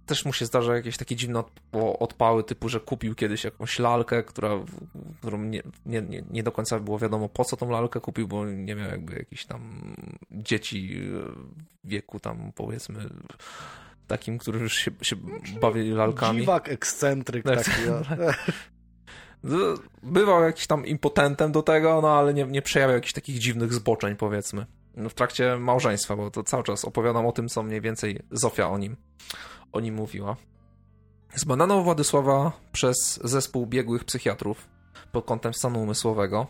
też 0.06 0.24
mu 0.24 0.32
się 0.32 0.46
zdarza 0.46 0.74
jakieś 0.74 0.96
takie 0.96 1.16
dziwne 1.16 1.42
odpały, 1.98 2.44
typu, 2.44 2.68
że 2.68 2.80
kupił 2.80 3.14
kiedyś 3.14 3.44
jakąś 3.44 3.78
lalkę, 3.78 4.22
która, 4.22 4.50
którą 5.18 5.44
nie, 5.44 5.62
nie, 5.86 6.02
nie, 6.30 6.42
do 6.42 6.52
końca 6.52 6.80
było 6.80 6.98
wiadomo 6.98 7.28
po 7.28 7.44
co 7.44 7.56
tą 7.56 7.70
lalkę 7.70 8.00
kupił, 8.00 8.28
bo 8.28 8.46
nie 8.46 8.74
miał 8.74 8.90
jakby 8.90 9.14
jakichś 9.14 9.44
tam 9.44 9.94
dzieci 10.30 11.00
w 11.84 11.88
wieku 11.88 12.20
tam 12.20 12.52
powiedzmy 12.54 13.08
takim, 14.06 14.38
który 14.38 14.60
już 14.60 14.74
się, 14.74 14.90
się 15.02 15.16
bawi 15.60 15.90
lalkami. 15.90 16.40
Dziwak, 16.40 16.68
ekscentryk 16.68 17.44
taki. 17.44 17.70
No, 19.42 19.74
bywał 20.02 20.42
jakiś 20.42 20.66
tam 20.66 20.86
impotentem 20.86 21.52
do 21.52 21.62
tego, 21.62 22.00
no 22.02 22.18
ale 22.18 22.34
nie, 22.34 22.44
nie 22.44 22.62
przejawiał 22.62 22.94
jakichś 22.94 23.12
takich 23.12 23.38
dziwnych 23.38 23.72
zboczeń, 23.72 24.16
powiedzmy. 24.16 24.66
No, 24.96 25.08
w 25.08 25.14
trakcie 25.14 25.56
małżeństwa, 25.58 26.16
bo 26.16 26.30
to 26.30 26.42
cały 26.42 26.62
czas 26.62 26.84
opowiadam 26.84 27.26
o 27.26 27.32
tym, 27.32 27.48
co 27.48 27.62
mniej 27.62 27.80
więcej 27.80 28.18
Zofia 28.30 28.68
o 28.68 28.78
nim, 28.78 28.96
o 29.72 29.80
nim 29.80 29.94
mówiła. 29.94 30.36
Zbadano 31.34 31.82
Władysława 31.82 32.52
przez 32.72 33.20
zespół 33.24 33.66
biegłych 33.66 34.04
psychiatrów 34.04 34.68
pod 35.12 35.24
kątem 35.24 35.54
stanu 35.54 35.82
umysłowego. 35.82 36.46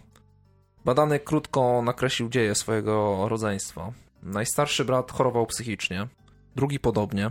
Badany 0.84 1.20
krótko 1.20 1.82
nakreślił 1.82 2.28
dzieje 2.28 2.54
swojego 2.54 3.28
rodzeństwa. 3.28 3.92
Najstarszy 4.22 4.84
brat 4.84 5.12
chorował 5.12 5.46
psychicznie, 5.46 6.08
drugi 6.56 6.80
podobnie. 6.80 7.30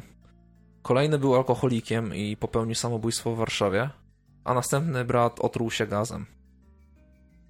Kolejny 0.81 1.19
był 1.19 1.35
alkoholikiem 1.35 2.15
i 2.15 2.37
popełnił 2.37 2.75
samobójstwo 2.75 3.35
w 3.35 3.37
Warszawie, 3.37 3.89
a 4.43 4.53
następny 4.53 5.05
brat 5.05 5.39
otruł 5.39 5.71
się 5.71 5.87
gazem. 5.87 6.25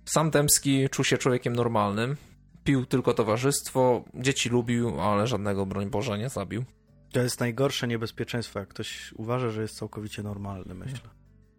Sam 0.06 0.32
Dębski 0.32 0.90
czuł 0.90 1.06
się 1.06 1.18
człowiekiem 1.18 1.56
normalnym, 1.56 2.18
pił 2.64 2.86
tylko 2.86 3.14
towarzystwo, 3.14 4.04
dzieci 4.14 4.50
lubił, 4.50 5.02
ale 5.02 5.28
żadnego, 5.28 5.66
broń 5.66 5.90
Boże, 5.90 6.18
nie 6.18 6.30
zabił. 6.30 6.66
To 7.12 7.20
jest 7.20 7.40
najgorsze 7.40 7.88
niebezpieczeństwo, 7.88 8.60
jak 8.60 8.70
ktoś 8.70 9.14
uważa, 9.14 9.50
że 9.50 9.62
jest 9.62 9.78
całkowicie 9.78 10.24
normalny, 10.24 10.74
myślę. 10.74 11.10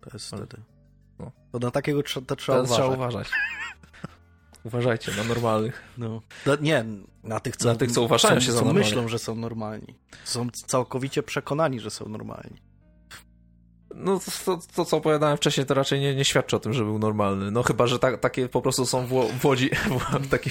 To 0.00 0.10
jest 0.12 0.26
wtedy... 0.26 0.62
No. 1.18 1.32
To 1.52 1.58
na 1.58 1.70
takiego 1.70 2.02
to 2.26 2.36
trzeba 2.36 2.60
uważać. 2.60 2.76
Trzeba 2.76 2.94
uważać. 2.94 3.28
Uważajcie 4.64 5.12
na 5.16 5.24
normalnych. 5.24 5.82
No. 5.98 6.22
no. 6.46 6.56
nie, 6.60 6.84
na 7.22 7.40
tych, 7.40 7.56
co, 7.56 7.68
na 7.68 7.74
tych, 7.74 7.92
co 7.92 8.02
uważają 8.02 8.40
się 8.40 8.52
za 8.52 8.58
co 8.60 8.72
myślą, 8.72 9.08
że 9.08 9.18
są 9.18 9.34
normalni. 9.34 9.98
Są 10.24 10.50
całkowicie 10.50 11.22
przekonani, 11.22 11.80
że 11.80 11.90
są 11.90 12.08
normalni. 12.08 12.72
No 13.94 14.20
to, 14.44 14.59
to, 14.74 14.85
co 14.85 14.97
opowiadałem 14.97 15.36
wcześniej, 15.36 15.66
to 15.66 15.74
raczej 15.74 16.01
nie, 16.01 16.14
nie 16.14 16.24
świadczy 16.24 16.56
o 16.56 16.60
tym, 16.60 16.73
że 16.73 16.85
był 16.85 16.98
normalny. 16.98 17.51
No 17.51 17.62
chyba, 17.62 17.86
że 17.86 17.98
ta, 17.98 18.16
takie 18.16 18.48
po 18.48 18.62
prostu 18.62 18.86
są 18.86 19.06
w, 19.06 19.39
w 19.40 19.44
Łodzi, 19.44 19.70
w, 20.20 20.28
takie, 20.28 20.51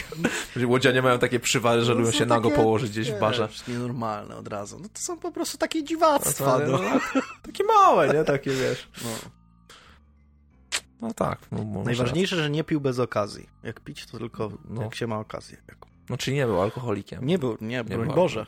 łodzianie 0.66 1.02
mają 1.02 1.20
takie 1.20 1.40
przywary, 1.40 1.82
że 1.82 1.94
no 1.94 2.00
lubią 2.00 2.12
się 2.12 2.26
nago 2.26 2.50
takie, 2.50 2.62
położyć 2.62 2.92
gdzieś 2.92 3.12
w 3.12 3.20
barze. 3.20 3.50
nienormalne 3.68 4.36
od 4.36 4.48
razu. 4.48 4.80
No 4.80 4.90
to 4.94 5.00
są 5.00 5.18
po 5.18 5.32
prostu 5.32 5.58
takie 5.58 5.84
dziwactwa. 5.84 6.60
No, 6.60 6.72
no. 6.72 6.80
no 7.16 7.22
takie 7.44 7.64
małe, 7.64 8.14
nie? 8.14 8.24
Takie, 8.24 8.52
wiesz. 8.52 8.88
No. 9.04 9.10
No 11.02 11.14
tak. 11.14 11.40
No, 11.52 11.84
Najważniejsze, 11.84 12.36
że 12.36 12.50
nie 12.50 12.64
pił 12.64 12.82
bez 12.82 13.00
okazji. 13.00 13.50
Jak 13.64 13.80
pić, 13.80 14.06
to 14.06 14.18
tylko 14.18 14.52
no. 14.70 14.82
jak 14.82 14.96
się 14.96 15.08
ma 15.08 15.20
okazję. 15.20 15.58
No 16.10 16.18
czyli 16.18 16.38
nie 16.38 16.46
był 16.46 16.62
alkoholikiem. 16.62 17.26
Nie 17.26 17.40
był, 17.40 17.58
nie, 17.62 17.84
broń 17.84 18.08
nie 18.08 18.14
Boże. 18.16 18.46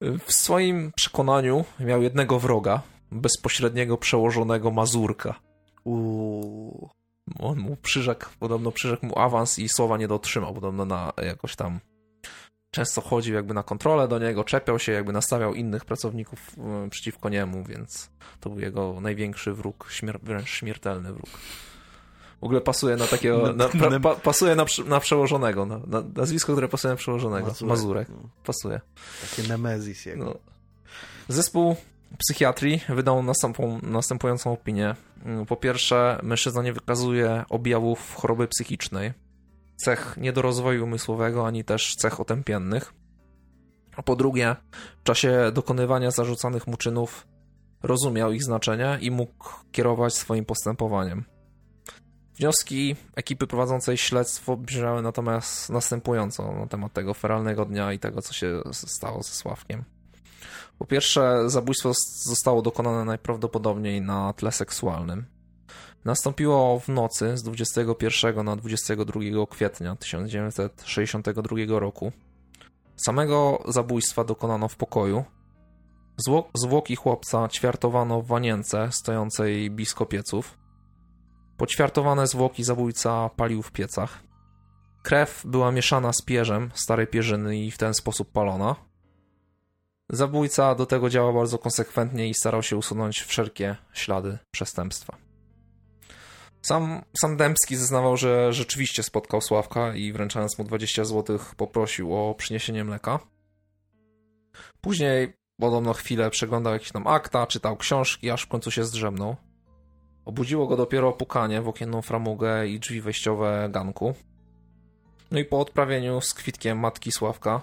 W 0.00 0.32
swoim 0.32 0.92
przekonaniu 0.96 1.64
miał 1.80 2.02
jednego 2.02 2.38
wroga, 2.38 2.82
bezpośredniego 3.12 3.96
przełożonego 3.96 4.70
Mazurka. 4.70 5.34
Uuu. 5.84 6.90
On 7.38 7.58
mu 7.58 7.76
przyrzekł, 7.76 8.26
podobno 8.38 8.72
przyrzekł 8.72 9.06
mu 9.06 9.18
awans 9.18 9.58
i 9.58 9.68
słowa 9.68 9.96
nie 9.96 10.08
dotrzymał, 10.08 10.54
podobno 10.54 10.84
na 10.84 11.12
jakoś 11.22 11.56
tam 11.56 11.80
często 12.70 13.00
chodził 13.00 13.34
jakby 13.34 13.54
na 13.54 13.62
kontrolę 13.62 14.08
do 14.08 14.18
niego, 14.18 14.44
czepiał 14.44 14.78
się, 14.78 14.92
jakby 14.92 15.12
nastawiał 15.12 15.54
innych 15.54 15.84
pracowników 15.84 16.50
e, 16.58 16.90
przeciwko 16.90 17.28
niemu, 17.28 17.64
więc 17.64 18.10
to 18.40 18.50
był 18.50 18.60
jego 18.60 19.00
największy 19.00 19.52
wróg, 19.52 19.88
śmier 19.90 20.20
wręcz 20.22 20.48
śmiertelny 20.48 21.12
wróg. 21.12 21.30
W 22.40 22.44
ogóle 22.44 22.60
pasuje 22.60 22.96
na 22.96 23.06
takiego, 23.06 23.52
na, 23.52 23.68
pra, 23.68 24.00
pa, 24.00 24.14
pasuje 24.14 24.54
na, 24.54 24.64
na 24.86 25.00
przełożonego, 25.00 25.66
na, 25.66 25.78
na, 25.86 26.02
nazwisko, 26.16 26.52
które 26.52 26.68
pasuje 26.68 26.92
na 26.92 26.96
przełożonego. 26.96 27.46
Mazurek. 27.46 27.68
Mazurek. 27.68 28.08
Pasuje. 28.44 28.80
Takie 29.30 29.48
nemezis 29.48 30.06
jego. 30.06 30.24
No. 30.24 30.34
Zespół 31.28 31.76
psychiatrii 32.18 32.80
wydał 32.88 33.24
następującą 33.82 34.52
opinię. 34.52 34.94
Po 35.48 35.56
pierwsze, 35.56 36.20
mężczyzna 36.22 36.62
nie 36.62 36.72
wykazuje 36.72 37.44
objawów 37.48 38.14
choroby 38.14 38.48
psychicznej, 38.48 39.12
cech 39.76 40.16
niedorozwoju 40.20 40.84
umysłowego, 40.84 41.46
ani 41.46 41.64
też 41.64 41.94
cech 41.94 42.20
otępiennych. 42.20 42.94
A 43.96 44.02
po 44.02 44.16
drugie, 44.16 44.56
w 45.00 45.02
czasie 45.02 45.50
dokonywania 45.54 46.10
zarzucanych 46.10 46.66
mu 46.66 46.76
czynów 46.76 47.26
rozumiał 47.82 48.32
ich 48.32 48.44
znaczenie 48.44 48.98
i 49.00 49.10
mógł 49.10 49.50
kierować 49.72 50.14
swoim 50.14 50.44
postępowaniem. 50.44 51.24
Wnioski 52.34 52.96
ekipy 53.16 53.46
prowadzącej 53.46 53.96
śledztwo 53.96 54.56
brzmiały 54.56 55.02
natomiast 55.02 55.70
następująco 55.70 56.52
na 56.52 56.66
temat 56.66 56.92
tego 56.92 57.14
feralnego 57.14 57.64
dnia 57.64 57.92
i 57.92 57.98
tego, 57.98 58.22
co 58.22 58.32
się 58.32 58.62
stało 58.72 59.22
ze 59.22 59.32
Sławkiem. 59.32 59.84
Po 60.78 60.84
pierwsze, 60.84 61.50
zabójstwo 61.50 61.92
zostało 62.22 62.62
dokonane 62.62 63.04
najprawdopodobniej 63.04 64.00
na 64.00 64.32
tle 64.32 64.52
seksualnym. 64.52 65.24
Nastąpiło 66.04 66.80
w 66.80 66.88
nocy 66.88 67.36
z 67.36 67.42
21 67.42 68.44
na 68.44 68.56
22 68.56 69.20
kwietnia 69.50 69.96
1962 69.96 71.78
roku. 71.78 72.12
Samego 72.96 73.62
zabójstwa 73.68 74.24
dokonano 74.24 74.68
w 74.68 74.76
pokoju. 74.76 75.24
Zwłoki 76.54 76.96
chłopca 76.96 77.48
ćwiartowano 77.48 78.22
w 78.22 78.26
wanience 78.26 78.88
stojącej 78.92 79.70
blisko 79.70 80.06
pieców. 80.06 80.58
Poćwiartowane 81.56 82.26
zwłoki 82.26 82.64
zabójca 82.64 83.30
palił 83.36 83.62
w 83.62 83.72
piecach. 83.72 84.22
Krew 85.02 85.42
była 85.46 85.72
mieszana 85.72 86.12
z 86.12 86.22
pierzem 86.22 86.70
starej 86.74 87.06
pierzyny 87.06 87.58
i 87.58 87.70
w 87.70 87.78
ten 87.78 87.94
sposób 87.94 88.32
palona. 88.32 88.87
Zabójca 90.10 90.74
do 90.74 90.86
tego 90.86 91.10
działał 91.10 91.34
bardzo 91.34 91.58
konsekwentnie 91.58 92.28
i 92.28 92.34
starał 92.34 92.62
się 92.62 92.76
usunąć 92.76 93.20
wszelkie 93.20 93.76
ślady 93.92 94.38
przestępstwa. 94.50 95.16
Sam, 96.62 97.02
sam 97.20 97.36
Dębski 97.36 97.76
zeznawał, 97.76 98.16
że 98.16 98.52
rzeczywiście 98.52 99.02
spotkał 99.02 99.40
Sławka 99.40 99.94
i 99.94 100.12
wręczając 100.12 100.58
mu 100.58 100.64
20 100.64 101.04
zł 101.04 101.38
poprosił 101.56 102.16
o 102.16 102.34
przyniesienie 102.34 102.84
mleka. 102.84 103.18
Później 104.80 105.32
podobno 105.60 105.92
chwilę 105.92 106.30
przeglądał 106.30 106.72
jakieś 106.72 106.92
tam 106.92 107.06
akta, 107.06 107.46
czytał 107.46 107.76
książki, 107.76 108.30
aż 108.30 108.42
w 108.42 108.48
końcu 108.48 108.70
się 108.70 108.84
zdrzemnął. 108.84 109.36
Obudziło 110.24 110.66
go 110.66 110.76
dopiero 110.76 111.12
pukanie 111.12 111.62
w 111.62 111.68
okienną 111.68 112.02
framugę 112.02 112.68
i 112.68 112.80
drzwi 112.80 113.00
wejściowe 113.00 113.68
ganku. 113.72 114.14
No 115.30 115.38
i 115.38 115.44
po 115.44 115.60
odprawieniu 115.60 116.20
z 116.20 116.34
kwitkiem 116.34 116.78
matki 116.78 117.12
Sławka 117.12 117.62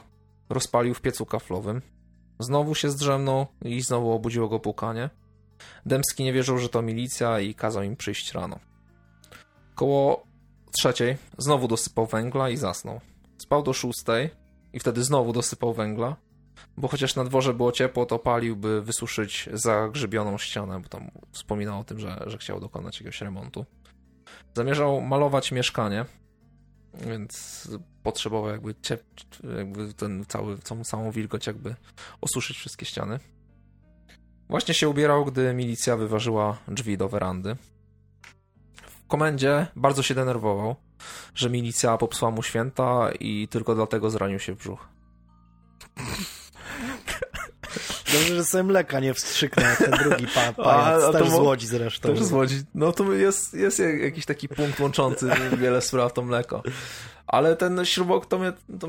rozpalił 0.49 0.93
w 0.93 1.01
piecu 1.01 1.25
kaflowym. 1.25 1.81
Znowu 2.39 2.75
się 2.75 2.89
zdrzemnął 2.89 3.45
i 3.61 3.81
znowu 3.81 4.11
obudziło 4.11 4.49
go 4.49 4.59
pukanie. 4.59 5.09
Dębski 5.85 6.23
nie 6.23 6.33
wierzył, 6.33 6.57
że 6.57 6.69
to 6.69 6.81
milicja 6.81 7.39
i 7.39 7.55
kazał 7.55 7.83
im 7.83 7.95
przyjść 7.95 8.31
rano. 8.31 8.59
Koło 9.75 10.27
trzeciej 10.71 11.17
znowu 11.37 11.67
dosypał 11.67 12.05
węgla 12.05 12.49
i 12.49 12.57
zasnął. 12.57 13.01
Spał 13.37 13.63
do 13.63 13.73
szóstej 13.73 14.29
i 14.73 14.79
wtedy 14.79 15.03
znowu 15.03 15.33
dosypał 15.33 15.73
węgla, 15.73 16.15
bo 16.77 16.87
chociaż 16.87 17.15
na 17.15 17.23
dworze 17.23 17.53
było 17.53 17.71
ciepło, 17.71 18.05
to 18.05 18.19
palił, 18.19 18.55
by 18.55 18.81
wysuszyć 18.81 19.49
zagrzybioną 19.53 20.37
ścianę, 20.37 20.79
bo 20.79 20.89
tam 20.89 21.11
wspominał 21.31 21.79
o 21.79 21.83
tym, 21.83 21.99
że, 21.99 22.23
że 22.27 22.37
chciał 22.37 22.59
dokonać 22.59 22.95
jakiegoś 22.95 23.21
remontu. 23.21 23.65
Zamierzał 24.53 25.01
malować 25.01 25.51
mieszkanie, 25.51 26.05
więc 27.07 27.67
potrzebował 28.03 28.51
jakby, 28.51 28.75
ciep, 28.81 29.03
jakby 29.57 29.93
ten 29.93 30.25
cały, 30.27 30.57
całą, 30.57 30.83
całą 30.83 31.11
wilgoć 31.11 31.47
jakby 31.47 31.75
osuszyć 32.21 32.57
wszystkie 32.57 32.85
ściany. 32.85 33.19
Właśnie 34.49 34.73
się 34.73 34.89
ubierał, 34.89 35.25
gdy 35.25 35.53
milicja 35.53 35.97
wyważyła 35.97 36.57
drzwi 36.67 36.97
do 36.97 37.09
werandy. 37.09 37.55
W 38.75 39.07
komendzie 39.07 39.67
bardzo 39.75 40.03
się 40.03 40.15
denerwował, 40.15 40.75
że 41.35 41.49
milicja 41.49 41.97
popsuła 41.97 42.31
mu 42.31 42.43
święta 42.43 43.11
i 43.19 43.47
tylko 43.47 43.75
dlatego 43.75 44.09
zranił 44.09 44.39
się 44.39 44.53
w 44.53 44.57
brzuch. 44.57 44.89
Dobrze, 48.19 48.35
że 48.35 48.43
sobie 48.43 48.63
mleka 48.63 48.99
nie 48.99 49.13
wstrzyknął 49.13 49.75
ten 49.77 49.91
drugi 49.91 50.27
pa, 50.27 50.53
pajac, 50.63 51.03
a, 51.03 51.07
a 51.07 51.13
też 51.13 51.29
z 51.29 51.33
Łodzi 51.33 51.67
zresztą. 51.67 52.09
Też 52.09 52.23
z 52.23 52.31
Łodzi. 52.31 52.55
No 52.75 52.91
to 52.91 53.13
jest, 53.13 53.53
jest 53.53 53.81
jakiś 54.01 54.25
taki 54.25 54.49
punkt 54.49 54.79
łączący 54.79 55.29
wiele 55.57 55.81
spraw 55.81 56.13
to 56.13 56.21
mleko. 56.21 56.63
Ale 57.27 57.55
ten 57.55 57.85
śrubok 57.85 58.25
to 58.25 58.39
mnie, 58.39 58.53
to, 58.79 58.87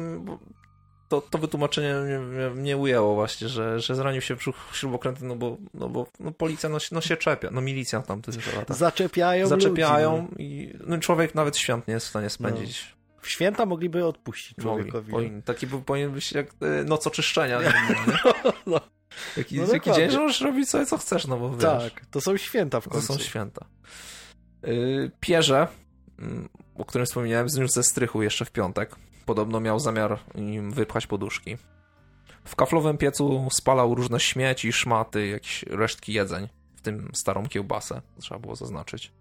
to, 1.08 1.20
to 1.20 1.38
wytłumaczenie 1.38 1.94
mnie, 1.94 2.50
mnie, 2.50 2.76
ujęło 2.76 3.14
właśnie, 3.14 3.48
że, 3.48 3.80
że 3.80 3.94
zranił 3.94 4.20
się 4.20 4.36
brzuch 4.36 4.56
śrubokręty, 4.72 5.24
no 5.24 5.36
bo, 5.36 5.56
no 5.74 5.88
bo 5.88 6.06
no 6.20 6.32
policja 6.32 6.68
no, 6.68 6.78
no 6.92 7.00
się 7.00 7.16
czepia, 7.16 7.48
no 7.52 7.60
milicja 7.60 8.02
tam 8.02 8.22
to 8.22 8.30
jest 8.30 8.56
lata. 8.56 8.74
Zaczepiają 8.74 9.46
Zaczepiają 9.46 10.16
ludzi, 10.16 10.28
no. 10.32 10.44
i 10.44 10.74
no, 10.86 10.98
człowiek 10.98 11.34
nawet 11.34 11.56
świąt 11.56 11.88
nie 11.88 11.94
jest 11.94 12.06
w 12.06 12.10
stanie 12.10 12.30
spędzić. 12.30 12.88
No. 12.90 12.96
W 13.20 13.28
święta 13.28 13.66
mogliby 13.66 14.04
odpuścić 14.04 14.56
człowiekowi. 14.62 15.12
Mogli, 15.12 15.42
taki 15.42 15.66
powinien 15.66 16.12
być 16.12 16.32
jak 16.32 16.46
e, 16.60 16.84
noc 16.84 17.06
oczyszczenia. 17.06 17.62
nie? 17.62 17.72
no, 18.44 18.52
no. 18.66 18.80
Jaki, 19.36 19.60
no 19.60 19.94
dzień, 19.94 20.10
że 20.10 20.18
możesz 20.20 20.40
robić 20.40 20.68
sobie 20.68 20.86
co 20.86 20.98
chcesz, 20.98 21.26
no 21.26 21.36
bo 21.36 21.50
wiesz. 21.50 21.62
Tak, 21.62 22.06
to 22.10 22.20
są 22.20 22.36
święta 22.36 22.80
w 22.80 22.88
końcu. 22.88 23.06
To 23.06 23.12
są 23.12 23.18
święta. 23.18 23.66
Yy, 24.62 25.10
Pierze, 25.20 25.68
mm, 26.18 26.48
o 26.74 26.84
którym 26.84 27.06
wspomniałem, 27.06 27.48
zniósł 27.48 27.74
ze 27.74 27.82
strychu 27.82 28.22
jeszcze 28.22 28.44
w 28.44 28.50
piątek. 28.50 28.96
Podobno 29.26 29.60
miał 29.60 29.80
zamiar 29.80 30.18
im 30.34 30.72
wypchać 30.72 31.06
poduszki. 31.06 31.56
W 32.44 32.56
kaflowym 32.56 32.98
piecu 32.98 33.48
spalał 33.52 33.94
różne 33.94 34.20
śmieci, 34.20 34.72
szmaty, 34.72 35.26
jakieś 35.26 35.62
resztki 35.62 36.12
jedzeń, 36.12 36.48
w 36.76 36.80
tym 36.80 37.10
starą 37.14 37.46
kiełbasę, 37.48 38.02
trzeba 38.20 38.40
było 38.40 38.56
zaznaczyć. 38.56 39.12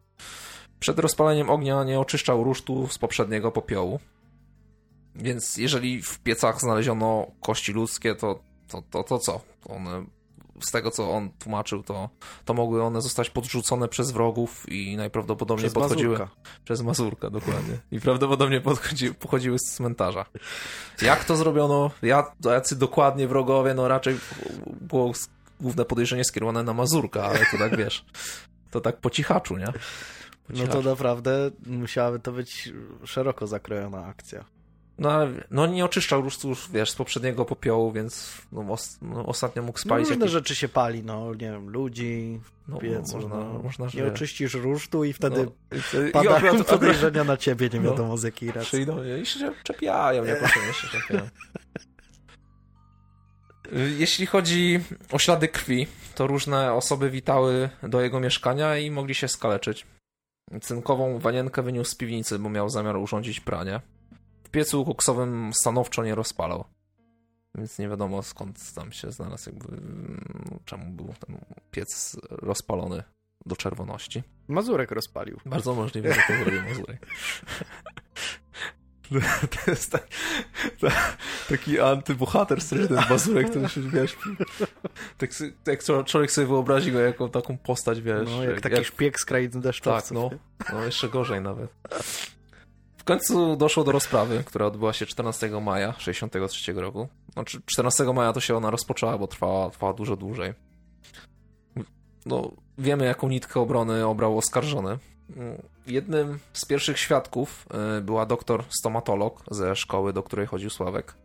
Przed 0.79 0.99
rozpaleniem 0.99 1.49
ognia 1.49 1.83
nie 1.83 1.99
oczyszczał 1.99 2.43
rusztu 2.43 2.87
z 2.87 2.97
poprzedniego 2.97 3.51
popiołu. 3.51 3.99
Więc 5.15 5.57
jeżeli 5.57 6.01
w 6.01 6.19
piecach 6.19 6.59
znaleziono 6.59 7.27
kości 7.41 7.73
ludzkie, 7.73 8.15
to 8.15 8.39
to, 8.67 8.81
to, 8.91 9.03
to 9.03 9.19
co? 9.19 9.41
One, 9.69 10.05
z 10.61 10.71
tego, 10.71 10.91
co 10.91 11.11
on 11.11 11.29
tłumaczył, 11.39 11.83
to, 11.83 12.09
to 12.45 12.53
mogły 12.53 12.83
one 12.83 13.01
zostać 13.01 13.29
podrzucone 13.29 13.87
przez 13.87 14.11
wrogów 14.11 14.69
i 14.69 14.97
najprawdopodobniej 14.97 15.69
przez 15.69 15.73
podchodziły... 15.73 16.11
Mazurka. 16.13 16.35
Przez 16.63 16.81
Mazurka, 16.81 17.29
dokładnie. 17.29 17.77
I 17.91 17.99
prawdopodobnie 17.99 18.61
podchodzi, 18.61 19.13
pochodziły 19.13 19.59
z 19.59 19.75
cmentarza. 19.75 20.25
Jak 21.01 21.25
to 21.25 21.35
zrobiono? 21.35 21.91
Ja, 22.01 22.31
jacy 22.45 22.75
dokładnie 22.75 23.27
wrogowie? 23.27 23.73
No 23.73 23.87
raczej 23.87 24.17
było 24.81 25.11
główne 25.59 25.85
podejrzenie 25.85 26.23
skierowane 26.25 26.63
na 26.63 26.73
Mazurka, 26.73 27.23
ale 27.23 27.39
to 27.51 27.57
tak, 27.57 27.77
wiesz, 27.77 28.05
to 28.71 28.81
tak 28.81 28.97
po 28.97 29.09
cichaczu, 29.09 29.57
nie? 29.57 29.65
Po 30.47 30.53
cichaczu. 30.53 30.77
No 30.77 30.83
to 30.83 30.89
naprawdę 30.89 31.51
musiałaby 31.65 32.19
to 32.19 32.31
być 32.31 32.73
szeroko 33.03 33.47
zakrojona 33.47 34.05
akcja. 34.05 34.45
No, 34.97 35.19
no 35.51 35.67
nie 35.67 35.85
oczyszczał 35.85 36.21
rusztu 36.21 36.49
już, 36.49 36.71
wiesz, 36.71 36.91
z 36.91 36.95
poprzedniego 36.95 37.45
popiołu, 37.45 37.91
więc 37.91 38.41
no, 38.51 38.73
os, 38.73 38.97
no, 39.01 39.25
ostatnio 39.25 39.63
mógł 39.63 39.79
spalić. 39.79 40.07
No, 40.07 40.09
różne 40.09 40.25
jakieś... 40.25 40.31
rzeczy 40.33 40.55
się 40.55 40.69
pali, 40.69 41.03
no, 41.03 41.33
nie 41.33 41.51
wiem, 41.51 41.69
ludzi, 41.69 42.39
no, 42.67 42.77
piec, 42.77 43.13
no, 43.13 43.19
można, 43.19 43.35
no, 43.35 43.59
można, 43.63 43.89
że... 43.89 43.97
Nie 43.97 44.07
oczyścisz 44.07 44.53
rusztu 44.53 45.03
i 45.03 45.13
wtedy 45.13 45.47
no, 45.73 46.01
i 46.07 46.11
padają 46.11 46.63
podejrzenia 46.63 47.23
na 47.23 47.37
ciebie, 47.37 47.69
nie 47.73 47.79
no. 47.79 47.91
wiadomo 47.91 48.09
no, 48.09 48.17
z 48.17 48.23
jakiej 48.23 48.51
racji. 48.51 48.67
Przyjdą 48.67 48.97
i 49.21 49.25
się 49.25 49.51
czepiają, 49.63 50.25
nie 50.25 50.35
proszę, 50.35 50.59
się 50.73 50.87
czepiają. 50.87 51.29
Jeśli 53.97 54.25
chodzi 54.25 54.79
o 55.11 55.19
ślady 55.19 55.47
krwi, 55.47 55.87
to 56.15 56.27
różne 56.27 56.73
osoby 56.73 57.09
witały 57.09 57.69
do 57.83 58.01
jego 58.01 58.19
mieszkania 58.19 58.77
i 58.77 58.91
mogli 58.91 59.15
się 59.15 59.27
skaleczyć. 59.27 59.85
Cynkową 60.61 61.19
wanienkę 61.19 61.61
wyniósł 61.61 61.91
z 61.91 61.95
piwnicy, 61.95 62.39
bo 62.39 62.49
miał 62.49 62.69
zamiar 62.69 62.97
urządzić 62.97 63.39
pranie 63.39 63.79
piecu 64.55 64.85
koksowym 64.85 65.53
stanowczo 65.53 66.03
nie 66.03 66.15
rozpalał. 66.15 66.65
Więc 67.55 67.79
nie 67.79 67.89
wiadomo 67.89 68.23
skąd 68.23 68.73
tam 68.73 68.91
się 68.91 69.11
znalazł, 69.11 69.49
jakby 69.49 69.67
mm, 69.77 70.59
czemu 70.65 70.91
był 70.91 71.13
ten 71.27 71.37
piec 71.71 72.17
rozpalony 72.29 73.03
do 73.45 73.55
czerwoności. 73.55 74.23
Mazurek 74.47 74.91
rozpalił. 74.91 75.39
Bardzo 75.45 75.75
możliwe, 75.75 76.13
że 76.13 76.21
to 76.27 76.43
zrobił 76.43 76.61
Mazurek. 76.61 77.05
To 79.65 79.71
jest 79.71 79.91
tak, 79.91 80.07
tak, 80.81 81.17
taki 81.49 81.79
antybohater 81.79 82.61
straszny 82.61 82.87
ten 82.87 83.03
Mazurek, 83.09 83.49
który 83.49 83.69
się, 83.69 83.81
wiesz, 83.81 84.17
tak, 85.17 85.29
jak 85.67 85.83
człowiek 86.05 86.31
sobie 86.31 86.47
wyobrazi 86.47 86.91
go 86.91 86.99
jako 86.99 87.29
taką 87.29 87.57
postać, 87.57 88.01
wiesz. 88.01 88.29
No, 88.29 88.43
jak, 88.43 88.51
jak 88.51 88.61
taki 88.61 88.75
jak, 88.75 88.85
szpieg 88.85 89.19
z 89.19 89.25
krainy 89.25 89.61
deszczowców. 89.61 90.31
Tak, 90.57 90.73
no, 90.73 90.79
no, 90.79 90.85
jeszcze 90.85 91.09
gorzej 91.09 91.41
nawet. 91.41 91.69
Końcu 93.05 93.55
doszło 93.55 93.83
do 93.83 93.91
rozprawy, 93.91 94.43
która 94.45 94.65
odbyła 94.65 94.93
się 94.93 95.05
14 95.05 95.61
maja 95.61 95.93
63 95.97 96.73
roku. 96.73 97.07
Znaczy 97.33 97.61
14 97.65 98.13
maja 98.13 98.33
to 98.33 98.39
się 98.39 98.57
ona 98.57 98.69
rozpoczęła, 98.69 99.17
bo 99.17 99.27
trwała, 99.27 99.69
trwała 99.69 99.93
dużo 99.93 100.15
dłużej. 100.15 100.53
No, 102.25 102.51
wiemy 102.77 103.05
jaką 103.05 103.29
nitkę 103.29 103.59
obrony 103.59 104.05
obrał 104.05 104.37
oskarżony. 104.37 104.97
Jednym 105.87 106.39
z 106.53 106.65
pierwszych 106.65 106.99
świadków 106.99 107.65
e, 107.97 108.01
była 108.01 108.25
doktor 108.25 108.63
stomatolog 108.79 109.43
ze 109.51 109.75
szkoły, 109.75 110.13
do 110.13 110.23
której 110.23 110.47
chodził 110.47 110.69
Sławek. 110.69 111.15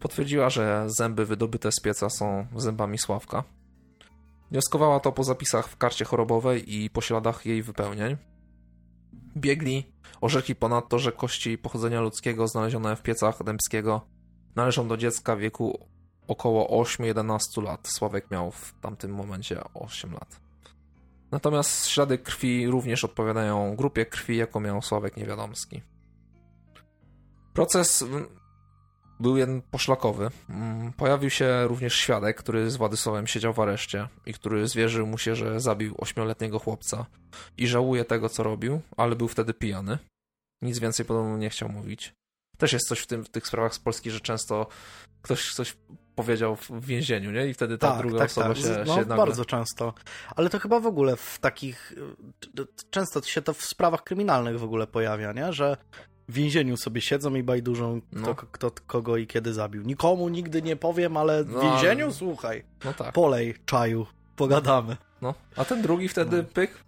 Potwierdziła, 0.00 0.50
że 0.50 0.84
zęby 0.86 1.26
wydobyte 1.26 1.72
z 1.72 1.80
pieca 1.80 2.10
są 2.10 2.46
zębami 2.56 2.98
Sławka. 2.98 3.44
Wnioskowała 4.50 5.00
to 5.00 5.12
po 5.12 5.24
zapisach 5.24 5.68
w 5.68 5.76
karcie 5.76 6.04
chorobowej 6.04 6.74
i 6.74 6.90
po 6.90 7.00
śladach 7.00 7.46
jej 7.46 7.62
wypełnień. 7.62 8.16
Biegli 9.36 9.92
orzekli 10.20 10.54
ponadto, 10.54 10.98
że 10.98 11.12
kości 11.12 11.58
pochodzenia 11.58 12.00
ludzkiego 12.00 12.48
znalezione 12.48 12.96
w 12.96 13.02
piecach 13.02 13.42
Dębskiego 13.44 14.00
należą 14.56 14.88
do 14.88 14.96
dziecka 14.96 15.36
w 15.36 15.38
wieku 15.38 15.86
około 16.28 16.82
8-11 16.84 17.62
lat. 17.62 17.88
Sławek 17.88 18.30
miał 18.30 18.50
w 18.50 18.74
tamtym 18.80 19.14
momencie 19.14 19.60
8 19.74 20.12
lat. 20.12 20.40
Natomiast 21.30 21.86
ślady 21.86 22.18
krwi 22.18 22.66
również 22.66 23.04
odpowiadają 23.04 23.76
grupie 23.76 24.06
krwi, 24.06 24.36
jaką 24.36 24.60
miał 24.60 24.82
Sławek 24.82 25.16
Niewiadomski. 25.16 25.82
Proces 27.54 28.04
był 29.20 29.36
jeden 29.36 29.62
poszlakowy. 29.62 30.30
Mm, 30.48 30.92
pojawił 30.92 31.30
się 31.30 31.66
również 31.66 31.94
świadek, 31.94 32.36
który 32.36 32.70
z 32.70 32.76
Władysławem 32.76 33.26
siedział 33.26 33.52
w 33.52 33.60
areszcie 33.60 34.08
i 34.26 34.34
który 34.34 34.68
zwierzył 34.68 35.06
mu 35.06 35.18
się, 35.18 35.36
że 35.36 35.60
zabił 35.60 35.94
ośmioletniego 35.98 36.58
chłopca 36.58 37.06
i 37.56 37.66
żałuje 37.66 38.04
tego, 38.04 38.28
co 38.28 38.42
robił, 38.42 38.80
ale 38.96 39.16
był 39.16 39.28
wtedy 39.28 39.54
pijany. 39.54 39.98
Nic 40.62 40.78
więcej 40.78 41.06
podobno 41.06 41.36
nie 41.36 41.50
chciał 41.50 41.68
mówić. 41.68 42.14
Też 42.58 42.72
jest 42.72 42.88
coś 42.88 42.98
w, 43.00 43.06
tym, 43.06 43.24
w 43.24 43.28
tych 43.28 43.46
sprawach 43.46 43.74
z 43.74 43.78
Polski, 43.78 44.10
że 44.10 44.20
często 44.20 44.66
ktoś 45.22 45.54
coś 45.54 45.76
powiedział 46.14 46.56
w 46.56 46.86
więzieniu, 46.86 47.30
nie? 47.30 47.48
I 47.48 47.54
wtedy 47.54 47.78
ta 47.78 47.90
tak, 47.90 47.98
druga 47.98 48.18
tak, 48.18 48.30
osoba 48.30 48.48
tak. 48.48 48.56
się, 48.56 48.68
no, 48.86 48.94
się 48.94 49.00
nagle... 49.00 49.16
bardzo 49.16 49.44
często. 49.44 49.94
Ale 50.36 50.50
to 50.50 50.58
chyba 50.58 50.80
w 50.80 50.86
ogóle 50.86 51.16
w 51.16 51.38
takich... 51.38 51.94
Często 52.90 53.22
się 53.22 53.42
to 53.42 53.54
w 53.54 53.64
sprawach 53.64 54.04
kryminalnych 54.04 54.58
w 54.58 54.64
ogóle 54.64 54.86
pojawia, 54.86 55.32
nie? 55.32 55.52
Że 55.52 55.76
w 56.28 56.32
więzieniu 56.32 56.76
sobie 56.76 57.00
siedzą 57.00 57.34
i 57.34 57.42
bajdużą, 57.42 58.00
kto, 58.00 58.20
no. 58.20 58.34
kto, 58.34 58.70
kogo 58.86 59.16
i 59.16 59.26
kiedy 59.26 59.52
zabił. 59.52 59.82
Nikomu 59.82 60.28
nigdy 60.28 60.62
nie 60.62 60.76
powiem, 60.76 61.16
ale 61.16 61.44
w 61.44 61.50
no, 61.50 61.60
więzieniu, 61.60 62.04
ale... 62.04 62.14
słuchaj, 62.14 62.64
no 62.84 62.92
tak. 62.92 63.12
polej 63.12 63.54
czaju, 63.66 64.06
pogadamy. 64.36 64.96
No, 65.22 65.34
a 65.56 65.64
ten 65.64 65.82
drugi 65.82 66.08
wtedy 66.08 66.36
no. 66.36 66.48
pyk, 66.54 66.84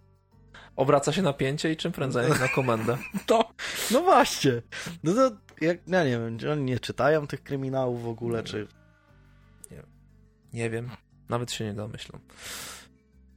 obraca 0.75 1.11
się 1.11 1.21
napięcie 1.21 1.71
i 1.71 1.77
czym 1.77 1.91
prędzej 1.91 2.29
na 2.29 2.47
komendę. 2.47 2.97
To, 3.25 3.51
no 3.93 4.01
właśnie. 4.01 4.61
No 5.03 5.13
to, 5.13 5.31
jak, 5.61 5.77
ja 5.87 6.03
nie 6.03 6.19
wiem, 6.19 6.39
czy 6.39 6.51
oni 6.51 6.63
nie 6.63 6.79
czytają 6.79 7.27
tych 7.27 7.43
kryminałów 7.43 8.03
w 8.03 8.07
ogóle, 8.07 8.43
czy 8.43 8.67
nie 10.53 10.69
wiem. 10.69 10.89
Nawet 11.29 11.51
się 11.51 11.65
nie 11.65 11.73
domyślam. 11.73 12.21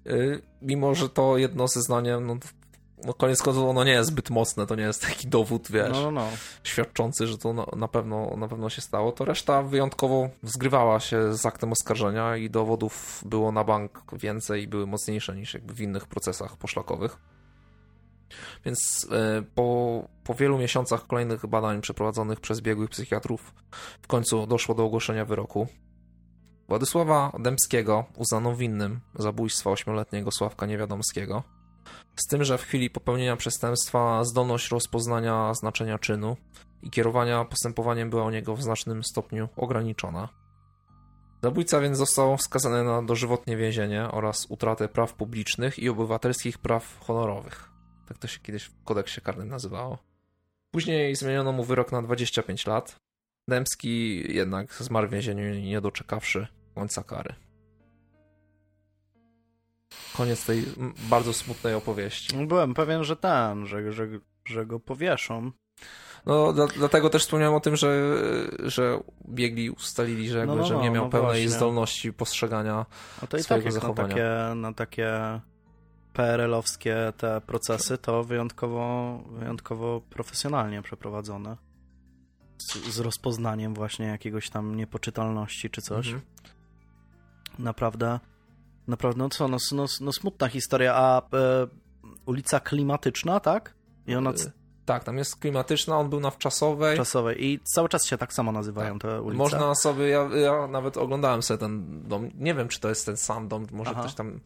Yy, 0.05 0.43
mimo, 0.63 0.95
że 0.95 1.09
to 1.09 1.39
jedno 1.39 1.69
zeznanie, 1.69 2.21
no, 2.21 2.37
no 3.05 3.15
koniec 3.15 3.43
końców 3.43 3.65
ono 3.65 3.85
nie 3.85 3.93
jest 3.93 4.11
zbyt 4.11 4.31
mocne, 4.31 4.67
to 4.67 4.75
nie 4.75 4.83
jest 4.83 5.03
taki 5.03 5.29
dowód, 5.29 5.69
wiesz, 5.71 5.93
no, 5.93 6.03
no. 6.03 6.11
no. 6.11 6.29
świadczący, 6.65 7.27
że 7.27 7.39
to 7.39 7.53
na, 7.77 7.89
pewno, 7.89 8.37
na 8.37 8.49
pewno 8.49 8.71
się 8.71 8.81
stało, 8.81 9.13
to 9.13 9.25
reszta 9.25 9.63
wyjątkowo 9.63 10.29
zgrywała 10.43 11.01
się 11.01 11.35
z 11.35 11.47
aktem 11.47 11.73
oskarżenia 11.73 12.37
i 12.37 12.51
dowodów 12.51 13.23
było 13.27 13.53
na 13.53 13.65
bank 13.65 14.03
więcej 14.13 14.63
i 14.63 14.69
były 14.69 14.87
mocniejsze 14.87 15.37
niż 15.37 15.55
jakby 15.55 15.75
w 15.75 15.81
innych 15.81 16.07
procesach 16.07 16.57
poszlakowych. 16.57 17.17
Więc 18.65 19.07
yy, 19.11 19.43
po, 19.55 20.09
po 20.25 20.35
wielu 20.35 20.59
miesiącach 20.59 21.07
kolejnych 21.07 21.47
badań 21.47 21.81
przeprowadzonych 21.81 22.41
przez 22.41 22.61
biegłych 22.61 22.91
psychiatrów 22.91 23.55
w 24.03 24.07
końcu 24.07 24.47
doszło 24.47 24.75
do 24.75 24.85
ogłoszenia 24.85 25.25
wyroku. 25.25 25.67
Władysława 26.69 27.33
Dębskiego 27.39 28.05
uznano 28.17 28.57
winnym 28.57 29.01
zabójstwa 29.15 29.71
ośmioletniego 29.71 30.31
Sławka 30.31 30.67
Niewiadomskiego, 30.67 31.43
z 32.17 32.27
tym, 32.27 32.45
że 32.45 32.59
w 32.59 32.63
chwili 32.63 32.91
popełnienia 32.91 33.37
przestępstwa 33.37 34.25
zdolność 34.25 34.71
rozpoznania 34.71 35.55
znaczenia 35.55 35.99
czynu 35.99 36.37
i 36.83 36.91
kierowania 36.91 37.45
postępowaniem 37.45 38.11
była 38.11 38.25
u 38.25 38.31
niego 38.31 38.57
w 38.57 38.63
znacznym 38.63 39.05
stopniu 39.05 39.49
ograniczona. 39.57 40.29
Zabójca 41.43 41.81
więc 41.81 41.99
został 41.99 42.39
skazany 42.39 42.85
na 42.85 43.03
dożywotnie 43.03 43.57
więzienie 43.57 44.09
oraz 44.11 44.47
utratę 44.49 44.89
praw 44.89 45.15
publicznych 45.15 45.79
i 45.79 45.89
obywatelskich 45.89 46.59
praw 46.59 46.99
honorowych. 47.01 47.71
Tak 48.09 48.19
to 48.19 48.29
się 48.29 48.41
kiedyś 48.41 48.65
w 48.65 48.85
kodeksie 48.85 49.21
karnym 49.21 49.49
nazywało. 49.49 49.99
Później 50.71 51.17
zmieniono 51.17 51.53
mu 51.53 51.65
wyrok 51.65 51.93
na 51.93 52.03
25 52.03 52.67
lat, 52.67 53.05
Dębski 53.49 54.25
jednak 54.35 54.75
zmarł 54.75 55.09
w 55.09 55.11
więzieniu 55.11 55.55
nie 55.55 55.81
doczekawszy 55.81 56.47
końca 56.75 57.03
kary. 57.03 57.35
Koniec 60.17 60.45
tej 60.45 60.65
bardzo 61.11 61.33
smutnej 61.33 61.75
opowieści. 61.75 62.47
Byłem 62.47 62.75
pewien, 62.75 63.05
że 63.05 63.17
ten, 63.17 63.67
że, 63.67 63.93
że, 63.93 64.09
że 64.45 64.67
go 64.67 64.81
powieszą. 64.81 65.51
No, 66.27 66.53
dla, 66.53 66.67
dlatego 66.67 67.11
też 67.11 67.23
wspomniałem 67.23 67.55
o 67.55 67.61
tym, 67.61 67.77
że, 67.77 68.17
że 68.65 69.01
biegli 69.29 69.71
ustalili, 69.71 70.29
że, 70.29 70.39
jakby, 70.39 70.55
no, 70.55 70.61
no, 70.61 70.67
że 70.67 70.77
nie 70.77 70.87
no, 70.87 70.93
miał 70.93 71.05
no 71.05 71.11
pełnej 71.11 71.43
właśnie. 71.43 71.49
zdolności 71.49 72.13
postrzegania 72.13 72.87
no 73.23 73.29
to 73.29 73.37
i 73.37 73.43
swojego 73.43 73.65
tak 73.65 73.73
zachowania. 73.73 74.09
Na 74.09 74.15
takie, 74.15 74.55
na 74.55 74.73
takie 74.73 75.41
PRL-owskie 76.13 77.13
te 77.17 77.41
procesy, 77.41 77.99
to 77.99 78.25
wyjątkowo, 78.25 79.19
wyjątkowo 79.31 80.01
profesjonalnie 80.01 80.83
przeprowadzone 80.83 81.57
z, 82.59 82.95
z 82.95 82.99
rozpoznaniem 82.99 83.75
właśnie 83.75 84.07
jakiegoś 84.07 84.51
tam 84.51 84.75
niepoczytalności 84.75 85.71
czy 85.71 85.83
coś. 85.83 86.07
Mhm. 86.07 86.23
Naprawdę, 87.59 88.21
naprawdę, 88.87 89.19
no 89.19 89.29
co, 89.29 89.49
no, 89.49 89.57
no, 89.73 89.87
no 90.01 90.13
smutna 90.13 90.49
historia, 90.49 90.95
a 90.95 91.19
e, 91.19 91.23
ulica 92.27 92.61
klimatyczna, 92.61 93.41
tak? 93.41 93.75
I 94.07 94.15
ona... 94.15 94.31
E, 94.31 94.35
tak, 94.85 95.05
tam 95.05 95.19
jest 95.19 95.37
klimatyczna, 95.37 95.99
on 95.99 96.11
był 96.11 96.21
na 96.21 96.31
wczasowej. 96.31 96.95
Wczasowej 96.95 97.45
i 97.45 97.61
cały 97.61 97.89
czas 97.89 98.07
się 98.07 98.19
tak 98.19 98.33
samo 98.33 98.53
nazywają 98.53 98.99
tak. 98.99 99.11
te 99.11 99.23
ulice. 99.23 99.39
Można 99.39 99.75
sobie, 99.75 100.09
ja, 100.09 100.29
ja, 100.35 100.67
nawet 100.67 100.97
oglądałem 100.97 101.43
sobie 101.43 101.59
ten 101.59 102.03
dom, 102.09 102.31
nie 102.35 102.55
wiem 102.55 102.69
czy 102.69 102.81
to 102.81 102.89
jest 102.89 103.07
ten 103.07 103.17
sam 103.17 103.49
dom, 103.49 103.67
może 103.73 103.91
Aha. 103.91 104.01
ktoś 104.01 104.15
tam, 104.15 104.41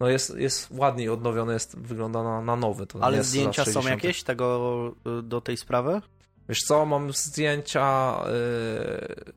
no 0.00 0.08
jest, 0.08 0.36
jest 0.36 0.70
ładniej 0.70 1.08
odnowiony, 1.08 1.52
jest, 1.52 1.78
wygląda 1.78 2.22
na, 2.22 2.40
na 2.40 2.56
nowy. 2.56 2.86
Ale 3.00 3.24
zdjęcia 3.24 3.64
są 3.64 3.82
jakieś 3.82 4.22
tego, 4.22 4.94
y, 5.18 5.22
do 5.22 5.40
tej 5.40 5.56
sprawy? 5.56 6.00
Wiesz 6.48 6.60
co, 6.60 6.86
mam 6.86 7.12
zdjęcia. 7.12 8.16
Yy... 8.26 9.32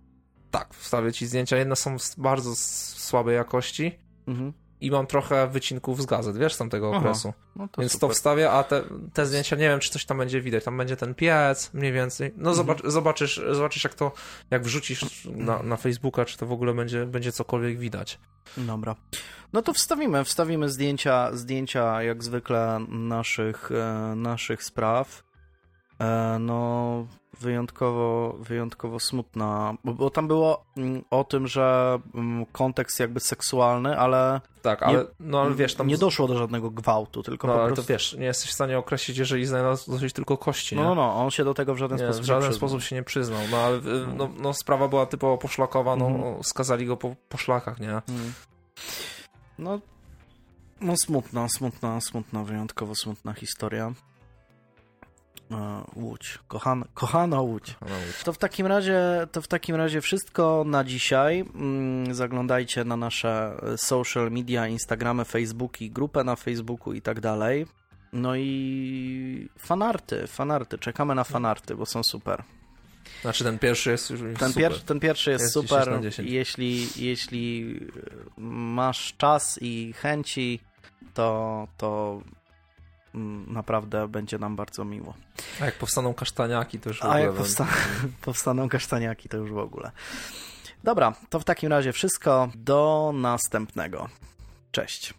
Tak, 0.52 0.74
wstawię 0.74 1.14
ci 1.14 1.28
zdjęcia. 1.28 1.58
Jedne 1.58 1.76
są 1.76 1.98
bardzo 2.18 2.56
słabej 2.56 3.36
jakości. 3.36 4.00
Mhm. 4.28 4.54
I 4.82 4.92
mam 4.92 5.08
trochę 5.08 5.48
wycinków 5.48 6.02
z 6.02 6.06
gazet, 6.06 6.38
wiesz, 6.38 6.54
z 6.54 6.58
tamtego 6.58 6.90
Aha, 6.90 6.98
okresu. 6.98 7.34
No 7.56 7.68
to 7.68 7.82
Więc 7.82 7.92
super. 7.92 8.10
to 8.10 8.14
wstawię, 8.14 8.52
a 8.52 8.64
te, 8.64 8.82
te 9.14 9.26
zdjęcia 9.26 9.56
nie 9.56 9.70
wiem, 9.70 9.80
czy 9.80 9.90
coś 9.90 10.06
tam 10.06 10.18
będzie 10.18 10.42
widać. 10.42 10.64
Tam 10.64 10.78
będzie 10.78 10.98
ten 10.98 11.16
piec, 11.16 11.74
mniej 11.74 11.92
więcej. 11.92 12.34
No 12.38 12.50
mhm. 12.50 12.56
zobacz, 12.56 12.82
zobaczysz, 12.86 13.42
zobaczysz, 13.52 13.84
jak 13.84 13.94
to, 13.94 14.12
jak 14.52 14.64
wrzucisz 14.64 15.26
na, 15.26 15.64
na 15.64 15.78
Facebooka, 15.78 16.26
czy 16.26 16.38
to 16.38 16.46
w 16.46 16.52
ogóle 16.52 16.74
będzie, 16.74 17.06
będzie 17.06 17.32
cokolwiek 17.32 17.80
widać. 17.80 18.20
Dobra. 18.58 18.96
No 19.54 19.62
to 19.62 19.74
wstawimy, 19.74 20.24
wstawimy 20.24 20.70
zdjęcia, 20.70 21.36
zdjęcia 21.36 22.04
jak 22.04 22.24
zwykle 22.24 22.86
naszych, 22.90 23.72
e, 23.72 24.16
naszych 24.16 24.64
spraw. 24.64 25.24
E, 26.00 26.38
no 26.40 27.08
wyjątkowo, 27.40 28.36
wyjątkowo 28.40 29.00
smutna, 29.00 29.74
bo, 29.84 29.94
bo, 29.94 30.10
tam 30.10 30.28
było 30.28 30.66
mm, 30.78 31.04
o 31.10 31.24
tym, 31.24 31.48
że 31.48 32.00
mm, 32.16 32.46
kontekst 32.46 33.00
jakby 33.00 33.20
seksualny, 33.20 33.98
ale 34.00 34.42
tak, 34.62 34.84
ale, 34.84 35.00
nie, 35.00 35.06
no, 35.20 35.42
ale 35.42 35.56
wiesz, 35.56 35.76
tam 35.76 35.88
nie 35.88 35.98
doszło 35.98 36.28
do 36.28 36.38
żadnego 36.38 36.70
gwałtu, 36.70 37.24
tylko 37.24 37.48
no, 37.48 37.54
po 37.54 37.60
prostu... 37.60 37.84
to 37.84 37.88
wiesz, 37.88 38.14
nie 38.14 38.26
jesteś 38.26 38.50
w 38.50 38.54
stanie 38.54 38.78
określić, 38.78 39.18
jeżeli 39.18 39.46
znalazł 39.46 39.92
dosyć 39.92 40.14
tylko 40.14 40.38
kości, 40.38 40.76
nie? 40.76 40.84
No, 40.84 40.96
no, 40.96 41.16
on 41.16 41.32
się 41.32 41.44
do 41.44 41.54
tego 41.54 41.74
w 41.74 41.78
żaden 41.78 41.98
nie, 41.98 42.04
sposób 42.04 42.24
w 42.24 42.26
żaden 42.26 42.54
sposób 42.54 42.82
się 42.82 42.96
nie 42.96 43.04
przyznał, 43.04 43.42
no 43.52 43.58
ale 43.58 43.80
no, 44.18 44.30
no, 44.38 44.54
sprawa 44.54 44.88
była 44.88 45.06
typowo 45.06 45.38
poszlakowa, 45.38 45.96
no, 45.96 46.08
mm. 46.08 46.44
skazali 46.44 46.86
go 46.86 46.98
po, 46.98 47.16
po 47.30 47.38
szlakach, 47.38 47.80
nie? 47.80 47.90
Mm. 47.90 48.34
No, 49.60 49.80
no 50.82 50.94
smutna, 51.06 51.48
smutna, 51.50 52.02
smutna, 52.02 52.44
wyjątkowo 52.44 52.96
smutna 52.96 53.34
historia. 53.34 53.94
E, 55.52 55.84
Łódź. 55.96 56.40
Kochana, 56.48 56.86
kochana 56.94 57.42
Łódź. 57.42 57.76
Łódź. 57.82 58.24
To 58.24 58.34
w 58.34 58.38
takim 58.38 58.68
razie 58.68 59.28
to 59.32 59.42
w 59.42 59.48
takim 59.48 59.76
razie 59.76 60.02
wszystko 60.02 60.64
na 60.68 60.84
dzisiaj. 60.84 61.40
Mm, 61.56 62.16
zaglądajcie 62.16 62.84
na 62.84 62.98
nasze 62.98 63.56
social 63.78 64.32
media, 64.32 64.68
Instagramy, 64.68 65.26
Facebooki, 65.26 65.92
grupę 65.92 66.24
na 66.24 66.36
Facebooku 66.36 66.94
i 66.94 67.02
tak 67.02 67.20
dalej. 67.20 67.66
No 68.14 68.36
i 68.36 69.50
fanarty, 69.60 70.28
fanarty. 70.28 70.78
Czekamy 70.78 71.16
na 71.16 71.24
fanarty, 71.24 71.76
bo 71.76 71.86
są 71.86 72.02
super. 72.04 72.44
Znaczy 73.22 73.44
ten 73.44 73.60
pierwszy 73.60 73.92
jest 73.92 74.10
już 74.10 74.20
ten 74.40 74.52
super. 74.54 74.72
Pier 74.72 74.82
ten 74.82 75.00
pierwszy 75.00 75.32
jest, 75.32 75.44
jest 75.44 75.54
super. 75.54 76.00
Jeśli, 76.20 76.88
jeśli 76.96 77.80
masz 78.38 79.14
czas 79.18 79.60
i 79.62 79.94
chęci, 79.94 80.60
to, 81.14 81.68
to 81.78 82.22
naprawdę 83.48 84.08
będzie 84.08 84.38
nam 84.38 84.56
bardzo 84.56 84.86
miło. 84.86 85.14
A 85.62 85.66
jak 85.66 85.78
powstaną 85.78 86.14
kasztaniaki, 86.14 86.80
to 86.80 86.90
już 86.90 87.00
w 87.00 87.04
ogóle... 87.04 87.16
A 87.16 87.20
jak 87.20 87.34
powsta 87.34 87.68
powstaną 88.26 88.70
kasztaniaki, 88.70 89.30
to 89.30 89.38
już 89.38 89.52
w 89.52 89.58
ogóle. 89.58 89.92
Dobra, 90.84 91.14
to 91.30 91.40
w 91.40 91.44
takim 91.44 91.70
razie 91.70 91.94
wszystko. 91.94 92.50
Do 92.56 93.12
następnego. 93.16 94.10
Cześć. 94.72 95.14